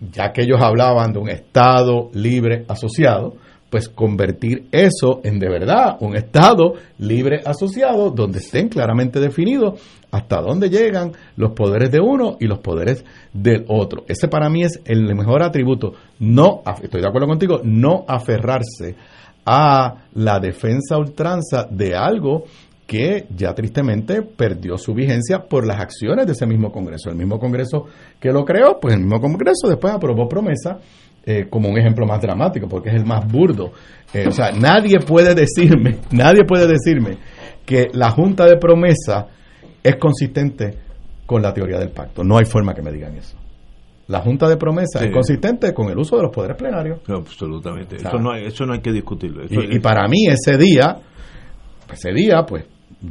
ya 0.00 0.32
que 0.32 0.42
ellos 0.42 0.60
hablaban 0.60 1.12
de 1.12 1.18
un 1.18 1.28
Estado 1.28 2.10
libre 2.14 2.64
asociado, 2.68 3.34
pues 3.70 3.88
convertir 3.88 4.66
eso 4.72 5.20
en 5.22 5.38
de 5.38 5.48
verdad 5.48 5.96
un 6.00 6.16
Estado 6.16 6.74
libre 6.98 7.40
asociado 7.44 8.10
donde 8.10 8.38
estén 8.38 8.68
claramente 8.68 9.20
definidos 9.20 9.80
hasta 10.10 10.40
dónde 10.40 10.68
llegan 10.68 11.12
los 11.36 11.52
poderes 11.52 11.90
de 11.92 12.00
uno 12.00 12.36
y 12.40 12.46
los 12.46 12.58
poderes 12.58 13.04
del 13.32 13.64
otro. 13.68 14.04
Ese 14.08 14.26
para 14.26 14.48
mí 14.48 14.64
es 14.64 14.80
el 14.84 15.14
mejor 15.14 15.42
atributo. 15.42 15.92
No, 16.18 16.62
estoy 16.82 17.00
de 17.00 17.08
acuerdo 17.08 17.28
contigo, 17.28 17.60
no 17.62 18.04
aferrarse 18.08 18.96
a 19.46 20.04
la 20.14 20.40
defensa 20.40 20.98
ultranza 20.98 21.66
de 21.70 21.94
algo 21.94 22.44
que 22.90 23.26
ya 23.36 23.54
tristemente 23.54 24.20
perdió 24.20 24.76
su 24.76 24.92
vigencia 24.94 25.44
por 25.48 25.64
las 25.64 25.78
acciones 25.78 26.26
de 26.26 26.32
ese 26.32 26.44
mismo 26.44 26.72
Congreso. 26.72 27.08
El 27.08 27.14
mismo 27.14 27.38
Congreso 27.38 27.86
que 28.18 28.32
lo 28.32 28.44
creó, 28.44 28.80
pues 28.80 28.94
el 28.94 29.02
mismo 29.02 29.20
Congreso 29.20 29.68
después 29.68 29.94
aprobó 29.94 30.28
promesa 30.28 30.80
eh, 31.24 31.46
como 31.48 31.68
un 31.68 31.78
ejemplo 31.78 32.04
más 32.04 32.20
dramático, 32.20 32.66
porque 32.66 32.88
es 32.88 32.96
el 32.96 33.06
más 33.06 33.30
burdo. 33.30 33.70
Eh, 34.12 34.24
o 34.26 34.32
sea, 34.32 34.50
nadie 34.50 34.98
puede 34.98 35.36
decirme, 35.36 35.98
nadie 36.10 36.42
puede 36.42 36.66
decirme 36.66 37.18
que 37.64 37.90
la 37.92 38.10
Junta 38.10 38.44
de 38.46 38.56
Promesa 38.56 39.28
es 39.84 39.94
consistente 39.94 40.76
con 41.26 41.42
la 41.42 41.54
teoría 41.54 41.78
del 41.78 41.90
pacto. 41.90 42.24
No 42.24 42.38
hay 42.38 42.44
forma 42.44 42.74
que 42.74 42.82
me 42.82 42.90
digan 42.90 43.16
eso. 43.16 43.36
La 44.08 44.18
Junta 44.18 44.48
de 44.48 44.56
Promesa 44.56 44.98
es 45.04 45.12
consistente 45.12 45.72
con 45.72 45.90
el 45.90 45.96
uso 45.96 46.16
de 46.16 46.24
los 46.24 46.32
poderes 46.32 46.56
plenarios. 46.56 46.98
absolutamente. 47.08 47.98
eso, 47.98 48.18
no 48.18 48.32
hay, 48.32 48.46
eso 48.46 48.66
no 48.66 48.72
hay 48.72 48.80
que 48.80 48.90
discutirlo. 48.90 49.44
y, 49.48 49.78
para 49.78 50.08
mí 50.08 50.26
ese 50.26 50.58
día, 50.58 50.96
ese 51.92 52.10
día, 52.12 52.42
pues 52.44 52.64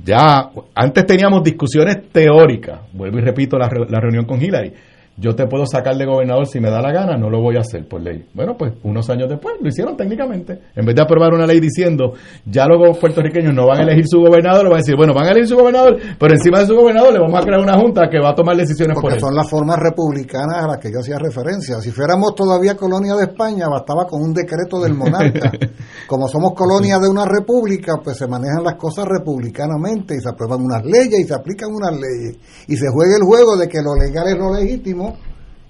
ya, 0.05 0.49
antes 0.75 1.05
teníamos 1.05 1.43
discusiones 1.43 2.09
teóricas, 2.11 2.79
vuelvo 2.93 3.19
y 3.19 3.21
repito 3.21 3.57
la, 3.57 3.69
la 3.89 3.99
reunión 3.99 4.25
con 4.25 4.41
Hillary, 4.41 4.73
yo 5.19 5.35
te 5.35 5.45
puedo 5.47 5.65
sacar 5.65 5.97
de 5.97 6.05
gobernador 6.05 6.47
si 6.47 6.59
me 6.61 6.69
da 6.69 6.81
la 6.81 6.93
gana, 6.93 7.17
no 7.17 7.29
lo 7.29 7.41
voy 7.41 7.57
a 7.57 7.59
hacer 7.59 7.85
por 7.87 8.01
ley. 8.01 8.25
Bueno, 8.33 8.55
pues 8.57 8.73
unos 8.83 9.09
años 9.09 9.27
después 9.27 9.55
lo 9.59 9.67
hicieron 9.67 9.97
técnicamente. 9.97 10.59
En 10.75 10.85
vez 10.85 10.95
de 10.95 11.01
aprobar 11.01 11.33
una 11.33 11.45
ley 11.45 11.59
diciendo, 11.59 12.13
ya 12.45 12.65
los 12.67 12.97
puertorriqueños 12.97 13.53
no 13.53 13.67
van 13.67 13.79
a 13.79 13.83
elegir 13.83 14.05
su 14.07 14.19
gobernador, 14.19 14.65
van 14.65 14.75
a 14.75 14.77
decir, 14.77 14.95
bueno, 14.95 15.13
van 15.13 15.25
a 15.25 15.31
elegir 15.31 15.49
su 15.49 15.57
gobernador, 15.57 15.97
pero 16.17 16.33
encima 16.33 16.59
de 16.59 16.67
su 16.67 16.75
gobernador 16.75 17.11
le 17.11 17.19
vamos 17.19 17.37
a 17.37 17.43
crear 17.43 17.59
una 17.59 17.77
junta 17.77 18.07
que 18.09 18.19
va 18.19 18.29
a 18.29 18.35
tomar 18.35 18.55
decisiones 18.55 18.95
Porque 18.95 19.19
por 19.19 19.19
son 19.19 19.35
las 19.35 19.49
formas 19.49 19.77
republicanas 19.77 20.63
a 20.63 20.67
las 20.67 20.77
que 20.77 20.89
yo 20.89 20.99
hacía 20.99 21.17
referencia. 21.19 21.79
Si 21.81 21.91
fuéramos 21.91 22.33
todavía 22.33 22.75
colonia 22.75 23.15
de 23.15 23.25
España, 23.25 23.65
bastaba 23.69 24.05
con 24.05 24.21
un 24.21 24.33
decreto 24.33 24.79
del 24.79 24.95
monarca. 24.95 25.51
Como 26.07 26.29
somos 26.29 26.53
colonia 26.55 26.97
de 26.97 27.09
una 27.09 27.25
república, 27.25 27.99
pues 28.01 28.17
se 28.17 28.27
manejan 28.27 28.63
las 28.63 28.75
cosas 28.75 29.05
republicanamente 29.05 30.15
y 30.15 30.21
se 30.21 30.29
aprueban 30.29 30.61
unas 30.61 30.85
leyes 30.85 31.19
y 31.19 31.23
se 31.27 31.33
aplican 31.33 31.69
unas 31.73 31.91
leyes. 31.91 32.37
Y 32.67 32.77
se 32.77 32.87
juega 32.87 33.17
el 33.19 33.23
juego 33.23 33.57
de 33.57 33.67
que 33.67 33.81
lo 33.81 33.95
legal 33.99 34.27
es 34.27 34.37
lo 34.37 34.53
legítimo 34.53 35.08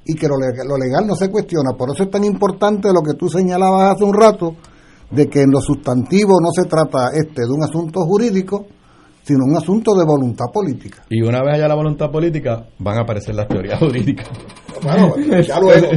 y 0.10 0.16
que 0.16 0.28
lo, 0.28 0.78
legal 0.78 1.06
no 1.06 1.14
se 1.14 1.30
cuestiona. 1.30 1.78
Por 1.78 1.92
eso 1.94 2.04
es 2.04 2.10
tan 2.10 2.24
importante 2.24 2.90
lo 2.90 3.02
que 3.02 3.14
tú 3.14 3.30
señalabas 3.30 3.94
hace 3.94 4.04
un 4.04 4.14
rato, 4.14 4.56
de 5.12 5.28
que 5.28 5.42
en 5.42 5.52
lo 5.52 5.62
sustantivo 5.62 6.42
no 6.42 6.50
se 6.52 6.68
trata 6.68 7.10
este 7.14 7.44
de 7.44 7.54
un 7.54 7.64
asunto 7.64 8.02
jurídico, 8.02 8.66
sino 9.22 9.46
un 9.46 9.56
asunto 9.56 9.94
de 9.94 10.04
voluntad 10.06 10.46
política. 10.52 11.04
Y 11.12 11.22
una 11.22 11.44
vez 11.44 11.56
haya 11.56 11.68
la 11.68 11.76
voluntad 11.76 12.10
política, 12.10 12.66
van 12.80 12.98
a 12.98 13.02
aparecer 13.02 13.36
las 13.36 13.48
teorías 13.48 13.78
jurídicas. 13.80 14.28
Bueno, 14.82 15.14
ya 15.42 15.60
luego, 15.60 15.88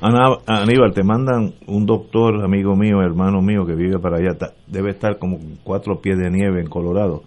Aníbal, 0.46 0.92
te 0.92 1.04
mandan 1.04 1.54
un 1.68 1.86
doctor, 1.86 2.44
amigo 2.44 2.74
mío, 2.74 3.02
hermano 3.02 3.40
mío, 3.40 3.64
que 3.64 3.74
vive 3.74 4.00
para 4.00 4.16
allá, 4.16 4.36
debe 4.66 4.90
estar 4.90 5.18
como 5.18 5.38
cuatro 5.62 6.00
pies 6.00 6.18
de 6.18 6.28
nieve 6.28 6.60
en 6.60 6.68
Colorado. 6.68 7.22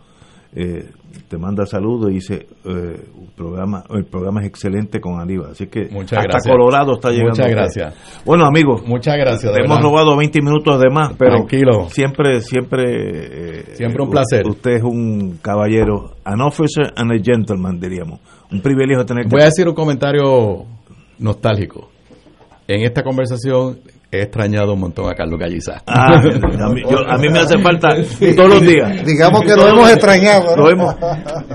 Eh, 0.54 0.90
te 1.28 1.38
manda 1.38 1.66
saludos 1.66 2.12
y 2.12 2.16
dice 2.16 2.48
eh, 2.66 3.00
programa 3.36 3.84
el 3.90 4.06
programa 4.06 4.42
es 4.42 4.48
excelente 4.48 5.00
con 5.00 5.20
Aníbal. 5.20 5.52
Así 5.52 5.68
que 5.68 5.90
hasta 6.16 6.50
Colorado 6.50 6.94
está 6.94 7.10
llegando. 7.10 7.32
muchas 7.32 7.50
gracias. 7.50 8.24
Bueno 8.26 8.46
amigos 8.46 8.84
muchas 8.86 9.18
gracias 9.18 9.56
hemos 9.58 9.82
robado 9.82 10.18
20 10.18 10.42
minutos 10.42 10.80
de 10.80 10.90
más 10.90 11.14
pero 11.18 11.36
tranquilo. 11.38 11.90
siempre 11.90 12.42
siempre 12.42 12.84
eh, 12.86 13.76
siempre 13.76 14.04
un 14.04 14.10
placer. 14.10 14.48
usted 14.48 14.72
es 14.72 14.84
un 14.84 15.40
caballero 15.42 16.16
an 16.24 16.42
officer 16.42 16.94
and 16.96 17.12
a 17.12 17.24
gentleman 17.24 17.80
diríamos. 17.80 18.20
Un 18.52 18.62
privilegio 18.62 19.06
tener 19.06 19.28
voy 19.28 19.42
a 19.42 19.46
decir 19.46 19.68
un 19.68 19.76
comentario 19.76 20.66
nostálgico. 21.20 21.90
En 22.68 22.82
esta 22.84 23.04
conversación 23.04 23.80
he 24.20 24.24
extrañado 24.24 24.74
un 24.74 24.80
montón 24.80 25.10
a 25.10 25.16
Carlos 25.16 25.40
Gallizá. 25.40 25.82
Ah, 25.88 26.16
a, 26.16 27.18
mí, 27.18 27.30
me 27.30 27.40
hace 27.40 27.58
falta 27.60 27.90
todos 28.36 28.50
los 28.50 28.62
días. 28.62 29.06
Digamos 29.06 29.42
que 29.42 29.56
lo 29.56 29.68
hemos 29.68 29.90
extrañado. 29.90 30.56
Lo 30.56 30.70
hemos, 30.70 30.96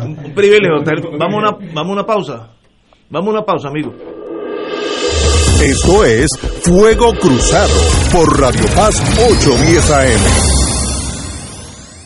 un, 0.03 0.33
privilegio. 0.35 0.83
Vamos 1.19 1.35
a, 1.35 1.39
una, 1.39 1.51
vamos 1.75 1.91
a 1.91 1.93
una 1.93 2.07
pausa. 2.07 2.49
Vamos 3.11 3.29
a 3.29 3.31
una 3.39 3.45
pausa, 3.45 3.69
amigo. 3.69 3.93
Esto 5.63 6.05
es 6.05 6.31
Fuego 6.63 7.13
Cruzado 7.21 7.75
por 8.13 8.41
Radio 8.41 8.65
Paz 8.75 9.01
810 9.19 9.91
AM. 9.91 10.50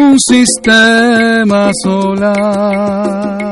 un 0.00 0.18
sistema 0.18 1.70
solar. 1.82 3.51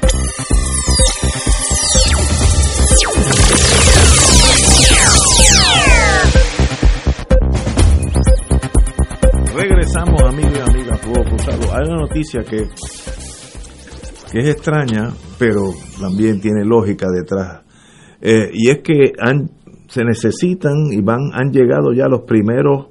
Regresamos, 9.53 10.21
amigos 10.23 10.53
y 10.55 10.61
amigas. 10.61 11.01
Hay 11.73 11.87
una 11.87 12.01
noticia 12.01 12.41
que, 12.41 12.67
que 14.31 14.39
es 14.39 14.47
extraña, 14.47 15.09
pero 15.37 15.71
también 15.99 16.39
tiene 16.39 16.63
lógica 16.63 17.07
detrás. 17.13 17.61
Eh, 18.21 18.49
y 18.53 18.69
es 18.69 18.79
que 18.79 19.13
se 19.87 20.03
necesitan 20.05 20.91
y 20.91 21.01
van, 21.01 21.31
han 21.33 21.51
llegado 21.51 21.91
ya 21.93 22.07
los 22.07 22.21
primeros 22.21 22.87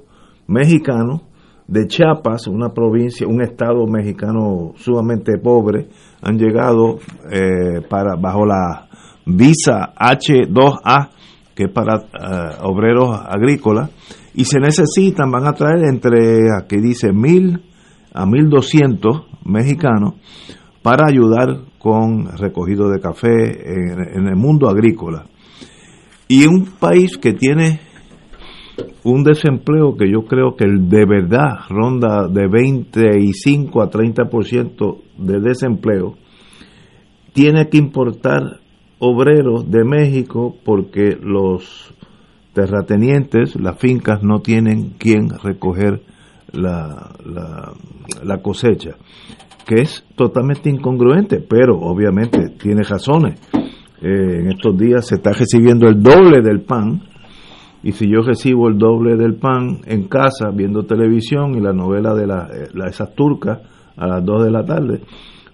mexicanos 0.47 1.21
de 1.67 1.87
Chiapas, 1.87 2.47
una 2.47 2.69
provincia, 2.69 3.25
un 3.27 3.41
estado 3.41 3.87
mexicano 3.87 4.73
sumamente 4.75 5.37
pobre, 5.39 5.87
han 6.21 6.37
llegado 6.37 6.99
eh, 7.31 7.81
para 7.89 8.15
bajo 8.17 8.45
la 8.45 8.87
visa 9.25 9.93
H2A, 9.95 11.09
que 11.55 11.63
es 11.63 11.71
para 11.71 11.95
eh, 11.95 12.57
obreros 12.63 13.19
agrícolas, 13.25 13.89
y 14.33 14.45
se 14.45 14.59
necesitan, 14.59 15.31
van 15.31 15.47
a 15.47 15.53
traer 15.53 15.83
entre, 15.85 16.47
aquí 16.57 16.77
dice, 16.77 17.11
mil 17.11 17.61
a 18.13 18.25
mil 18.25 18.49
doscientos 18.49 19.23
mexicanos 19.45 20.15
para 20.81 21.07
ayudar 21.07 21.61
con 21.77 22.37
recogido 22.37 22.89
de 22.89 22.99
café 22.99 23.29
en, 23.29 24.19
en 24.19 24.27
el 24.27 24.35
mundo 24.35 24.69
agrícola. 24.69 25.25
Y 26.27 26.45
un 26.45 26.65
país 26.79 27.17
que 27.17 27.33
tiene 27.33 27.79
un 29.03 29.23
desempleo 29.23 29.95
que 29.97 30.09
yo 30.11 30.25
creo 30.25 30.55
que 30.55 30.65
de 30.65 31.05
verdad 31.05 31.59
ronda 31.69 32.27
de 32.27 32.47
25 32.47 33.81
a 33.81 33.89
30% 33.89 35.01
de 35.17 35.39
desempleo, 35.39 36.15
tiene 37.33 37.69
que 37.69 37.77
importar 37.77 38.59
obreros 38.99 39.69
de 39.69 39.83
México 39.83 40.55
porque 40.63 41.17
los 41.21 41.93
terratenientes, 42.53 43.55
las 43.59 43.77
fincas 43.77 44.23
no 44.23 44.39
tienen 44.39 44.91
quien 44.97 45.29
recoger 45.29 46.01
la, 46.51 47.11
la, 47.25 47.73
la 48.23 48.37
cosecha, 48.41 48.95
que 49.65 49.81
es 49.81 50.03
totalmente 50.15 50.69
incongruente, 50.69 51.39
pero 51.39 51.77
obviamente 51.79 52.49
tiene 52.61 52.83
razones. 52.83 53.39
Eh, 54.01 54.39
en 54.41 54.51
estos 54.51 54.77
días 54.77 55.07
se 55.07 55.15
está 55.15 55.31
recibiendo 55.31 55.87
el 55.87 56.01
doble 56.01 56.41
del 56.41 56.61
pan 56.61 57.03
y 57.83 57.91
si 57.93 58.07
yo 58.11 58.21
recibo 58.21 58.67
el 58.67 58.77
doble 58.77 59.15
del 59.15 59.35
pan 59.35 59.79
en 59.85 60.07
casa 60.07 60.49
viendo 60.53 60.83
televisión 60.85 61.55
y 61.55 61.61
la 61.61 61.71
novela 61.73 62.13
de 62.15 62.27
la, 62.27 62.47
eh, 62.51 62.67
la- 62.73 62.87
esas 62.87 63.13
turcas 63.15 63.59
a 63.95 64.07
las 64.07 64.25
2 64.25 64.43
de 64.43 64.51
la 64.51 64.65
tarde, 64.65 65.01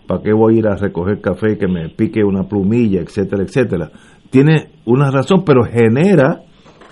¿para 0.07 0.21
qué 0.21 0.31
voy 0.33 0.55
a 0.55 0.59
ir 0.59 0.67
a 0.67 0.75
recoger 0.77 1.19
café 1.21 1.57
que 1.57 1.67
me 1.67 1.89
pique 1.89 2.23
una 2.23 2.43
plumilla, 2.43 3.01
etcétera, 3.01 3.43
etcétera? 3.43 3.91
Tiene 4.29 4.69
una 4.85 5.11
razón, 5.11 5.43
pero 5.45 5.63
genera 5.65 6.41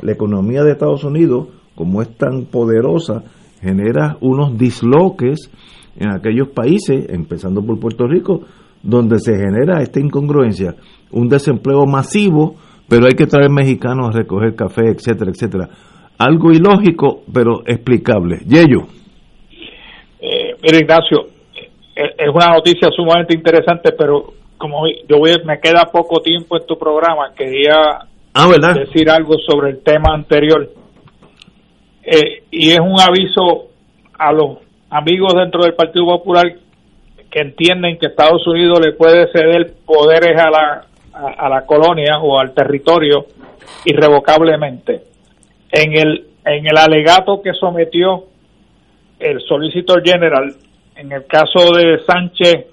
la 0.06 0.14
economía 0.14 0.64
de 0.64 0.72
Estados 0.72 1.04
Unidos, 1.04 1.48
como 1.76 2.02
es 2.02 2.16
tan 2.18 2.46
poderosa, 2.46 3.24
genera 3.62 4.18
unos 4.22 4.58
disloques 4.58 5.52
en 5.98 6.10
aquellos 6.12 6.50
países, 6.50 7.08
empezando 7.10 7.66
por 7.66 7.80
Puerto 7.80 8.08
Rico, 8.08 8.42
donde 8.84 9.20
se 9.20 9.36
genera 9.36 9.82
esta 9.82 10.00
incongruencia, 10.00 10.76
un 11.12 11.28
desempleo 11.28 11.86
masivo, 11.86 12.56
pero 12.88 13.06
hay 13.08 13.14
que 13.14 13.26
traer 13.26 13.50
mexicanos 13.50 14.10
a 14.10 14.20
recoger 14.20 14.56
café, 14.56 14.90
etcétera, 14.90 15.32
etcétera. 15.32 15.70
Algo 16.20 16.52
ilógico, 16.52 17.24
pero 17.34 17.64
explicable. 17.66 18.38
Yello. 18.46 18.88
Eh, 20.22 20.56
mira, 20.62 20.78
Ignacio, 20.78 21.26
eh, 21.96 22.14
es 22.18 22.30
una 22.34 22.54
noticia 22.54 22.90
sumamente 22.96 23.36
interesante, 23.36 23.92
pero 23.98 24.34
como 24.58 24.88
yo 24.88 25.18
voy, 25.18 25.32
me 25.46 25.60
queda 25.60 25.90
poco 25.92 26.22
tiempo 26.22 26.58
en 26.58 26.66
tu 26.66 26.78
programa, 26.78 27.34
quería 27.36 28.08
Ah, 28.38 28.48
¿verdad? 28.50 28.76
decir 28.76 29.10
algo 29.10 29.38
sobre 29.40 29.72
el 29.72 29.82
tema 29.82 30.14
anterior. 30.14 30.70
Eh, 32.04 32.44
y 32.52 32.72
es 32.72 32.80
un 32.80 33.00
aviso 33.00 33.70
a 34.20 34.34
los 34.34 34.58
amigos 34.90 35.34
dentro 35.34 35.64
del 35.64 35.74
Partido 35.74 36.06
Popular 36.06 36.46
que 37.32 37.40
entienden 37.40 37.98
que 37.98 38.08
Estados 38.08 38.46
Unidos 38.46 38.80
le 38.86 38.92
puede 38.92 39.32
ceder 39.32 39.74
poderes 39.86 40.38
a 40.38 40.50
la, 40.50 40.86
a, 41.14 41.46
a 41.46 41.50
la 41.50 41.66
colonia 41.66 42.20
o 42.20 42.38
al 42.38 42.54
territorio 42.54 43.26
irrevocablemente. 43.86 45.04
En 45.72 45.94
el, 45.98 46.28
en 46.46 46.68
el 46.68 46.78
alegato 46.78 47.42
que 47.42 47.54
sometió 47.54 48.26
el 49.18 49.40
Solicitor 49.42 50.04
General 50.04 50.54
en 50.96 51.12
el 51.12 51.26
caso 51.26 51.74
de 51.74 52.00
Sánchez, 52.06 52.68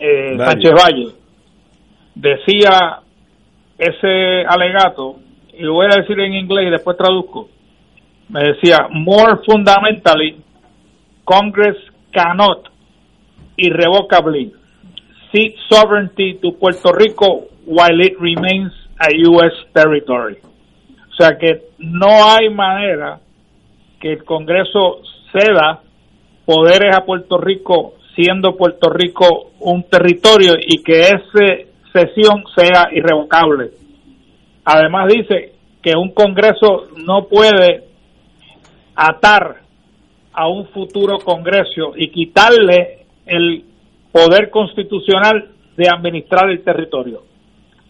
eh, 0.00 0.36
Valle. 0.36 0.50
Sánchez 0.50 0.72
Valle, 0.72 1.08
decía 2.14 3.00
ese 3.80 4.44
alegato, 4.46 5.16
y 5.52 5.62
lo 5.62 5.74
voy 5.74 5.86
a 5.86 6.00
decir 6.00 6.20
en 6.20 6.34
inglés 6.34 6.68
y 6.68 6.70
después 6.70 6.96
traduzco, 6.96 7.48
me 8.28 8.40
decía, 8.40 8.86
more 8.92 9.40
fundamentally, 9.44 10.40
Congress 11.24 11.76
cannot 12.12 12.68
irrevocably 13.56 14.52
cede 15.32 15.54
sovereignty 15.68 16.38
to 16.42 16.52
Puerto 16.52 16.92
Rico 16.92 17.48
while 17.66 18.00
it 18.00 18.18
remains 18.18 18.72
a 18.98 19.08
U.S. 19.30 19.54
territory. 19.72 20.38
O 21.10 21.14
sea 21.14 21.36
que 21.38 21.62
no 21.78 22.08
hay 22.24 22.50
manera 22.50 23.20
que 24.00 24.12
el 24.12 24.24
Congreso 24.24 25.02
ceda 25.32 25.82
poderes 26.44 26.96
a 26.96 27.04
Puerto 27.04 27.38
Rico 27.38 27.94
siendo 28.14 28.56
Puerto 28.56 28.90
Rico 28.90 29.52
un 29.60 29.84
territorio 29.84 30.54
y 30.58 30.82
que 30.82 31.02
esa 31.02 31.69
cesión 31.92 32.44
sea 32.56 32.88
irrevocable. 32.92 33.70
Además 34.64 35.08
dice 35.12 35.52
que 35.82 35.96
un 35.96 36.12
Congreso 36.12 36.88
no 37.04 37.26
puede 37.26 37.84
atar 38.94 39.56
a 40.32 40.48
un 40.48 40.66
futuro 40.68 41.18
Congreso 41.18 41.92
y 41.96 42.10
quitarle 42.10 43.06
el 43.26 43.64
poder 44.12 44.50
constitucional 44.50 45.50
de 45.76 45.88
administrar 45.88 46.50
el 46.50 46.62
territorio. 46.62 47.22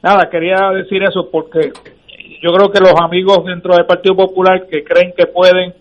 Nada, 0.02 0.30
quería 0.30 0.70
decir 0.74 1.02
eso 1.02 1.28
porque 1.30 1.72
yo 2.42 2.52
creo 2.52 2.70
que 2.70 2.80
los 2.80 2.94
amigos 3.00 3.44
dentro 3.44 3.74
del 3.74 3.86
Partido 3.86 4.16
Popular 4.16 4.66
que 4.66 4.82
creen 4.84 5.12
que 5.16 5.26
pueden 5.26 5.74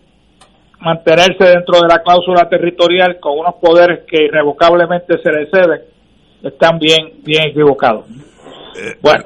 mantenerse 0.80 1.44
dentro 1.44 1.80
de 1.80 1.88
la 1.88 2.02
cláusula 2.02 2.48
territorial 2.48 3.18
con 3.20 3.38
unos 3.38 3.54
poderes 3.56 4.00
que 4.06 4.24
irrevocablemente 4.24 5.18
se 5.22 5.32
les 5.32 5.50
ceden, 5.50 5.80
están 6.42 6.78
bien, 6.78 7.12
bien 7.22 7.48
equivocados. 7.48 8.06
Bueno, 9.00 9.24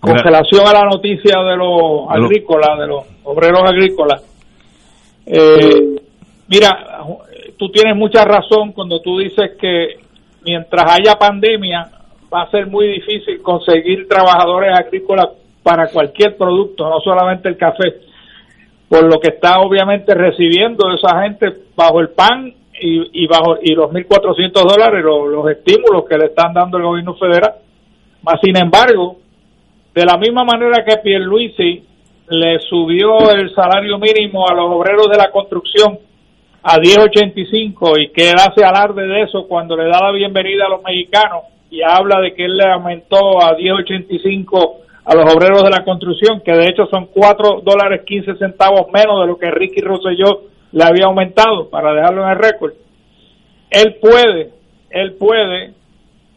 con 0.00 0.18
relación 0.18 0.66
a 0.66 0.72
la 0.72 0.84
noticia 0.84 1.42
de 1.42 1.56
los 1.56 2.08
agrícolas, 2.08 2.78
de 2.78 2.86
los 2.86 3.04
obreros 3.24 3.62
agrícolas, 3.62 4.22
eh, 5.26 5.96
mira, 6.48 7.04
tú 7.56 7.68
tienes 7.70 7.96
mucha 7.96 8.24
razón 8.24 8.72
cuando 8.72 9.00
tú 9.00 9.18
dices 9.18 9.52
que 9.60 10.00
mientras 10.44 10.92
haya 10.92 11.16
pandemia 11.16 11.90
va 12.32 12.42
a 12.42 12.50
ser 12.50 12.66
muy 12.66 12.86
difícil 12.88 13.42
conseguir 13.42 14.08
trabajadores 14.08 14.78
agrícolas 14.78 15.28
para 15.62 15.88
cualquier 15.88 16.36
producto, 16.36 16.88
no 16.88 17.00
solamente 17.00 17.48
el 17.48 17.56
café, 17.56 18.00
por 18.88 19.04
lo 19.04 19.20
que 19.20 19.28
está 19.28 19.60
obviamente 19.60 20.14
recibiendo 20.14 20.90
esa 20.92 21.22
gente 21.22 21.46
bajo 21.76 22.00
el 22.00 22.10
pan 22.10 22.54
y, 22.80 23.24
y 23.24 23.26
bajo 23.26 23.58
y 23.62 23.74
los 23.74 23.90
1.400 23.90 24.52
dólares, 24.52 25.04
los, 25.04 25.28
los 25.28 25.50
estímulos 25.50 26.04
que 26.08 26.16
le 26.16 26.26
están 26.26 26.52
dando 26.52 26.78
el 26.78 26.84
gobierno 26.84 27.14
federal. 27.14 27.54
Más 28.22 28.40
sin 28.42 28.56
embargo, 28.56 29.18
de 29.94 30.04
la 30.04 30.16
misma 30.16 30.44
manera 30.44 30.84
que 30.84 30.98
Pierluisi 30.98 31.84
le 32.28 32.60
subió 32.60 33.30
el 33.30 33.52
salario 33.54 33.98
mínimo 33.98 34.48
a 34.48 34.54
los 34.54 34.66
obreros 34.70 35.08
de 35.10 35.16
la 35.16 35.30
construcción 35.30 35.98
a 36.62 36.76
10.85 36.76 38.00
y 38.00 38.08
que 38.10 38.30
él 38.30 38.36
hace 38.36 38.64
alarde 38.64 39.06
de 39.06 39.22
eso 39.22 39.46
cuando 39.48 39.76
le 39.76 39.84
da 39.84 40.00
la 40.00 40.12
bienvenida 40.12 40.66
a 40.66 40.70
los 40.70 40.82
mexicanos 40.82 41.44
y 41.70 41.82
habla 41.82 42.20
de 42.20 42.34
que 42.34 42.44
él 42.44 42.56
le 42.56 42.64
aumentó 42.64 43.42
a 43.42 43.56
10.85 43.56 44.76
a 45.04 45.14
los 45.14 45.34
obreros 45.34 45.62
de 45.62 45.70
la 45.70 45.84
construcción, 45.84 46.40
que 46.44 46.52
de 46.52 46.66
hecho 46.66 46.86
son 46.86 47.06
4 47.06 47.62
dólares 47.64 48.02
15 48.06 48.36
centavos 48.36 48.86
menos 48.92 49.20
de 49.20 49.26
lo 49.26 49.38
que 49.38 49.50
Ricky 49.50 49.80
Rosselló 49.80 50.42
le 50.72 50.84
había 50.84 51.06
aumentado, 51.06 51.68
para 51.68 51.92
dejarlo 51.92 52.24
en 52.24 52.30
el 52.30 52.38
récord. 52.38 52.72
Él 53.70 53.96
puede, 54.00 54.50
él 54.90 55.14
puede 55.14 55.74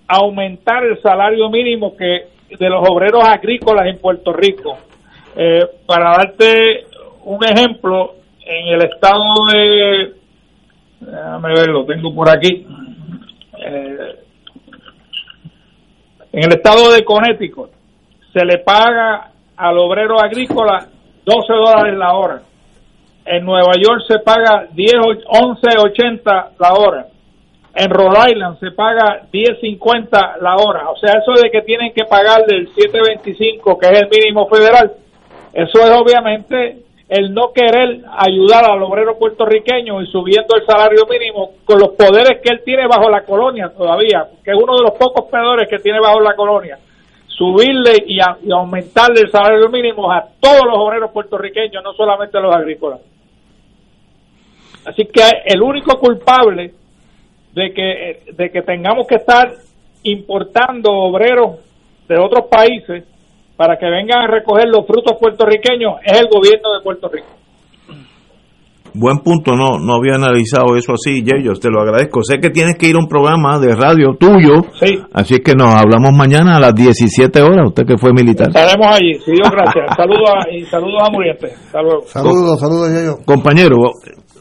aumentar 0.08 0.84
el 0.86 1.02
salario 1.02 1.50
mínimo 1.50 1.96
que 1.96 2.28
de 2.58 2.70
los 2.70 2.88
obreros 2.88 3.24
agrícolas 3.28 3.88
en 3.88 4.00
Puerto 4.00 4.34
Rico. 4.34 4.78
Eh, 5.36 5.62
para 5.86 6.12
darte 6.12 6.86
un 7.26 7.44
ejemplo, 7.44 8.16
en 8.46 8.74
el 8.74 8.84
estado 8.84 9.24
de, 9.52 10.14
déjame 11.00 11.50
ver, 11.54 11.70
lo 11.70 11.86
tengo 11.86 12.14
por 12.14 12.30
aquí, 12.30 12.66
Eh, 13.66 14.20
en 16.34 16.44
el 16.44 16.54
estado 16.54 16.92
de 16.92 17.06
Connecticut 17.06 17.70
se 18.34 18.44
le 18.44 18.58
paga 18.58 19.32
al 19.56 19.78
obrero 19.78 20.20
agrícola 20.20 20.88
12 21.24 21.54
dólares 21.54 21.98
la 21.98 22.14
hora. 22.14 22.42
En 23.26 23.46
Nueva 23.46 23.74
York 23.76 24.02
se 24.08 24.20
paga 24.20 24.68
10, 24.72 24.94
11.80 24.94 26.50
la 26.60 26.74
hora. 26.74 27.08
En 27.76 27.90
Rhode 27.90 28.32
Island 28.32 28.60
se 28.60 28.72
paga 28.72 29.24
10.50 29.32 30.40
la 30.42 30.56
hora. 30.58 30.90
O 30.90 30.98
sea, 30.98 31.14
eso 31.14 31.32
de 31.42 31.50
que 31.50 31.62
tienen 31.62 31.92
que 31.94 32.06
pagar 32.06 32.46
del 32.46 32.70
7.25, 32.70 33.80
que 33.80 33.90
es 33.90 34.02
el 34.02 34.10
mínimo 34.10 34.48
federal, 34.48 34.92
eso 35.54 35.80
es 35.80 35.92
obviamente 35.92 36.84
el 37.10 37.34
no 37.34 37.52
querer 37.54 38.02
ayudar 38.18 38.66
al 38.70 38.82
obrero 38.82 39.18
puertorriqueño 39.18 40.02
y 40.02 40.08
subiendo 40.08 40.56
el 40.56 40.66
salario 40.66 41.06
mínimo 41.10 41.52
con 41.66 41.80
los 41.80 41.90
poderes 41.90 42.42
que 42.42 42.54
él 42.54 42.62
tiene 42.64 42.88
bajo 42.88 43.10
la 43.10 43.24
colonia 43.24 43.72
todavía, 43.76 44.28
que 44.44 44.52
es 44.52 44.58
uno 44.58 44.76
de 44.78 44.84
los 44.84 44.94
pocos 44.94 45.30
poderes 45.30 45.68
que 45.70 45.80
tiene 45.80 46.00
bajo 46.00 46.20
la 46.22 46.36
colonia, 46.36 46.78
subirle 47.28 48.04
y, 48.08 48.18
y 48.18 48.52
aumentarle 48.52 49.22
el 49.22 49.32
salario 49.32 49.70
mínimo 49.70 50.12
a 50.12 50.26
todos 50.40 50.66
los 50.66 50.78
obreros 50.78 51.12
puertorriqueños, 51.12 51.84
no 51.84 51.94
solamente 51.94 52.38
a 52.38 52.42
los 52.42 52.56
agrícolas. 52.56 53.00
Así 54.86 55.06
que 55.06 55.24
el 55.46 55.62
único 55.62 55.98
culpable 56.00 56.74
de 57.54 57.74
que, 57.74 58.34
de 58.34 58.50
que 58.50 58.62
tengamos 58.62 59.08
que 59.08 59.16
estar 59.16 59.52
importando 60.04 60.92
obreros 60.92 61.60
de 62.08 62.18
otros 62.20 62.48
países 62.50 63.06
para 63.56 63.78
que 63.78 63.86
vengan 63.86 64.24
a 64.24 64.28
recoger 64.28 64.68
los 64.68 64.86
frutos 64.86 65.18
puertorriqueños 65.20 65.96
es 66.04 66.20
el 66.20 66.28
gobierno 66.28 66.74
de 66.74 66.84
Puerto 66.84 67.08
Rico. 67.08 67.28
Buen 68.96 69.20
punto, 69.20 69.56
no 69.56 69.80
no 69.80 69.96
había 69.96 70.16
analizado 70.16 70.76
eso 70.78 70.94
así, 70.94 71.24
Yeyos, 71.24 71.60
te 71.60 71.70
lo 71.70 71.82
agradezco. 71.82 72.22
Sé 72.22 72.40
que 72.40 72.52
tienes 72.52 72.78
que 72.78 72.88
ir 72.88 72.96
a 72.96 73.00
un 73.00 73.08
programa 73.08 73.58
de 73.58 73.76
radio 73.76 74.16
tuyo, 74.20 74.70
sí. 74.80 75.00
así 75.12 75.40
que 75.40 75.56
nos 75.56 75.74
hablamos 75.74 76.12
mañana 76.16 76.58
a 76.58 76.60
las 76.60 76.76
17 76.76 77.42
horas, 77.42 77.70
usted 77.70 77.88
que 77.88 77.98
fue 77.98 78.14
militar. 78.14 78.50
Estaremos 78.50 78.86
allí, 78.96 79.16
sí, 79.26 79.32
Dios 79.32 79.50
gracias. 79.50 79.98
saludos 79.98 80.30
a, 80.30 80.52
y 80.52 80.62
saludos 80.66 81.02
a 81.02 81.12
Muriente. 81.12 81.48
Saludos, 81.72 82.06
saludos, 82.08 82.60
saludos 82.60 82.90
Yeyo. 82.92 83.16
Compañero, 83.26 83.78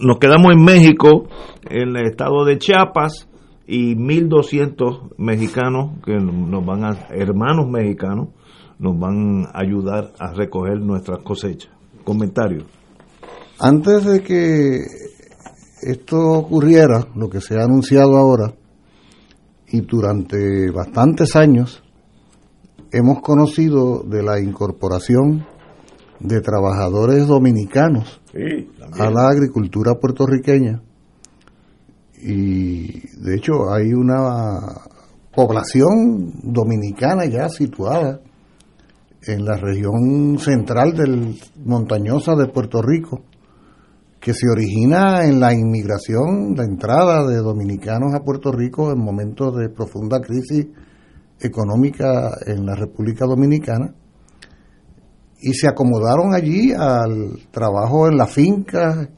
nos 0.02 0.18
quedamos 0.18 0.52
en 0.52 0.64
México, 0.64 1.28
en 1.70 1.96
el 1.96 2.06
estado 2.06 2.44
de 2.44 2.58
Chiapas, 2.58 3.28
y 3.66 3.94
1.200 3.94 5.14
mexicanos, 5.16 6.00
que 6.04 6.16
nos 6.16 6.66
van 6.66 6.84
a, 6.84 7.06
hermanos 7.10 7.70
mexicanos, 7.70 8.28
nos 8.78 8.98
van 8.98 9.46
a 9.46 9.60
ayudar 9.60 10.12
a 10.18 10.32
recoger 10.32 10.80
nuestras 10.80 11.22
cosechas. 11.22 11.70
Comentarios. 12.04 12.64
Antes 13.60 14.04
de 14.04 14.22
que 14.22 14.80
esto 15.82 16.18
ocurriera, 16.18 17.06
lo 17.14 17.30
que 17.30 17.40
se 17.40 17.54
ha 17.56 17.64
anunciado 17.64 18.16
ahora, 18.16 18.52
y 19.68 19.80
durante 19.82 20.70
bastantes 20.72 21.36
años, 21.36 21.82
hemos 22.90 23.20
conocido 23.20 24.02
de 24.02 24.22
la 24.22 24.40
incorporación 24.40 25.46
de 26.18 26.40
trabajadores 26.40 27.26
dominicanos 27.26 28.21
a 28.92 29.10
la 29.10 29.28
agricultura 29.28 29.94
puertorriqueña. 29.94 30.80
Y 32.20 33.08
de 33.18 33.36
hecho 33.36 33.72
hay 33.72 33.92
una 33.92 34.60
población 35.34 36.32
dominicana 36.42 37.26
ya 37.26 37.48
situada 37.48 38.20
en 39.24 39.44
la 39.44 39.56
región 39.56 40.38
central 40.38 40.94
del 40.94 41.38
montañosa 41.64 42.34
de 42.34 42.46
Puerto 42.46 42.82
Rico, 42.82 43.22
que 44.20 44.34
se 44.34 44.48
origina 44.48 45.24
en 45.24 45.40
la 45.40 45.52
inmigración, 45.52 46.54
la 46.56 46.64
entrada 46.64 47.26
de 47.26 47.36
dominicanos 47.36 48.14
a 48.14 48.24
Puerto 48.24 48.52
Rico 48.52 48.92
en 48.92 48.98
momentos 48.98 49.56
de 49.56 49.68
profunda 49.68 50.20
crisis 50.20 50.68
económica 51.40 52.30
en 52.46 52.64
la 52.64 52.76
República 52.76 53.26
Dominicana 53.26 53.94
y 55.42 55.54
se 55.54 55.68
acomodaron 55.68 56.34
allí 56.34 56.72
al 56.72 57.38
trabajo 57.50 58.08
en 58.08 58.16
la 58.16 58.26
finca, 58.26 59.08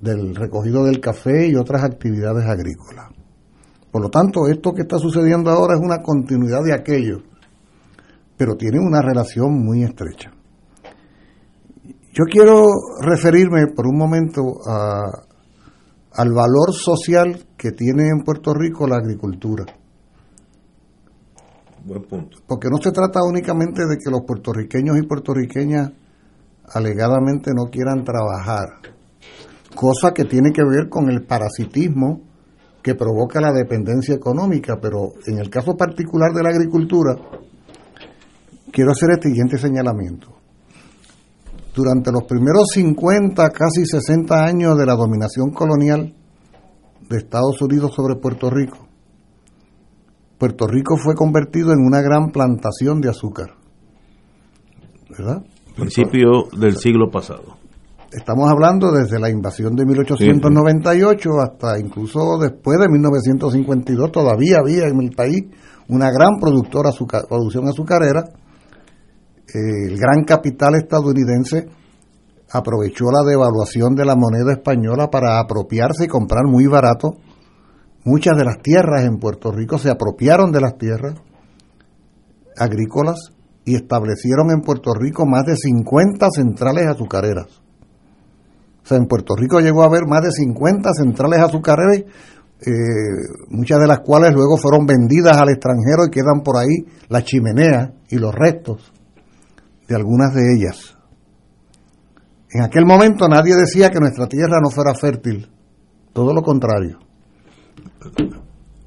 del 0.00 0.34
recogido 0.34 0.84
del 0.84 0.98
café 0.98 1.46
y 1.46 1.54
otras 1.54 1.84
actividades 1.84 2.44
agrícolas. 2.44 3.10
Por 3.90 4.02
lo 4.02 4.08
tanto, 4.08 4.48
esto 4.48 4.72
que 4.72 4.82
está 4.82 4.98
sucediendo 4.98 5.50
ahora 5.50 5.74
es 5.74 5.80
una 5.80 6.02
continuidad 6.02 6.62
de 6.64 6.74
aquello, 6.74 7.18
pero 8.36 8.56
tiene 8.56 8.78
una 8.80 9.00
relación 9.02 9.62
muy 9.62 9.84
estrecha. 9.84 10.32
Yo 12.14 12.24
quiero 12.30 12.66
referirme 13.00 13.68
por 13.68 13.86
un 13.86 13.96
momento 13.96 14.40
a, 14.66 15.02
al 16.14 16.32
valor 16.32 16.72
social 16.72 17.46
que 17.56 17.70
tiene 17.72 18.08
en 18.08 18.24
Puerto 18.24 18.52
Rico 18.54 18.86
la 18.86 18.96
agricultura. 18.96 19.64
Buen 21.84 22.02
punto. 22.02 22.38
Porque 22.46 22.68
no 22.70 22.78
se 22.80 22.92
trata 22.92 23.20
únicamente 23.24 23.82
de 23.82 23.96
que 23.96 24.10
los 24.10 24.22
puertorriqueños 24.26 24.96
y 24.98 25.06
puertorriqueñas 25.06 25.90
alegadamente 26.72 27.50
no 27.54 27.70
quieran 27.70 28.04
trabajar, 28.04 28.68
cosa 29.74 30.12
que 30.12 30.24
tiene 30.24 30.52
que 30.52 30.62
ver 30.62 30.88
con 30.88 31.10
el 31.10 31.24
parasitismo 31.24 32.20
que 32.82 32.94
provoca 32.94 33.40
la 33.40 33.52
dependencia 33.52 34.14
económica, 34.14 34.78
pero 34.80 35.12
en 35.26 35.38
el 35.38 35.50
caso 35.50 35.76
particular 35.76 36.32
de 36.32 36.42
la 36.42 36.50
agricultura, 36.50 37.16
quiero 38.72 38.90
hacer 38.92 39.10
el 39.16 39.22
siguiente 39.22 39.58
señalamiento. 39.58 40.28
Durante 41.74 42.12
los 42.12 42.24
primeros 42.24 42.68
50, 42.74 43.48
casi 43.50 43.86
60 43.86 44.44
años 44.44 44.76
de 44.76 44.86
la 44.86 44.94
dominación 44.94 45.50
colonial 45.50 46.14
de 47.08 47.16
Estados 47.16 47.60
Unidos 47.62 47.92
sobre 47.94 48.16
Puerto 48.16 48.50
Rico, 48.50 48.88
Puerto 50.42 50.66
Rico 50.66 50.96
fue 50.96 51.14
convertido 51.14 51.72
en 51.72 51.78
una 51.78 52.02
gran 52.02 52.32
plantación 52.32 53.00
de 53.00 53.08
azúcar. 53.08 53.54
¿Verdad? 55.08 55.44
Principio 55.76 56.48
del 56.58 56.78
siglo 56.78 57.12
pasado. 57.12 57.58
Estamos 58.10 58.50
hablando 58.50 58.90
desde 58.90 59.20
la 59.20 59.30
invasión 59.30 59.76
de 59.76 59.86
1898 59.86 61.30
hasta 61.40 61.78
incluso 61.78 62.38
después 62.40 62.80
de 62.80 62.88
1952 62.88 64.10
todavía 64.10 64.56
había 64.58 64.88
en 64.88 65.00
el 65.00 65.10
país 65.12 65.44
una 65.86 66.10
gran 66.10 66.40
productora 66.40 66.88
azucar, 66.88 67.22
producción 67.28 67.68
azucarera. 67.68 68.24
Eh, 69.46 69.92
el 69.92 69.96
gran 69.96 70.24
capital 70.24 70.74
estadounidense 70.74 71.68
aprovechó 72.50 73.12
la 73.12 73.22
devaluación 73.22 73.94
de 73.94 74.06
la 74.06 74.16
moneda 74.16 74.54
española 74.54 75.08
para 75.08 75.38
apropiarse 75.38 76.06
y 76.06 76.08
comprar 76.08 76.46
muy 76.48 76.66
barato 76.66 77.14
muchas 78.04 78.36
de 78.36 78.44
las 78.44 78.58
tierras 78.62 79.04
en 79.04 79.18
Puerto 79.18 79.52
Rico 79.52 79.78
se 79.78 79.90
apropiaron 79.90 80.52
de 80.52 80.60
las 80.60 80.76
tierras 80.76 81.14
agrícolas 82.56 83.32
y 83.64 83.76
establecieron 83.76 84.50
en 84.50 84.60
Puerto 84.60 84.92
Rico 84.94 85.24
más 85.26 85.46
de 85.46 85.56
50 85.56 86.28
centrales 86.30 86.86
azucareras. 86.86 87.62
O 88.84 88.86
sea, 88.86 88.98
en 88.98 89.06
Puerto 89.06 89.34
Rico 89.36 89.60
llegó 89.60 89.82
a 89.82 89.86
haber 89.86 90.06
más 90.06 90.22
de 90.22 90.32
50 90.32 90.90
centrales 90.92 91.40
azucareras, 91.40 91.98
eh, 91.98 92.72
muchas 93.48 93.78
de 93.78 93.86
las 93.86 94.00
cuales 94.00 94.32
luego 94.34 94.56
fueron 94.56 94.86
vendidas 94.86 95.36
al 95.36 95.50
extranjero 95.50 96.06
y 96.06 96.10
quedan 96.10 96.42
por 96.44 96.56
ahí 96.56 96.86
las 97.08 97.24
chimeneas 97.24 97.90
y 98.08 98.16
los 98.16 98.34
restos 98.34 98.92
de 99.88 99.94
algunas 99.94 100.34
de 100.34 100.42
ellas. 100.54 100.96
En 102.50 102.62
aquel 102.62 102.84
momento 102.84 103.28
nadie 103.28 103.54
decía 103.56 103.90
que 103.90 104.00
nuestra 104.00 104.26
tierra 104.26 104.58
no 104.62 104.70
fuera 104.70 104.94
fértil, 104.94 105.50
todo 106.12 106.34
lo 106.34 106.42
contrario. 106.42 106.98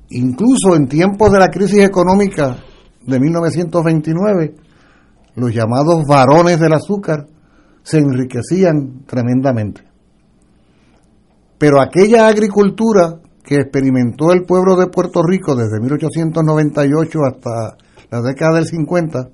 Incluso 0.09 0.76
en 0.76 0.88
tiempos 0.88 1.32
de 1.32 1.39
la 1.39 1.49
crisis 1.49 1.80
económica 1.80 2.57
de 3.05 3.20
1929, 3.20 4.55
los 5.36 5.53
llamados 5.53 6.03
varones 6.07 6.59
del 6.59 6.74
azúcar 6.74 7.28
se 7.84 7.99
enriquecían 7.99 9.05
tremendamente. 9.05 9.84
Pero 11.57 11.82
aquella 11.82 12.28
agricultura 12.28 13.20
que 13.43 13.55
experimentó 13.55 14.32
el 14.32 14.43
pueblo 14.43 14.76
de 14.76 14.88
Puerto 14.88 15.22
Rico 15.24 15.55
desde 15.55 15.80
1898 15.80 17.20
hasta 17.26 17.78
la 18.09 18.22
década 18.22 18.55
del 18.55 18.66
50 18.66 19.30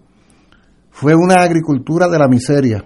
fue 0.91 1.15
una 1.15 1.41
agricultura 1.41 2.07
de 2.07 2.19
la 2.19 2.27
miseria, 2.27 2.84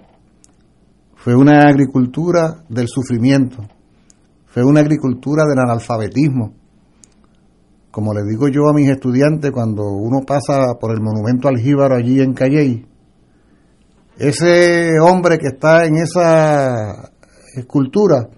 fue 1.16 1.34
una 1.34 1.68
agricultura 1.68 2.62
del 2.68 2.86
sufrimiento, 2.88 3.66
fue 4.46 4.64
una 4.64 4.80
agricultura 4.80 5.44
del 5.44 5.58
analfabetismo. 5.58 6.54
Como 7.96 8.12
le 8.12 8.24
digo 8.24 8.46
yo 8.48 8.68
a 8.68 8.74
mis 8.74 8.90
estudiantes 8.90 9.50
cuando 9.50 9.84
uno 9.84 10.20
pasa 10.26 10.74
por 10.78 10.90
el 10.90 11.00
monumento 11.00 11.48
al 11.48 11.56
Jíbaro 11.56 11.94
allí 11.94 12.20
en 12.20 12.34
Calley, 12.34 12.84
ese 14.18 15.00
hombre 15.00 15.38
que 15.38 15.46
está 15.46 15.86
en 15.86 15.96
esa 15.96 17.10
escultura 17.54 18.28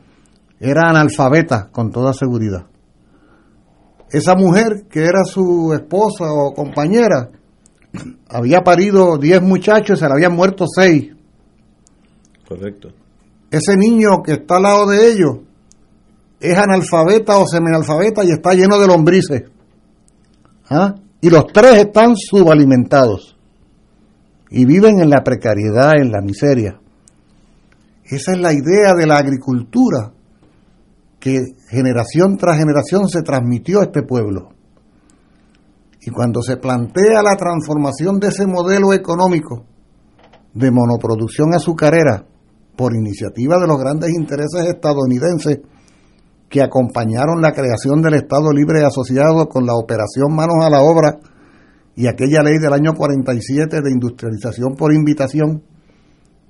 era 0.60 0.88
analfabeta 0.90 1.70
con 1.72 1.90
toda 1.90 2.12
seguridad. 2.12 2.66
Esa 4.12 4.36
mujer 4.36 4.86
que 4.88 5.00
era 5.00 5.24
su 5.24 5.72
esposa 5.74 6.32
o 6.32 6.54
compañera 6.54 7.28
había 8.28 8.60
parido 8.60 9.18
10 9.18 9.42
muchachos 9.42 9.98
y 9.98 10.00
se 10.00 10.06
le 10.06 10.12
habían 10.12 10.36
muerto 10.36 10.66
6. 10.72 11.16
Correcto. 12.46 12.90
Ese 13.50 13.76
niño 13.76 14.22
que 14.24 14.34
está 14.34 14.58
al 14.58 14.62
lado 14.62 14.86
de 14.86 15.10
ellos 15.10 15.47
es 16.40 16.56
analfabeta 16.56 17.38
o 17.38 17.46
semianalfabeta 17.46 18.24
y 18.24 18.30
está 18.30 18.54
lleno 18.54 18.78
de 18.78 18.86
lombrices. 18.86 19.42
¿Ah? 20.70 20.94
Y 21.20 21.30
los 21.30 21.46
tres 21.52 21.76
están 21.76 22.14
subalimentados 22.16 23.36
y 24.50 24.64
viven 24.64 25.00
en 25.00 25.10
la 25.10 25.24
precariedad, 25.24 25.92
en 25.96 26.12
la 26.12 26.20
miseria. 26.20 26.78
Esa 28.04 28.32
es 28.32 28.38
la 28.38 28.52
idea 28.52 28.94
de 28.96 29.06
la 29.06 29.18
agricultura 29.18 30.12
que 31.18 31.38
generación 31.68 32.36
tras 32.36 32.56
generación 32.56 33.08
se 33.08 33.22
transmitió 33.22 33.80
a 33.80 33.84
este 33.84 34.02
pueblo. 34.02 34.50
Y 36.00 36.10
cuando 36.10 36.40
se 36.42 36.56
plantea 36.56 37.22
la 37.22 37.36
transformación 37.36 38.20
de 38.20 38.28
ese 38.28 38.46
modelo 38.46 38.92
económico 38.94 39.64
de 40.54 40.70
monoproducción 40.70 41.52
azucarera 41.54 42.24
por 42.76 42.94
iniciativa 42.94 43.58
de 43.58 43.66
los 43.66 43.78
grandes 43.78 44.10
intereses 44.10 44.64
estadounidenses 44.66 45.58
que 46.48 46.62
acompañaron 46.62 47.42
la 47.42 47.52
creación 47.52 48.00
del 48.00 48.14
Estado 48.14 48.52
Libre 48.52 48.84
Asociado 48.84 49.48
con 49.48 49.66
la 49.66 49.74
operación 49.74 50.34
Manos 50.34 50.64
a 50.64 50.70
la 50.70 50.80
Obra 50.80 51.18
y 51.94 52.06
aquella 52.06 52.42
ley 52.42 52.58
del 52.58 52.72
año 52.72 52.94
47 52.94 53.80
de 53.82 53.90
industrialización 53.90 54.74
por 54.74 54.94
invitación 54.94 55.62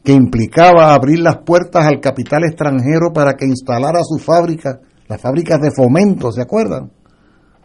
que 0.05 0.12
implicaba 0.12 0.94
abrir 0.94 1.20
las 1.20 1.38
puertas 1.38 1.86
al 1.86 2.01
capital 2.01 2.44
extranjero 2.44 3.12
para 3.12 3.34
que 3.34 3.46
instalara 3.46 4.01
sus 4.05 4.22
fábricas, 4.22 4.78
las 5.09 5.20
fábricas 5.20 5.61
de 5.61 5.70
fomento, 5.70 6.30
¿se 6.30 6.42
acuerdan? 6.42 6.92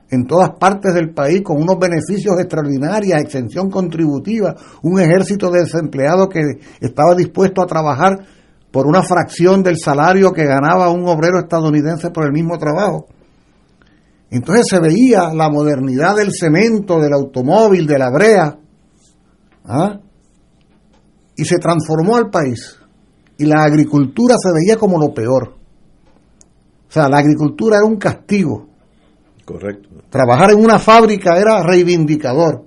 En 0.10 0.26
todas 0.26 0.52
partes 0.52 0.94
del 0.94 1.14
país 1.14 1.42
con 1.42 1.62
unos 1.62 1.78
beneficios 1.80 2.40
extraordinarios, 2.40 3.20
exención 3.20 3.70
contributiva, 3.70 4.56
un 4.82 5.00
ejército 5.00 5.50
de 5.50 5.62
desempleados 5.62 6.28
que 6.30 6.42
estaba 6.82 7.16
dispuesto 7.16 7.62
a 7.62 7.68
trabajar 7.68 8.20
por 8.74 8.88
una 8.88 9.04
fracción 9.04 9.62
del 9.62 9.78
salario 9.78 10.34
que 10.34 10.46
ganaba 10.46 10.90
un 10.90 11.08
obrero 11.08 11.40
estadounidense 11.40 12.10
por 12.10 12.26
el 12.26 12.32
mismo 12.32 12.58
trabajo. 12.58 13.06
Entonces 14.32 14.66
se 14.68 14.80
veía 14.80 15.32
la 15.32 15.48
modernidad 15.48 16.16
del 16.16 16.32
cemento, 16.34 17.00
del 17.00 17.14
automóvil, 17.14 17.86
de 17.86 18.00
la 18.00 18.10
brea, 18.10 18.58
¿ah? 19.66 20.00
y 21.36 21.46
se 21.46 21.60
transformó 21.60 22.16
al 22.16 22.32
país. 22.32 22.80
Y 23.38 23.46
la 23.46 23.64
agricultura 23.64 24.38
se 24.40 24.50
veía 24.52 24.80
como 24.80 24.98
lo 24.98 25.14
peor. 25.14 25.54
O 26.90 26.92
sea, 26.92 27.08
la 27.08 27.20
agricultura 27.20 27.78
era 27.78 27.86
un 27.86 27.98
castigo. 27.98 28.70
Correcto. 29.46 29.90
Trabajar 30.10 30.50
en 30.50 30.66
una 30.66 30.80
fábrica 30.80 31.38
era 31.38 31.62
reivindicador. 31.62 32.66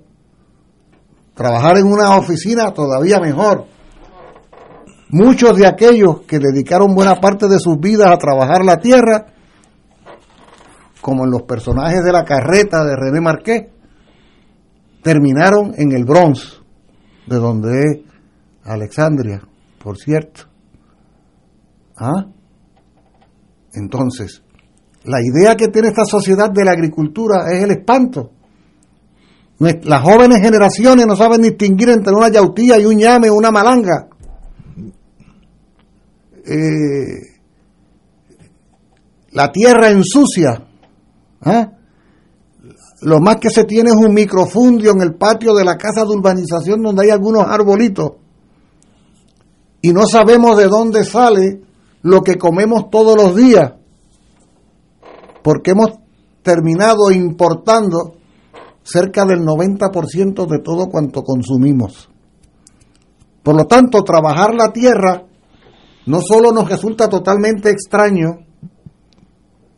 Trabajar 1.34 1.78
en 1.78 1.86
una 1.86 2.16
oficina 2.16 2.72
todavía 2.72 3.18
mejor. 3.18 3.66
Muchos 5.08 5.56
de 5.56 5.66
aquellos 5.66 6.22
que 6.22 6.38
dedicaron 6.38 6.94
buena 6.94 7.20
parte 7.20 7.46
de 7.48 7.58
sus 7.58 7.78
vidas 7.78 8.10
a 8.10 8.18
trabajar 8.18 8.64
la 8.64 8.78
tierra 8.78 9.26
como 11.06 11.24
en 11.24 11.30
los 11.30 11.42
personajes 11.42 12.02
de 12.04 12.10
la 12.10 12.24
carreta 12.24 12.84
de 12.84 12.96
René 12.96 13.20
Marqués, 13.20 13.66
terminaron 15.04 15.72
en 15.76 15.92
el 15.92 16.04
Bronx, 16.04 16.60
de 17.28 17.36
donde 17.36 17.70
es 17.78 18.00
Alexandria, 18.64 19.40
por 19.78 19.98
cierto. 19.98 20.48
¿Ah? 21.96 22.26
Entonces, 23.74 24.42
la 25.04 25.18
idea 25.22 25.54
que 25.54 25.68
tiene 25.68 25.90
esta 25.90 26.04
sociedad 26.04 26.50
de 26.50 26.64
la 26.64 26.72
agricultura 26.72 27.52
es 27.52 27.62
el 27.62 27.70
espanto. 27.70 28.32
Las 29.60 30.02
jóvenes 30.02 30.40
generaciones 30.42 31.06
no 31.06 31.14
saben 31.14 31.40
distinguir 31.40 31.90
entre 31.90 32.12
una 32.14 32.30
yautía 32.30 32.80
y 32.80 32.84
un 32.84 32.98
llame 32.98 33.30
o 33.30 33.34
una 33.34 33.52
malanga. 33.52 34.08
Eh, 36.48 37.40
la 39.32 39.50
tierra 39.50 39.90
ensucia 39.90 40.66
¿Eh? 41.44 41.66
Lo 43.02 43.20
más 43.20 43.36
que 43.36 43.50
se 43.50 43.64
tiene 43.64 43.90
es 43.90 43.96
un 43.96 44.14
microfundio 44.14 44.92
en 44.92 45.02
el 45.02 45.14
patio 45.14 45.54
de 45.54 45.64
la 45.64 45.76
casa 45.76 46.02
de 46.02 46.16
urbanización 46.16 46.82
donde 46.82 47.04
hay 47.04 47.10
algunos 47.10 47.44
arbolitos. 47.46 48.12
Y 49.82 49.92
no 49.92 50.06
sabemos 50.06 50.56
de 50.56 50.66
dónde 50.66 51.04
sale 51.04 51.62
lo 52.02 52.22
que 52.22 52.36
comemos 52.36 52.90
todos 52.90 53.16
los 53.16 53.36
días. 53.36 53.74
Porque 55.42 55.72
hemos 55.72 55.90
terminado 56.42 57.10
importando 57.10 58.16
cerca 58.82 59.24
del 59.24 59.40
90% 59.40 60.46
de 60.46 60.58
todo 60.60 60.86
cuanto 60.86 61.22
consumimos. 61.22 62.08
Por 63.42 63.56
lo 63.56 63.66
tanto, 63.66 64.02
trabajar 64.02 64.54
la 64.54 64.72
tierra 64.72 65.24
no 66.06 66.20
solo 66.20 66.52
nos 66.52 66.68
resulta 66.68 67.08
totalmente 67.08 67.70
extraño, 67.70 68.38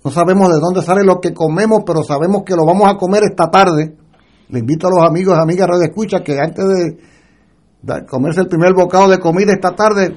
no 0.05 0.11
sabemos 0.11 0.49
de 0.49 0.61
dónde 0.61 0.83
sale 0.83 1.05
lo 1.05 1.21
que 1.21 1.35
comemos, 1.35 1.83
pero 1.85 2.03
sabemos 2.03 2.43
que 2.45 2.55
lo 2.55 2.65
vamos 2.65 2.89
a 2.89 2.97
comer 2.97 3.25
esta 3.25 3.51
tarde. 3.51 3.97
Le 4.49 4.59
invito 4.61 4.87
a 4.87 4.91
los 4.91 5.05
amigos 5.05 5.37
y 5.37 5.43
amigas 5.43 5.69
de 5.79 5.87
Escucha 5.87 6.21
que 6.23 6.39
antes 6.39 6.65
de 6.65 8.07
comerse 8.07 8.41
el 8.41 8.47
primer 8.47 8.75
bocado 8.75 9.09
de 9.09 9.19
comida 9.19 9.53
esta 9.53 9.75
tarde, 9.75 10.17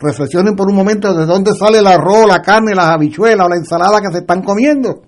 reflexionen 0.00 0.54
por 0.54 0.68
un 0.68 0.76
momento 0.76 1.12
de 1.14 1.26
dónde 1.26 1.52
sale 1.54 1.78
el 1.78 1.86
arroz, 1.86 2.26
la 2.26 2.40
carne, 2.40 2.74
las 2.74 2.86
habichuelas 2.86 3.46
o 3.46 3.48
la 3.48 3.56
ensalada 3.56 4.00
que 4.00 4.12
se 4.12 4.18
están 4.18 4.42
comiendo. 4.42 5.02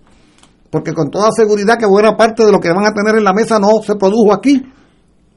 Porque 0.70 0.93
con 0.95 1.11
toda 1.11 1.31
seguridad 1.33 1.77
que 1.79 1.87
buena 1.87 2.16
parte 2.16 2.45
de 2.45 2.53
lo 2.53 2.61
que 2.61 2.73
van 2.73 2.87
a 2.87 2.93
tener 2.93 3.16
en 3.16 3.25
la 3.25 3.33
mesa 3.33 3.59
no 3.59 3.83
se 3.83 3.97
produjo 3.97 4.33
aquí, 4.33 4.62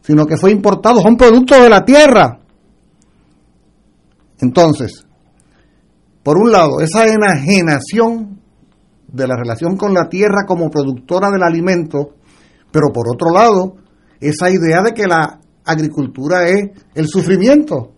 sino 0.02 0.26
que 0.26 0.38
fue 0.38 0.52
importado, 0.52 1.02
son 1.02 1.18
productos 1.18 1.60
de 1.60 1.70
la 1.70 1.84
tierra. 1.84 2.40
Entonces, 4.42 5.06
por 6.24 6.38
un 6.38 6.52
lado, 6.52 6.82
esa 6.82 7.06
enajenación 7.08 8.40
de 9.08 9.28
la 9.28 9.36
relación 9.36 9.78
con 9.78 9.94
la 9.94 10.10
tierra 10.10 10.46
como 10.48 10.70
productora 10.70 11.30
del 11.30 11.44
alimento, 11.44 12.16
pero 12.72 12.88
por 12.92 13.08
otro 13.08 13.32
lado, 13.32 13.76
esa 14.20 14.50
idea 14.50 14.82
de 14.82 14.94
que 14.94 15.08
la 15.08 15.40
agricultura 15.64 16.48
es 16.48 16.72
el 16.94 17.08
sufrimiento. 17.08 17.92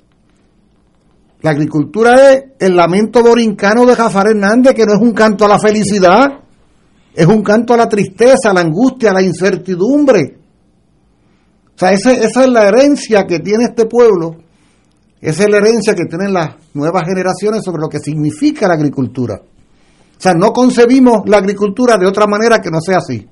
La 1.41 1.51
agricultura 1.51 2.33
es 2.33 2.43
el 2.59 2.75
lamento 2.75 3.21
borincano 3.21 3.85
de 3.85 3.95
Jafar 3.95 4.27
Hernández, 4.27 4.73
que 4.73 4.85
no 4.85 4.93
es 4.93 5.01
un 5.01 5.13
canto 5.13 5.45
a 5.45 5.47
la 5.47 5.59
felicidad, 5.59 6.41
es 7.13 7.25
un 7.25 7.41
canto 7.43 7.73
a 7.73 7.77
la 7.77 7.87
tristeza, 7.87 8.49
a 8.49 8.53
la 8.53 8.61
angustia, 8.61 9.11
a 9.11 9.13
la 9.13 9.21
incertidumbre. 9.21 10.37
O 11.75 11.79
sea, 11.79 11.91
esa, 11.91 12.11
esa 12.11 12.43
es 12.43 12.49
la 12.49 12.67
herencia 12.67 13.25
que 13.25 13.39
tiene 13.39 13.65
este 13.65 13.85
pueblo, 13.85 14.37
esa 15.19 15.43
es 15.43 15.49
la 15.49 15.57
herencia 15.57 15.95
que 15.95 16.05
tienen 16.05 16.33
las 16.33 16.55
nuevas 16.73 17.03
generaciones 17.07 17.63
sobre 17.63 17.81
lo 17.81 17.89
que 17.89 17.99
significa 17.99 18.67
la 18.67 18.75
agricultura. 18.75 19.41
O 19.41 20.19
sea, 20.21 20.33
no 20.33 20.51
concebimos 20.51 21.21
la 21.25 21.37
agricultura 21.37 21.97
de 21.97 22.07
otra 22.07 22.27
manera 22.27 22.59
que 22.59 22.69
no 22.69 22.79
sea 22.81 22.97
así. 22.97 23.27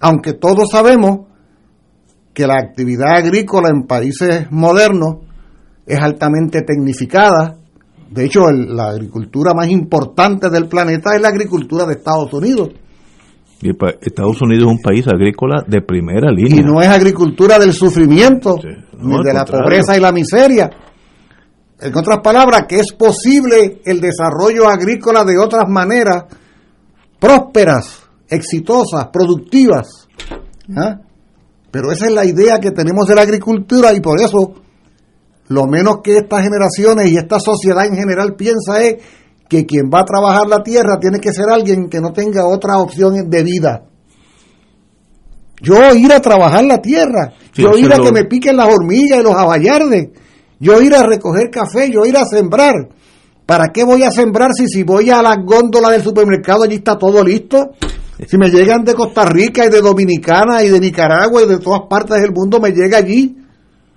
Aunque 0.00 0.34
todos 0.34 0.70
sabemos 0.70 1.26
que 2.34 2.46
la 2.46 2.54
actividad 2.54 3.16
agrícola 3.16 3.70
en 3.70 3.86
países 3.86 4.50
modernos 4.50 5.18
es 5.86 5.98
altamente 6.00 6.62
tecnificada. 6.62 7.56
De 8.10 8.24
hecho, 8.24 8.50
la 8.50 8.88
agricultura 8.88 9.54
más 9.54 9.68
importante 9.68 10.50
del 10.50 10.68
planeta 10.68 11.14
es 11.14 11.22
la 11.22 11.28
agricultura 11.28 11.86
de 11.86 11.94
Estados 11.94 12.32
Unidos. 12.32 12.70
Y 13.62 13.70
Estados 14.02 14.42
Unidos 14.42 14.64
es 14.64 14.70
un 14.70 14.82
país 14.82 15.06
agrícola 15.08 15.64
de 15.66 15.80
primera 15.80 16.30
línea. 16.30 16.60
Y 16.60 16.62
no 16.62 16.80
es 16.82 16.88
agricultura 16.88 17.58
del 17.58 17.72
sufrimiento, 17.72 18.56
ni 18.98 19.22
de 19.22 19.32
la 19.32 19.44
pobreza 19.44 19.96
y 19.96 20.00
la 20.00 20.12
miseria. 20.12 20.70
En 21.80 21.96
otras 21.96 22.20
palabras, 22.22 22.64
que 22.68 22.80
es 22.80 22.92
posible 22.92 23.80
el 23.84 24.00
desarrollo 24.00 24.68
agrícola 24.68 25.24
de 25.24 25.38
otras 25.38 25.68
maneras 25.68 26.24
prósperas, 27.18 28.02
exitosas, 28.28 29.08
productivas. 29.12 30.08
¿ah? 30.76 31.00
Pero 31.70 31.90
esa 31.90 32.06
es 32.06 32.12
la 32.12 32.24
idea 32.24 32.58
que 32.60 32.70
tenemos 32.70 33.06
de 33.08 33.14
la 33.14 33.22
agricultura 33.22 33.92
y 33.92 34.00
por 34.00 34.20
eso 34.20 34.54
lo 35.48 35.66
menos 35.66 35.96
que 36.02 36.18
estas 36.18 36.42
generaciones 36.42 37.10
y 37.10 37.16
esta 37.16 37.38
sociedad 37.40 37.86
en 37.86 37.96
general 37.96 38.34
piensa 38.34 38.82
es 38.82 39.02
que 39.48 39.66
quien 39.66 39.90
va 39.92 40.00
a 40.00 40.04
trabajar 40.04 40.46
la 40.48 40.62
tierra 40.62 40.98
tiene 41.00 41.20
que 41.20 41.32
ser 41.32 41.46
alguien 41.50 41.88
que 41.88 42.00
no 42.00 42.12
tenga 42.12 42.46
otras 42.46 42.76
opciones 42.78 43.28
de 43.28 43.42
vida. 43.42 43.84
Yo 45.60 45.94
ir 45.94 46.12
a 46.12 46.20
trabajar 46.20 46.64
la 46.64 46.80
tierra, 46.80 47.32
yo 47.54 47.76
ir 47.78 47.92
a 47.92 47.98
que 47.98 48.12
me 48.12 48.24
piquen 48.24 48.56
las 48.56 48.68
hormigas 48.68 49.20
y 49.20 49.22
los 49.22 49.34
abayardes, 49.34 50.08
yo 50.58 50.80
ir 50.80 50.94
a 50.94 51.02
recoger 51.02 51.50
café, 51.50 51.90
yo 51.90 52.04
ir 52.04 52.16
a 52.16 52.24
sembrar. 52.24 52.88
¿Para 53.46 53.68
qué 53.72 53.84
voy 53.84 54.02
a 54.02 54.10
sembrar 54.10 54.50
si 54.54 54.66
si 54.68 54.82
voy 54.82 55.10
a 55.10 55.22
la 55.22 55.36
góndola 55.36 55.90
del 55.90 56.02
supermercado 56.02 56.64
allí 56.64 56.76
está 56.76 56.98
todo 56.98 57.22
listo? 57.22 57.72
Si 58.26 58.38
me 58.38 58.48
llegan 58.48 58.84
de 58.84 58.94
Costa 58.94 59.24
Rica 59.24 59.66
y 59.66 59.70
de 59.70 59.80
Dominicana 59.80 60.62
y 60.62 60.70
de 60.70 60.80
Nicaragua 60.80 61.42
y 61.42 61.46
de 61.46 61.58
todas 61.58 61.82
partes 61.88 62.20
del 62.20 62.32
mundo 62.32 62.60
me 62.60 62.70
llega 62.70 62.98
allí. 62.98 63.36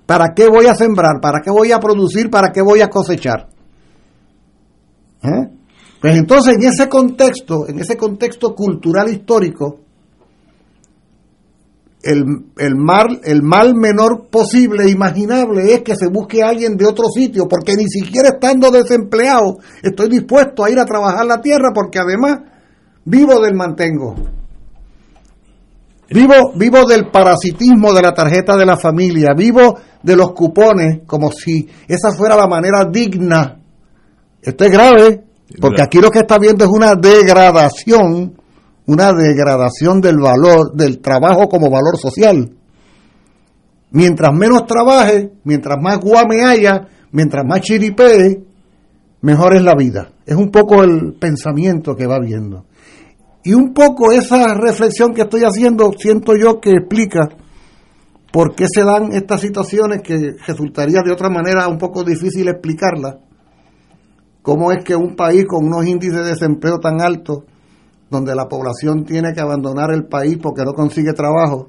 ¿Para 0.05 0.33
qué 0.33 0.47
voy 0.47 0.67
a 0.67 0.75
sembrar? 0.75 1.19
¿Para 1.21 1.41
qué 1.41 1.51
voy 1.51 1.71
a 1.71 1.79
producir? 1.79 2.29
¿Para 2.29 2.51
qué 2.51 2.61
voy 2.61 2.81
a 2.81 2.89
cosechar? 2.89 3.47
¿Eh? 5.23 5.49
Pues 6.01 6.15
entonces 6.15 6.55
en 6.55 6.63
ese 6.63 6.87
contexto, 6.87 7.67
en 7.67 7.79
ese 7.79 7.97
contexto 7.97 8.53
cultural 8.53 9.09
histórico, 9.09 9.79
el, 12.03 12.23
el, 12.57 12.75
mal, 12.75 13.19
el 13.23 13.41
mal 13.41 13.75
menor 13.75 14.27
posible 14.29 14.89
imaginable 14.89 15.73
es 15.73 15.81
que 15.81 15.95
se 15.95 16.07
busque 16.07 16.43
a 16.43 16.49
alguien 16.49 16.77
de 16.77 16.85
otro 16.85 17.05
sitio, 17.13 17.47
porque 17.47 17.75
ni 17.75 17.87
siquiera 17.87 18.29
estando 18.29 18.71
desempleado 18.71 19.57
estoy 19.81 20.09
dispuesto 20.09 20.63
a 20.63 20.69
ir 20.69 20.79
a 20.79 20.85
trabajar 20.85 21.25
la 21.25 21.41
tierra, 21.41 21.71
porque 21.73 21.99
además 21.99 22.39
vivo 23.03 23.41
del 23.41 23.55
mantengo. 23.55 24.15
Vivo, 26.09 26.53
vivo 26.55 26.85
del 26.85 27.09
parasitismo 27.11 27.91
de 27.91 28.01
la 28.01 28.13
tarjeta 28.13 28.55
de 28.55 28.65
la 28.65 28.77
familia, 28.77 29.33
vivo 29.35 29.77
de 30.01 30.15
los 30.15 30.31
cupones 30.31 31.01
como 31.05 31.31
si 31.31 31.67
esa 31.87 32.13
fuera 32.13 32.37
la 32.37 32.47
manera 32.47 32.85
digna. 32.85 33.56
Esto 34.41 34.65
es 34.65 34.71
grave, 34.71 35.23
porque 35.59 35.81
aquí 35.81 35.99
lo 35.99 36.09
que 36.09 36.19
está 36.19 36.37
viendo 36.37 36.65
es 36.65 36.71
una 36.71 36.95
degradación 36.95 38.35
una 38.87 39.11
degradación 39.11 40.01
del 40.01 40.17
valor 40.17 40.73
del 40.73 40.99
trabajo 40.99 41.47
como 41.47 41.69
valor 41.69 41.97
social. 41.97 42.49
Mientras 43.91 44.33
menos 44.33 44.65
trabaje, 44.65 45.31
mientras 45.43 45.77
más 45.81 45.99
guame 45.99 46.43
haya, 46.43 46.87
mientras 47.11 47.45
más 47.45 47.61
chiripee, 47.61 48.43
mejor 49.21 49.55
es 49.55 49.61
la 49.61 49.75
vida. 49.75 50.09
Es 50.25 50.35
un 50.35 50.49
poco 50.49 50.83
el 50.83 51.15
pensamiento 51.19 51.95
que 51.95 52.07
va 52.07 52.19
viendo. 52.19 52.65
Y 53.43 53.53
un 53.53 53.73
poco 53.73 54.11
esa 54.11 54.53
reflexión 54.53 55.13
que 55.13 55.21
estoy 55.21 55.41
haciendo, 55.43 55.91
siento 55.97 56.33
yo 56.37 56.59
que 56.59 56.71
explica 56.71 57.27
por 58.31 58.55
qué 58.55 58.67
se 58.73 58.83
dan 58.83 59.11
estas 59.11 59.41
situaciones 59.41 60.01
que 60.01 60.35
resultaría 60.45 61.01
de 61.01 61.11
otra 61.11 61.29
manera 61.29 61.67
un 61.67 61.77
poco 61.77 62.03
difícil 62.03 62.47
explicarlas. 62.47 63.15
¿Cómo 64.47 64.71
es 64.71 64.81
que 64.85 64.95
un 64.95 65.17
país 65.17 65.43
con 65.45 65.65
unos 65.65 65.85
índices 65.85 66.23
de 66.23 66.29
desempleo 66.29 66.79
tan 66.79 67.01
altos, 67.01 67.39
donde 68.09 68.33
la 68.33 68.47
población 68.47 69.03
tiene 69.03 69.33
que 69.33 69.41
abandonar 69.41 69.91
el 69.93 70.05
país 70.05 70.37
porque 70.41 70.63
no 70.63 70.71
consigue 70.71 71.11
trabajo, 71.11 71.67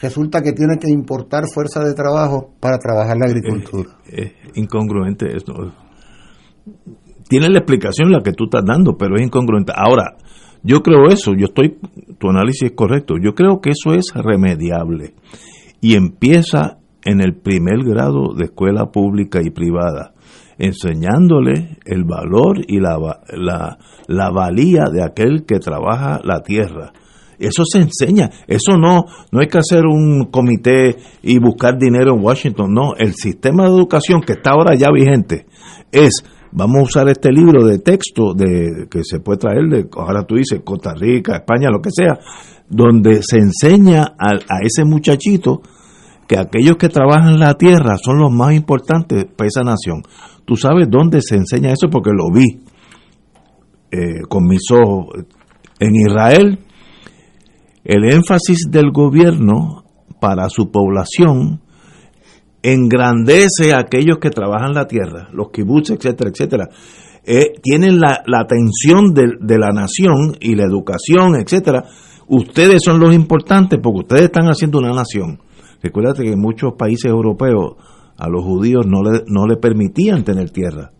resulta 0.00 0.42
que 0.42 0.50
tiene 0.50 0.78
que 0.80 0.90
importar 0.90 1.44
fuerza 1.46 1.78
de 1.84 1.94
trabajo 1.94 2.50
para 2.58 2.78
trabajar 2.78 3.16
la 3.18 3.26
agricultura? 3.26 3.90
Es, 4.04 4.32
incongruente 4.56 5.26
esto. 5.36 5.52
Tiene 7.28 7.50
la 7.50 7.58
explicación 7.58 8.10
la 8.10 8.20
que 8.20 8.32
tú 8.32 8.46
estás 8.46 8.64
dando, 8.66 8.96
pero 8.98 9.14
es 9.14 9.22
incongruente. 9.22 9.72
Ahora, 9.76 10.16
yo 10.64 10.80
creo 10.82 11.06
eso, 11.06 11.34
yo 11.38 11.46
estoy, 11.46 11.78
tu 12.18 12.30
análisis 12.30 12.70
es 12.70 12.72
correcto, 12.72 13.14
yo 13.22 13.36
creo 13.36 13.60
que 13.60 13.70
eso 13.70 13.94
es 13.94 14.12
remediable 14.12 15.14
y 15.80 15.94
empieza 15.94 16.78
en 17.04 17.20
el 17.20 17.36
primer 17.36 17.84
grado 17.84 18.34
de 18.36 18.46
escuela 18.46 18.86
pública 18.86 19.40
y 19.40 19.50
privada, 19.50 20.14
enseñándole 20.58 21.78
el 21.84 22.04
valor 22.04 22.58
y 22.66 22.80
la, 22.80 22.98
la, 23.36 23.78
la 24.06 24.30
valía 24.30 24.84
de 24.92 25.02
aquel 25.02 25.44
que 25.46 25.58
trabaja 25.58 26.20
la 26.24 26.42
tierra. 26.42 26.92
Eso 27.38 27.62
se 27.64 27.78
enseña, 27.78 28.30
eso 28.48 28.76
no, 28.76 29.04
no 29.30 29.40
hay 29.40 29.46
que 29.46 29.58
hacer 29.58 29.86
un 29.86 30.24
comité 30.24 30.96
y 31.22 31.38
buscar 31.38 31.78
dinero 31.78 32.16
en 32.16 32.24
Washington, 32.24 32.74
no, 32.74 32.96
el 32.96 33.14
sistema 33.14 33.64
de 33.64 33.70
educación 33.70 34.22
que 34.22 34.32
está 34.32 34.50
ahora 34.50 34.74
ya 34.74 34.90
vigente 34.90 35.46
es 35.92 36.24
vamos 36.50 36.80
a 36.80 36.82
usar 36.82 37.08
este 37.08 37.30
libro 37.30 37.64
de 37.64 37.78
texto 37.78 38.34
de 38.34 38.88
que 38.90 39.04
se 39.04 39.20
puede 39.20 39.38
traer 39.38 39.68
de 39.68 39.86
ahora 39.96 40.24
tú 40.24 40.34
dices 40.34 40.60
Costa 40.64 40.94
Rica, 40.94 41.36
España, 41.36 41.70
lo 41.70 41.80
que 41.80 41.90
sea, 41.90 42.18
donde 42.68 43.22
se 43.22 43.38
enseña 43.38 44.02
a, 44.18 44.32
a 44.48 44.60
ese 44.62 44.84
muchachito 44.84 45.62
que 46.28 46.38
aquellos 46.38 46.76
que 46.76 46.88
trabajan 46.88 47.40
la 47.40 47.54
tierra 47.54 47.96
son 47.96 48.18
los 48.18 48.30
más 48.30 48.54
importantes 48.54 49.24
para 49.24 49.48
esa 49.48 49.64
nación. 49.64 50.02
Tú 50.44 50.56
sabes 50.56 50.86
dónde 50.90 51.20
se 51.22 51.36
enseña 51.36 51.72
eso 51.72 51.88
porque 51.90 52.10
lo 52.10 52.30
vi 52.32 52.60
eh, 53.90 54.22
con 54.28 54.44
mis 54.44 54.70
ojos. 54.70 55.24
En 55.80 55.94
Israel, 55.96 56.58
el 57.84 58.04
énfasis 58.04 58.66
del 58.70 58.90
gobierno 58.92 59.84
para 60.20 60.48
su 60.50 60.70
población 60.70 61.62
engrandece 62.62 63.72
a 63.72 63.80
aquellos 63.80 64.18
que 64.18 64.30
trabajan 64.30 64.74
la 64.74 64.86
tierra, 64.86 65.28
los 65.32 65.50
kibbutz, 65.50 65.90
etcétera, 65.90 66.30
etcétera. 66.30 66.68
Eh, 67.24 67.60
tienen 67.62 68.00
la, 68.00 68.22
atención 68.38 69.14
de, 69.14 69.58
la 69.58 69.70
nación 69.70 70.36
y 70.40 70.54
la 70.54 70.64
educación, 70.64 71.36
etcétera. 71.36 71.84
Ustedes 72.26 72.82
son 72.84 73.00
los 73.00 73.14
importantes 73.14 73.78
porque 73.82 74.00
ustedes 74.00 74.22
están 74.24 74.46
haciendo 74.46 74.78
una 74.78 74.92
nación. 74.92 75.38
Recuérdate 75.82 76.24
que 76.24 76.32
en 76.32 76.40
muchos 76.40 76.74
países 76.74 77.10
europeos 77.10 77.76
a 78.16 78.28
los 78.28 78.44
judíos 78.44 78.86
no 78.86 79.02
le, 79.02 79.22
no 79.26 79.46
le 79.46 79.56
permitían 79.56 80.24
tener 80.24 80.50
tierra. 80.50 80.90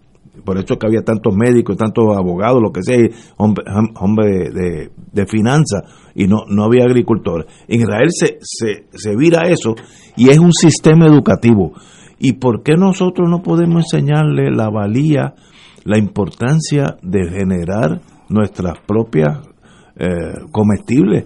Por 0.44 0.56
eso 0.56 0.74
es 0.74 0.78
que 0.78 0.86
había 0.86 1.02
tantos 1.02 1.34
médicos, 1.34 1.76
tantos 1.76 2.16
abogados, 2.16 2.62
lo 2.62 2.72
que 2.72 2.82
sea, 2.82 2.96
hombre, 3.36 3.64
hombre 4.00 4.50
de, 4.50 4.90
de 5.12 5.26
finanzas, 5.26 5.82
y 6.14 6.26
no, 6.26 6.44
no 6.48 6.64
había 6.64 6.84
agricultores. 6.84 7.46
En 7.66 7.80
Israel 7.80 8.08
se, 8.10 8.38
se, 8.40 8.86
se 8.92 9.16
vira 9.16 9.48
eso 9.48 9.74
y 10.16 10.28
es 10.28 10.38
un 10.38 10.52
sistema 10.52 11.06
educativo. 11.06 11.72
¿Y 12.18 12.34
por 12.34 12.62
qué 12.62 12.74
nosotros 12.76 13.28
no 13.28 13.42
podemos 13.42 13.84
enseñarle 13.84 14.50
la 14.50 14.70
valía, 14.70 15.34
la 15.84 15.98
importancia 15.98 16.96
de 17.02 17.28
generar 17.30 18.00
nuestras 18.28 18.78
propias 18.86 19.40
eh, 19.96 20.06
comestibles? 20.50 21.24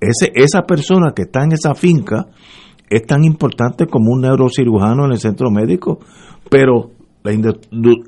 Ese, 0.00 0.32
esa 0.34 0.62
persona 0.62 1.12
que 1.14 1.22
está 1.22 1.44
en 1.44 1.52
esa 1.52 1.74
finca 1.74 2.26
es 2.88 3.06
tan 3.06 3.24
importante 3.24 3.86
como 3.86 4.12
un 4.12 4.22
neurocirujano 4.22 5.04
en 5.04 5.12
el 5.12 5.18
centro 5.18 5.50
médico, 5.50 6.00
pero 6.50 6.92
la, 7.22 7.32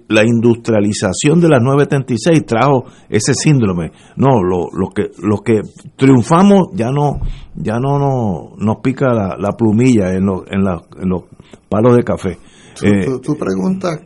la 0.09 0.25
industrialización 0.25 1.41
de 1.41 1.49
la 1.49 1.59
936 1.59 2.47
trajo 2.47 2.87
ese 3.09 3.35
síndrome. 3.35 3.93
No, 4.17 4.43
lo, 4.43 4.69
lo 4.73 4.91
que 4.95 5.11
los 5.23 5.43
que 5.43 5.61
triunfamos 5.97 6.69
ya 6.75 6.91
no 6.91 7.21
ya 7.55 7.79
no, 7.79 7.99
no 7.99 8.57
nos 8.57 8.77
pica 8.83 9.12
la, 9.12 9.37
la 9.39 9.53
plumilla 9.53 10.15
en, 10.15 10.27
los 10.27 10.43
en, 10.51 10.62
la, 10.62 10.81
en, 11.01 11.09
los 11.09 11.25
palos 11.69 11.97
de 11.97 12.03
café. 12.03 12.39
Tu, 12.79 12.87
eh, 12.87 13.05
tu, 13.05 13.21
tu 13.21 13.37
pregunta 13.37 14.01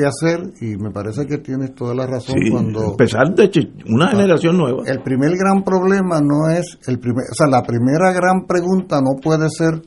qué 0.00 0.06
hacer 0.06 0.52
y 0.60 0.76
me 0.76 0.90
parece 0.90 1.26
que 1.26 1.38
tienes 1.38 1.74
toda 1.74 1.94
la 1.94 2.06
razón 2.06 2.36
sí, 2.42 2.50
cuando 2.50 2.92
empezar 2.92 3.34
de 3.34 3.50
una 3.86 4.08
generación 4.08 4.56
nueva. 4.56 4.82
el 4.86 5.02
primer 5.02 5.32
gran 5.36 5.62
problema 5.62 6.20
no 6.20 6.48
es 6.48 6.78
el 6.86 6.98
primer 6.98 7.24
o 7.30 7.34
sea 7.34 7.46
la 7.46 7.62
primera 7.62 8.12
gran 8.12 8.46
pregunta 8.46 9.00
no 9.00 9.20
puede 9.22 9.48
ser 9.50 9.82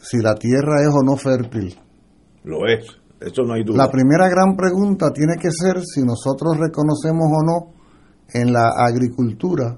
si 0.00 0.18
la 0.18 0.34
tierra 0.34 0.82
es 0.82 0.88
o 0.88 1.02
no 1.04 1.16
fértil. 1.16 1.76
Lo 2.44 2.66
es 2.66 2.84
eso 3.20 3.42
no 3.44 3.54
hay 3.54 3.62
duda. 3.62 3.84
La 3.84 3.90
primera 3.90 4.28
gran 4.28 4.56
pregunta 4.56 5.10
tiene 5.12 5.36
que 5.40 5.50
ser 5.52 5.80
si 5.84 6.02
nosotros 6.02 6.58
reconocemos 6.58 7.28
o 7.30 7.42
no 7.44 7.72
en 8.34 8.52
la 8.52 8.72
agricultura 8.76 9.76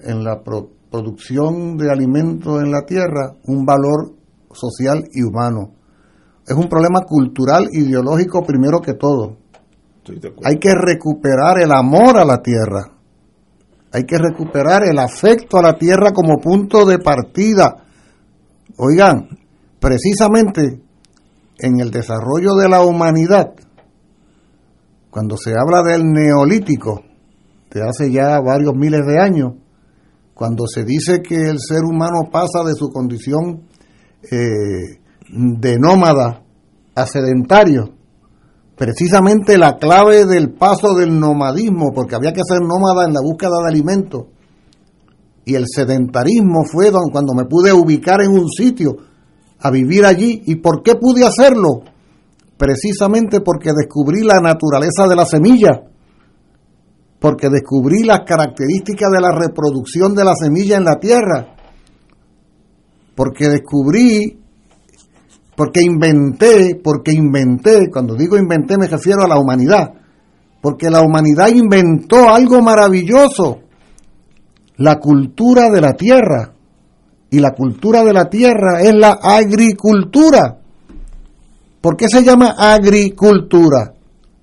en 0.00 0.24
la 0.24 0.42
pro 0.42 0.70
producción 0.90 1.76
de 1.76 1.90
alimentos 1.90 2.62
en 2.62 2.70
la 2.70 2.86
tierra 2.86 3.36
un 3.44 3.66
valor 3.66 4.14
social 4.50 5.04
y 5.12 5.22
humano 5.22 5.74
es 6.48 6.56
un 6.56 6.68
problema 6.68 7.02
cultural, 7.02 7.68
ideológico 7.72 8.42
primero 8.42 8.80
que 8.80 8.94
todo. 8.94 9.36
Hay 10.44 10.58
que 10.58 10.72
recuperar 10.74 11.60
el 11.62 11.70
amor 11.70 12.16
a 12.16 12.24
la 12.24 12.40
tierra. 12.40 12.90
Hay 13.92 14.04
que 14.04 14.16
recuperar 14.16 14.84
el 14.84 14.98
afecto 14.98 15.58
a 15.58 15.62
la 15.62 15.74
tierra 15.74 16.12
como 16.12 16.38
punto 16.38 16.86
de 16.86 16.98
partida. 16.98 17.84
Oigan, 18.78 19.28
precisamente 19.78 20.80
en 21.58 21.80
el 21.80 21.90
desarrollo 21.90 22.54
de 22.54 22.68
la 22.70 22.82
humanidad, 22.82 23.52
cuando 25.10 25.36
se 25.36 25.52
habla 25.52 25.82
del 25.82 26.04
neolítico, 26.04 27.02
de 27.70 27.82
hace 27.82 28.10
ya 28.10 28.40
varios 28.40 28.74
miles 28.74 29.04
de 29.06 29.20
años, 29.20 29.52
cuando 30.32 30.66
se 30.66 30.84
dice 30.84 31.20
que 31.20 31.50
el 31.50 31.58
ser 31.58 31.82
humano 31.84 32.30
pasa 32.32 32.64
de 32.64 32.74
su 32.74 32.88
condición 32.88 33.64
eh, 34.30 35.00
de 35.28 35.78
nómada 35.78 36.42
a 36.94 37.06
sedentario. 37.06 37.94
Precisamente 38.76 39.58
la 39.58 39.76
clave 39.76 40.24
del 40.24 40.52
paso 40.52 40.94
del 40.94 41.18
nomadismo, 41.18 41.92
porque 41.94 42.14
había 42.14 42.32
que 42.32 42.42
ser 42.46 42.60
nómada 42.60 43.06
en 43.06 43.14
la 43.14 43.20
búsqueda 43.20 43.60
de 43.62 43.68
alimentos, 43.68 44.26
y 45.44 45.54
el 45.54 45.64
sedentarismo 45.66 46.64
fue 46.70 46.92
cuando 47.10 47.32
me 47.34 47.44
pude 47.44 47.72
ubicar 47.72 48.20
en 48.22 48.32
un 48.32 48.48
sitio 48.50 48.96
a 49.60 49.70
vivir 49.70 50.04
allí. 50.04 50.42
¿Y 50.44 50.56
por 50.56 50.82
qué 50.82 50.94
pude 50.94 51.24
hacerlo? 51.24 51.80
Precisamente 52.58 53.40
porque 53.40 53.70
descubrí 53.74 54.22
la 54.22 54.40
naturaleza 54.40 55.06
de 55.08 55.16
la 55.16 55.24
semilla, 55.24 55.84
porque 57.18 57.48
descubrí 57.48 58.04
las 58.04 58.20
características 58.26 59.10
de 59.10 59.20
la 59.20 59.32
reproducción 59.32 60.14
de 60.14 60.24
la 60.24 60.34
semilla 60.34 60.76
en 60.76 60.84
la 60.84 60.96
tierra, 61.00 61.56
porque 63.16 63.48
descubrí 63.48 64.38
porque 65.58 65.82
inventé, 65.82 66.80
porque 66.80 67.10
inventé, 67.10 67.90
cuando 67.90 68.14
digo 68.14 68.38
inventé 68.38 68.78
me 68.78 68.86
refiero 68.86 69.24
a 69.24 69.26
la 69.26 69.40
humanidad, 69.40 69.92
porque 70.60 70.88
la 70.88 71.00
humanidad 71.00 71.48
inventó 71.48 72.28
algo 72.32 72.62
maravilloso, 72.62 73.58
la 74.76 75.00
cultura 75.00 75.68
de 75.68 75.80
la 75.80 75.94
tierra. 75.94 76.52
Y 77.30 77.40
la 77.40 77.50
cultura 77.50 78.04
de 78.04 78.12
la 78.12 78.30
tierra 78.30 78.80
es 78.80 78.94
la 78.94 79.18
agricultura. 79.20 80.58
¿Por 81.80 81.96
qué 81.96 82.08
se 82.08 82.22
llama 82.22 82.54
agricultura? 82.56 83.94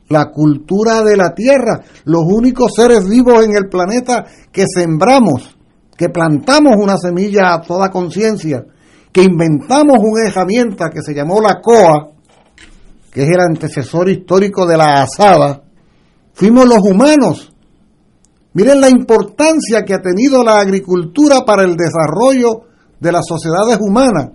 La 0.10 0.30
cultura 0.32 1.02
de 1.02 1.16
la 1.16 1.34
tierra, 1.34 1.80
los 2.04 2.24
únicos 2.28 2.74
seres 2.76 3.08
vivos 3.08 3.42
en 3.46 3.56
el 3.56 3.70
planeta 3.70 4.26
que 4.52 4.66
sembramos, 4.68 5.56
que 5.98 6.10
plantamos 6.10 6.76
una 6.78 6.98
semilla 6.98 7.54
a 7.54 7.62
toda 7.62 7.90
conciencia 7.90 8.66
que 9.16 9.24
inventamos 9.24 9.98
una 10.02 10.28
herramienta 10.28 10.90
que 10.90 11.02
se 11.02 11.14
llamó 11.14 11.40
la 11.40 11.62
COA, 11.62 12.10
que 13.10 13.24
es 13.24 13.30
el 13.30 13.40
antecesor 13.40 14.10
histórico 14.10 14.66
de 14.66 14.76
la 14.76 15.04
asada, 15.04 15.64
fuimos 16.34 16.68
los 16.68 16.80
humanos. 16.80 17.54
Miren 18.52 18.82
la 18.82 18.90
importancia 18.90 19.84
que 19.86 19.94
ha 19.94 20.02
tenido 20.02 20.44
la 20.44 20.60
agricultura 20.60 21.46
para 21.46 21.64
el 21.64 21.78
desarrollo 21.78 22.64
de 23.00 23.12
las 23.14 23.26
sociedades 23.26 23.78
humanas. 23.80 24.32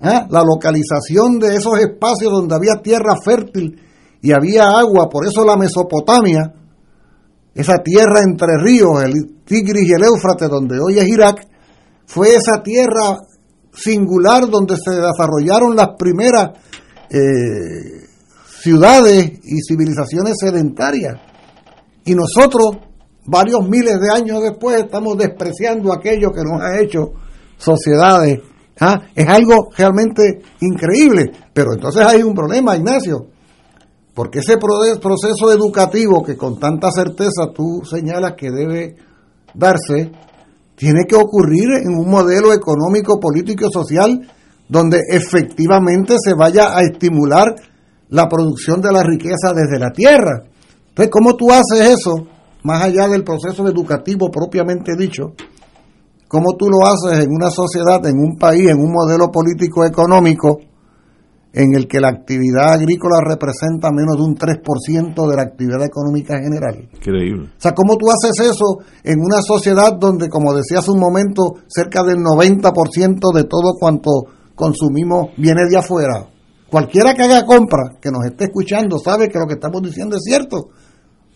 ¿Eh? 0.00 0.26
La 0.30 0.42
localización 0.42 1.38
de 1.38 1.56
esos 1.56 1.78
espacios 1.78 2.32
donde 2.32 2.54
había 2.54 2.80
tierra 2.80 3.14
fértil 3.22 3.78
y 4.22 4.32
había 4.32 4.70
agua, 4.70 5.10
por 5.10 5.26
eso 5.26 5.44
la 5.44 5.58
Mesopotamia, 5.58 6.54
esa 7.54 7.76
tierra 7.84 8.20
entre 8.26 8.56
ríos, 8.56 9.02
el 9.02 9.42
Tigris 9.44 9.86
y 9.86 9.92
el 9.92 10.04
Éufrates, 10.04 10.48
donde 10.48 10.80
hoy 10.80 10.98
es 10.98 11.06
Irak, 11.06 11.46
fue 12.06 12.36
esa 12.36 12.62
tierra 12.62 13.18
singular 13.72 14.48
donde 14.48 14.76
se 14.76 14.90
desarrollaron 14.90 15.76
las 15.76 15.90
primeras 15.98 16.50
eh, 17.10 18.06
ciudades 18.60 19.32
y 19.44 19.60
civilizaciones 19.66 20.34
sedentarias. 20.38 21.16
Y 22.04 22.14
nosotros, 22.14 22.78
varios 23.24 23.68
miles 23.68 24.00
de 24.00 24.10
años 24.10 24.42
después, 24.42 24.82
estamos 24.82 25.16
despreciando 25.16 25.92
aquello 25.92 26.30
que 26.32 26.42
nos 26.42 26.60
ha 26.60 26.80
hecho 26.80 27.12
sociedades. 27.56 28.40
¿Ah? 28.80 29.02
Es 29.14 29.28
algo 29.28 29.70
realmente 29.76 30.42
increíble. 30.60 31.32
Pero 31.52 31.72
entonces 31.74 32.02
hay 32.06 32.22
un 32.22 32.34
problema, 32.34 32.76
Ignacio. 32.76 33.26
Porque 34.14 34.40
ese 34.40 34.56
proceso 34.56 35.52
educativo 35.52 36.22
que 36.24 36.36
con 36.36 36.58
tanta 36.58 36.90
certeza 36.90 37.52
tú 37.54 37.82
señalas 37.84 38.32
que 38.36 38.50
debe 38.50 38.96
darse, 39.54 40.10
tiene 40.78 41.04
que 41.08 41.16
ocurrir 41.16 41.68
en 41.82 41.98
un 41.98 42.08
modelo 42.08 42.52
económico, 42.52 43.18
político 43.18 43.66
y 43.68 43.72
social 43.72 44.30
donde 44.68 45.00
efectivamente 45.10 46.14
se 46.22 46.34
vaya 46.34 46.76
a 46.76 46.82
estimular 46.82 47.48
la 48.10 48.28
producción 48.28 48.80
de 48.80 48.92
la 48.92 49.02
riqueza 49.02 49.52
desde 49.54 49.78
la 49.78 49.90
tierra. 49.90 50.44
Entonces, 50.90 51.10
¿cómo 51.10 51.34
tú 51.34 51.50
haces 51.50 51.98
eso, 51.98 52.14
más 52.62 52.84
allá 52.84 53.08
del 53.08 53.24
proceso 53.24 53.66
educativo 53.66 54.30
propiamente 54.30 54.94
dicho? 54.96 55.32
¿Cómo 56.28 56.56
tú 56.56 56.68
lo 56.68 56.86
haces 56.86 57.24
en 57.24 57.30
una 57.30 57.50
sociedad, 57.50 58.04
en 58.06 58.18
un 58.18 58.36
país, 58.38 58.68
en 58.68 58.78
un 58.78 58.92
modelo 58.92 59.30
político 59.32 59.84
económico 59.84 60.60
en 61.58 61.74
el 61.74 61.88
que 61.88 61.98
la 61.98 62.10
actividad 62.10 62.74
agrícola 62.74 63.18
representa 63.20 63.90
menos 63.90 64.16
de 64.16 64.22
un 64.22 64.36
3% 64.36 65.28
de 65.28 65.36
la 65.36 65.42
actividad 65.42 65.84
económica 65.84 66.38
general? 66.38 66.88
Increíble. 66.94 67.50
O 67.50 67.60
sea, 67.60 67.74
¿cómo 67.74 67.96
tú 67.96 68.06
haces 68.12 68.46
eso 68.46 68.78
en 69.02 69.18
una 69.18 69.42
sociedad 69.42 69.94
donde, 69.98 70.28
como 70.28 70.54
decía 70.54 70.78
hace 70.78 70.92
un 70.92 71.00
momento, 71.00 71.56
cerca 71.66 72.04
del 72.04 72.18
90% 72.18 73.34
de 73.34 73.42
todo 73.42 73.74
cuanto 73.76 74.10
consumimos 74.54 75.30
viene 75.36 75.62
de 75.68 75.78
afuera? 75.78 76.28
Cualquiera 76.70 77.12
que 77.14 77.24
haga 77.24 77.44
compra, 77.44 77.98
que 78.00 78.12
nos 78.12 78.24
esté 78.24 78.44
escuchando, 78.44 79.00
sabe 79.00 79.28
que 79.28 79.40
lo 79.40 79.46
que 79.46 79.54
estamos 79.54 79.82
diciendo 79.82 80.14
es 80.14 80.22
cierto. 80.22 80.68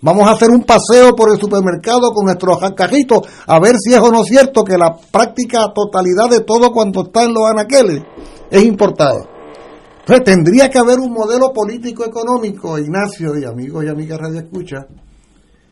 Vamos 0.03 0.29
a 0.29 0.33
hacer 0.33 0.51
un 0.51 0.63
paseo 0.63 1.17
por 1.17 1.33
el 1.33 1.41
supermercado 1.41 2.13
con 2.13 2.27
nuestros 2.27 2.59
carritos 2.77 3.23
a 3.45 3.59
ver 3.59 3.75
si 3.77 3.93
es 3.93 4.01
o 4.01 4.13
no 4.13 4.23
cierto 4.23 4.63
que 4.63 4.79
la 4.79 4.97
práctica 5.11 5.73
totalidad 5.75 6.31
de 6.31 6.45
todo 6.45 6.71
cuanto 6.71 7.03
está 7.07 7.25
en 7.25 7.35
los 7.35 7.51
anaqueles 7.51 8.03
es 8.53 8.63
importado. 8.63 9.32
Entonces 10.03 10.25
tendría 10.25 10.69
que 10.69 10.79
haber 10.79 10.99
un 10.99 11.13
modelo 11.13 11.53
político 11.53 12.05
económico, 12.05 12.79
Ignacio 12.79 13.39
y 13.39 13.45
amigos 13.45 13.85
y 13.85 13.89
amigas 13.89 14.19
Radio 14.21 14.41
Escucha, 14.41 14.87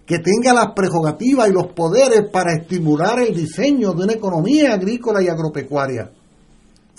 que 0.07 0.19
tenga 0.19 0.53
las 0.53 0.73
prerrogativas 0.75 1.49
y 1.49 1.53
los 1.53 1.69
poderes 1.69 2.29
para 2.31 2.55
estimular 2.55 3.21
el 3.21 3.35
diseño 3.35 3.93
de 3.93 4.05
una 4.05 4.13
economía 4.15 4.75
agrícola 4.75 5.23
y 5.23 5.29
agropecuaria 5.29 6.11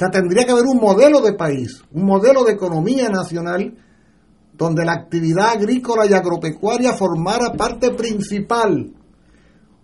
sea, 0.02 0.10
tendría 0.10 0.46
que 0.46 0.52
haber 0.52 0.66
un 0.66 0.78
modelo 0.78 1.22
de 1.22 1.34
país, 1.34 1.84
un 1.92 2.06
modelo 2.06 2.44
de 2.44 2.54
economía 2.54 3.10
nacional 3.10 3.78
donde 4.54 4.84
la 4.84 4.94
actividad 4.94 5.50
agrícola 5.50 6.06
y 6.08 6.14
agropecuaria 6.14 6.94
formara 6.94 7.54
parte 7.54 7.92
principal. 7.92 8.94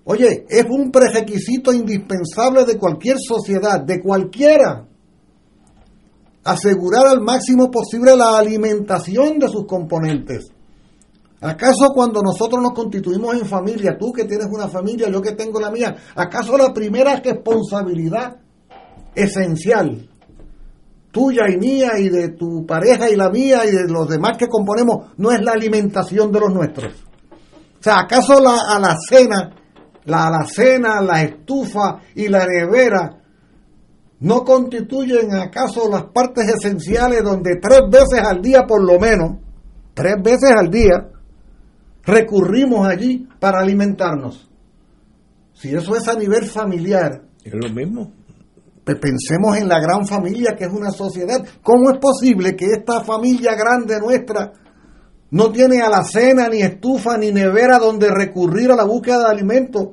Oye, 0.06 0.46
es 0.50 0.66
un 0.70 0.92
prerequisito 0.92 1.72
indispensable 1.72 2.66
de 2.66 2.78
cualquier 2.78 3.18
sociedad, 3.20 3.82
de 3.82 4.02
cualquiera, 4.02 4.87
asegurar 6.48 7.08
al 7.08 7.22
máximo 7.22 7.70
posible 7.70 8.16
la 8.16 8.38
alimentación 8.38 9.38
de 9.38 9.50
sus 9.50 9.66
componentes. 9.66 10.48
¿Acaso 11.42 11.92
cuando 11.94 12.22
nosotros 12.22 12.62
nos 12.62 12.72
constituimos 12.72 13.36
en 13.36 13.46
familia, 13.46 13.98
tú 14.00 14.12
que 14.12 14.24
tienes 14.24 14.48
una 14.50 14.68
familia, 14.68 15.10
yo 15.10 15.22
que 15.22 15.34
tengo 15.34 15.60
la 15.60 15.70
mía, 15.70 15.96
acaso 16.16 16.58
la 16.58 16.74
primera 16.74 17.18
responsabilidad 17.18 18.38
esencial, 19.14 20.10
tuya 21.12 21.44
y 21.50 21.58
mía 21.58 22.00
y 22.00 22.10
de 22.10 22.30
tu 22.30 22.66
pareja 22.66 23.10
y 23.10 23.16
la 23.16 23.30
mía 23.30 23.66
y 23.66 23.72
de 23.72 23.88
los 23.88 24.08
demás 24.08 24.38
que 24.38 24.48
componemos, 24.48 25.12
no 25.18 25.32
es 25.32 25.42
la 25.42 25.52
alimentación 25.52 26.32
de 26.32 26.40
los 26.40 26.54
nuestros. 26.54 26.94
O 27.80 27.84
sea, 27.84 28.00
¿acaso 28.00 28.40
la 28.40 28.74
alacena, 28.76 29.54
la 30.06 30.28
alacena, 30.28 31.02
la 31.02 31.24
estufa 31.24 32.00
y 32.16 32.30
la 32.30 32.46
nevera 32.48 33.17
no 34.20 34.44
constituyen 34.44 35.34
acaso 35.36 35.90
las 35.90 36.06
partes 36.06 36.48
esenciales 36.48 37.24
donde 37.24 37.58
tres 37.62 37.82
veces 37.90 38.26
al 38.26 38.42
día 38.42 38.64
por 38.68 38.84
lo 38.84 39.00
menos, 39.00 39.38
tres 39.94 40.16
veces 40.24 40.52
al 40.58 40.70
día, 40.70 41.10
recurrimos 42.04 42.88
allí 42.88 43.28
para 43.40 43.60
alimentarnos? 43.60 44.50
Si 45.54 45.74
eso 45.74 45.96
es 45.96 46.08
a 46.08 46.16
nivel 46.16 46.46
familiar. 46.46 47.22
Es 47.44 47.54
lo 47.54 47.70
mismo. 47.70 48.12
Pues 48.84 48.98
pensemos 49.00 49.58
en 49.58 49.68
la 49.68 49.80
gran 49.80 50.08
familia 50.08 50.56
que 50.58 50.66
es 50.66 50.72
una 50.72 50.92
sociedad. 50.92 51.46
¿Cómo 51.62 51.92
es 51.92 51.98
posible 51.98 52.56
que 52.56 52.68
esta 52.68 53.04
familia 53.04 53.54
grande 53.56 54.00
nuestra 54.00 54.54
no 55.30 55.52
tiene 55.52 55.82
alacena, 55.82 56.48
ni 56.48 56.62
estufa, 56.62 57.18
ni 57.18 57.32
nevera 57.32 57.80
donde 57.80 58.10
recurrir 58.10 58.72
a 58.72 58.76
la 58.76 58.86
búsqueda 58.86 59.20
de 59.20 59.32
alimentos? 59.32 59.88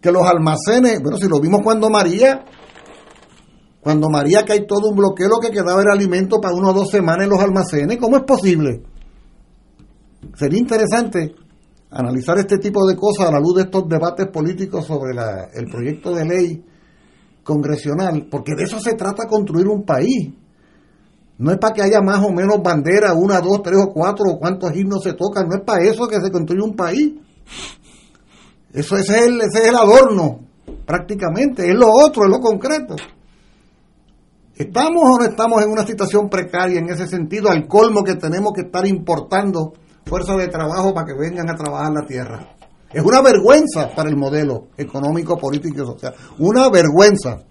Que 0.00 0.12
los 0.12 0.22
almacenes, 0.24 1.02
bueno, 1.02 1.18
si 1.18 1.26
lo 1.26 1.40
vimos 1.40 1.62
cuando 1.62 1.90
María, 1.90 2.44
cuando 3.86 4.10
María 4.10 4.44
hay 4.48 4.66
todo 4.66 4.88
un 4.88 4.96
bloqueo, 4.96 5.28
lo 5.28 5.38
que 5.38 5.52
quedaba 5.52 5.80
era 5.80 5.92
alimento 5.92 6.40
para 6.40 6.56
una 6.56 6.70
o 6.70 6.72
dos 6.72 6.90
semanas 6.90 7.22
en 7.22 7.30
los 7.30 7.38
almacenes. 7.38 7.98
¿Cómo 7.98 8.16
es 8.16 8.24
posible? 8.24 8.82
Sería 10.34 10.58
interesante 10.58 11.36
analizar 11.88 12.36
este 12.36 12.58
tipo 12.58 12.84
de 12.84 12.96
cosas 12.96 13.28
a 13.28 13.30
la 13.30 13.38
luz 13.38 13.54
de 13.54 13.62
estos 13.62 13.88
debates 13.88 14.26
políticos 14.26 14.86
sobre 14.86 15.12
el 15.54 15.66
proyecto 15.66 16.12
de 16.12 16.24
ley 16.24 16.64
congresional, 17.44 18.26
porque 18.28 18.56
de 18.56 18.64
eso 18.64 18.80
se 18.80 18.94
trata 18.94 19.28
construir 19.28 19.68
un 19.68 19.84
país. 19.84 20.34
No 21.38 21.52
es 21.52 21.58
para 21.58 21.74
que 21.74 21.82
haya 21.82 22.00
más 22.00 22.24
o 22.24 22.32
menos 22.32 22.60
banderas, 22.60 23.14
una, 23.16 23.40
dos, 23.40 23.62
tres 23.62 23.78
o 23.80 23.92
cuatro, 23.92 24.24
o 24.32 24.40
cuántos 24.40 24.74
himnos 24.74 25.04
se 25.04 25.12
tocan, 25.12 25.46
no 25.48 25.58
es 25.58 25.62
para 25.62 25.84
eso 25.84 26.08
que 26.08 26.20
se 26.20 26.32
construye 26.32 26.60
un 26.60 26.74
país. 26.74 27.12
Eso 28.72 28.96
es 28.96 29.08
el, 29.10 29.40
ese 29.42 29.62
es 29.62 29.68
el 29.68 29.76
adorno, 29.76 30.40
prácticamente, 30.84 31.70
es 31.70 31.76
lo 31.76 31.86
otro, 31.88 32.24
es 32.24 32.30
lo 32.30 32.40
concreto. 32.40 32.96
¿Estamos 34.56 35.02
o 35.04 35.18
no 35.18 35.24
estamos 35.24 35.62
en 35.62 35.70
una 35.70 35.86
situación 35.86 36.30
precaria 36.30 36.78
en 36.78 36.88
ese 36.88 37.06
sentido, 37.06 37.50
al 37.50 37.66
colmo 37.66 38.02
que 38.02 38.14
tenemos 38.14 38.52
que 38.54 38.62
estar 38.62 38.86
importando 38.86 39.74
fuerzas 40.06 40.38
de 40.38 40.48
trabajo 40.48 40.94
para 40.94 41.06
que 41.06 41.12
vengan 41.12 41.50
a 41.50 41.54
trabajar 41.54 41.92
la 41.92 42.06
tierra? 42.06 42.56
Es 42.90 43.02
una 43.04 43.20
vergüenza 43.20 43.90
para 43.94 44.08
el 44.08 44.16
modelo 44.16 44.68
económico, 44.78 45.36
político 45.36 45.82
y 45.82 45.86
social. 45.86 46.14
Una 46.38 46.70
vergüenza. 46.70 47.42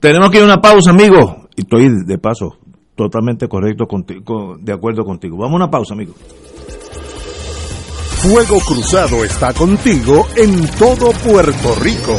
Tenemos 0.00 0.30
que 0.30 0.38
ir 0.38 0.44
a 0.44 0.46
una 0.46 0.60
pausa, 0.60 0.90
amigo. 0.90 1.48
Y 1.54 1.62
estoy 1.62 2.04
de 2.06 2.18
paso 2.18 2.56
totalmente 2.94 3.46
correcto, 3.46 3.86
contigo, 3.86 4.56
de 4.58 4.72
acuerdo 4.72 5.04
contigo. 5.04 5.36
Vamos 5.36 5.52
a 5.52 5.64
una 5.64 5.70
pausa, 5.70 5.92
amigo. 5.92 6.14
Fuego 8.22 8.58
Cruzado 8.60 9.22
está 9.22 9.52
contigo 9.52 10.26
en 10.34 10.66
todo 10.78 11.10
Puerto 11.12 11.74
Rico. 11.82 12.18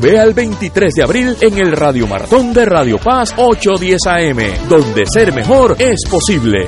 Ve 0.00 0.18
al 0.18 0.32
23 0.32 0.94
de 0.94 1.02
abril 1.02 1.36
en 1.42 1.58
el 1.58 1.72
Radio 1.72 2.06
Maratón 2.06 2.54
de 2.54 2.64
Radio 2.64 2.96
Paz 2.96 3.34
810 3.36 4.06
AM, 4.06 4.68
donde 4.68 5.04
ser 5.04 5.34
mejor 5.34 5.76
es 5.78 6.00
posible. 6.08 6.66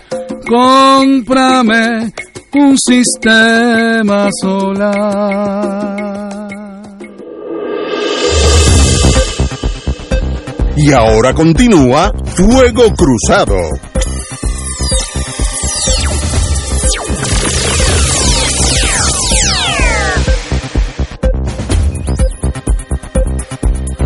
Cómprame 0.49 2.13
un 2.55 2.79
sistema 2.79 4.29
solar. 4.41 6.07
Y 10.77 10.93
ahora 10.93 11.35
continúa 11.35 12.13
Fuego 12.37 12.85
Cruzado. 12.95 13.57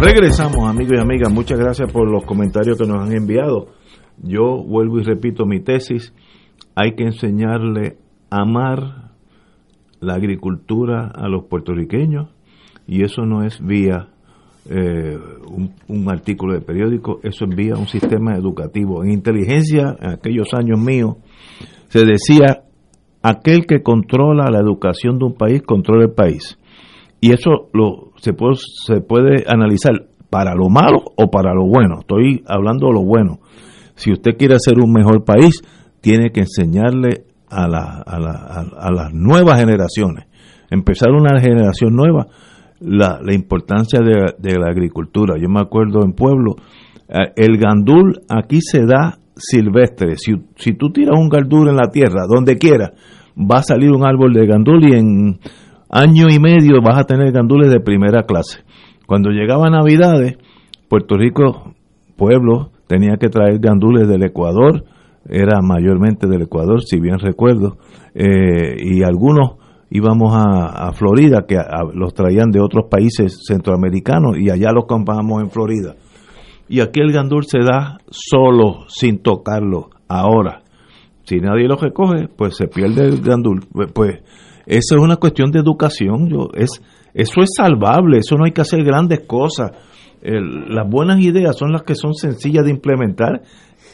Regresamos, 0.01 0.67
amigos 0.67 0.95
y 0.97 0.99
amigas. 0.99 1.31
Muchas 1.31 1.59
gracias 1.59 1.93
por 1.93 2.11
los 2.11 2.25
comentarios 2.25 2.79
que 2.79 2.87
nos 2.87 3.07
han 3.07 3.13
enviado. 3.13 3.67
Yo 4.23 4.57
vuelvo 4.65 4.99
y 4.99 5.03
repito 5.03 5.45
mi 5.45 5.61
tesis. 5.61 6.15
Hay 6.75 6.95
que 6.95 7.05
enseñarle 7.05 7.99
a 8.31 8.41
amar 8.41 9.11
la 10.01 10.15
agricultura 10.15 11.13
a 11.15 11.29
los 11.29 11.45
puertorriqueños 11.45 12.31
y 12.87 13.05
eso 13.05 13.27
no 13.27 13.45
es 13.45 13.63
vía 13.63 14.09
eh, 14.71 15.19
un, 15.47 15.75
un, 15.89 16.11
artículo 16.11 16.55
de 16.55 16.63
periódico, 16.63 17.21
eso 17.23 17.45
es 17.45 17.55
vía 17.55 17.75
un 17.77 17.87
sistema 17.87 18.35
educativo. 18.35 19.05
En 19.05 19.11
inteligencia, 19.11 19.99
en 20.01 20.13
aquellos 20.13 20.55
años 20.55 20.81
míos, 20.81 21.17
se 21.89 22.07
decía, 22.07 22.63
aquel 23.23 23.67
que 23.67 23.83
controla 23.83 24.51
la 24.51 24.61
educación 24.61 25.19
de 25.19 25.27
un 25.27 25.35
país, 25.35 25.61
controla 25.61 26.05
el 26.05 26.13
país. 26.13 26.59
Y 27.21 27.33
eso 27.33 27.69
lo, 27.75 28.10
se, 28.21 28.33
puede, 28.33 28.55
se 28.87 29.01
puede 29.01 29.45
analizar 29.47 30.07
para 30.31 30.55
lo 30.55 30.69
malo 30.69 31.03
o 31.17 31.31
para 31.31 31.55
lo 31.55 31.67
bueno. 31.67 32.01
Estoy 32.01 32.43
hablando 32.47 32.89
de 32.89 32.93
lo 32.95 33.03
bueno. 33.03 33.41
Si 33.95 34.13
usted 34.13 34.37
quiere 34.39 34.55
hacer 34.55 34.79
un 34.79 34.93
mejor 34.93 35.25
país, 35.25 35.61
tiene 36.01 36.31
que 36.31 36.41
enseñarle 36.41 37.25
a, 37.49 37.69
la, 37.69 38.03
a, 38.07 38.19
la, 38.21 38.67
a, 38.79 38.93
las 38.93 39.13
nuevas 39.13 39.59
generaciones. 39.59 40.27
Empezar 40.71 41.11
una 41.11 41.41
generación 41.41 41.95
nueva, 41.97 42.27
la, 42.81 43.21
la 43.23 43.35
importancia 43.35 44.01
de, 44.01 44.35
de, 44.39 44.59
la 44.59 44.69
agricultura. 44.71 45.35
Yo 45.41 45.49
me 45.49 45.61
acuerdo 45.61 46.05
en 46.05 46.13
Pueblo, 46.13 46.57
eh, 47.09 47.33
el 47.37 47.59
gandul 47.59 48.21
aquí 48.29 48.61
se 48.61 48.87
da 48.87 49.19
silvestre. 49.35 50.17
Si, 50.17 50.33
si 50.57 50.75
tú 50.75 50.91
tiras 50.91 51.19
un 51.19 51.29
gandul 51.29 51.69
en 51.69 51.77
la 51.77 51.91
tierra, 51.91 52.27
donde 52.29 52.57
quiera, 52.57 52.93
va 53.37 53.59
a 53.59 53.63
salir 53.63 53.91
un 53.91 54.07
árbol 54.07 54.33
de 54.33 54.47
gandul 54.47 54.89
y 54.89 54.93
en 54.97 55.41
año 55.91 56.27
y 56.31 56.39
medio 56.39 56.81
vas 56.83 56.99
a 56.99 57.05
tener 57.05 57.33
gandules 57.33 57.71
de 57.71 57.81
primera 57.81 58.23
clase. 58.23 58.61
Cuando 59.07 59.31
llegaba 59.31 59.71
Navidades, 59.71 60.39
Puerto 60.89 61.17
Rico, 61.17 61.75
pueblo, 62.17 62.71
tenía 62.87 63.17
que 63.19 63.29
traer 63.29 63.59
gandules 63.59 64.09
del 64.09 64.23
Ecuador, 64.23 64.85
era 65.29 65.61
mayormente 65.63 66.27
del 66.27 66.43
Ecuador, 66.43 66.83
si 66.83 67.01
bien 67.01 67.19
recuerdo, 67.19 67.77
eh, 68.15 68.77
y 68.79 69.03
algunos 69.03 69.57
íbamos 69.91 70.33
a, 70.33 70.93
Florida, 70.93 71.45
que 71.47 71.57
los 71.95 72.15
traían 72.15 72.51
de 72.51 72.61
otros 72.61 72.87
países 72.89 73.43
centroamericanos, 73.47 74.39
y 74.39 74.51
allá 74.51 74.71
los 74.73 74.87
compramos 74.87 75.43
en 75.43 75.51
Florida. 75.51 75.97
Y 76.69 76.81
aquí 76.81 77.01
el 77.01 77.13
gandul 77.13 77.45
se 77.45 77.59
da 77.59 77.99
solo, 78.11 78.85
sin 78.87 79.19
tocarlo, 79.19 79.91
ahora. 80.09 80.63
Si 81.25 81.39
nadie 81.39 81.67
lo 81.67 81.77
recoge, 81.77 82.29
pues 82.29 82.57
se 82.57 82.69
pierde 82.69 83.07
el 83.07 83.21
gandul. 83.21 83.61
Pues 83.93 84.21
eso 84.71 84.95
es 84.95 85.03
una 85.03 85.17
cuestión 85.17 85.51
de 85.51 85.59
educación. 85.59 86.29
Yo, 86.29 86.49
es, 86.55 86.71
eso 87.13 87.41
es 87.41 87.51
salvable, 87.57 88.19
eso 88.19 88.37
no 88.37 88.45
hay 88.45 88.53
que 88.53 88.61
hacer 88.61 88.85
grandes 88.85 89.27
cosas. 89.27 89.73
El, 90.23 90.73
las 90.73 90.89
buenas 90.89 91.19
ideas 91.19 91.57
son 91.57 91.73
las 91.73 91.83
que 91.83 91.97
son 91.97 92.15
sencillas 92.15 92.65
de 92.65 92.71
implementar. 92.71 93.43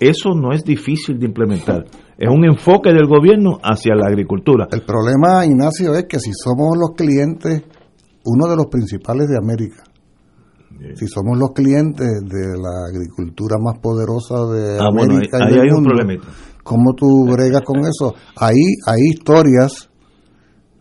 Eso 0.01 0.35
no 0.35 0.53
es 0.53 0.65
difícil 0.65 1.19
de 1.19 1.24
implementar. 1.24 1.86
Es 2.19 2.28
un 2.28 2.44
enfoque 2.44 2.93
del 2.93 3.07
gobierno 3.07 3.59
hacia 3.62 3.94
la 3.94 4.09
agricultura. 4.09 4.69
El 4.70 4.82
problema, 4.82 5.47
Ignacio, 5.47 5.94
es 5.94 6.05
que 6.05 6.19
si 6.19 6.32
somos 6.35 6.77
los 6.77 6.94
clientes, 6.94 7.62
uno 8.27 8.47
de 8.47 8.57
los 8.57 8.66
principales 8.66 9.28
de 9.28 9.39
América, 9.39 9.82
si 10.94 11.07
somos 11.07 11.39
los 11.39 11.53
clientes 11.55 12.07
de 12.07 12.53
la 12.61 12.93
agricultura 12.93 13.57
más 13.59 13.78
poderosa 13.78 14.44
de 14.53 14.78
ah, 14.78 14.89
América 14.89 15.39
bueno, 15.39 15.47
ahí, 15.47 15.53
y 15.53 15.55
del 15.55 15.61
hay 15.62 15.70
mundo, 15.70 15.90
un. 15.94 16.20
¿cómo 16.62 16.93
tú 16.94 17.24
bregas 17.32 17.62
con 17.62 17.78
eso? 17.78 18.15
Ahí 18.36 18.77
hay 18.86 19.01
historias 19.09 19.89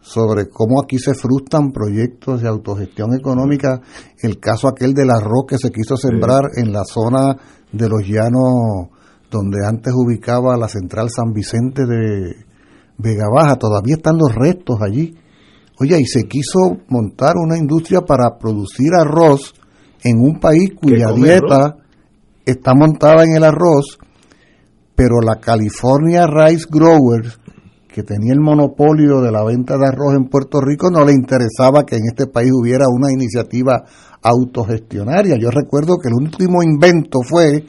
sobre 0.05 0.49
cómo 0.49 0.79
aquí 0.79 0.99
se 0.99 1.15
frustran 1.15 1.71
proyectos 1.71 2.43
de 2.43 2.47
autogestión 2.47 3.15
económica. 3.15 3.81
El 4.21 4.39
caso 4.39 4.67
aquel 4.67 4.93
del 4.93 5.09
arroz 5.09 5.45
que 5.47 5.57
se 5.57 5.71
quiso 5.71 5.97
sembrar 5.97 6.43
sí. 6.53 6.61
en 6.61 6.71
la 6.71 6.83
zona 6.85 7.35
de 7.71 7.89
los 7.89 8.07
llanos 8.07 8.89
donde 9.31 9.65
antes 9.67 9.91
ubicaba 9.95 10.57
la 10.57 10.67
central 10.67 11.09
San 11.09 11.33
Vicente 11.33 11.87
de 11.87 12.35
Vega 12.99 13.25
Baja, 13.33 13.55
todavía 13.55 13.95
están 13.95 14.17
los 14.17 14.33
restos 14.33 14.77
allí. 14.79 15.15
Oye, 15.79 15.99
y 15.99 16.05
se 16.05 16.23
quiso 16.27 16.77
montar 16.87 17.33
una 17.35 17.57
industria 17.57 18.01
para 18.01 18.37
producir 18.37 18.91
arroz 18.93 19.55
en 20.03 20.19
un 20.19 20.39
país 20.39 20.69
cuya 20.79 21.11
dieta 21.13 21.55
arroz? 21.55 21.75
está 22.45 22.73
montada 22.75 23.23
en 23.23 23.35
el 23.35 23.43
arroz, 23.43 23.97
pero 24.95 25.19
la 25.19 25.39
California 25.41 26.27
Rice 26.27 26.67
Growers 26.69 27.39
que 27.95 28.03
tenía 28.03 28.33
el 28.33 28.41
monopolio 28.41 29.21
de 29.21 29.31
la 29.31 29.41
venta 29.45 29.77
de 29.77 29.87
arroz 29.87 30.15
en 30.17 30.25
Puerto 30.25 30.59
Rico, 30.59 30.91
no 30.91 31.05
le 31.05 31.13
interesaba 31.13 31.85
que 31.85 31.95
en 31.95 32.01
este 32.11 32.27
país 32.27 32.51
hubiera 32.51 32.87
una 32.89 33.09
iniciativa 33.09 33.85
autogestionaria. 34.21 35.37
Yo 35.37 35.49
recuerdo 35.49 35.95
que 35.95 36.09
el 36.09 36.15
último 36.15 36.61
invento 36.61 37.19
fue 37.23 37.63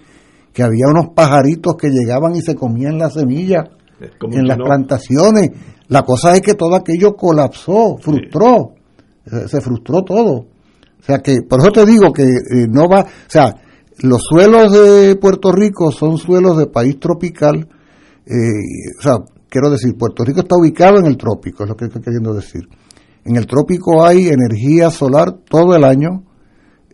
que 0.53 0.65
había 0.65 0.87
unos 0.91 1.15
pajaritos 1.15 1.77
que 1.77 1.91
llegaban 1.91 2.35
y 2.35 2.41
se 2.41 2.57
comían 2.57 2.99
las 2.99 3.13
semillas 3.13 3.69
en 4.01 4.49
las 4.49 4.59
no. 4.59 4.65
plantaciones. 4.65 5.51
La 5.87 6.03
cosa 6.03 6.35
es 6.35 6.41
que 6.41 6.55
todo 6.55 6.75
aquello 6.75 7.15
colapsó, 7.15 7.97
frustró, 8.01 8.73
sí. 9.25 9.37
se 9.47 9.61
frustró 9.61 10.03
todo. 10.03 10.39
O 10.39 11.03
sea 11.07 11.21
que, 11.21 11.43
por 11.49 11.61
eso 11.61 11.71
te 11.71 11.87
digo 11.87 12.13
que 12.13 12.25
eh, 12.25 12.67
no 12.69 12.89
va, 12.89 13.03
o 13.03 13.29
sea, 13.31 13.55
los 14.01 14.23
suelos 14.29 14.73
de 14.73 15.15
Puerto 15.15 15.53
Rico 15.53 15.93
son 15.93 16.19
suelos 16.19 16.59
de 16.59 16.67
país 16.67 16.99
tropical, 16.99 17.69
eh, 18.27 18.91
o 18.99 19.03
sea, 19.03 19.19
quiero 19.57 19.71
decir, 19.71 19.97
Puerto 19.97 20.23
Rico 20.23 20.41
está 20.41 20.55
ubicado 20.55 20.99
en 20.99 21.07
el 21.07 21.17
trópico, 21.17 21.63
es 21.63 21.71
lo 21.71 21.77
que 21.77 21.87
estoy 21.87 22.03
queriendo 22.03 22.35
decir. 22.35 22.69
En 23.25 23.37
el 23.37 23.47
trópico 23.47 24.05
hay 24.05 24.29
energía 24.29 24.91
solar 24.91 25.33
todo 25.49 25.75
el 25.75 25.83
año, 25.83 26.25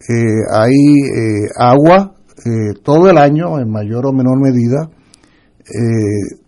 eh, 0.09 0.15
hay 0.49 0.71
eh, 0.71 1.49
agua 1.59 2.15
eh, 2.47 2.79
todo 2.85 3.11
el 3.11 3.19
año 3.19 3.59
en 3.59 3.69
mayor 3.69 4.07
o 4.07 4.13
menor 4.13 4.41
medida, 4.41 4.89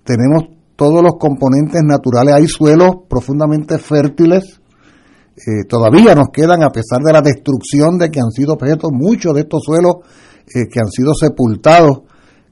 tenemos 0.05 0.45
todos 0.77 1.03
los 1.03 1.15
componentes 1.19 1.83
naturales, 1.85 2.35
hay 2.35 2.47
suelos 2.47 2.91
profundamente 3.09 3.79
fértiles, 3.79 4.61
todavía 5.69 6.15
nos 6.15 6.29
quedan, 6.33 6.63
a 6.63 6.71
pesar 6.71 7.01
de 7.01 7.13
la 7.13 7.23
destrucción 7.23 7.97
de 7.97 8.11
que 8.11 8.21
han 8.21 8.31
sido 8.31 8.55
objetos, 8.55 8.91
muchos 8.93 9.35
de 9.35 9.43
estos 9.43 9.63
suelos 9.65 9.95
que 10.47 10.81
han 10.81 10.91
sido 10.91 11.15
sepultados 11.15 12.03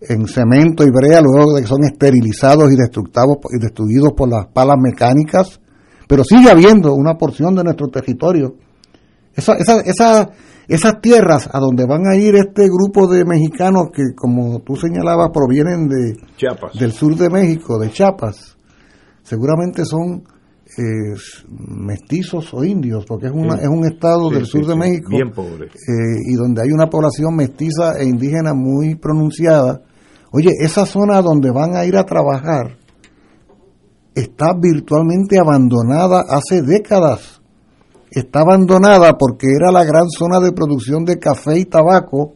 en 0.08 0.26
cemento 0.26 0.84
y 0.84 0.90
brea, 0.90 1.20
luego 1.20 1.54
de 1.54 1.62
que 1.62 1.68
son 1.68 1.84
esterilizados 1.84 2.70
y 2.70 2.74
y 2.74 3.58
destruidos 3.60 4.12
por 4.16 4.28
las 4.28 4.46
palas 4.46 4.76
mecánicas, 4.80 5.60
pero 6.08 6.24
sigue 6.24 6.50
habiendo 6.50 6.94
una 6.94 7.14
porción 7.14 7.54
de 7.54 7.64
nuestro 7.64 7.88
territorio. 7.88 8.54
Esa, 9.34 9.54
esa, 9.54 9.80
esa, 9.80 10.30
esas 10.68 11.00
tierras 11.00 11.48
a 11.52 11.58
donde 11.58 11.86
van 11.86 12.06
a 12.06 12.16
ir 12.16 12.34
este 12.34 12.68
grupo 12.68 13.06
de 13.06 13.24
mexicanos 13.24 13.84
que, 13.94 14.02
como 14.14 14.60
tú 14.60 14.76
señalabas, 14.76 15.30
provienen 15.32 15.88
de 15.88 16.14
del 16.78 16.92
sur 16.92 17.16
de 17.16 17.30
México, 17.30 17.78
de 17.78 17.90
Chiapas, 17.90 18.56
seguramente 19.22 19.84
son 19.84 20.22
eh, 20.78 21.14
mestizos 21.48 22.52
o 22.54 22.64
indios, 22.64 23.04
porque 23.06 23.26
es, 23.26 23.32
una, 23.32 23.56
es 23.56 23.68
un 23.68 23.84
estado 23.84 24.30
del 24.30 24.46
sur 24.46 24.66
de 24.66 24.76
México 24.76 25.10
bien 25.10 25.30
pobre. 25.30 25.66
eh, 25.66 26.18
y 26.30 26.34
donde 26.34 26.62
hay 26.62 26.70
una 26.72 26.86
población 26.88 27.36
mestiza 27.36 27.98
e 27.98 28.04
indígena 28.04 28.54
muy 28.54 28.94
pronunciada. 28.96 29.82
Oye, 30.32 30.50
esa 30.60 30.86
zona 30.86 31.20
donde 31.20 31.50
van 31.50 31.76
a 31.76 31.84
ir 31.84 31.96
a 31.96 32.04
trabajar 32.04 32.78
está 34.14 34.54
virtualmente 34.58 35.38
abandonada 35.38 36.24
hace 36.28 36.62
décadas. 36.62 37.42
Está 38.10 38.40
abandonada 38.40 39.16
porque 39.18 39.48
era 39.54 39.70
la 39.70 39.84
gran 39.84 40.08
zona 40.08 40.40
de 40.40 40.52
producción 40.52 41.04
de 41.04 41.18
café 41.18 41.58
y 41.58 41.66
tabaco 41.66 42.32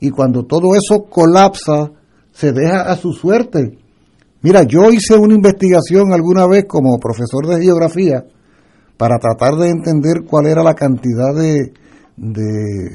y 0.00 0.10
cuando 0.10 0.44
todo 0.44 0.74
eso 0.74 1.04
colapsa 1.08 1.92
se 2.32 2.52
deja 2.52 2.82
a 2.82 2.96
su 2.96 3.12
suerte. 3.12 3.78
Mira, 4.42 4.64
yo 4.64 4.90
hice 4.90 5.16
una 5.16 5.34
investigación 5.34 6.12
alguna 6.12 6.48
vez 6.48 6.64
como 6.66 6.98
profesor 6.98 7.46
de 7.46 7.62
geografía 7.62 8.24
para 8.96 9.18
tratar 9.18 9.54
de 9.54 9.70
entender 9.70 10.24
cuál 10.28 10.46
era 10.46 10.64
la 10.64 10.74
cantidad 10.74 11.32
de, 11.34 11.72
de, 12.16 12.88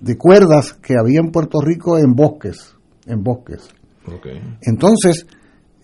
de 0.00 0.16
cuerdas 0.16 0.72
que 0.72 0.94
había 0.98 1.20
en 1.20 1.30
Puerto 1.30 1.60
Rico 1.60 1.98
en 1.98 2.14
bosques, 2.14 2.75
en 3.06 3.22
bosques. 3.22 3.68
Entonces, 4.62 5.26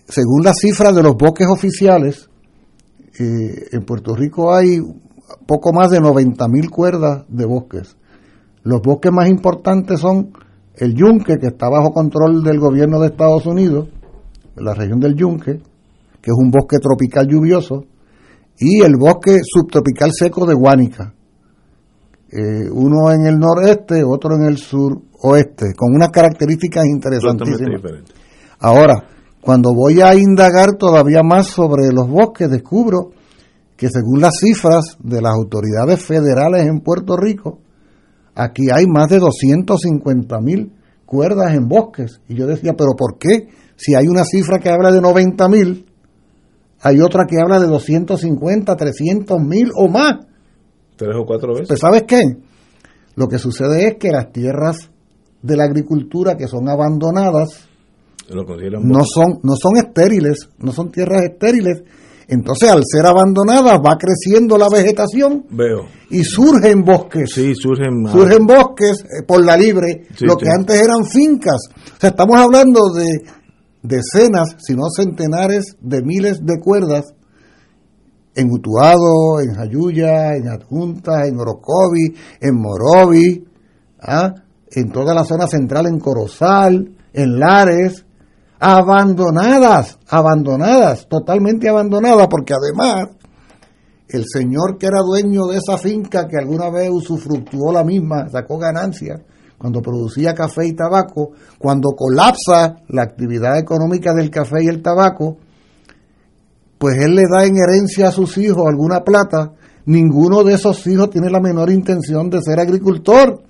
según 0.06 0.42
las 0.44 0.58
cifras 0.58 0.94
de 0.94 1.02
los 1.02 1.16
bosques 1.16 1.46
oficiales, 1.48 2.28
eh, 3.18 3.68
en 3.72 3.84
Puerto 3.84 4.14
Rico 4.14 4.54
hay 4.54 4.80
poco 5.46 5.72
más 5.72 5.90
de 5.90 6.00
90 6.00 6.48
mil 6.48 6.70
cuerdas 6.70 7.24
de 7.28 7.44
bosques. 7.44 7.96
Los 8.62 8.80
bosques 8.80 9.12
más 9.12 9.28
importantes 9.28 10.00
son 10.00 10.32
el 10.76 10.94
yunque, 10.94 11.38
que 11.38 11.48
está 11.48 11.68
bajo 11.68 11.92
control 11.92 12.42
del 12.42 12.58
gobierno 12.58 13.00
de 13.00 13.08
Estados 13.08 13.46
Unidos, 13.46 13.88
la 14.56 14.74
región 14.74 15.00
del 15.00 15.14
yunque, 15.14 15.60
que 16.20 16.30
es 16.30 16.36
un 16.36 16.50
bosque 16.50 16.78
tropical 16.78 17.26
lluvioso, 17.26 17.84
y 18.58 18.82
el 18.82 18.96
bosque 18.96 19.38
subtropical 19.42 20.10
seco 20.12 20.46
de 20.46 20.54
Guánica. 20.54 21.14
Eh, 22.32 22.70
uno 22.72 23.12
en 23.12 23.26
el 23.26 23.38
noreste, 23.38 24.02
otro 24.02 24.36
en 24.36 24.44
el 24.44 24.56
suroeste, 24.56 25.74
con 25.76 25.94
unas 25.94 26.08
características 26.08 26.86
interesantísimas. 26.86 27.82
Ahora, 28.58 29.04
cuando 29.42 29.74
voy 29.74 30.00
a 30.00 30.14
indagar 30.14 30.76
todavía 30.78 31.22
más 31.22 31.48
sobre 31.48 31.92
los 31.92 32.08
bosques, 32.08 32.48
descubro 32.48 33.10
que 33.76 33.88
según 33.90 34.22
las 34.22 34.38
cifras 34.38 34.96
de 35.00 35.20
las 35.20 35.34
autoridades 35.34 36.02
federales 36.02 36.66
en 36.66 36.80
Puerto 36.80 37.18
Rico, 37.18 37.58
aquí 38.34 38.62
hay 38.72 38.86
más 38.86 39.10
de 39.10 39.18
250 39.18 40.40
mil 40.40 40.72
cuerdas 41.04 41.52
en 41.52 41.68
bosques. 41.68 42.22
Y 42.28 42.34
yo 42.34 42.46
decía, 42.46 42.72
pero 42.78 42.92
¿por 42.96 43.18
qué? 43.18 43.48
Si 43.76 43.94
hay 43.94 44.06
una 44.06 44.24
cifra 44.24 44.58
que 44.58 44.70
habla 44.70 44.90
de 44.90 45.02
90 45.02 45.48
mil, 45.48 45.86
hay 46.80 47.00
otra 47.00 47.26
que 47.26 47.36
habla 47.38 47.60
de 47.60 47.66
250, 47.66 48.74
300 48.74 49.38
mil 49.40 49.70
o 49.76 49.88
más. 49.88 50.31
Tres 51.04 51.16
o 51.18 51.24
cuatro 51.26 51.52
veces. 51.52 51.68
Pues 51.68 51.80
¿sabes 51.80 52.04
qué? 52.06 52.22
Lo 53.16 53.28
que 53.28 53.38
sucede 53.38 53.88
es 53.88 53.96
que 53.96 54.10
las 54.10 54.32
tierras 54.32 54.90
de 55.42 55.56
la 55.56 55.64
agricultura 55.64 56.36
que 56.36 56.46
son 56.46 56.68
abandonadas 56.68 57.68
Lo 58.28 58.44
no 58.44 59.04
son, 59.04 59.40
no 59.42 59.54
son 59.56 59.76
estériles, 59.76 60.48
no 60.58 60.72
son 60.72 60.90
tierras 60.90 61.22
estériles. 61.22 61.82
Entonces, 62.28 62.70
al 62.70 62.82
ser 62.86 63.04
abandonadas, 63.04 63.78
va 63.84 63.98
creciendo 63.98 64.56
la 64.56 64.68
vegetación 64.72 65.44
Veo. 65.50 65.86
y 66.08 66.22
surgen 66.24 66.82
bosques. 66.82 67.30
Sí, 67.34 67.52
surgen. 67.54 68.06
Surgen 68.10 68.46
bosques 68.46 69.00
eh, 69.02 69.22
por 69.26 69.44
la 69.44 69.56
libre, 69.56 70.06
Sí, 70.16 70.24
lo 70.24 70.36
que 70.36 70.46
sí. 70.46 70.52
antes 70.56 70.80
eran 70.80 71.04
fincas. 71.04 71.58
O 71.96 72.00
sea, 72.00 72.10
estamos 72.10 72.36
hablando 72.38 72.80
de 72.96 73.08
decenas, 73.82 74.56
si 74.58 74.74
no 74.74 74.84
centenares 74.96 75.76
de 75.80 76.00
miles 76.02 76.38
de 76.46 76.58
cuerdas 76.60 77.12
en 78.34 78.50
Utuado, 78.50 79.40
en 79.40 79.54
Jayuya, 79.54 80.34
en 80.36 80.48
Adjunta, 80.48 81.26
en 81.26 81.38
Orocovi, 81.38 82.14
en 82.40 82.60
Morovi, 82.60 83.44
¿ah? 84.00 84.34
en 84.70 84.90
toda 84.90 85.14
la 85.14 85.24
zona 85.24 85.46
central, 85.46 85.86
en 85.86 85.98
Corozal, 85.98 86.96
en 87.12 87.38
Lares, 87.38 88.04
abandonadas, 88.58 89.98
abandonadas, 90.08 91.06
totalmente 91.08 91.68
abandonadas, 91.68 92.28
porque 92.28 92.54
además 92.54 93.08
el 94.08 94.24
señor 94.26 94.78
que 94.78 94.86
era 94.86 95.00
dueño 95.00 95.46
de 95.46 95.58
esa 95.58 95.78
finca, 95.78 96.28
que 96.28 96.36
alguna 96.36 96.70
vez 96.70 96.88
usufructuó 96.90 97.72
la 97.72 97.84
misma, 97.84 98.28
sacó 98.28 98.58
ganancias 98.58 99.20
cuando 99.58 99.80
producía 99.80 100.34
café 100.34 100.66
y 100.66 100.72
tabaco, 100.72 101.30
cuando 101.58 101.90
colapsa 101.92 102.78
la 102.88 103.02
actividad 103.02 103.58
económica 103.58 104.12
del 104.12 104.28
café 104.28 104.64
y 104.64 104.66
el 104.66 104.82
tabaco, 104.82 105.36
pues 106.82 106.96
él 106.98 107.14
le 107.14 107.28
da 107.30 107.46
en 107.46 107.54
herencia 107.58 108.08
a 108.08 108.10
sus 108.10 108.36
hijos 108.38 108.66
alguna 108.66 109.04
plata, 109.04 109.52
ninguno 109.86 110.42
de 110.42 110.54
esos 110.54 110.84
hijos 110.88 111.10
tiene 111.10 111.30
la 111.30 111.38
menor 111.38 111.70
intención 111.70 112.28
de 112.28 112.42
ser 112.42 112.58
agricultor. 112.58 113.40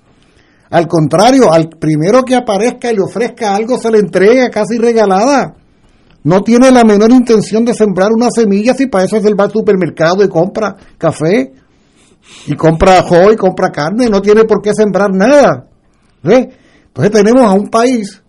Al 0.69 0.87
contrario, 0.87 1.51
al 1.51 1.67
primero 1.67 2.21
que 2.21 2.35
aparezca 2.35 2.91
y 2.91 2.95
le 2.95 3.01
ofrezca 3.01 3.55
algo 3.55 3.79
se 3.79 3.89
le 3.89 3.97
entrega 3.97 4.51
casi 4.51 4.77
regalada. 4.77 5.55
No 6.23 6.41
tiene 6.41 6.69
la 6.69 6.83
menor 6.83 7.09
intención 7.09 7.65
de 7.65 7.73
sembrar 7.73 8.11
una 8.11 8.27
semilla 8.29 8.75
si 8.75 8.85
para 8.85 9.05
eso 9.05 9.17
es 9.17 9.25
el 9.25 9.33
va 9.33 9.45
al 9.45 9.51
supermercado 9.51 10.23
y 10.23 10.29
compra 10.29 10.75
café 10.99 11.53
y 12.45 12.55
compra 12.55 12.99
ajo 12.99 13.31
y 13.31 13.35
compra 13.35 13.71
carne 13.71 14.09
no 14.09 14.21
tiene 14.21 14.43
por 14.43 14.61
qué 14.61 14.75
sembrar 14.75 15.09
nada. 15.11 15.65
Entonces 16.23 17.11
tenemos 17.11 17.41
a 17.41 17.53
un 17.53 17.67
país 17.69 18.22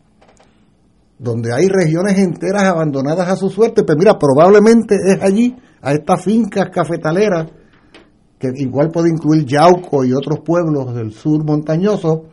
donde 1.19 1.53
hay 1.53 1.69
regiones 1.69 2.19
enteras 2.19 2.65
abandonadas 2.65 3.28
a 3.28 3.36
su 3.36 3.49
suerte, 3.49 3.82
pero 3.85 3.99
mira, 3.99 4.19
probablemente 4.19 4.97
es 5.07 5.23
allí, 5.23 5.57
a 5.81 5.93
estas 5.93 6.24
fincas 6.24 6.70
cafetaleras, 6.70 7.47
que 8.39 8.51
igual 8.57 8.91
puede 8.91 9.11
incluir 9.11 9.45
Yauco 9.45 10.05
y 10.05 10.12
otros 10.12 10.41
pueblos 10.45 10.95
del 10.95 11.12
sur 11.12 11.45
montañoso, 11.45 12.24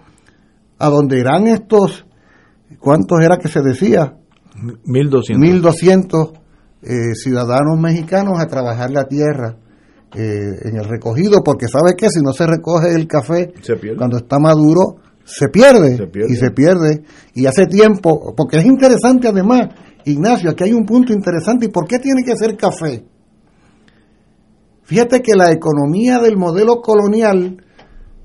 a 0.80 0.90
donde 0.90 1.20
irán 1.20 1.48
estos, 1.48 2.06
¿cuántos 2.80 3.20
era 3.24 3.38
que 3.38 3.48
se 3.48 3.62
decía? 3.62 4.18
1200. 4.86 5.38
1200 5.38 6.30
eh, 6.84 7.14
ciudadanos 7.14 7.80
mexicanos 7.80 8.40
a 8.40 8.48
trabajar 8.48 8.90
la 8.90 9.06
tierra 9.06 9.58
eh, 10.16 10.68
en 10.68 10.78
el 10.78 10.86
recogido, 10.86 11.44
porque 11.44 11.68
¿sabe 11.68 11.96
qué? 11.96 12.10
Si 12.10 12.22
no 12.22 12.34
se 12.34 12.48
recoge 12.48 12.94
el 12.96 13.08
café 13.08 13.54
cuando 13.96 14.18
está 14.18 14.40
maduro, 14.40 14.96
se 15.24 15.48
pierde, 15.50 15.98
Se 15.98 16.08
pierde. 16.08 16.34
y 16.34 16.36
se 16.36 16.52
pierde. 16.52 17.04
Y 17.34 17.46
hace 17.46 17.66
tiempo, 17.68 18.34
porque 18.36 18.58
es 18.58 18.66
interesante 18.66 19.28
además, 19.28 19.70
Ignacio, 20.06 20.50
aquí 20.50 20.64
hay 20.64 20.74
un 20.74 20.86
punto 20.86 21.14
interesante. 21.14 21.68
¿Y 21.68 21.70
por 21.70 21.88
qué 21.88 22.00
tiene 22.00 22.24
que 22.26 22.36
ser 22.36 22.58
café? 22.58 23.06
Fíjate 24.84 25.22
que 25.22 25.36
la 25.36 25.52
economía 25.52 26.20
del 26.20 26.38
modelo 26.38 26.82
colonial, 26.82 27.64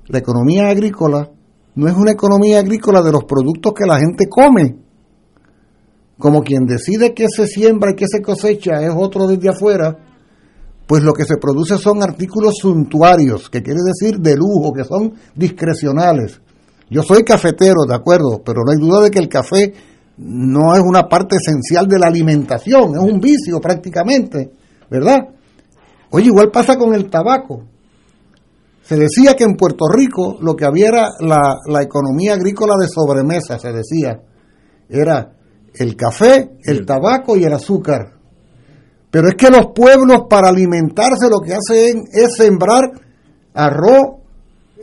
la 0.07 0.17
economía 0.17 0.69
agrícola, 0.69 1.31
no 1.75 1.87
es 1.87 1.95
una 1.95 2.11
economía 2.11 2.59
agrícola 2.59 3.01
de 3.01 3.11
los 3.11 3.23
productos 3.25 3.73
que 3.73 3.85
la 3.85 3.99
gente 3.99 4.25
come. 4.27 4.75
Como 6.17 6.41
quien 6.43 6.65
decide 6.65 7.13
qué 7.13 7.27
se 7.29 7.45
siembra 7.45 7.91
y 7.91 7.95
qué 7.95 8.05
se 8.07 8.21
cosecha 8.21 8.81
es 8.81 8.91
otro 8.93 9.27
desde 9.27 9.49
afuera, 9.49 9.95
pues 10.87 11.03
lo 11.03 11.13
que 11.13 11.25
se 11.25 11.37
produce 11.37 11.77
son 11.77 12.01
artículos 12.01 12.55
suntuarios, 12.59 13.49
que 13.49 13.61
quiere 13.61 13.79
decir 13.85 14.19
de 14.19 14.35
lujo, 14.35 14.73
que 14.73 14.83
son 14.83 15.13
discrecionales. 15.35 16.41
Yo 16.89 17.03
soy 17.03 17.23
cafetero, 17.23 17.85
de 17.87 17.95
acuerdo, 17.95 18.41
pero 18.43 18.61
no 18.63 18.71
hay 18.71 18.79
duda 18.79 19.03
de 19.03 19.11
que 19.11 19.19
el 19.19 19.27
café 19.27 19.73
no 20.17 20.73
es 20.73 20.81
una 20.81 21.07
parte 21.07 21.35
esencial 21.35 21.87
de 21.87 21.99
la 21.99 22.07
alimentación, 22.07 22.95
es 22.95 23.01
un 23.01 23.19
vicio 23.19 23.59
prácticamente, 23.59 24.51
¿verdad? 24.89 25.19
Oye, 26.11 26.27
igual 26.27 26.49
pasa 26.51 26.77
con 26.77 26.93
el 26.93 27.09
tabaco. 27.09 27.63
Se 28.83 28.95
decía 28.95 29.35
que 29.35 29.43
en 29.43 29.55
Puerto 29.55 29.85
Rico 29.93 30.37
lo 30.41 30.55
que 30.55 30.65
había 30.65 30.87
era 30.87 31.09
la, 31.19 31.57
la 31.67 31.83
economía 31.83 32.35
agrícola 32.35 32.75
de 32.79 32.87
sobremesa, 32.87 33.59
se 33.59 33.73
decía. 33.73 34.21
Era 34.89 35.33
el 35.73 35.95
café, 35.97 36.57
el 36.63 36.85
tabaco 36.85 37.35
y 37.35 37.43
el 37.43 37.53
azúcar. 37.53 38.13
Pero 39.11 39.27
es 39.27 39.35
que 39.35 39.49
los 39.49 39.67
pueblos 39.75 40.23
para 40.29 40.49
alimentarse 40.49 41.29
lo 41.29 41.39
que 41.39 41.53
hacen 41.53 42.05
es 42.11 42.35
sembrar 42.35 42.91
arroz, 43.53 44.21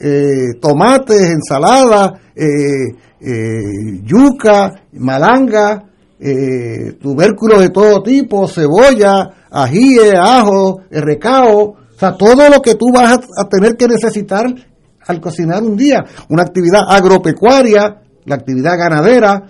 eh, 0.01 0.59
tomates, 0.61 1.21
ensalada, 1.21 2.21
eh, 2.35 2.95
eh, 3.21 4.01
yuca, 4.03 4.73
malanga, 4.93 5.85
eh, 6.19 6.93
tubérculos 7.01 7.61
de 7.61 7.71
todo 7.71 8.03
tipo, 8.03 8.49
cebolla, 8.49 9.47
ajíe, 9.51 10.13
ajo, 10.17 10.81
eh, 10.91 11.01
recao, 11.01 11.59
o 11.61 11.99
sea, 11.99 12.17
todo 12.17 12.49
lo 12.49 12.61
que 12.61 12.75
tú 12.75 12.87
vas 12.93 13.13
a, 13.13 13.15
a 13.15 13.49
tener 13.49 13.77
que 13.77 13.87
necesitar 13.89 14.47
al 15.07 15.21
cocinar 15.21 15.63
un 15.63 15.77
día. 15.77 16.05
Una 16.29 16.43
actividad 16.43 16.83
agropecuaria, 16.89 18.03
la 18.25 18.35
actividad 18.35 18.79
ganadera, 18.79 19.45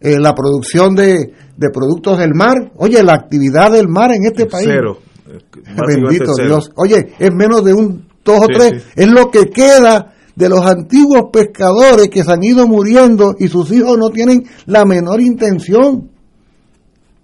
eh, 0.00 0.18
la 0.18 0.34
producción 0.34 0.94
de, 0.94 1.32
de 1.56 1.70
productos 1.70 2.18
del 2.18 2.34
mar. 2.34 2.72
Oye, 2.76 3.02
la 3.02 3.14
actividad 3.14 3.72
del 3.72 3.88
mar 3.88 4.12
en 4.12 4.24
este 4.24 4.46
país. 4.46 4.68
Cero. 4.70 4.98
Bendito 5.86 6.32
cero. 6.36 6.48
Dios. 6.48 6.70
Oye, 6.76 7.14
es 7.18 7.34
menos 7.34 7.64
de 7.64 7.74
un 7.74 8.06
dos 8.24 8.38
o 8.38 8.46
Sí, 8.46 8.54
tres. 8.54 8.82
sí. 8.82 8.88
Es 8.96 9.06
lo 9.08 9.30
que 9.30 9.50
queda 9.50 10.12
de 10.34 10.48
los 10.48 10.60
antiguos 10.66 11.24
pescadores 11.32 12.08
que 12.08 12.24
se 12.24 12.32
han 12.32 12.42
ido 12.42 12.66
muriendo 12.66 13.34
y 13.38 13.48
sus 13.48 13.70
hijos 13.72 13.96
no 13.98 14.10
tienen 14.10 14.44
la 14.66 14.84
menor 14.84 15.20
intención. 15.20 16.10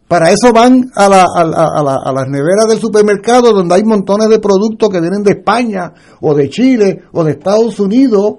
Para 0.07 0.31
eso 0.33 0.53
van 0.53 0.91
a, 0.97 1.09
la- 1.09 1.27
a 1.37 1.45
la- 1.45 1.69
a 1.77 1.83
la- 1.83 1.99
a 2.05 2.13
las 2.13 2.27
neveras 2.29 2.67
del 2.69 2.79
supermercado 2.81 3.53
donde 3.53 3.77
hay 3.77 3.85
montones 3.85 4.29
de 4.29 4.41
productos 4.41 4.89
que 4.91 5.01
vienen 5.01 5.23
de 5.23 5.33
España 5.33 5.93
o 6.21 6.35
de 6.35 6.49
Chile 6.51 7.03
o 7.13 7.23
de 7.25 7.33
Estados 7.33 7.79
Unidos. 7.79 8.35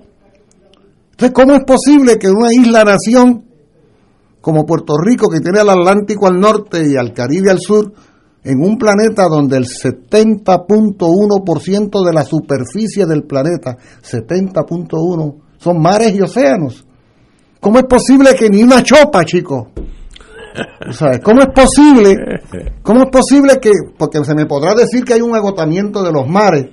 Entonces, 1.12 1.32
¿cómo 1.34 1.54
es 1.54 1.64
posible 1.64 2.18
que 2.18 2.30
una 2.30 2.52
isla 2.54 2.84
nación 2.84 3.46
como 4.42 4.66
Puerto 4.66 4.96
Rico, 4.98 5.30
que 5.30 5.40
tiene 5.40 5.60
al 5.60 5.70
Atlántico 5.70 6.28
al 6.28 6.40
norte 6.40 6.84
y 6.92 6.98
al 6.98 7.14
Caribe 7.14 7.52
al 7.52 7.60
sur, 7.60 7.94
en 8.44 8.60
un 8.60 8.76
planeta 8.78 9.28
donde 9.30 9.58
el 9.58 9.66
70.1% 9.66 12.06
de 12.06 12.14
la 12.14 12.24
superficie 12.24 13.06
del 13.06 13.24
planeta, 13.24 13.78
70.1, 14.02 15.36
son 15.58 15.80
mares 15.80 16.16
y 16.16 16.22
océanos. 16.22 16.84
¿Cómo 17.60 17.78
es 17.78 17.86
posible 17.86 18.34
que 18.36 18.50
ni 18.50 18.64
una 18.64 18.82
chopa, 18.82 19.24
chicos? 19.24 19.68
¿Cómo 21.24 21.42
es 21.42 21.50
posible? 21.54 22.16
¿Cómo 22.82 23.04
es 23.04 23.10
posible 23.12 23.60
que, 23.62 23.72
porque 23.98 24.26
se 24.26 24.34
me 24.34 24.48
podrá 24.48 24.74
decir 24.74 25.04
que 25.04 25.14
hay 25.14 25.22
un 25.22 25.36
agotamiento 25.36 26.02
de 26.04 26.12
los 26.12 26.28
mares, 26.28 26.72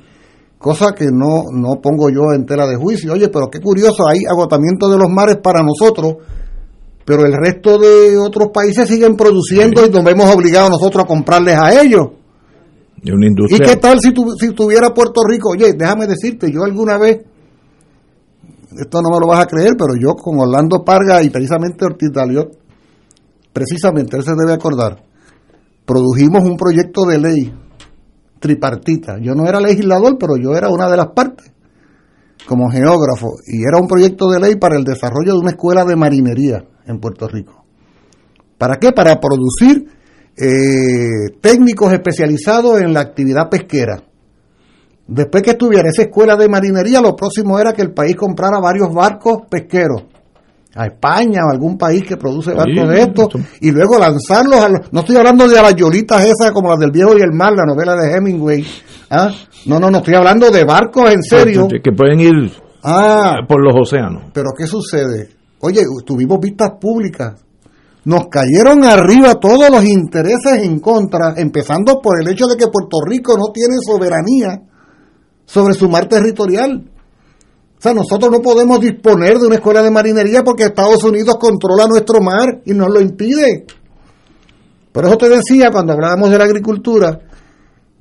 cosa 0.58 0.92
que 0.92 1.06
no, 1.12 1.44
no 1.52 1.80
pongo 1.80 2.10
yo 2.10 2.32
en 2.34 2.44
tela 2.44 2.66
de 2.66 2.76
juicio. 2.76 3.12
Oye, 3.12 3.28
pero 3.28 3.48
qué 3.48 3.60
curioso, 3.60 4.08
hay 4.08 4.24
agotamiento 4.28 4.88
de 4.88 4.98
los 4.98 5.08
mares 5.08 5.36
para 5.42 5.62
nosotros, 5.62 6.16
pero 7.08 7.24
el 7.24 7.32
resto 7.32 7.78
de 7.78 8.18
otros 8.18 8.48
países 8.52 8.86
siguen 8.86 9.16
produciendo 9.16 9.86
y 9.86 9.88
nos 9.88 10.04
vemos 10.04 10.28
obligados 10.34 10.68
nosotros 10.68 11.04
a 11.04 11.06
comprarles 11.08 11.56
a 11.56 11.80
ellos. 11.80 12.08
Y 13.02 13.10
una 13.12 13.24
¿Y 13.24 13.28
industria. 13.30 13.66
qué 13.66 13.76
tal 13.76 13.98
si, 13.98 14.12
tu- 14.12 14.34
si 14.38 14.52
tuviera 14.52 14.92
Puerto 14.92 15.22
Rico? 15.26 15.48
Oye, 15.52 15.72
déjame 15.72 16.06
decirte, 16.06 16.52
yo 16.52 16.64
alguna 16.64 16.98
vez, 16.98 17.24
esto 18.78 19.00
no 19.00 19.08
me 19.08 19.20
lo 19.20 19.26
vas 19.26 19.40
a 19.40 19.46
creer, 19.46 19.72
pero 19.78 19.94
yo 19.98 20.14
con 20.16 20.38
Orlando 20.38 20.84
Parga 20.84 21.22
y 21.22 21.30
precisamente 21.30 21.82
Ortiz 21.86 22.10
Daliot, 22.12 22.50
precisamente, 23.54 24.18
él 24.18 24.22
se 24.22 24.32
debe 24.38 24.52
acordar, 24.52 25.02
produjimos 25.86 26.44
un 26.44 26.58
proyecto 26.58 27.06
de 27.06 27.18
ley 27.18 27.54
tripartita. 28.38 29.16
Yo 29.18 29.34
no 29.34 29.46
era 29.48 29.60
legislador, 29.60 30.18
pero 30.20 30.36
yo 30.36 30.54
era 30.54 30.68
una 30.68 30.90
de 30.90 30.96
las 30.98 31.06
partes, 31.14 31.50
como 32.46 32.68
geógrafo, 32.70 33.28
y 33.46 33.62
era 33.66 33.78
un 33.80 33.88
proyecto 33.88 34.28
de 34.28 34.40
ley 34.40 34.56
para 34.56 34.76
el 34.76 34.84
desarrollo 34.84 35.32
de 35.32 35.38
una 35.38 35.50
escuela 35.52 35.86
de 35.86 35.96
marinería 35.96 36.64
en 36.88 36.98
Puerto 36.98 37.28
Rico. 37.28 37.64
¿Para 38.58 38.76
qué? 38.76 38.90
Para 38.92 39.20
producir 39.20 39.86
eh, 40.36 41.36
técnicos 41.40 41.92
especializados 41.92 42.80
en 42.80 42.92
la 42.92 43.00
actividad 43.00 43.48
pesquera. 43.48 44.02
Después 45.06 45.42
que 45.42 45.50
estuviera 45.50 45.88
esa 45.88 46.02
escuela 46.02 46.36
de 46.36 46.48
marinería, 46.48 47.00
lo 47.00 47.16
próximo 47.16 47.58
era 47.58 47.72
que 47.72 47.82
el 47.82 47.92
país 47.92 48.14
comprara 48.16 48.58
varios 48.60 48.92
barcos 48.92 49.38
pesqueros 49.48 50.02
a 50.74 50.84
España 50.86 51.40
o 51.48 51.50
algún 51.50 51.78
país 51.78 52.04
que 52.06 52.16
produce 52.18 52.52
barcos 52.52 52.88
de 52.88 53.00
estos 53.00 53.28
y 53.62 53.70
luego 53.72 53.98
lanzarlos 53.98 54.60
a 54.60 54.68
los- 54.68 54.92
no 54.92 55.00
estoy 55.00 55.16
hablando 55.16 55.48
de 55.48 55.54
las 55.60 55.74
yolitas 55.74 56.22
esas 56.24 56.52
como 56.52 56.68
las 56.68 56.78
del 56.78 56.90
viejo 56.90 57.16
y 57.16 57.22
el 57.22 57.32
mar 57.32 57.54
la 57.54 57.64
novela 57.64 57.96
de 57.96 58.12
Hemingway 58.14 58.64
¿ah? 59.10 59.30
no 59.66 59.80
no 59.80 59.90
no 59.90 59.98
estoy 59.98 60.14
hablando 60.14 60.50
de 60.50 60.64
barcos 60.64 61.10
en 61.10 61.22
serio 61.22 61.68
Que 61.82 61.90
pueden 61.90 62.20
ir 62.20 62.52
ah 62.84 63.36
por 63.48 63.64
los 63.64 63.74
océanos. 63.80 64.24
pero 64.34 64.50
qué 64.56 64.66
sucede 64.66 65.30
oye 65.60 65.82
tuvimos 66.04 66.38
vistas 66.40 66.72
públicas 66.80 67.34
nos 68.08 68.28
cayeron 68.28 68.84
arriba 68.84 69.34
todos 69.34 69.68
los 69.70 69.84
intereses 69.84 70.62
en 70.62 70.80
contra, 70.80 71.34
empezando 71.36 72.00
por 72.00 72.22
el 72.22 72.28
hecho 72.28 72.46
de 72.46 72.56
que 72.56 72.68
Puerto 72.68 73.00
Rico 73.06 73.36
no 73.36 73.52
tiene 73.52 73.74
soberanía 73.84 74.62
sobre 75.44 75.74
su 75.74 75.90
mar 75.90 76.06
territorial. 76.08 76.90
O 77.76 77.80
sea, 77.80 77.92
nosotros 77.92 78.30
no 78.30 78.40
podemos 78.40 78.80
disponer 78.80 79.38
de 79.38 79.46
una 79.46 79.56
escuela 79.56 79.82
de 79.82 79.90
marinería 79.90 80.42
porque 80.42 80.64
Estados 80.64 81.04
Unidos 81.04 81.36
controla 81.38 81.86
nuestro 81.86 82.22
mar 82.22 82.62
y 82.64 82.72
nos 82.72 82.88
lo 82.88 82.98
impide. 82.98 83.66
Por 84.90 85.04
eso 85.04 85.18
te 85.18 85.28
decía 85.28 85.70
cuando 85.70 85.92
hablábamos 85.92 86.30
de 86.30 86.38
la 86.38 86.44
agricultura, 86.44 87.20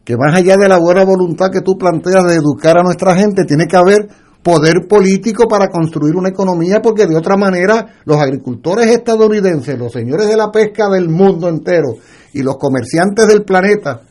que 0.05 0.15
más 0.15 0.33
allá 0.33 0.55
de 0.55 0.69
la 0.69 0.77
buena 0.77 1.03
voluntad 1.03 1.51
que 1.51 1.59
tú 1.59 1.77
planteas 1.77 2.23
de 2.27 2.35
educar 2.35 2.77
a 2.77 2.83
nuestra 2.83 3.13
gente, 3.17 3.43
tiene 3.43 3.67
que 3.67 3.75
haber 3.75 4.07
poder 4.47 4.87
político 4.87 5.45
para 5.45 5.67
construir 5.67 6.15
una 6.15 6.29
economía, 6.29 6.81
porque 6.81 7.05
de 7.05 7.17
otra 7.17 7.35
manera 7.35 7.97
los 8.05 8.15
agricultores 8.15 8.87
estadounidenses, 8.87 9.77
los 9.77 9.91
señores 9.91 10.29
de 10.29 10.37
la 10.37 10.49
pesca 10.49 10.87
del 10.87 11.09
mundo 11.09 11.49
entero 11.49 11.89
y 12.31 12.43
los 12.43 12.55
comerciantes 12.55 13.27
del 13.27 13.43
planeta, 13.43 14.03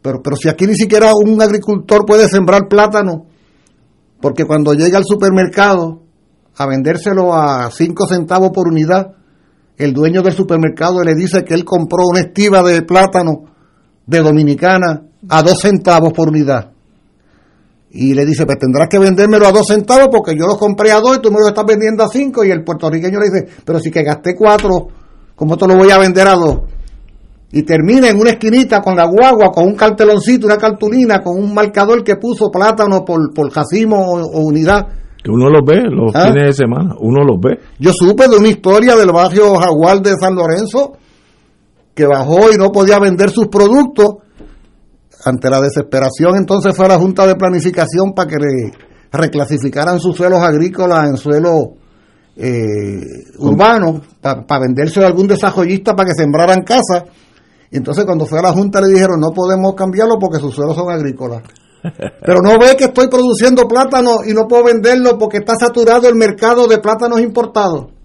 pero, 0.00 0.22
pero 0.22 0.36
si 0.36 0.48
aquí 0.48 0.68
ni 0.68 0.76
siquiera 0.76 1.12
un 1.16 1.42
agricultor 1.42 2.06
puede 2.06 2.28
sembrar 2.28 2.68
plátano, 2.68 3.26
porque 4.20 4.44
cuando 4.44 4.72
llega 4.72 4.98
al 4.98 5.04
supermercado 5.04 6.00
a 6.56 6.66
vendérselo 6.66 7.34
a 7.34 7.68
5 7.68 8.06
centavos 8.06 8.50
por 8.54 8.68
unidad, 8.68 9.16
el 9.78 9.92
dueño 9.92 10.22
del 10.22 10.34
supermercado 10.34 11.02
le 11.02 11.16
dice 11.16 11.42
que 11.42 11.54
él 11.54 11.64
compró 11.64 12.04
una 12.08 12.20
estiva 12.20 12.62
de 12.62 12.82
plátano 12.82 13.46
de 14.06 14.20
Dominicana 14.20 15.02
a 15.28 15.42
2 15.42 15.60
centavos 15.60 16.12
por 16.12 16.28
unidad. 16.28 16.75
Y 17.98 18.12
le 18.12 18.26
dice, 18.26 18.44
pues 18.44 18.58
tendrás 18.58 18.88
que 18.88 18.98
vendérmelo 18.98 19.46
a 19.46 19.52
2 19.52 19.66
centavos 19.66 20.08
porque 20.12 20.36
yo 20.36 20.46
lo 20.46 20.58
compré 20.58 20.92
a 20.92 21.00
2 21.00 21.16
y 21.16 21.20
tú 21.22 21.30
me 21.30 21.40
lo 21.40 21.48
estás 21.48 21.64
vendiendo 21.64 22.04
a 22.04 22.08
5. 22.08 22.44
Y 22.44 22.50
el 22.50 22.62
puertorriqueño 22.62 23.18
le 23.18 23.30
dice, 23.30 23.62
pero 23.64 23.80
si 23.80 23.90
que 23.90 24.02
gasté 24.02 24.34
4, 24.36 24.88
¿cómo 25.34 25.56
te 25.56 25.66
lo 25.66 25.76
voy 25.76 25.90
a 25.90 25.98
vender 25.98 26.28
a 26.28 26.34
2? 26.34 26.58
Y 27.52 27.62
termina 27.62 28.10
en 28.10 28.20
una 28.20 28.30
esquinita 28.30 28.82
con 28.82 28.96
la 28.96 29.06
guagua, 29.06 29.50
con 29.50 29.64
un 29.64 29.74
carteloncito, 29.74 30.46
una 30.46 30.58
cartulina, 30.58 31.22
con 31.22 31.38
un 31.38 31.54
marcador 31.54 32.04
que 32.04 32.16
puso 32.16 32.50
plátano 32.50 33.02
por, 33.02 33.32
por 33.32 33.50
jacimo 33.50 33.96
o, 33.96 34.20
o 34.20 34.40
unidad. 34.40 34.88
Que 35.24 35.30
uno 35.30 35.48
los 35.48 35.62
ve 35.64 35.82
los 35.88 36.14
¿Ah? 36.14 36.28
fines 36.28 36.48
de 36.48 36.52
semana. 36.52 36.94
Uno 37.00 37.24
los 37.24 37.40
ve. 37.40 37.58
Yo 37.78 37.92
supe 37.94 38.28
de 38.28 38.36
una 38.36 38.48
historia 38.48 38.94
del 38.94 39.10
barrio 39.10 39.54
Jaguar 39.54 40.02
de 40.02 40.12
San 40.20 40.34
Lorenzo 40.34 40.92
que 41.94 42.04
bajó 42.04 42.52
y 42.52 42.58
no 42.58 42.70
podía 42.70 42.98
vender 42.98 43.30
sus 43.30 43.46
productos. 43.46 44.16
Ante 45.26 45.50
la 45.50 45.60
desesperación, 45.60 46.36
entonces 46.36 46.72
fue 46.76 46.86
a 46.86 46.90
la 46.90 46.98
Junta 46.98 47.26
de 47.26 47.34
Planificación 47.34 48.12
para 48.14 48.30
que 48.30 48.36
le 48.36 48.70
reclasificaran 49.10 49.98
sus 49.98 50.16
suelos 50.16 50.40
agrícolas 50.40 51.08
en 51.08 51.16
suelos 51.16 51.70
eh, 52.36 53.00
urbanos, 53.38 54.02
para 54.20 54.60
venderse 54.60 55.02
a 55.02 55.08
algún 55.08 55.26
desarrollista 55.26 55.96
para 55.96 56.10
que 56.10 56.14
sembraran 56.14 56.62
casas. 56.62 57.06
Y 57.72 57.78
entonces 57.78 58.04
cuando 58.04 58.24
fue 58.24 58.38
a 58.38 58.42
la 58.42 58.52
Junta 58.52 58.80
le 58.80 58.86
dijeron, 58.86 59.18
no 59.18 59.30
podemos 59.30 59.74
cambiarlo 59.74 60.16
porque 60.20 60.38
sus 60.38 60.54
suelos 60.54 60.76
son 60.76 60.92
agrícolas. 60.92 61.42
Pero 62.24 62.40
no 62.40 62.56
ve 62.56 62.76
que 62.76 62.84
estoy 62.84 63.08
produciendo 63.08 63.66
plátano 63.66 64.18
y 64.24 64.32
no 64.32 64.46
puedo 64.46 64.62
venderlo 64.62 65.18
porque 65.18 65.38
está 65.38 65.56
saturado 65.56 66.08
el 66.08 66.14
mercado 66.14 66.68
de 66.68 66.78
plátanos 66.78 67.20
importados. 67.20 67.95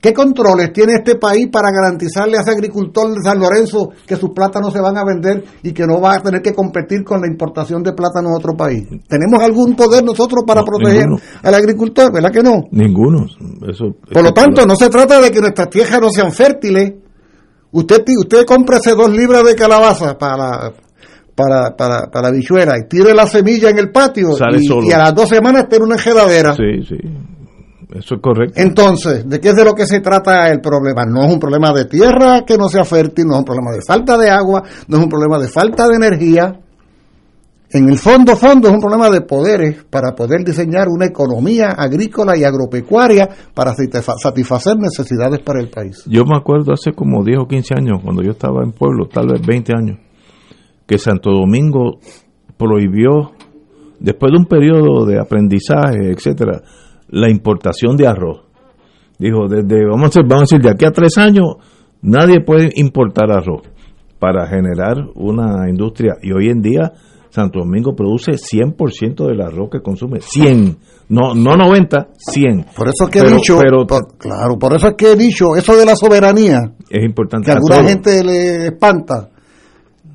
¿Qué 0.00 0.12
controles 0.14 0.72
tiene 0.72 0.92
este 0.94 1.16
país 1.16 1.48
para 1.50 1.70
garantizarle 1.72 2.38
a 2.38 2.42
ese 2.42 2.52
agricultor 2.52 3.08
de 3.14 3.20
San 3.20 3.40
Lorenzo 3.40 3.90
que 4.06 4.14
sus 4.14 4.30
plátanos 4.30 4.72
se 4.72 4.80
van 4.80 4.96
a 4.96 5.02
vender 5.04 5.42
y 5.62 5.72
que 5.72 5.86
no 5.86 6.00
va 6.00 6.14
a 6.14 6.20
tener 6.22 6.40
que 6.40 6.54
competir 6.54 7.02
con 7.02 7.20
la 7.20 7.26
importación 7.26 7.82
de 7.82 7.92
plátano 7.94 8.28
de 8.30 8.36
otro 8.36 8.56
país? 8.56 8.84
¿Tenemos 9.08 9.42
algún 9.42 9.74
poder 9.74 10.04
nosotros 10.04 10.44
para 10.46 10.60
No, 10.60 10.66
proteger 10.66 11.06
ninguno. 11.06 11.20
al 11.42 11.54
agricultor? 11.54 12.12
¿Verdad 12.12 12.30
que 12.30 12.42
no? 12.44 12.62
Ninguno. 12.70 13.26
Eso, 13.68 13.86
Por 14.12 14.22
lo 14.22 14.32
tanto, 14.32 14.64
no 14.64 14.76
se 14.76 14.88
trata 14.88 15.20
de 15.20 15.32
que 15.32 15.40
nuestras 15.40 15.68
tierras 15.68 16.00
no 16.00 16.10
sean 16.10 16.30
fértiles. 16.30 16.92
Usted, 17.72 18.04
usted 18.20 18.44
cómprese 18.46 18.92
dos 18.94 19.10
libras 19.10 19.42
de 19.44 19.56
calabaza 19.56 20.16
para, 20.16 20.72
para, 21.34 21.76
para, 21.76 22.06
para 22.10 22.28
la 22.28 22.30
bichuela 22.30 22.76
y 22.78 22.88
tire 22.88 23.12
la 23.14 23.26
semilla 23.26 23.68
en 23.70 23.78
el 23.78 23.90
patio 23.90 24.30
Sale 24.36 24.58
y, 24.60 24.64
solo. 24.64 24.86
y 24.86 24.92
a 24.92 24.98
las 24.98 25.14
dos 25.14 25.28
semanas 25.28 25.66
en 25.72 25.82
una 25.82 25.96
enredadera. 25.96 26.54
Sí, 26.54 26.84
sí. 26.88 26.96
Eso 27.90 28.16
es 28.16 28.20
correcto. 28.20 28.60
Entonces, 28.60 29.26
¿de 29.28 29.40
qué 29.40 29.48
es 29.48 29.56
de 29.56 29.64
lo 29.64 29.74
que 29.74 29.86
se 29.86 30.00
trata 30.00 30.50
el 30.50 30.60
problema? 30.60 31.04
No 31.06 31.24
es 31.24 31.32
un 31.32 31.40
problema 31.40 31.72
de 31.72 31.86
tierra 31.86 32.42
que 32.46 32.58
no 32.58 32.68
sea 32.68 32.84
fértil, 32.84 33.24
no 33.26 33.34
es 33.34 33.38
un 33.40 33.44
problema 33.46 33.70
de 33.72 33.80
falta 33.86 34.18
de 34.18 34.28
agua, 34.28 34.62
no 34.88 34.98
es 34.98 35.02
un 35.02 35.08
problema 35.08 35.38
de 35.38 35.48
falta 35.48 35.88
de 35.88 35.96
energía. 35.96 36.60
En 37.70 37.88
el 37.90 37.98
fondo, 37.98 38.34
fondo, 38.34 38.68
es 38.68 38.74
un 38.74 38.80
problema 38.80 39.10
de 39.10 39.20
poderes 39.22 39.84
para 39.90 40.14
poder 40.14 40.42
diseñar 40.42 40.88
una 40.88 41.04
economía 41.06 41.68
agrícola 41.76 42.34
y 42.36 42.42
agropecuaria 42.44 43.28
para 43.54 43.72
satisfa- 43.74 44.16
satisfacer 44.16 44.76
necesidades 44.78 45.40
para 45.40 45.60
el 45.60 45.68
país. 45.68 46.02
Yo 46.06 46.24
me 46.24 46.36
acuerdo 46.36 46.72
hace 46.72 46.92
como 46.92 47.22
10 47.22 47.38
o 47.40 47.46
15 47.46 47.74
años, 47.74 48.00
cuando 48.02 48.22
yo 48.22 48.30
estaba 48.30 48.62
en 48.64 48.72
pueblo, 48.72 49.06
tal 49.12 49.26
vez 49.28 49.46
20 49.46 49.72
años, 49.76 49.98
que 50.86 50.96
Santo 50.98 51.30
Domingo 51.30 51.98
prohibió, 52.56 53.32
después 54.00 54.32
de 54.32 54.38
un 54.38 54.46
periodo 54.46 55.04
de 55.04 55.20
aprendizaje, 55.20 56.10
etcétera, 56.10 56.62
la 57.08 57.30
importación 57.30 57.96
de 57.96 58.06
arroz. 58.06 58.42
Dijo, 59.18 59.48
desde, 59.48 59.84
vamos 59.84 60.04
a, 60.04 60.08
decir, 60.08 60.22
vamos 60.28 60.42
a 60.42 60.56
decir, 60.56 60.60
de 60.60 60.70
aquí 60.70 60.84
a 60.84 60.92
tres 60.92 61.18
años, 61.18 61.56
nadie 62.02 62.40
puede 62.40 62.70
importar 62.76 63.30
arroz 63.30 63.62
para 64.18 64.46
generar 64.46 64.96
una 65.14 65.68
industria. 65.68 66.14
Y 66.22 66.32
hoy 66.32 66.48
en 66.48 66.60
día 66.60 66.92
Santo 67.30 67.60
Domingo 67.60 67.94
produce 67.94 68.32
100% 68.32 69.26
del 69.26 69.40
arroz 69.40 69.68
que 69.70 69.80
consume. 69.80 70.20
100. 70.20 70.78
No, 71.10 71.34
no 71.34 71.56
90, 71.56 72.08
100. 72.16 72.66
Por 72.76 72.88
eso 72.88 73.04
es 73.04 73.10
que 73.10 73.18
he 73.20 73.30
dicho, 73.30 73.58
claro, 74.18 74.58
por 74.58 74.76
eso 74.76 74.88
es 74.88 74.94
que 74.94 75.12
he 75.12 75.16
dicho, 75.16 75.56
eso 75.56 75.76
de 75.76 75.84
la 75.84 75.96
soberanía. 75.96 76.58
Es 76.88 77.04
importante. 77.04 77.46
Que 77.46 77.52
a 77.52 77.54
alguna 77.54 77.88
gente 77.88 78.24
le 78.24 78.66
espanta. 78.66 79.30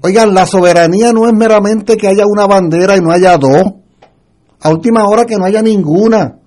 Oigan, 0.02 0.34
la 0.34 0.46
soberanía 0.46 1.14
no 1.14 1.28
es 1.28 1.34
meramente 1.34 1.96
que 1.96 2.08
haya 2.08 2.26
una 2.28 2.46
bandera 2.46 2.98
y 2.98 3.02
no 3.02 3.12
haya 3.12 3.38
dos. 3.38 3.64
A 4.62 4.70
última 4.70 5.06
hora 5.06 5.26
que 5.26 5.36
no 5.38 5.46
haya 5.46 5.62
ninguna. 5.62 6.40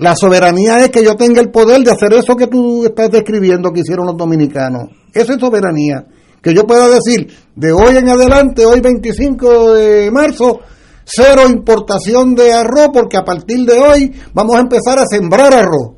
La 0.00 0.14
soberanía 0.16 0.80
es 0.80 0.90
que 0.90 1.04
yo 1.04 1.16
tenga 1.16 1.40
el 1.40 1.50
poder 1.50 1.82
de 1.82 1.90
hacer 1.90 2.12
eso 2.12 2.36
que 2.36 2.46
tú 2.46 2.84
estás 2.84 3.10
describiendo 3.10 3.72
que 3.72 3.80
hicieron 3.80 4.06
los 4.06 4.16
dominicanos. 4.16 4.90
Eso 5.12 5.32
es 5.32 5.40
soberanía. 5.40 6.04
Que 6.42 6.54
yo 6.54 6.66
pueda 6.66 6.88
decir, 6.88 7.32
de 7.56 7.72
hoy 7.72 7.96
en 7.96 8.08
adelante, 8.08 8.66
hoy 8.66 8.80
25 8.80 9.72
de 9.74 10.10
marzo, 10.10 10.60
cero 11.04 11.42
importación 11.48 12.34
de 12.34 12.52
arroz 12.52 12.90
porque 12.92 13.16
a 13.16 13.24
partir 13.24 13.64
de 13.64 13.78
hoy 13.78 14.12
vamos 14.32 14.56
a 14.56 14.60
empezar 14.60 14.98
a 14.98 15.06
sembrar 15.06 15.54
arroz. 15.54 15.92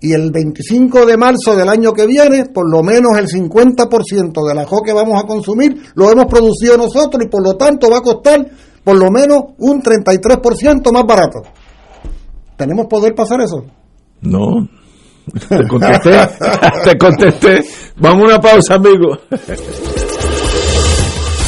Y 0.00 0.12
el 0.12 0.30
25 0.30 1.06
de 1.06 1.16
marzo 1.16 1.56
del 1.56 1.68
año 1.68 1.92
que 1.92 2.06
viene, 2.06 2.46
por 2.46 2.70
lo 2.70 2.84
menos 2.84 3.18
el 3.18 3.26
50% 3.26 4.46
del 4.46 4.58
arroz 4.58 4.82
que 4.84 4.92
vamos 4.92 5.20
a 5.20 5.26
consumir 5.26 5.76
lo 5.94 6.10
hemos 6.10 6.26
producido 6.26 6.76
nosotros 6.76 7.22
y 7.24 7.28
por 7.28 7.42
lo 7.42 7.56
tanto 7.56 7.90
va 7.90 7.98
a 7.98 8.02
costar 8.02 8.46
por 8.84 8.96
lo 8.96 9.10
menos 9.10 9.42
un 9.58 9.82
33% 9.82 10.92
más 10.92 11.04
barato. 11.04 11.42
¿Tenemos 12.58 12.86
poder 12.88 13.14
pasar 13.14 13.40
eso? 13.40 13.64
No. 14.20 14.68
Te 15.48 15.68
contesté. 15.68 16.28
te 16.84 16.98
contesté. 16.98 17.64
Vamos 17.98 18.22
a 18.22 18.26
una 18.26 18.40
pausa, 18.40 18.74
amigo. 18.74 19.16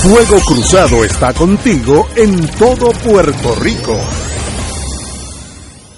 Fuego 0.02 0.40
Cruzado 0.46 1.04
está 1.04 1.32
contigo 1.32 2.06
en 2.14 2.46
todo 2.56 2.92
Puerto 2.92 3.56
Rico. 3.56 3.96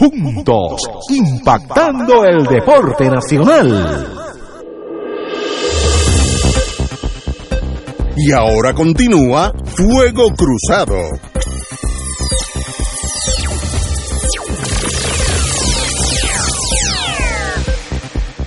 juntos 0.00 0.80
impactando 1.10 2.24
el 2.24 2.44
deporte 2.46 3.10
nacional. 3.10 4.06
Y 8.16 8.32
ahora 8.32 8.72
continúa 8.72 9.52
Fuego 9.76 10.28
Cruzado. 10.34 10.96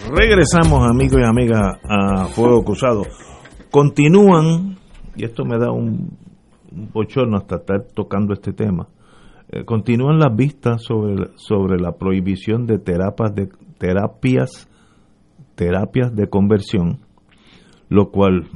Regresamos 0.10 0.90
amigos 0.90 1.22
y 1.22 1.24
amigas 1.24 1.78
a 1.88 2.26
Fuego 2.30 2.64
Cruzado. 2.64 3.04
Continúan, 3.70 4.78
y 5.16 5.26
esto 5.26 5.46
me 5.46 5.60
da 5.60 5.72
un, 5.72 6.18
bochorno 6.92 7.38
hasta 7.38 7.58
estar 7.58 7.84
tocando 7.94 8.34
este 8.34 8.54
tema, 8.54 8.88
eh, 9.54 9.66
continúan 9.66 10.18
las 10.18 10.36
vistas 10.36 10.84
sobre, 10.84 11.28
sobre 11.36 11.80
la 11.80 11.94
prohibición 11.98 12.66
de 12.66 12.80
terapias 12.80 13.36
de 13.36 13.50
terapias 13.78 14.68
terapias 15.56 16.16
de 16.16 16.28
conversión, 16.28 17.00
lo 17.90 18.10
cual 18.10 18.48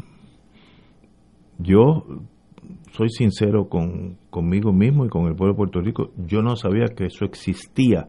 yo 1.59 2.03
soy 2.91 3.09
sincero 3.09 3.69
con, 3.69 4.17
conmigo 4.31 4.73
mismo 4.73 5.05
y 5.05 5.09
con 5.09 5.27
el 5.27 5.35
pueblo 5.35 5.53
de 5.53 5.57
Puerto 5.57 5.81
Rico, 5.81 6.11
yo 6.17 6.41
no 6.41 6.55
sabía 6.55 6.85
que 6.95 7.05
eso 7.05 7.25
existía 7.25 8.07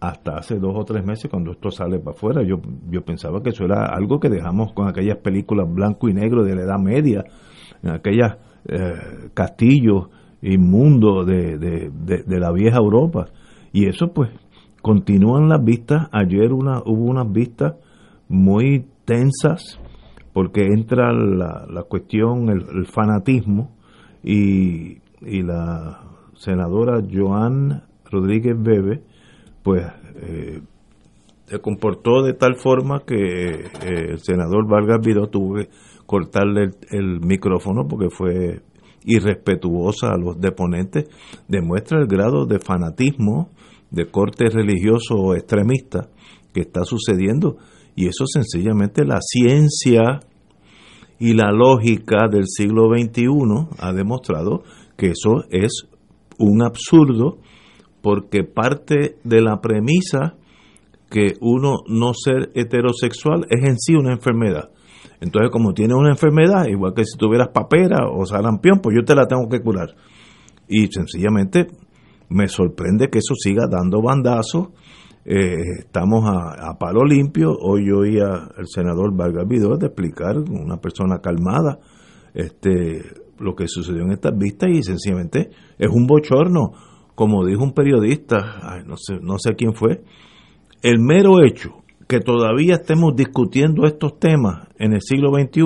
hasta 0.00 0.36
hace 0.36 0.60
dos 0.60 0.74
o 0.76 0.84
tres 0.84 1.04
meses 1.04 1.28
cuando 1.28 1.50
esto 1.50 1.72
sale 1.72 1.98
para 1.98 2.16
afuera. 2.16 2.42
Yo, 2.44 2.60
yo 2.88 3.02
pensaba 3.04 3.42
que 3.42 3.50
eso 3.50 3.64
era 3.64 3.86
algo 3.86 4.20
que 4.20 4.28
dejamos 4.28 4.72
con 4.72 4.86
aquellas 4.86 5.18
películas 5.18 5.66
blanco 5.68 6.08
y 6.08 6.14
negro 6.14 6.44
de 6.44 6.54
la 6.54 6.62
Edad 6.62 6.78
Media, 6.78 7.24
en 7.82 7.90
aquellos 7.90 8.36
eh, 8.68 9.30
castillos 9.34 10.08
inmundos 10.42 11.26
de, 11.26 11.58
de, 11.58 11.90
de, 11.90 12.40
la 12.40 12.52
vieja 12.52 12.78
Europa. 12.78 13.28
Y 13.72 13.86
eso 13.86 14.12
pues 14.12 14.30
continúan 14.82 15.48
las 15.48 15.64
vistas. 15.64 16.08
Ayer 16.12 16.52
una, 16.52 16.80
hubo 16.84 17.04
unas 17.04 17.30
vistas 17.30 17.74
muy 18.28 18.86
tensas 19.04 19.80
porque 20.32 20.66
entra 20.66 21.12
la, 21.12 21.66
la 21.68 21.82
cuestión, 21.82 22.48
el, 22.48 22.86
fanatismo, 22.86 23.72
y, 24.22 24.98
y, 25.22 25.42
la 25.42 26.00
senadora 26.36 27.02
Joan 27.12 27.82
Rodríguez 28.10 28.54
Bebe, 28.56 29.02
pues 29.62 29.84
eh, 30.16 30.60
se 31.46 31.58
comportó 31.60 32.22
de 32.22 32.34
tal 32.34 32.56
forma 32.56 33.00
que 33.06 33.16
eh, 33.16 34.10
el 34.10 34.18
senador 34.18 34.68
Vargas 34.68 35.00
Vidó 35.04 35.28
tuvo 35.28 35.56
que 35.56 35.68
cortarle 36.04 36.70
el, 36.90 37.20
micrófono 37.20 37.88
porque 37.88 38.10
fue 38.10 38.60
irrespetuosa 39.04 40.08
a 40.08 40.18
los 40.18 40.40
deponentes, 40.40 41.08
demuestra 41.48 42.00
el 42.00 42.06
grado 42.06 42.46
de 42.46 42.58
fanatismo 42.58 43.50
de 43.90 44.10
corte 44.10 44.48
religioso 44.50 45.14
o 45.14 45.34
extremista 45.34 46.08
que 46.52 46.60
está 46.60 46.84
sucediendo 46.84 47.56
y 47.98 48.06
eso 48.06 48.26
sencillamente 48.26 49.04
la 49.04 49.18
ciencia 49.20 50.20
Y 51.20 51.34
la 51.34 51.50
lógica 51.50 52.28
del 52.30 52.44
siglo 52.46 52.90
XXI 52.94 53.26
ha 53.80 53.92
demostrado 53.92 54.62
que 54.96 55.08
eso 55.08 55.42
es 55.50 55.88
un 56.38 56.62
absurdo 56.62 57.38
porque 58.02 58.44
parte 58.44 59.16
de 59.24 59.40
la 59.40 59.60
premisa 59.60 60.36
que 61.10 61.34
uno 61.40 61.78
no 61.88 62.12
ser 62.14 62.52
heterosexual 62.54 63.46
es 63.50 63.68
en 63.68 63.78
sí 63.78 63.94
una 63.94 64.12
enfermedad. 64.12 64.70
Entonces, 65.20 65.50
como 65.50 65.72
tienes 65.74 65.96
una 65.96 66.10
enfermedad, 66.10 66.66
igual 66.66 66.94
que 66.94 67.04
si 67.04 67.18
tuvieras 67.18 67.48
papera 67.48 68.08
o 68.08 68.24
sarampión, 68.24 68.80
pues 68.80 68.96
yo 68.96 69.04
te 69.04 69.14
la 69.14 69.26
tengo 69.26 69.48
que 69.48 69.60
curar. 69.60 69.94
Y 70.68 70.86
sencillamente 70.88 71.66
me 72.28 72.46
sorprende 72.48 73.08
que 73.08 73.18
eso 73.18 73.34
siga 73.34 73.66
dando 73.68 74.00
bandazos. 74.02 74.68
Eh, 75.24 75.80
estamos 75.80 76.24
a, 76.26 76.78
palo 76.78 77.04
limpio. 77.04 77.50
Hoy 77.50 77.88
yo 77.88 77.98
oía 77.98 78.26
al 78.56 78.66
senador 78.66 79.14
Vargas 79.16 79.46
Vidal 79.48 79.78
de 79.78 79.86
explicar 79.86 80.38
una 80.38 80.76
persona 80.76 81.18
calmada 81.18 81.80
este, 82.34 83.02
lo 83.38 83.54
que 83.54 83.66
sucedió 83.66 84.02
en 84.02 84.12
estas 84.12 84.36
vistas 84.36 84.70
y 84.70 84.82
sencillamente 84.82 85.50
es 85.78 85.90
un 85.90 86.06
bochorno. 86.06 86.72
Como 87.14 87.44
dijo 87.44 87.64
un 87.64 87.72
periodista, 87.72 88.80
no, 88.86 88.96
sé, 88.96 89.18
no 89.20 89.38
sé 89.38 89.56
quién 89.56 89.74
fue, 89.74 90.04
el 90.82 91.00
mero 91.00 91.44
hecho 91.44 91.77
que 92.08 92.20
todavía 92.20 92.76
estemos 92.76 93.14
discutiendo 93.14 93.84
estos 93.84 94.18
temas 94.18 94.66
en 94.78 94.94
el 94.94 95.02
siglo 95.02 95.30
XXI 95.30 95.62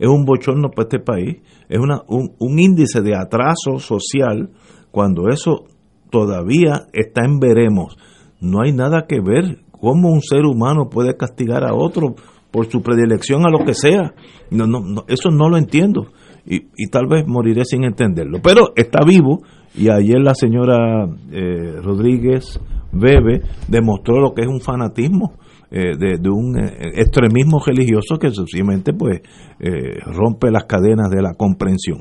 es 0.00 0.08
un 0.08 0.24
bochorno 0.24 0.70
para 0.70 0.88
este 0.88 0.98
país, 0.98 1.36
es 1.68 1.78
una, 1.78 2.02
un, 2.08 2.58
índice 2.58 3.00
de 3.00 3.14
atraso 3.14 3.78
social 3.78 4.50
cuando 4.90 5.28
eso 5.28 5.66
todavía 6.10 6.86
está 6.92 7.24
en 7.24 7.38
veremos. 7.38 7.96
No 8.40 8.62
hay 8.62 8.72
nada 8.72 9.06
que 9.06 9.20
ver 9.20 9.60
cómo 9.70 10.10
un 10.10 10.20
ser 10.20 10.44
humano 10.46 10.90
puede 10.90 11.16
castigar 11.16 11.64
a 11.64 11.74
otro 11.74 12.16
por 12.50 12.66
su 12.66 12.82
predilección 12.82 13.46
a 13.46 13.50
lo 13.50 13.64
que 13.64 13.74
sea. 13.74 14.14
No, 14.50 14.66
no, 14.66 15.04
eso 15.06 15.30
no 15.30 15.48
lo 15.48 15.56
entiendo 15.56 16.08
y, 16.44 16.66
y, 16.76 16.88
tal 16.90 17.06
vez 17.06 17.24
moriré 17.24 17.64
sin 17.64 17.84
entenderlo. 17.84 18.40
Pero 18.42 18.72
está 18.74 19.04
vivo 19.06 19.42
y 19.76 19.90
ayer 19.90 20.20
la 20.20 20.34
señora 20.34 21.08
eh, 21.30 21.80
Rodríguez 21.82 22.60
Bebe 22.92 23.42
demostró 23.68 24.20
lo 24.20 24.34
que 24.34 24.42
es 24.42 24.48
un 24.48 24.60
fanatismo 24.60 25.34
eh, 25.76 25.96
de, 25.98 26.30
un 26.30 26.56
eh, 26.56 27.00
extremismo 27.00 27.58
religioso 27.58 28.16
que 28.16 28.30
sencillamente 28.30 28.92
pues 28.92 29.22
eh, 29.58 29.98
rompe 30.06 30.48
las 30.52 30.66
cadenas 30.66 31.10
de 31.10 31.20
la 31.20 31.34
comprensión. 31.34 31.98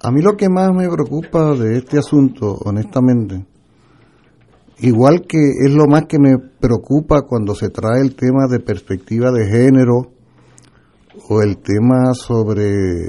A 0.00 0.12
mí 0.12 0.22
lo 0.22 0.36
que 0.36 0.48
más 0.48 0.72
me 0.72 0.88
preocupa 0.88 1.56
de 1.56 1.78
este 1.78 1.98
asunto, 1.98 2.56
honestamente, 2.64 3.44
igual 4.78 5.26
que 5.26 5.38
es 5.38 5.74
lo 5.74 5.88
más 5.88 6.04
que 6.04 6.20
me 6.20 6.38
preocupa 6.38 7.22
cuando 7.22 7.56
se 7.56 7.70
trae 7.70 8.00
el 8.00 8.14
tema 8.14 8.46
de 8.48 8.60
perspectiva 8.60 9.32
de 9.32 9.44
género 9.48 10.12
o 11.28 11.42
el 11.42 11.58
tema 11.58 12.14
sobre 12.14 13.08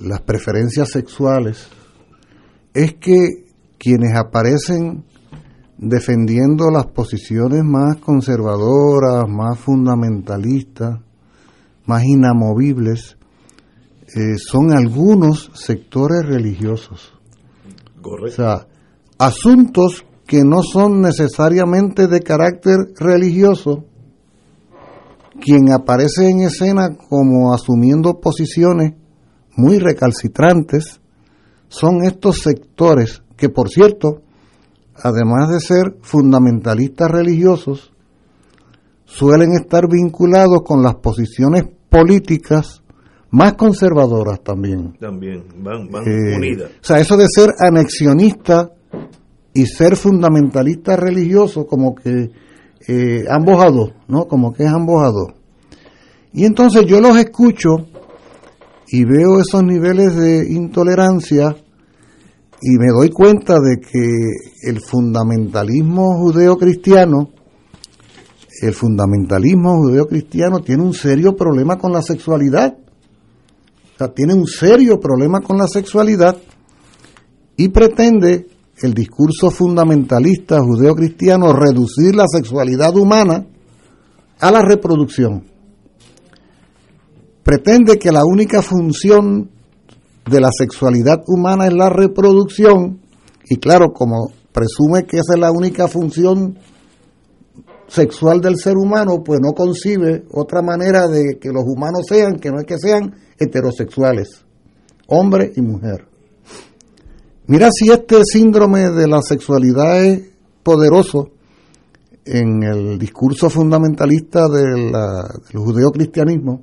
las 0.00 0.22
preferencias 0.22 0.88
sexuales, 0.88 1.68
es 2.72 2.94
que 2.94 3.44
quienes 3.76 4.16
aparecen 4.16 5.04
defendiendo 5.80 6.70
las 6.70 6.86
posiciones 6.88 7.64
más 7.64 7.96
conservadoras, 7.96 9.26
más 9.26 9.58
fundamentalistas, 9.58 11.00
más 11.86 12.04
inamovibles, 12.04 13.16
eh, 14.14 14.36
son 14.36 14.72
algunos 14.72 15.50
sectores 15.54 16.26
religiosos. 16.26 17.14
Correcto. 18.02 18.26
O 18.26 18.30
sea, 18.30 18.66
asuntos 19.18 20.04
que 20.26 20.44
no 20.44 20.62
son 20.62 21.00
necesariamente 21.00 22.08
de 22.08 22.20
carácter 22.20 22.76
religioso, 22.96 23.84
quien 25.40 25.72
aparece 25.72 26.28
en 26.28 26.40
escena 26.40 26.90
como 27.08 27.54
asumiendo 27.54 28.20
posiciones 28.20 28.92
muy 29.56 29.78
recalcitrantes, 29.78 31.00
son 31.68 32.04
estos 32.04 32.40
sectores 32.42 33.22
que, 33.38 33.48
por 33.48 33.70
cierto, 33.70 34.22
además 35.02 35.50
de 35.50 35.60
ser 35.60 35.96
fundamentalistas 36.02 37.10
religiosos, 37.10 37.92
suelen 39.04 39.52
estar 39.52 39.88
vinculados 39.88 40.62
con 40.64 40.82
las 40.82 40.96
posiciones 40.96 41.64
políticas 41.88 42.82
más 43.30 43.54
conservadoras 43.54 44.42
también. 44.42 44.94
También, 44.98 45.44
van, 45.62 45.88
eh, 46.06 46.36
unidas. 46.36 46.70
O 46.80 46.84
sea, 46.84 46.98
eso 46.98 47.16
de 47.16 47.26
ser 47.28 47.50
anexionista 47.58 48.70
y 49.52 49.66
ser 49.66 49.96
fundamentalista 49.96 50.96
religioso, 50.96 51.66
como 51.66 51.94
que 51.94 52.30
eh, 52.88 53.24
ambos 53.28 53.62
a 53.62 53.70
dos, 53.70 53.92
¿no? 54.08 54.26
Como 54.26 54.52
que 54.52 54.64
es 54.64 54.70
ambos 54.70 55.02
a 55.02 55.10
dos. 55.10 55.32
Y 56.32 56.44
entonces 56.44 56.86
yo 56.86 57.00
los 57.00 57.16
escucho 57.16 57.88
y 58.88 59.04
veo 59.04 59.40
esos 59.40 59.62
niveles 59.64 60.16
de 60.16 60.52
intolerancia 60.52 61.56
y 62.62 62.78
me 62.78 62.88
doy 62.88 63.10
cuenta 63.10 63.54
de 63.54 63.80
que 63.80 64.68
el 64.68 64.80
fundamentalismo 64.80 66.18
judeo-cristiano, 66.18 67.30
el 68.60 68.74
fundamentalismo 68.74 69.76
judeo-cristiano 69.78 70.60
tiene 70.60 70.82
un 70.82 70.92
serio 70.92 71.34
problema 71.34 71.78
con 71.78 71.92
la 71.92 72.02
sexualidad. 72.02 72.76
O 73.94 73.98
sea, 73.98 74.08
tiene 74.08 74.34
un 74.34 74.46
serio 74.46 75.00
problema 75.00 75.40
con 75.40 75.56
la 75.56 75.66
sexualidad 75.68 76.36
y 77.56 77.68
pretende 77.68 78.46
el 78.82 78.94
discurso 78.94 79.50
fundamentalista 79.50 80.60
judeo-cristiano 80.60 81.52
reducir 81.52 82.14
la 82.14 82.26
sexualidad 82.26 82.94
humana 82.96 83.46
a 84.38 84.50
la 84.50 84.62
reproducción. 84.62 85.44
Pretende 87.42 87.98
que 87.98 88.12
la 88.12 88.24
única 88.24 88.62
función 88.62 89.50
de 90.28 90.40
la 90.40 90.50
sexualidad 90.56 91.22
humana 91.26 91.66
es 91.66 91.72
la 91.72 91.88
reproducción, 91.88 93.00
y 93.48 93.56
claro, 93.56 93.92
como 93.92 94.32
presume 94.52 95.04
que 95.06 95.18
esa 95.18 95.34
es 95.34 95.40
la 95.40 95.50
única 95.50 95.88
función 95.88 96.58
sexual 97.88 98.40
del 98.40 98.56
ser 98.56 98.76
humano, 98.76 99.22
pues 99.24 99.40
no 99.40 99.52
concibe 99.52 100.24
otra 100.32 100.62
manera 100.62 101.08
de 101.08 101.38
que 101.40 101.50
los 101.50 101.64
humanos 101.66 102.06
sean, 102.08 102.36
que 102.36 102.50
no 102.50 102.60
es 102.60 102.66
que 102.66 102.78
sean 102.78 103.14
heterosexuales, 103.38 104.44
hombre 105.08 105.52
y 105.56 105.60
mujer. 105.60 106.06
Mira 107.46 107.68
si 107.72 107.90
este 107.90 108.24
síndrome 108.24 108.90
de 108.90 109.08
la 109.08 109.20
sexualidad 109.22 110.04
es 110.04 110.30
poderoso 110.62 111.30
en 112.24 112.62
el 112.62 112.98
discurso 112.98 113.50
fundamentalista 113.50 114.46
del 114.48 114.92
judeocristianismo, 115.52 116.62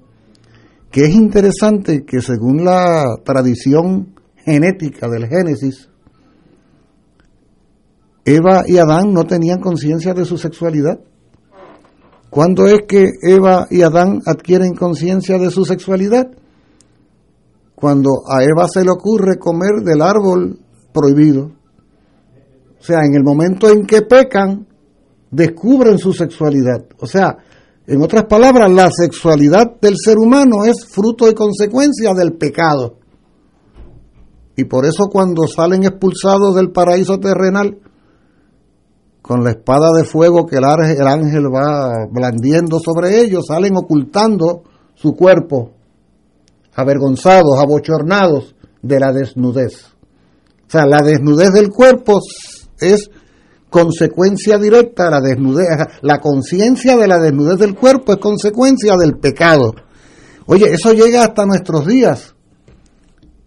que 0.91 1.05
es 1.05 1.13
interesante 1.13 2.05
que 2.05 2.21
según 2.21 2.63
la 2.63 3.17
tradición 3.23 4.15
genética 4.37 5.07
del 5.09 5.27
Génesis, 5.27 5.89
Eva 8.23 8.63
y 8.67 8.77
Adán 8.77 9.13
no 9.13 9.25
tenían 9.25 9.59
conciencia 9.59 10.13
de 10.13 10.25
su 10.25 10.37
sexualidad. 10.37 10.99
¿Cuándo 12.29 12.65
es 12.65 12.81
que 12.87 13.05
Eva 13.21 13.67
y 13.69 13.83
Adán 13.83 14.21
adquieren 14.25 14.75
conciencia 14.75 15.37
de 15.37 15.49
su 15.49 15.63
sexualidad? 15.63 16.27
Cuando 17.73 18.09
a 18.29 18.43
Eva 18.43 18.67
se 18.67 18.83
le 18.83 18.91
ocurre 18.91 19.37
comer 19.37 19.81
del 19.83 20.01
árbol 20.01 20.59
prohibido. 20.93 21.51
O 22.79 22.83
sea, 22.83 23.05
en 23.05 23.15
el 23.15 23.23
momento 23.23 23.69
en 23.69 23.85
que 23.85 24.01
pecan, 24.01 24.67
descubren 25.31 25.97
su 25.97 26.11
sexualidad. 26.11 26.85
O 26.99 27.07
sea, 27.07 27.37
en 27.87 28.01
otras 28.01 28.25
palabras, 28.25 28.69
la 28.69 28.89
sexualidad 28.91 29.79
del 29.79 29.95
ser 29.97 30.17
humano 30.17 30.65
es 30.65 30.85
fruto 30.85 31.29
y 31.29 31.33
consecuencia 31.33 32.13
del 32.13 32.33
pecado. 32.33 32.97
Y 34.57 34.65
por 34.65 34.85
eso 34.85 35.05
cuando 35.09 35.47
salen 35.47 35.83
expulsados 35.83 36.55
del 36.55 36.71
paraíso 36.71 37.17
terrenal, 37.17 37.77
con 39.21 39.41
la 39.43 39.51
espada 39.51 39.91
de 39.95 40.03
fuego 40.03 40.45
que 40.45 40.57
el 40.57 40.65
ángel, 40.65 41.45
va 41.53 42.07
blandiendo 42.11 42.79
sobre 42.79 43.21
ellos, 43.21 43.45
salen 43.47 43.77
ocultando 43.77 44.63
su 44.93 45.13
cuerpo, 45.13 45.71
avergonzados, 46.73 47.57
abochornados 47.57 48.53
de 48.81 48.99
la 48.99 49.13
desnudez. 49.13 49.93
O 50.67 50.69
sea, 50.69 50.85
la 50.85 51.01
desnudez 51.01 51.53
del 51.53 51.69
cuerpo 51.69 52.19
es 52.79 53.09
consecuencia 53.69 54.57
directa 54.57 55.09
la 55.09 55.21
desnudez, 55.21 55.67
la 56.01 56.19
conciencia 56.19 56.95
de 56.95 57.07
la 57.07 57.19
desnudez 57.19 57.59
del 57.59 57.75
cuerpo 57.75 58.13
es 58.13 58.19
consecuencia 58.19 58.95
del 58.95 59.17
pecado. 59.17 59.73
Oye, 60.45 60.71
eso 60.71 60.93
llega 60.93 61.23
hasta 61.23 61.45
nuestros 61.45 61.85
días. 61.85 62.35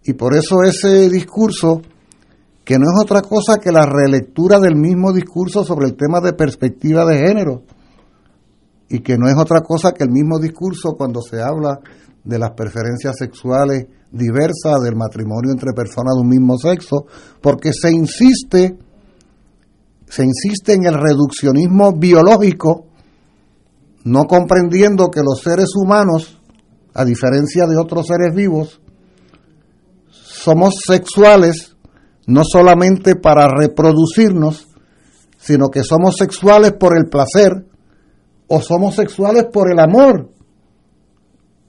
Y 0.04 0.14
por 0.14 0.34
eso 0.34 0.62
ese 0.62 1.08
discurso, 1.08 1.80
que 2.64 2.78
no 2.78 2.84
es 2.84 3.02
otra 3.02 3.22
cosa 3.22 3.58
que 3.58 3.72
la 3.72 3.86
relectura 3.86 4.58
del 4.58 4.76
mismo 4.76 5.12
discurso 5.12 5.64
sobre 5.64 5.86
el 5.86 5.96
tema 5.96 6.20
de 6.20 6.32
perspectiva 6.32 7.04
de 7.04 7.18
género, 7.18 7.62
y 8.88 9.00
que 9.00 9.16
no 9.16 9.28
es 9.28 9.36
otra 9.36 9.60
cosa 9.60 9.92
que 9.92 10.04
el 10.04 10.10
mismo 10.10 10.38
discurso 10.38 10.94
cuando 10.96 11.22
se 11.22 11.40
habla 11.40 11.78
de 12.24 12.38
las 12.38 12.50
preferencias 12.50 13.16
sexuales 13.16 13.86
diversas, 14.10 14.82
del 14.82 14.96
matrimonio 14.96 15.52
entre 15.52 15.72
personas 15.72 16.16
de 16.16 16.22
un 16.22 16.28
mismo 16.28 16.58
sexo, 16.58 17.06
porque 17.40 17.72
se 17.72 17.92
insiste 17.92 18.76
se 20.10 20.24
insiste 20.24 20.74
en 20.74 20.84
el 20.84 20.94
reduccionismo 20.94 21.94
biológico, 21.94 22.88
no 24.04 24.24
comprendiendo 24.24 25.08
que 25.08 25.22
los 25.22 25.40
seres 25.40 25.70
humanos 25.74 26.40
a 26.94 27.04
diferencia 27.04 27.66
de 27.66 27.76
otros 27.78 28.06
seres 28.06 28.34
vivos, 28.34 28.80
somos 30.10 30.74
sexuales 30.86 31.76
no 32.26 32.42
solamente 32.44 33.16
para 33.16 33.48
reproducirnos, 33.48 34.68
sino 35.38 35.68
que 35.68 35.82
somos 35.82 36.16
sexuales 36.16 36.72
por 36.72 36.96
el 36.96 37.06
placer 37.06 37.66
o 38.46 38.60
somos 38.60 38.96
sexuales 38.96 39.46
por 39.52 39.70
el 39.72 39.78
amor, 39.78 40.30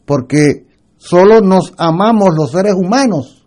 porque 0.06 0.66
solo 0.98 1.42
nos 1.42 1.74
amamos 1.78 2.36
los 2.36 2.52
seres 2.52 2.74
humanos. 2.74 3.46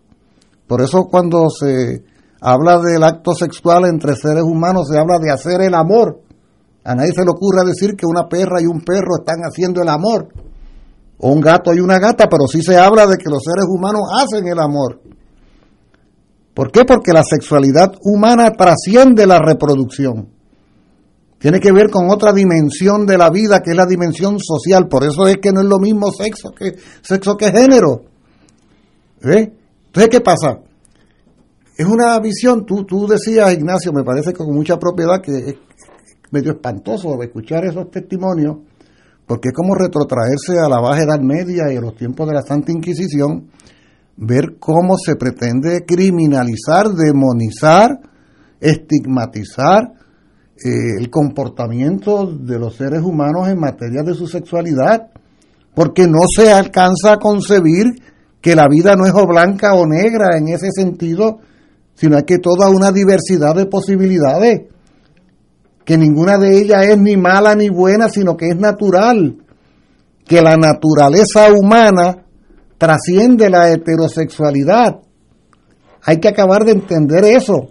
Por 0.67 0.81
eso 0.81 1.05
cuando 1.05 1.49
se 1.49 2.03
habla 2.45 2.77
del 2.79 3.03
acto 3.03 3.33
sexual 3.33 3.85
entre 3.85 4.15
seres 4.15 4.43
humanos 4.43 4.87
se 4.91 4.99
habla 4.99 5.17
de 5.17 5.31
hacer 5.31 5.61
el 5.61 5.73
amor. 5.73 6.21
A 6.83 6.93
nadie 6.93 7.11
se 7.11 7.23
le 7.23 7.31
ocurre 7.31 7.65
decir 7.65 7.95
que 7.95 8.05
una 8.05 8.29
perra 8.29 8.61
y 8.61 8.67
un 8.67 8.81
perro 8.81 9.17
están 9.17 9.41
haciendo 9.41 9.81
el 9.81 9.89
amor, 9.89 10.27
o 11.17 11.31
un 11.31 11.41
gato 11.41 11.73
y 11.73 11.79
una 11.79 11.97
gata, 11.97 12.29
pero 12.29 12.45
sí 12.47 12.61
se 12.61 12.77
habla 12.77 13.07
de 13.07 13.17
que 13.17 13.31
los 13.31 13.41
seres 13.43 13.65
humanos 13.67 14.03
hacen 14.15 14.47
el 14.47 14.59
amor. 14.59 15.01
¿Por 16.53 16.71
qué? 16.71 16.85
Porque 16.85 17.13
la 17.13 17.23
sexualidad 17.23 17.95
humana 18.03 18.51
trasciende 18.51 19.25
la 19.25 19.39
reproducción. 19.39 20.29
Tiene 21.39 21.59
que 21.59 21.71
ver 21.71 21.89
con 21.89 22.11
otra 22.11 22.31
dimensión 22.31 23.07
de 23.07 23.17
la 23.17 23.31
vida, 23.31 23.61
que 23.63 23.71
es 23.71 23.75
la 23.75 23.87
dimensión 23.87 24.37
social. 24.39 24.87
Por 24.87 25.03
eso 25.03 25.27
es 25.27 25.37
que 25.37 25.51
no 25.51 25.61
es 25.61 25.67
lo 25.67 25.79
mismo 25.79 26.11
sexo 26.11 26.51
que, 26.51 26.75
sexo 27.01 27.35
que 27.35 27.51
género. 27.51 28.03
¿Eh? 29.23 29.51
Entonces, 29.87 30.09
¿qué 30.09 30.21
pasa? 30.21 30.59
Es 31.77 31.85
una 31.85 32.17
visión, 32.19 32.65
tú, 32.65 32.85
tú 32.85 33.05
decías, 33.05 33.53
Ignacio, 33.53 33.91
me 33.91 34.03
parece 34.03 34.31
con 34.31 34.53
mucha 34.53 34.79
propiedad 34.79 35.21
que 35.21 35.31
es 35.31 35.55
medio 36.31 36.53
espantoso 36.53 37.21
escuchar 37.21 37.65
esos 37.65 37.91
testimonios, 37.91 38.57
porque 39.27 39.49
es 39.49 39.53
como 39.53 39.75
retrotraerse 39.75 40.57
a 40.57 40.69
la 40.69 40.79
Baja 40.79 41.03
Edad 41.03 41.19
Media 41.19 41.73
y 41.73 41.75
a 41.75 41.81
los 41.81 41.95
tiempos 41.95 42.27
de 42.27 42.33
la 42.33 42.43
Santa 42.43 42.71
Inquisición, 42.71 43.49
ver 44.15 44.55
cómo 44.57 44.95
se 44.97 45.17
pretende 45.17 45.83
criminalizar, 45.85 46.87
demonizar, 46.89 47.99
estigmatizar 48.61 49.91
eh, 50.63 50.97
el 50.97 51.09
comportamiento 51.09 52.25
de 52.25 52.57
los 52.57 52.77
seres 52.77 53.01
humanos 53.01 53.49
en 53.49 53.59
materia 53.59 54.01
de 54.03 54.13
su 54.13 54.27
sexualidad, 54.27 55.09
porque 55.73 56.07
no 56.07 56.19
se 56.33 56.53
alcanza 56.53 57.13
a 57.13 57.19
concebir 57.19 57.83
que 58.39 58.55
la 58.55 58.69
vida 58.69 58.95
no 58.95 59.05
es 59.05 59.13
o 59.13 59.27
blanca 59.27 59.73
o 59.73 59.85
negra 59.85 60.37
en 60.37 60.47
ese 60.47 60.69
sentido, 60.71 61.39
sino 61.95 62.21
que 62.25 62.37
toda 62.37 62.69
una 62.69 62.91
diversidad 62.91 63.55
de 63.55 63.65
posibilidades, 63.65 64.69
que 65.83 65.97
ninguna 65.97 66.37
de 66.37 66.59
ellas 66.59 66.85
es 66.87 66.97
ni 66.97 67.15
mala 67.15 67.55
ni 67.55 67.69
buena, 67.69 68.09
sino 68.09 68.35
que 68.35 68.49
es 68.49 68.57
natural, 68.57 69.37
que 70.25 70.41
la 70.41 70.57
naturaleza 70.57 71.51
humana 71.51 72.25
trasciende 72.77 73.49
la 73.49 73.71
heterosexualidad. 73.71 74.99
Hay 76.03 76.19
que 76.19 76.27
acabar 76.27 76.65
de 76.65 76.73
entender 76.73 77.23
eso, 77.23 77.69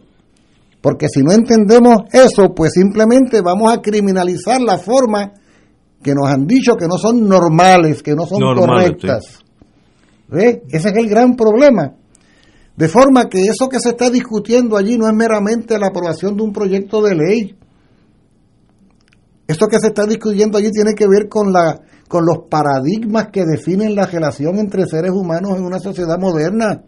porque 0.81 1.09
si 1.09 1.23
no 1.23 1.33
entendemos 1.33 2.03
eso, 2.13 2.55
pues 2.55 2.73
simplemente 2.73 3.41
vamos 3.43 3.73
a 3.73 3.81
criminalizar 3.81 4.61
la 4.61 4.79
forma 4.79 5.33
que 6.03 6.15
nos 6.15 6.29
han 6.29 6.47
dicho 6.47 6.77
que 6.77 6.87
no 6.87 6.99
son 6.99 7.27
normales, 7.27 8.03
que 8.03 8.15
no 8.15 8.27
son 8.27 8.41
correctas. 8.41 9.41
¿Ve? 10.29 10.63
Ese 10.69 10.89
es 10.91 10.97
el 10.97 11.09
gran 11.09 11.35
problema. 11.37 11.95
De 12.77 12.89
forma 12.89 13.29
que 13.29 13.43
eso 13.43 13.69
que 13.69 13.79
se 13.79 13.91
está 13.91 14.11
discutiendo 14.11 14.77
allí 14.77 14.99
no 14.99 15.07
es 15.07 15.15
meramente 15.15 15.79
la 15.79 15.89
aprobación 15.89 16.37
de 16.37 16.43
un 16.43 16.53
proyecto 16.53 17.03
de 17.03 17.15
ley. 17.15 17.57
Esto 19.47 19.67
que 19.67 19.79
se 19.79 19.89
está 19.89 20.07
discutiendo 20.07 20.59
allí 20.59 20.71
tiene 20.71 20.95
que 20.95 21.07
ver 21.07 21.29
con 21.29 21.53
la 21.53 21.81
con 22.09 22.27
los 22.27 22.47
paradigmas 22.49 23.29
que 23.33 23.45
definen 23.45 23.95
la 23.95 24.07
relación 24.07 24.59
entre 24.59 24.87
seres 24.87 25.11
humanos 25.11 25.57
en 25.57 25.65
una 25.65 25.79
sociedad 25.79 26.19
moderna 26.19 26.83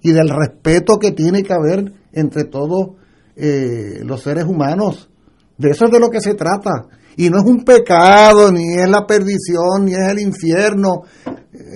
y 0.00 0.12
del 0.12 0.28
respeto 0.28 0.98
que 0.98 1.12
tiene 1.12 1.42
que 1.42 1.52
haber 1.52 1.92
entre 2.12 2.44
todos 2.44 2.96
eh, 3.36 4.00
los 4.04 4.22
seres 4.22 4.44
humanos. 4.44 5.10
De 5.58 5.70
eso 5.70 5.84
es 5.86 5.90
de 5.90 6.00
lo 6.00 6.08
que 6.08 6.20
se 6.20 6.34
trata. 6.34 6.70
Y 7.16 7.28
no 7.28 7.38
es 7.38 7.44
un 7.44 7.64
pecado, 7.64 8.50
ni 8.50 8.74
es 8.74 8.88
la 8.88 9.06
perdición, 9.06 9.84
ni 9.84 9.92
es 9.92 10.10
el 10.10 10.20
infierno. 10.20 11.02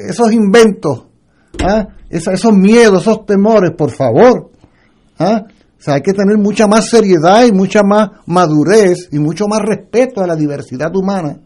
Esos 0.08 0.32
inventos, 0.32 1.06
¿ah? 1.64 1.88
esos, 2.10 2.52
miedos, 2.52 3.02
esos 3.02 3.26
temores, 3.26 3.72
por 3.76 3.90
favor. 3.90 4.50
¿ah? 5.18 5.44
O 5.46 5.82
sea, 5.82 5.94
hay 5.94 6.02
que 6.02 6.12
tener 6.12 6.38
mucha 6.38 6.66
más 6.66 6.88
seriedad 6.88 7.44
y 7.44 7.52
mucha 7.52 7.82
más 7.82 8.10
madurez 8.26 9.08
y 9.12 9.18
mucho 9.18 9.46
más 9.48 9.60
respeto 9.60 10.22
a 10.22 10.26
la 10.26 10.36
diversidad 10.36 10.94
humana 10.94 11.40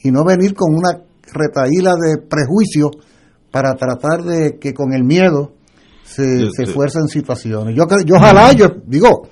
y 0.00 0.10
no 0.10 0.24
venir 0.24 0.54
con 0.54 0.74
una 0.74 1.02
retaíla 1.32 1.94
de 1.94 2.18
prejuicios 2.18 2.90
para 3.50 3.74
tratar 3.74 4.22
de 4.22 4.58
que 4.58 4.72
con 4.72 4.92
el 4.92 5.04
miedo 5.04 5.52
se, 6.04 6.50
se 6.50 6.66
fuercen 6.66 7.08
situaciones. 7.08 7.74
Yo, 7.74 7.86
yo 8.04 8.16
ojalá, 8.16 8.52
yo 8.52 8.68
digo, 8.86 9.28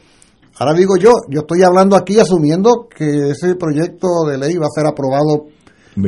ahora 0.59 0.75
digo 0.75 0.97
yo, 0.97 1.13
yo 1.29 1.41
estoy 1.41 1.63
hablando 1.63 1.95
aquí 1.97 2.19
asumiendo 2.19 2.89
que 2.89 3.31
ese 3.31 3.55
proyecto 3.55 4.09
de 4.29 4.39
ley 4.39 4.57
va 4.57 4.67
a 4.67 4.75
ser 4.75 4.87
aprobado 4.87 5.47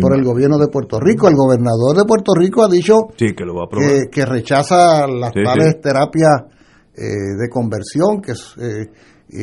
por 0.01 0.17
el 0.17 0.25
gobierno 0.25 0.59
de 0.59 0.69
Puerto 0.69 0.99
Rico. 1.01 1.29
El 1.29 1.35
gobernador 1.35 1.97
de 1.97 2.05
Puerto 2.05 2.33
Rico 2.35 2.65
ha 2.65 2.69
dicho 2.69 2.95
que, 3.17 4.25
rechaza 4.25 5.07
las 5.07 5.33
tales 5.33 5.81
terapias 5.81 6.45
eh, 6.95 7.03
de 7.39 7.49
conversión, 7.49 8.21
que 8.21 8.33
eh, 8.33 8.87
eh, 9.29 9.43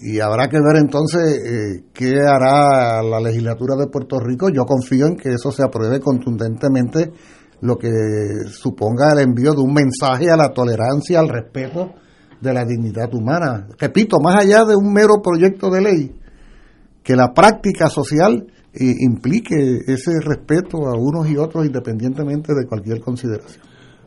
y 0.00 0.20
habrá 0.20 0.48
que 0.48 0.58
ver 0.58 0.76
entonces 0.80 1.40
eh, 1.44 1.84
qué 1.92 2.20
hará 2.20 3.02
la 3.02 3.20
legislatura 3.20 3.74
de 3.76 3.88
Puerto 3.88 4.18
Rico. 4.18 4.48
Yo 4.48 4.64
confío 4.64 5.06
en 5.06 5.16
que 5.16 5.34
eso 5.34 5.52
se 5.52 5.62
apruebe 5.62 6.00
contundentemente, 6.00 7.12
lo 7.60 7.76
que 7.76 7.90
suponga 8.50 9.12
el 9.12 9.20
envío 9.20 9.52
de 9.52 9.60
un 9.60 9.74
mensaje 9.74 10.30
a 10.30 10.36
la 10.36 10.50
tolerancia, 10.50 11.20
al 11.20 11.28
respeto 11.28 11.92
de 12.40 12.54
la 12.54 12.64
dignidad 12.64 13.12
humana. 13.12 13.66
Repito, 13.78 14.20
más 14.20 14.42
allá 14.42 14.64
de 14.64 14.76
un 14.76 14.92
mero 14.92 15.20
proyecto 15.22 15.68
de 15.68 15.80
ley, 15.80 16.20
que 17.02 17.16
la 17.16 17.34
práctica 17.34 17.88
social 17.88 18.46
eh, 18.80 18.94
implique 19.00 19.54
ese 19.86 20.12
respeto 20.24 20.86
a 20.86 20.96
unos 20.96 21.28
y 21.30 21.36
otros 21.36 21.66
independientemente 21.66 22.52
de 22.54 22.66
cualquier 22.66 23.00
consideración. 23.00 23.62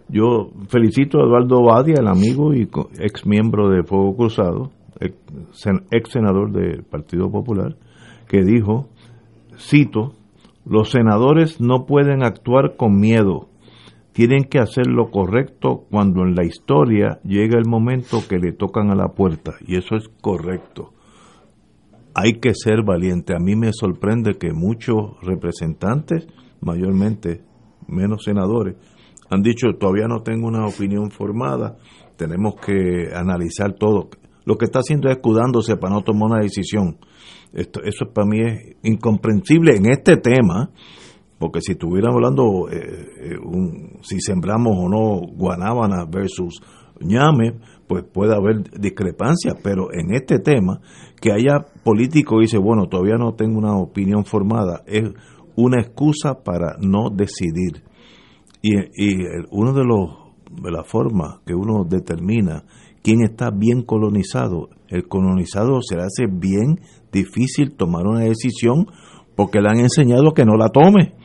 Yo 0.07 0.51
felicito 0.67 1.19
a 1.19 1.23
Eduardo 1.23 1.63
Badia, 1.63 1.95
el 1.99 2.07
amigo 2.07 2.53
y 2.53 2.69
ex 2.99 3.25
miembro 3.25 3.69
de 3.69 3.83
Fuego 3.83 4.15
Cruzado, 4.15 4.71
ex 4.99 6.09
senador 6.09 6.51
del 6.51 6.83
Partido 6.83 7.31
Popular, 7.31 7.75
que 8.27 8.43
dijo, 8.43 8.89
cito, 9.57 10.13
los 10.65 10.91
senadores 10.91 11.61
no 11.61 11.85
pueden 11.85 12.23
actuar 12.23 12.75
con 12.75 12.99
miedo, 12.99 13.47
tienen 14.13 14.43
que 14.43 14.59
hacer 14.59 14.87
lo 14.87 15.09
correcto 15.11 15.85
cuando 15.89 16.23
en 16.23 16.35
la 16.35 16.43
historia 16.43 17.19
llega 17.23 17.57
el 17.57 17.67
momento 17.67 18.19
que 18.27 18.37
le 18.37 18.51
tocan 18.51 18.91
a 18.91 18.95
la 18.95 19.09
puerta, 19.09 19.53
y 19.65 19.77
eso 19.77 19.95
es 19.95 20.09
correcto. 20.21 20.91
Hay 22.13 22.39
que 22.39 22.53
ser 22.53 22.83
valiente. 22.83 23.33
A 23.33 23.39
mí 23.39 23.55
me 23.55 23.71
sorprende 23.73 24.37
que 24.37 24.53
muchos 24.53 25.17
representantes, 25.21 26.27
mayormente 26.61 27.43
menos 27.87 28.23
senadores, 28.23 28.75
han 29.29 29.41
dicho 29.41 29.67
todavía 29.79 30.07
no 30.07 30.23
tengo 30.23 30.47
una 30.47 30.65
opinión 30.65 31.09
formada, 31.09 31.77
tenemos 32.17 32.55
que 32.55 33.13
analizar 33.15 33.73
todo 33.73 34.09
lo 34.45 34.57
que 34.57 34.65
está 34.65 34.79
haciendo 34.79 35.09
es 35.09 35.17
escudándose 35.17 35.77
para 35.77 35.95
no 35.95 36.01
tomar 36.01 36.31
una 36.31 36.41
decisión. 36.41 36.97
Esto, 37.53 37.81
eso 37.83 38.05
para 38.13 38.27
mí 38.27 38.39
es 38.41 38.75
incomprensible 38.83 39.75
en 39.75 39.91
este 39.91 40.17
tema, 40.17 40.71
porque 41.37 41.61
si 41.61 41.73
estuviéramos 41.73 42.15
hablando 42.15 42.69
eh, 42.69 43.07
eh, 43.19 43.37
un, 43.43 43.99
si 44.01 44.19
sembramos 44.19 44.73
o 44.77 44.89
no 44.89 45.21
guanábana 45.35 46.05
versus 46.05 46.61
ñame, 46.99 47.59
pues 47.87 48.03
puede 48.03 48.33
haber 48.35 48.63
discrepancias, 48.79 49.55
pero 49.61 49.91
en 49.93 50.13
este 50.13 50.39
tema, 50.39 50.81
que 51.21 51.31
haya 51.31 51.65
político 51.83 52.39
y 52.39 52.41
dice, 52.41 52.57
bueno, 52.57 52.87
todavía 52.87 53.15
no 53.15 53.35
tengo 53.35 53.57
una 53.57 53.77
opinión 53.77 54.25
formada, 54.25 54.83
es 54.85 55.03
una 55.55 55.79
excusa 55.79 56.43
para 56.43 56.75
no 56.79 57.09
decidir. 57.09 57.83
Y, 58.61 58.75
y 58.75 59.17
uno 59.51 59.73
de 59.73 59.83
los 59.85 60.21
de 60.61 60.71
las 60.71 60.87
formas 60.87 61.39
que 61.45 61.53
uno 61.53 61.85
determina 61.87 62.63
quién 63.01 63.23
está 63.23 63.51
bien 63.51 63.83
colonizado. 63.83 64.69
El 64.89 65.07
colonizado 65.07 65.79
se 65.81 65.95
le 65.95 66.03
hace 66.03 66.25
bien 66.29 66.81
difícil 67.11 67.75
tomar 67.75 68.05
una 68.05 68.21
decisión 68.21 68.87
porque 69.35 69.61
le 69.61 69.69
han 69.69 69.79
enseñado 69.79 70.33
que 70.33 70.45
no 70.45 70.55
la 70.57 70.69
tome. 70.69 71.15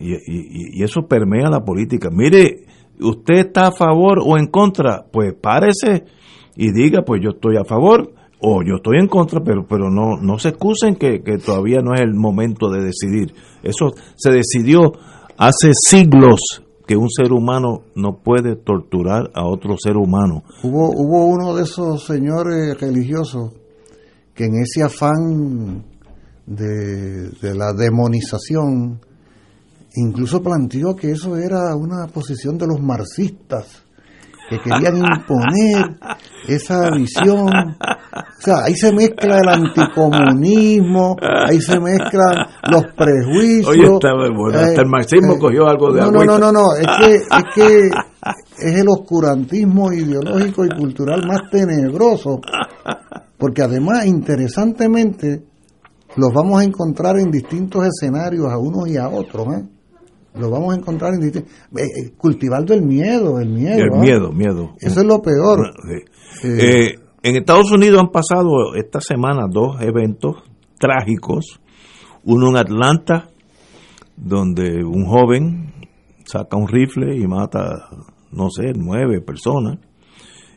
Y, 0.00 0.82
eso 0.82 1.02
permea 1.06 1.50
la 1.50 1.64
política. 1.64 2.08
Mire, 2.10 2.64
usted 3.00 3.46
está 3.46 3.68
a 3.68 3.72
favor 3.72 4.20
o 4.24 4.38
en 4.38 4.46
contra, 4.46 5.04
pues 5.12 5.34
párese 5.34 6.04
y 6.56 6.72
diga, 6.72 7.02
pues 7.04 7.20
yo 7.22 7.30
estoy 7.30 7.56
a 7.56 7.64
favor 7.64 8.14
o 8.42 8.62
yo 8.62 8.76
estoy 8.76 8.98
en 8.98 9.08
contra, 9.08 9.40
pero, 9.40 9.66
pero 9.66 9.90
no, 9.90 10.16
no 10.20 10.38
se 10.38 10.50
excusen 10.50 10.96
que, 10.96 11.22
que 11.22 11.38
todavía 11.38 11.80
no 11.80 11.94
es 11.94 12.00
el 12.00 12.14
momento 12.14 12.68
de 12.70 12.84
decidir. 12.84 13.34
Eso 13.62 13.92
se 14.16 14.32
decidió 14.32 14.92
hace 15.38 15.70
siglos 15.88 16.40
que 16.86 16.96
un 16.96 17.08
ser 17.08 17.32
humano 17.32 17.82
no 17.94 18.18
puede 18.18 18.56
torturar 18.56 19.30
a 19.34 19.46
otro 19.46 19.76
ser 19.78 19.96
humano. 19.96 20.42
Hubo, 20.62 20.90
hubo 20.90 21.26
uno 21.26 21.54
de 21.54 21.62
esos 21.62 22.04
señores 22.04 22.78
religiosos 22.80 23.52
que 24.34 24.46
en 24.46 24.56
ese 24.56 24.82
afán 24.82 25.84
de, 26.46 27.54
la 27.54 27.72
demonización 27.72 29.00
incluso 29.94 30.42
planteó 30.42 30.96
que 30.96 31.12
eso 31.12 31.36
era 31.36 31.76
una 31.76 32.06
posición 32.06 32.58
de 32.58 32.66
los 32.66 32.80
marxistas 32.80 33.84
que 34.58 34.70
querían 34.70 34.96
imponer 34.96 35.96
esa 36.48 36.90
visión. 36.90 37.48
O 37.48 38.40
sea, 38.44 38.64
ahí 38.64 38.74
se 38.74 38.92
mezcla 38.92 39.38
el 39.38 39.48
anticomunismo, 39.48 41.16
ahí 41.20 41.60
se 41.60 41.78
mezclan 41.78 42.46
los 42.70 42.84
prejuicios. 42.96 43.68
Oye, 43.68 43.94
está 43.94 44.12
bueno, 44.14 44.58
hasta 44.58 44.82
el 44.82 44.88
marxismo 44.88 45.34
eh, 45.34 45.38
cogió 45.38 45.66
algo 45.68 45.92
de 45.92 46.00
no, 46.00 46.10
no, 46.10 46.24
no, 46.24 46.38
no, 46.38 46.52
no, 46.52 46.74
es 46.74 46.86
que, 46.98 47.14
es 47.14 47.44
que 47.54 47.78
es 48.58 48.74
el 48.80 48.88
oscurantismo 48.88 49.92
ideológico 49.92 50.64
y 50.64 50.68
cultural 50.70 51.26
más 51.26 51.50
tenebroso, 51.50 52.40
porque 53.38 53.62
además, 53.62 54.06
interesantemente, 54.06 55.44
los 56.16 56.32
vamos 56.34 56.60
a 56.60 56.64
encontrar 56.64 57.18
en 57.18 57.30
distintos 57.30 57.84
escenarios 57.86 58.46
a 58.50 58.58
unos 58.58 58.88
y 58.88 58.96
a 58.96 59.08
otros, 59.08 59.46
¿eh? 59.54 59.64
Los 60.34 60.50
vamos 60.50 60.74
a 60.74 60.78
encontrar 60.78 61.12
en 61.14 61.22
eh, 61.24 61.44
eh, 61.76 62.12
cultivando 62.16 62.72
el 62.72 62.82
miedo, 62.82 63.38
el 63.38 63.50
miedo. 63.50 63.84
El 63.84 63.90
¿ah? 63.92 63.98
miedo, 63.98 64.32
miedo. 64.32 64.74
Eso 64.80 65.00
es 65.00 65.06
lo 65.06 65.20
peor. 65.20 65.74
Sí. 66.40 66.48
Eh, 66.48 66.98
en 67.22 67.36
Estados 67.36 67.70
Unidos 67.70 68.00
han 68.00 68.10
pasado 68.10 68.74
esta 68.74 69.00
semana 69.00 69.46
dos 69.50 69.80
eventos 69.82 70.36
trágicos. 70.78 71.60
Uno 72.24 72.48
en 72.48 72.56
Atlanta, 72.56 73.28
donde 74.16 74.84
un 74.84 75.04
joven 75.04 75.74
saca 76.24 76.56
un 76.56 76.68
rifle 76.68 77.16
y 77.16 77.26
mata, 77.26 77.90
no 78.30 78.48
sé, 78.48 78.72
nueve 78.74 79.20
personas. 79.20 79.78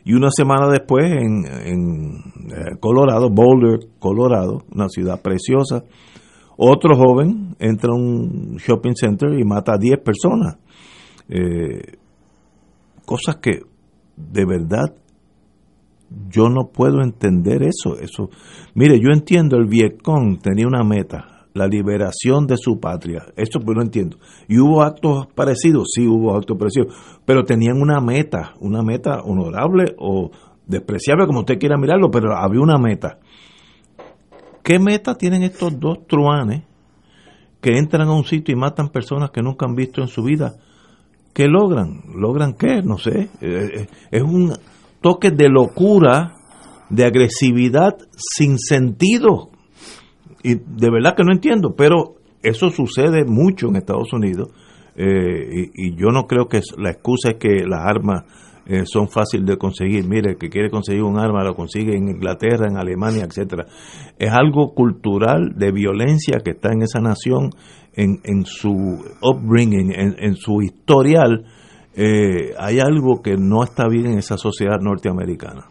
Y 0.04 0.14
una 0.14 0.30
semana 0.30 0.68
después 0.70 1.10
en, 1.10 1.44
en 1.44 2.78
Colorado, 2.80 3.28
Boulder, 3.28 3.88
Colorado, 3.98 4.62
una 4.72 4.88
ciudad 4.88 5.20
preciosa, 5.20 5.82
otro 6.56 6.96
joven 6.96 7.54
entra 7.58 7.90
a 7.92 7.96
un 7.96 8.56
shopping 8.56 8.94
center 8.94 9.38
y 9.38 9.44
mata 9.44 9.74
a 9.74 9.78
10 9.78 10.00
personas. 10.00 10.56
Eh, 11.28 11.98
cosas 13.04 13.36
que 13.36 13.60
de 14.16 14.44
verdad 14.44 14.94
yo 16.28 16.48
no 16.48 16.70
puedo 16.72 17.02
entender 17.02 17.62
eso. 17.62 17.98
eso. 18.00 18.30
Mire, 18.74 18.98
yo 19.00 19.10
entiendo 19.12 19.56
el 19.56 19.66
Vietcong 19.66 20.38
tenía 20.40 20.66
una 20.66 20.84
meta, 20.84 21.46
la 21.54 21.66
liberación 21.66 22.46
de 22.46 22.56
su 22.56 22.78
patria. 22.78 23.24
Eso 23.36 23.60
pues 23.60 23.76
lo 23.76 23.82
entiendo. 23.82 24.18
Y 24.48 24.58
hubo 24.58 24.82
actos 24.82 25.26
parecidos, 25.34 25.88
sí 25.94 26.06
hubo 26.06 26.36
actos 26.36 26.56
parecidos, 26.58 26.94
pero 27.24 27.44
tenían 27.44 27.80
una 27.80 28.00
meta, 28.00 28.54
una 28.60 28.82
meta 28.82 29.20
honorable 29.22 29.94
o 29.98 30.30
despreciable, 30.66 31.26
como 31.26 31.40
usted 31.40 31.58
quiera 31.58 31.76
mirarlo, 31.76 32.10
pero 32.10 32.36
había 32.36 32.60
una 32.60 32.78
meta. 32.78 33.18
¿Qué 34.66 34.80
meta 34.80 35.14
tienen 35.14 35.44
estos 35.44 35.78
dos 35.78 36.08
truanes 36.08 36.64
que 37.60 37.78
entran 37.78 38.08
a 38.08 38.12
un 38.12 38.24
sitio 38.24 38.52
y 38.52 38.58
matan 38.58 38.88
personas 38.88 39.30
que 39.30 39.40
nunca 39.40 39.64
han 39.64 39.76
visto 39.76 40.00
en 40.02 40.08
su 40.08 40.24
vida? 40.24 40.56
¿Qué 41.32 41.46
logran? 41.46 42.00
¿Logran 42.16 42.54
qué? 42.54 42.82
No 42.82 42.98
sé. 42.98 43.28
Eh, 43.40 43.86
Es 44.10 44.22
un 44.22 44.52
toque 45.00 45.30
de 45.30 45.48
locura, 45.48 46.34
de 46.90 47.04
agresividad 47.04 47.96
sin 48.16 48.58
sentido. 48.58 49.50
Y 50.42 50.56
de 50.56 50.90
verdad 50.90 51.14
que 51.14 51.22
no 51.22 51.32
entiendo, 51.32 51.76
pero 51.76 52.16
eso 52.42 52.70
sucede 52.70 53.24
mucho 53.24 53.68
en 53.68 53.76
Estados 53.76 54.12
Unidos. 54.12 54.48
eh, 54.96 55.70
y 55.74 55.94
yo 55.94 56.08
no 56.08 56.26
creo 56.26 56.48
que 56.48 56.60
la 56.76 56.90
excusa 56.90 57.30
es 57.30 57.36
que 57.36 57.64
las 57.68 57.84
armas 57.84 58.24
eh, 58.66 58.82
son 58.84 59.08
fáciles 59.08 59.46
de 59.46 59.56
conseguir. 59.56 60.06
Mire, 60.08 60.32
el 60.32 60.38
que 60.38 60.48
quiere 60.48 60.70
conseguir 60.70 61.02
un 61.02 61.18
arma 61.18 61.44
lo 61.44 61.54
consigue 61.54 61.96
en 61.96 62.08
Inglaterra, 62.08 62.66
en 62.68 62.76
Alemania, 62.76 63.24
etcétera. 63.24 63.66
Es 64.18 64.32
algo 64.32 64.74
cultural 64.74 65.54
de 65.56 65.70
violencia 65.72 66.40
que 66.44 66.50
está 66.50 66.72
en 66.72 66.82
esa 66.82 67.00
nación, 67.00 67.50
en, 67.94 68.20
en 68.24 68.44
su 68.44 68.72
upbringing, 69.22 69.92
en, 69.92 70.16
en 70.18 70.36
su 70.36 70.62
historial. 70.62 71.46
Eh, 71.94 72.54
hay 72.58 72.80
algo 72.80 73.22
que 73.22 73.36
no 73.36 73.62
está 73.62 73.88
bien 73.88 74.06
en 74.06 74.18
esa 74.18 74.36
sociedad 74.36 74.78
norteamericana. 74.80 75.66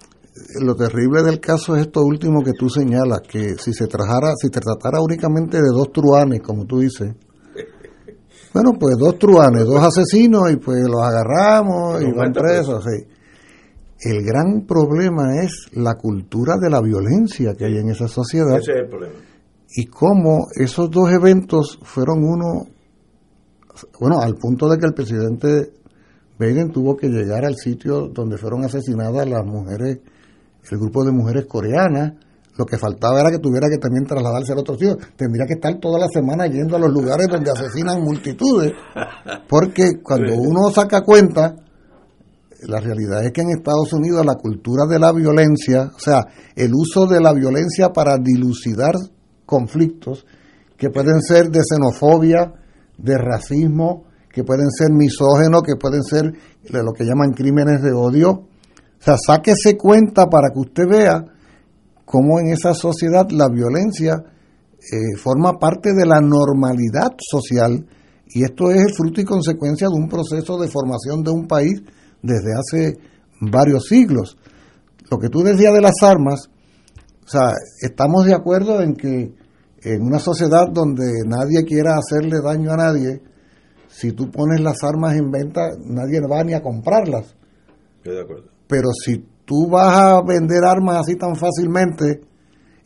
Lo 0.62 0.76
terrible 0.76 1.24
del 1.24 1.40
caso 1.40 1.76
es 1.76 1.84
esto 1.84 2.02
último 2.02 2.42
que 2.44 2.52
tú 2.58 2.70
señalas, 2.70 3.22
que 3.22 3.56
si 3.56 3.74
se 3.74 3.88
trajara, 3.88 4.34
si 4.36 4.48
se 4.48 4.60
tratara 4.60 5.02
únicamente 5.02 5.58
de 5.58 5.70
dos 5.74 5.92
truanes, 5.92 6.42
como 6.42 6.66
tú 6.66 6.80
dices, 6.80 7.14
bueno, 8.56 8.72
pues 8.80 8.96
dos 8.98 9.20
truanes, 9.20 9.66
dos 9.66 9.84
asesinos 9.84 10.50
y 10.50 10.56
pues 10.56 10.88
los 10.88 11.02
agarramos 11.02 12.02
y 12.02 12.10
van 12.14 12.32
presos, 12.32 12.86
sí. 12.86 13.06
El 14.00 14.24
gran 14.24 14.66
problema 14.66 15.44
es 15.44 15.68
la 15.74 15.96
cultura 15.96 16.56
de 16.58 16.70
la 16.70 16.80
violencia 16.80 17.54
que 17.54 17.66
hay 17.66 17.80
en 17.80 17.90
esa 17.90 18.08
sociedad 18.08 18.58
Ese 18.58 18.72
es 18.72 18.78
el 18.78 18.88
problema. 18.88 19.14
y 19.76 19.88
cómo 19.88 20.48
esos 20.56 20.90
dos 20.90 21.12
eventos 21.12 21.80
fueron 21.84 22.24
uno, 22.24 22.68
bueno, 24.00 24.20
al 24.22 24.36
punto 24.36 24.70
de 24.70 24.78
que 24.78 24.86
el 24.86 24.94
presidente 24.94 25.74
Biden 26.40 26.72
tuvo 26.72 26.96
que 26.96 27.10
llegar 27.10 27.44
al 27.44 27.56
sitio 27.56 28.08
donde 28.08 28.38
fueron 28.38 28.64
asesinadas 28.64 29.28
las 29.28 29.46
mujeres, 29.46 30.00
el 30.72 30.78
grupo 30.78 31.04
de 31.04 31.12
mujeres 31.12 31.46
coreanas. 31.46 32.14
Lo 32.58 32.66
que 32.66 32.78
faltaba 32.78 33.20
era 33.20 33.32
que 33.32 33.40
tuviera 33.40 33.68
que 33.70 33.78
también 33.78 34.06
trasladarse 34.06 34.54
al 34.54 34.60
otro 34.60 34.76
sitio. 34.76 34.98
Tendría 35.18 35.46
que 35.46 35.56
estar 35.56 35.78
toda 35.80 36.00
la 36.00 36.08
semana 36.08 36.48
yendo 36.48 36.78
a 36.78 36.80
los 36.80 36.92
lugares 36.92 37.28
donde 37.28 37.52
asesinan 37.52 38.02
multitudes. 38.02 38.72
Porque 39.50 40.02
cuando 40.02 40.36
uno 40.36 40.72
saca 40.72 41.02
cuenta, 41.02 41.56
la 42.62 42.80
realidad 42.80 43.26
es 43.26 43.32
que 43.34 43.42
en 43.42 43.50
Estados 43.50 43.92
Unidos 43.92 44.26
la 44.26 44.36
cultura 44.36 44.86
de 44.90 45.00
la 45.00 45.12
violencia, 45.12 45.92
o 45.94 46.00
sea, 46.00 46.26
el 46.56 46.72
uso 46.74 47.06
de 47.08 47.20
la 47.20 47.34
violencia 47.34 47.90
para 47.90 48.18
dilucidar 48.18 48.96
conflictos 49.46 50.26
que 50.78 50.90
pueden 50.90 51.22
ser 51.22 51.50
de 51.50 51.62
xenofobia, 51.62 52.54
de 52.98 53.18
racismo, 53.18 54.06
que 54.32 54.44
pueden 54.44 54.70
ser 54.70 54.92
misógenos, 54.92 55.62
que 55.64 55.76
pueden 55.76 56.04
ser 56.04 56.32
de 56.70 56.84
lo 56.84 56.94
que 56.94 57.04
llaman 57.04 57.32
crímenes 57.34 57.82
de 57.82 57.92
odio. 57.92 58.30
O 58.32 59.04
sea, 59.04 59.18
sáquese 59.18 59.78
cuenta 59.78 60.28
para 60.28 60.50
que 60.54 60.60
usted 60.60 60.84
vea 60.90 61.26
cómo 62.06 62.40
en 62.40 62.48
esa 62.48 62.74
sociedad 62.74 63.30
la 63.32 63.50
violencia 63.50 64.24
eh, 64.80 65.18
forma 65.18 65.54
parte 65.60 65.94
de 65.94 66.06
la 66.06 66.22
normalidad 66.22 67.12
social 67.20 67.86
y 68.28 68.44
esto 68.44 68.72
es 68.72 68.82
el 68.82 68.94
fruto 68.94 69.22
y 69.22 69.26
consecuencia 69.26 69.88
de 69.88 69.96
un 69.96 70.08
proceso 70.08 70.58
de 70.58 70.68
formación 70.68 71.24
de 71.24 71.32
un 71.32 71.48
país 71.48 71.82
desde 72.22 72.54
hace 72.54 72.98
varios 73.42 73.86
siglos. 73.88 74.38
Lo 75.10 75.20
que 75.20 75.30
tú 75.30 75.44
decías 75.44 75.74
de 75.74 75.82
las 75.82 76.02
armas, 76.02 76.50
o 77.24 77.28
sea, 77.28 77.52
estamos 77.82 78.26
de 78.26 78.34
acuerdo 78.34 78.82
en 78.82 78.96
que 78.96 79.34
en 79.84 80.02
una 80.02 80.20
sociedad 80.20 80.68
donde 80.72 81.06
nadie 81.26 81.64
quiera 81.64 81.98
hacerle 81.98 82.42
daño 82.42 82.72
a 82.72 82.78
nadie, 82.78 83.22
si 83.88 84.12
tú 84.12 84.30
pones 84.32 84.60
las 84.62 84.84
armas 84.84 85.16
en 85.16 85.30
venta, 85.32 85.70
nadie 85.86 86.20
va 86.22 86.44
ni 86.44 86.54
a 86.54 86.62
comprarlas. 86.62 87.36
Estoy 87.98 88.16
de 88.16 88.22
acuerdo. 88.22 88.50
Pero 88.68 88.90
si 88.92 89.24
tú 89.46 89.68
vas 89.70 89.98
a 89.98 90.22
vender 90.22 90.64
armas 90.66 91.02
así 91.02 91.16
tan 91.16 91.36
fácilmente 91.36 92.22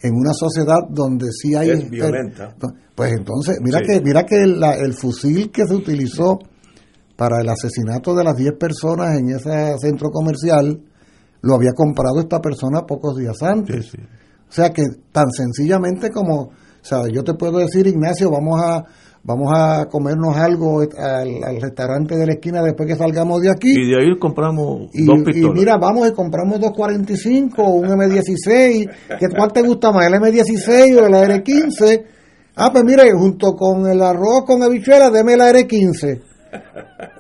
en 0.02 0.14
una 0.16 0.32
sociedad 0.34 0.78
donde 0.90 1.28
sí 1.32 1.56
hay 1.56 1.70
Es 1.72 1.90
violenta. 1.90 2.56
pues 2.96 3.12
entonces 3.14 3.58
mira 3.62 3.80
Sí. 3.80 3.86
que 3.88 4.02
mira 4.02 4.26
que 4.26 4.46
la- 4.46 4.76
el 4.76 4.94
fusil 4.94 5.52
que 5.52 5.66
se 5.66 5.74
utilizó 5.76 6.40
para 7.18 7.42
el 7.42 7.50
asesinato 7.50 8.16
de 8.16 8.24
las 8.24 8.36
10 8.36 8.54
personas 8.58 9.18
en 9.18 9.30
ese 9.30 9.76
centro 9.80 10.10
comercial 10.10 10.82
lo 11.42 11.56
había 11.56 11.72
comprado 11.76 12.20
esta 12.20 12.40
persona 12.40 12.82
pocos 12.86 13.18
días 13.18 13.42
antes. 13.42 13.94
O 13.96 14.52
sea 14.52 14.72
que 14.72 14.84
tan 15.12 15.30
sencillamente 15.32 16.10
como, 16.12 16.36
o 16.44 16.52
sea, 16.82 17.04
yo 17.12 17.24
te 17.24 17.34
puedo 17.34 17.60
decir, 17.60 17.88
Ignacio, 17.88 18.32
vamos 18.32 18.62
a 18.62 18.84
vamos 19.30 19.54
a 19.56 19.86
comernos 19.92 20.36
algo 20.36 20.82
al, 20.82 21.44
al 21.44 21.62
restaurante 21.62 22.16
de 22.18 22.26
la 22.26 22.34
esquina 22.34 22.64
después 22.64 22.90
que 22.90 22.96
salgamos 22.96 23.42
de 23.42 23.52
aquí. 23.52 23.72
Y 23.78 23.92
de 23.92 24.02
ahí 24.02 24.18
compramos 24.18 24.90
Y, 24.92 25.06
dos 25.06 25.20
y 25.20 25.24
pistolas. 25.26 25.56
mira, 25.56 25.78
vamos 25.78 26.10
y 26.10 26.14
compramos 26.14 26.60
245 26.60 27.62
o 27.62 27.74
un 27.76 27.90
M16. 27.90 28.90
¿Qué, 29.20 29.28
¿Cuál 29.30 29.54
te 29.54 29.62
gusta 29.62 29.92
más, 29.92 30.08
el 30.08 30.14
M16 30.14 30.98
o 31.00 31.06
el 31.06 31.14
AR-15? 31.14 32.04
Ah, 32.56 32.72
pues 32.72 32.84
mire, 32.84 33.12
junto 33.12 33.52
con 33.54 33.88
el 33.88 34.02
arroz 34.02 34.46
con 34.48 34.64
habichuelas, 34.64 35.14
deme 35.14 35.34
el 35.36 35.42
AR-15. 35.42 36.22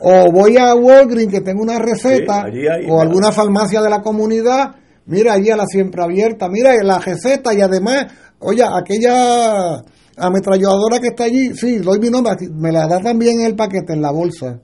O 0.01 0.31
voy 0.31 0.57
a 0.57 0.73
Walgreens 0.73 1.31
que 1.31 1.41
tengo 1.41 1.61
una 1.61 1.77
receta, 1.77 2.45
Sí, 2.45 2.57
allí 2.57 2.67
hay, 2.67 2.89
o 2.89 2.99
alguna 2.99 3.31
farmacia 3.31 3.81
de 3.81 3.89
la 3.91 4.01
comunidad. 4.01 4.71
Mira, 5.05 5.33
allí 5.33 5.51
a 5.51 5.55
la 5.57 5.65
siempre 5.67 6.01
abierta. 6.03 6.49
Mira, 6.49 6.71
la 6.83 6.97
receta 6.97 7.53
y 7.53 7.61
además, 7.61 8.07
oye, 8.39 8.63
aquella 8.63 9.83
ametralladora 10.19 10.99
que 10.99 11.07
está 11.07 11.25
allí, 11.25 11.53
sí, 11.55 11.77
doy 11.77 11.99
mi 11.99 12.09
nombre, 12.09 12.33
me 12.53 12.71
la 12.71 12.87
da 12.87 12.99
también 12.99 13.41
en 13.41 13.47
el 13.47 13.55
paquete, 13.55 13.93
en 13.93 14.01
la 14.01 14.11
bolsa. 14.11 14.59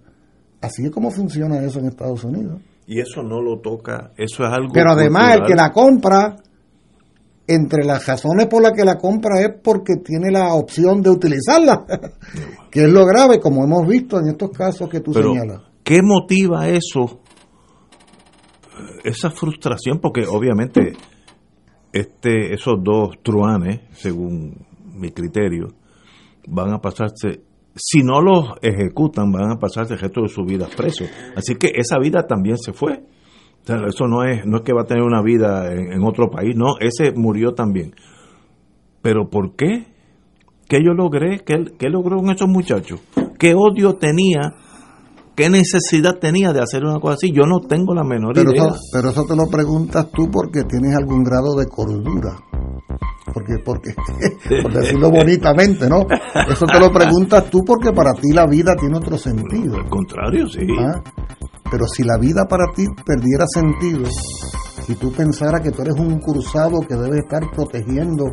Así 0.61 0.85
es 0.85 0.91
como 0.91 1.11
funciona 1.11 1.59
eso 1.63 1.79
en 1.79 1.87
Estados 1.87 2.23
Unidos. 2.23 2.61
Y 2.87 2.99
eso 2.99 3.23
no 3.23 3.41
lo 3.41 3.59
toca, 3.59 4.11
eso 4.17 4.43
es 4.43 4.51
algo. 4.51 4.71
Pero 4.73 4.91
además 4.91 5.35
el 5.35 5.45
que 5.45 5.55
la 5.55 5.71
compra, 5.71 6.35
entre 7.47 7.83
las 7.83 8.05
razones 8.05 8.47
por 8.47 8.61
las 8.61 8.73
que 8.73 8.83
la 8.83 8.97
compra 8.97 9.41
es 9.41 9.49
porque 9.63 9.97
tiene 10.03 10.31
la 10.31 10.53
opción 10.53 11.01
de 11.01 11.09
utilizarla, 11.09 11.85
que 12.71 12.85
es 12.85 12.89
lo 12.89 13.05
grave, 13.05 13.39
como 13.39 13.63
hemos 13.63 13.87
visto 13.87 14.19
en 14.19 14.29
estos 14.29 14.51
casos 14.51 14.89
que 14.89 14.99
tú 14.99 15.11
Pero, 15.13 15.33
señalas. 15.33 15.61
¿qué 15.83 16.01
motiva 16.01 16.67
eso? 16.67 17.21
Esa 19.03 19.29
frustración, 19.29 19.99
porque 20.01 20.25
obviamente 20.27 20.93
este, 21.93 22.53
esos 22.53 22.75
dos 22.83 23.15
truanes, 23.23 23.81
según 23.93 24.65
mi 24.95 25.11
criterio, 25.11 25.67
van 26.47 26.73
a 26.73 26.79
pasarse 26.79 27.41
si 27.75 28.03
no 28.03 28.21
los 28.21 28.53
ejecutan 28.61 29.31
van 29.31 29.51
a 29.51 29.59
pasar 29.59 29.85
el 29.89 29.99
resto 29.99 30.21
de 30.21 30.29
su 30.29 30.43
vida 30.45 30.67
presos. 30.75 31.09
Así 31.35 31.55
que 31.55 31.71
esa 31.75 31.99
vida 31.99 32.25
también 32.25 32.57
se 32.57 32.71
fue. 32.71 33.03
O 33.63 33.65
sea, 33.65 33.77
eso 33.87 34.07
no 34.07 34.23
es, 34.23 34.45
no 34.45 34.57
es 34.57 34.63
que 34.63 34.73
va 34.73 34.83
a 34.83 34.85
tener 34.85 35.03
una 35.03 35.21
vida 35.21 35.71
en, 35.73 35.91
en 35.91 36.03
otro 36.03 36.29
país, 36.29 36.55
no, 36.55 36.75
ese 36.79 37.11
murió 37.13 37.53
también. 37.53 37.93
Pero 39.01 39.29
¿por 39.29 39.55
qué? 39.55 39.87
¿Qué 40.69 40.77
yo 40.83 40.93
logré? 40.93 41.39
¿Qué, 41.45 41.65
qué 41.77 41.89
logró 41.89 42.17
con 42.17 42.29
esos 42.29 42.47
muchachos? 42.47 43.01
¿Qué 43.37 43.53
odio 43.55 43.95
tenía? 43.95 44.53
¿Qué 45.35 45.49
necesidad 45.49 46.17
tenía 46.19 46.53
de 46.53 46.61
hacer 46.61 46.83
una 46.85 46.99
cosa 46.99 47.15
así? 47.15 47.31
Yo 47.31 47.43
no 47.45 47.59
tengo 47.59 47.93
la 47.93 48.03
menor 48.03 48.33
Pero 48.35 48.51
idea. 48.51 48.67
eso, 48.67 48.75
pero 48.93 49.09
eso 49.09 49.25
te 49.25 49.35
lo 49.35 49.47
preguntas 49.47 50.09
tú 50.11 50.29
porque 50.31 50.63
tienes 50.63 50.95
algún 50.95 51.23
grado 51.23 51.55
de 51.55 51.65
cordura. 51.67 52.37
Porque, 53.33 53.53
porque, 53.63 53.93
por 54.61 54.73
decirlo 54.73 55.09
bonitamente, 55.09 55.89
¿no? 55.89 56.05
Eso 56.49 56.65
te 56.65 56.79
lo 56.79 56.91
preguntas 56.91 57.49
tú 57.49 57.63
porque 57.65 57.91
para 57.91 58.13
ti 58.13 58.31
la 58.31 58.45
vida 58.45 58.75
tiene 58.75 58.97
otro 58.97 59.17
sentido. 59.17 59.77
Al 59.77 59.89
contrario, 59.89 60.47
sí. 60.47 60.65
¿Ah? 60.79 61.01
Pero 61.71 61.87
si 61.87 62.03
la 62.03 62.17
vida 62.17 62.45
para 62.47 62.65
ti 62.75 62.85
perdiera 63.05 63.45
sentido 63.47 64.07
y 64.87 64.95
tú 64.95 65.11
pensaras 65.11 65.61
que 65.61 65.71
tú 65.71 65.81
eres 65.81 65.95
un 65.95 66.19
cruzado 66.19 66.79
que 66.81 66.95
debe 66.95 67.19
estar 67.19 67.41
protegiendo 67.51 68.25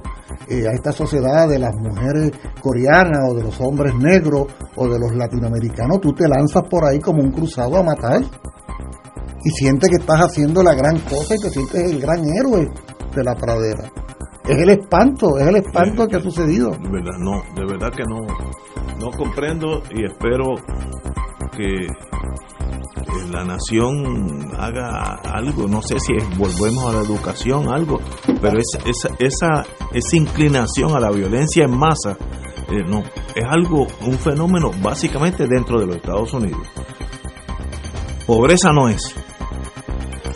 eh, 0.49 0.67
a 0.69 0.73
esta 0.73 0.93
sociedad 0.93 1.49
de 1.49 1.59
las 1.59 1.75
mujeres 1.75 2.31
coreanas 2.61 3.31
o 3.31 3.35
de 3.35 3.43
los 3.43 3.59
hombres 3.61 3.95
negros 3.95 4.47
o 4.77 4.89
de 4.89 4.99
los 4.99 5.15
latinoamericanos, 5.15 6.01
tú 6.01 6.13
te 6.13 6.29
lanzas 6.29 6.63
por 6.69 6.85
ahí 6.85 7.01
como 7.01 7.23
un 7.23 7.33
cruzado 7.33 7.79
a 7.79 7.83
matar 7.83 8.23
y 9.45 9.51
sientes 9.51 9.89
que 9.91 9.97
estás 9.97 10.21
haciendo 10.21 10.63
la 10.63 10.75
gran 10.75 10.99
cosa 11.01 11.35
y 11.35 11.39
te 11.39 11.51
sientes 11.51 11.91
el 11.91 12.01
gran 12.01 12.21
héroe 12.25 12.69
de 13.15 13.25
la 13.25 13.35
pradera. 13.35 13.91
Es 14.45 14.59
el 14.59 14.71
espanto, 14.71 15.39
es 15.39 15.47
el 15.47 15.57
espanto 15.57 16.09
que 16.09 16.17
ha 16.17 16.21
sucedido. 16.21 16.71
De 16.71 16.89
verdad, 16.89 17.19
no, 17.19 17.43
de 17.55 17.65
verdad 17.65 17.93
que 17.93 18.03
no, 18.05 18.19
no 18.99 19.11
comprendo 19.17 19.83
y 19.95 20.05
espero 20.05 20.57
que 21.57 21.87
la 23.31 23.45
nación 23.45 24.51
haga 24.59 25.21
algo, 25.25 25.67
no 25.67 25.81
sé 25.83 25.99
si 26.01 26.15
es, 26.15 26.39
volvemos 26.39 26.85
a 26.87 26.93
la 26.99 27.03
educación, 27.03 27.73
algo, 27.73 28.01
pero 28.41 28.59
esa, 28.59 28.79
esa, 28.89 29.09
esa, 29.19 29.65
esa 29.93 30.17
inclinación 30.17 30.95
a 30.95 31.01
la 31.01 31.11
violencia 31.11 31.65
en 31.65 31.77
masa, 31.77 32.17
eh, 32.71 32.83
no, 32.87 33.01
es 33.35 33.45
algo, 33.49 33.87
un 34.03 34.19
fenómeno 34.19 34.71
básicamente 34.83 35.47
dentro 35.47 35.81
de 35.81 35.87
los 35.87 35.97
Estados 35.97 36.33
Unidos. 36.35 36.67
Pobreza 38.27 38.71
no 38.73 38.89
es, 38.89 39.15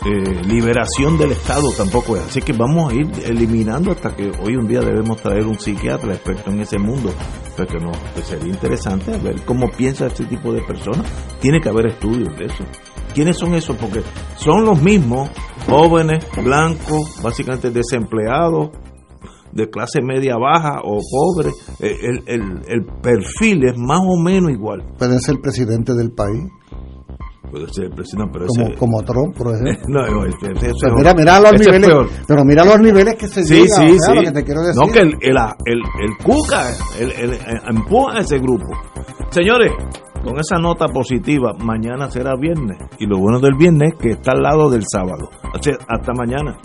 eh, 0.05 0.43
liberación 0.45 1.17
del 1.17 1.31
Estado 1.31 1.69
tampoco 1.75 2.15
es. 2.17 2.23
Así 2.23 2.41
que 2.41 2.53
vamos 2.53 2.91
a 2.91 2.95
ir 2.95 3.09
eliminando 3.25 3.91
hasta 3.91 4.15
que 4.15 4.31
hoy 4.41 4.55
un 4.55 4.67
día 4.67 4.79
debemos 4.81 5.21
traer 5.21 5.45
un 5.45 5.59
psiquiatra 5.59 6.13
experto 6.13 6.51
en 6.51 6.61
ese 6.61 6.77
mundo, 6.77 7.11
porque 7.55 7.77
no, 7.79 7.91
que 8.15 8.21
sería 8.21 8.53
interesante 8.53 9.17
ver 9.17 9.41
cómo 9.45 9.69
piensa 9.71 10.07
este 10.07 10.25
tipo 10.25 10.53
de 10.53 10.61
personas. 10.61 11.05
Tiene 11.39 11.59
que 11.59 11.69
haber 11.69 11.87
estudios 11.87 12.37
de 12.37 12.45
eso. 12.45 12.63
¿Quiénes 13.13 13.37
son 13.37 13.55
esos? 13.55 13.75
Porque 13.77 14.03
son 14.35 14.65
los 14.65 14.81
mismos 14.81 15.29
jóvenes, 15.67 16.23
blancos, 16.43 17.19
básicamente 17.23 17.71
desempleados, 17.71 18.69
de 19.51 19.69
clase 19.69 20.01
media 20.01 20.37
baja 20.37 20.81
o 20.83 20.99
pobre. 21.01 21.49
Eh, 21.79 21.97
El, 22.27 22.61
el, 22.67 22.85
perfil 23.01 23.65
es 23.65 23.77
más 23.77 24.01
o 24.01 24.21
menos 24.21 24.51
igual. 24.51 24.83
Pueden 24.97 25.19
ser 25.19 25.37
presidente 25.41 25.93
del 25.93 26.11
país, 26.11 26.43
Puede 27.51 27.67
ser 27.73 27.85
el 27.85 27.91
presidente, 27.91 28.29
pero 28.33 28.45
como, 28.47 28.65
ese- 28.67 28.75
como 28.77 29.03
Trump, 29.03 29.37
por 29.37 29.47
ejemplo. 29.55 29.85
No, 29.87 30.01
no, 30.05 30.31
Pero 30.81 30.95
mira, 30.95 31.13
mira 31.13 31.39
los 31.39 31.53
niveles, 31.53 31.89
pero 32.27 32.43
mira 32.43 32.65
los 32.65 32.79
niveles 32.79 33.15
que 33.15 33.27
se 33.27 33.43
Sí, 33.43 33.53
llega, 33.53 33.75
sí, 33.75 33.91
o 33.91 33.99
sea, 33.99 34.13
sí. 34.13 34.15
lo 34.15 34.21
que 34.23 34.31
te 34.31 34.43
quiero 34.43 34.61
decir. 34.61 34.81
No, 34.85 34.91
que 34.91 34.99
el, 34.99 35.13
el, 35.21 35.37
el, 35.65 35.77
el 35.77 36.17
Cuca 36.23 36.63
el, 36.99 37.11
el- 37.11 37.33
el- 37.33 37.39
empuja 37.69 38.17
a 38.17 38.19
ese 38.21 38.37
grupo. 38.39 38.65
Señores, 39.29 39.71
con 40.23 40.37
esa 40.39 40.57
nota 40.57 40.87
positiva, 40.87 41.53
mañana 41.59 42.09
será 42.11 42.33
viernes. 42.39 42.77
Y 42.99 43.05
lo 43.05 43.17
bueno 43.17 43.39
del 43.39 43.55
viernes 43.55 43.93
es 43.93 43.99
que 43.99 44.09
está 44.11 44.31
al 44.33 44.41
lado 44.41 44.69
del 44.69 44.83
sábado. 44.85 45.29
Hasta 45.87 46.11
mañana. 46.13 46.57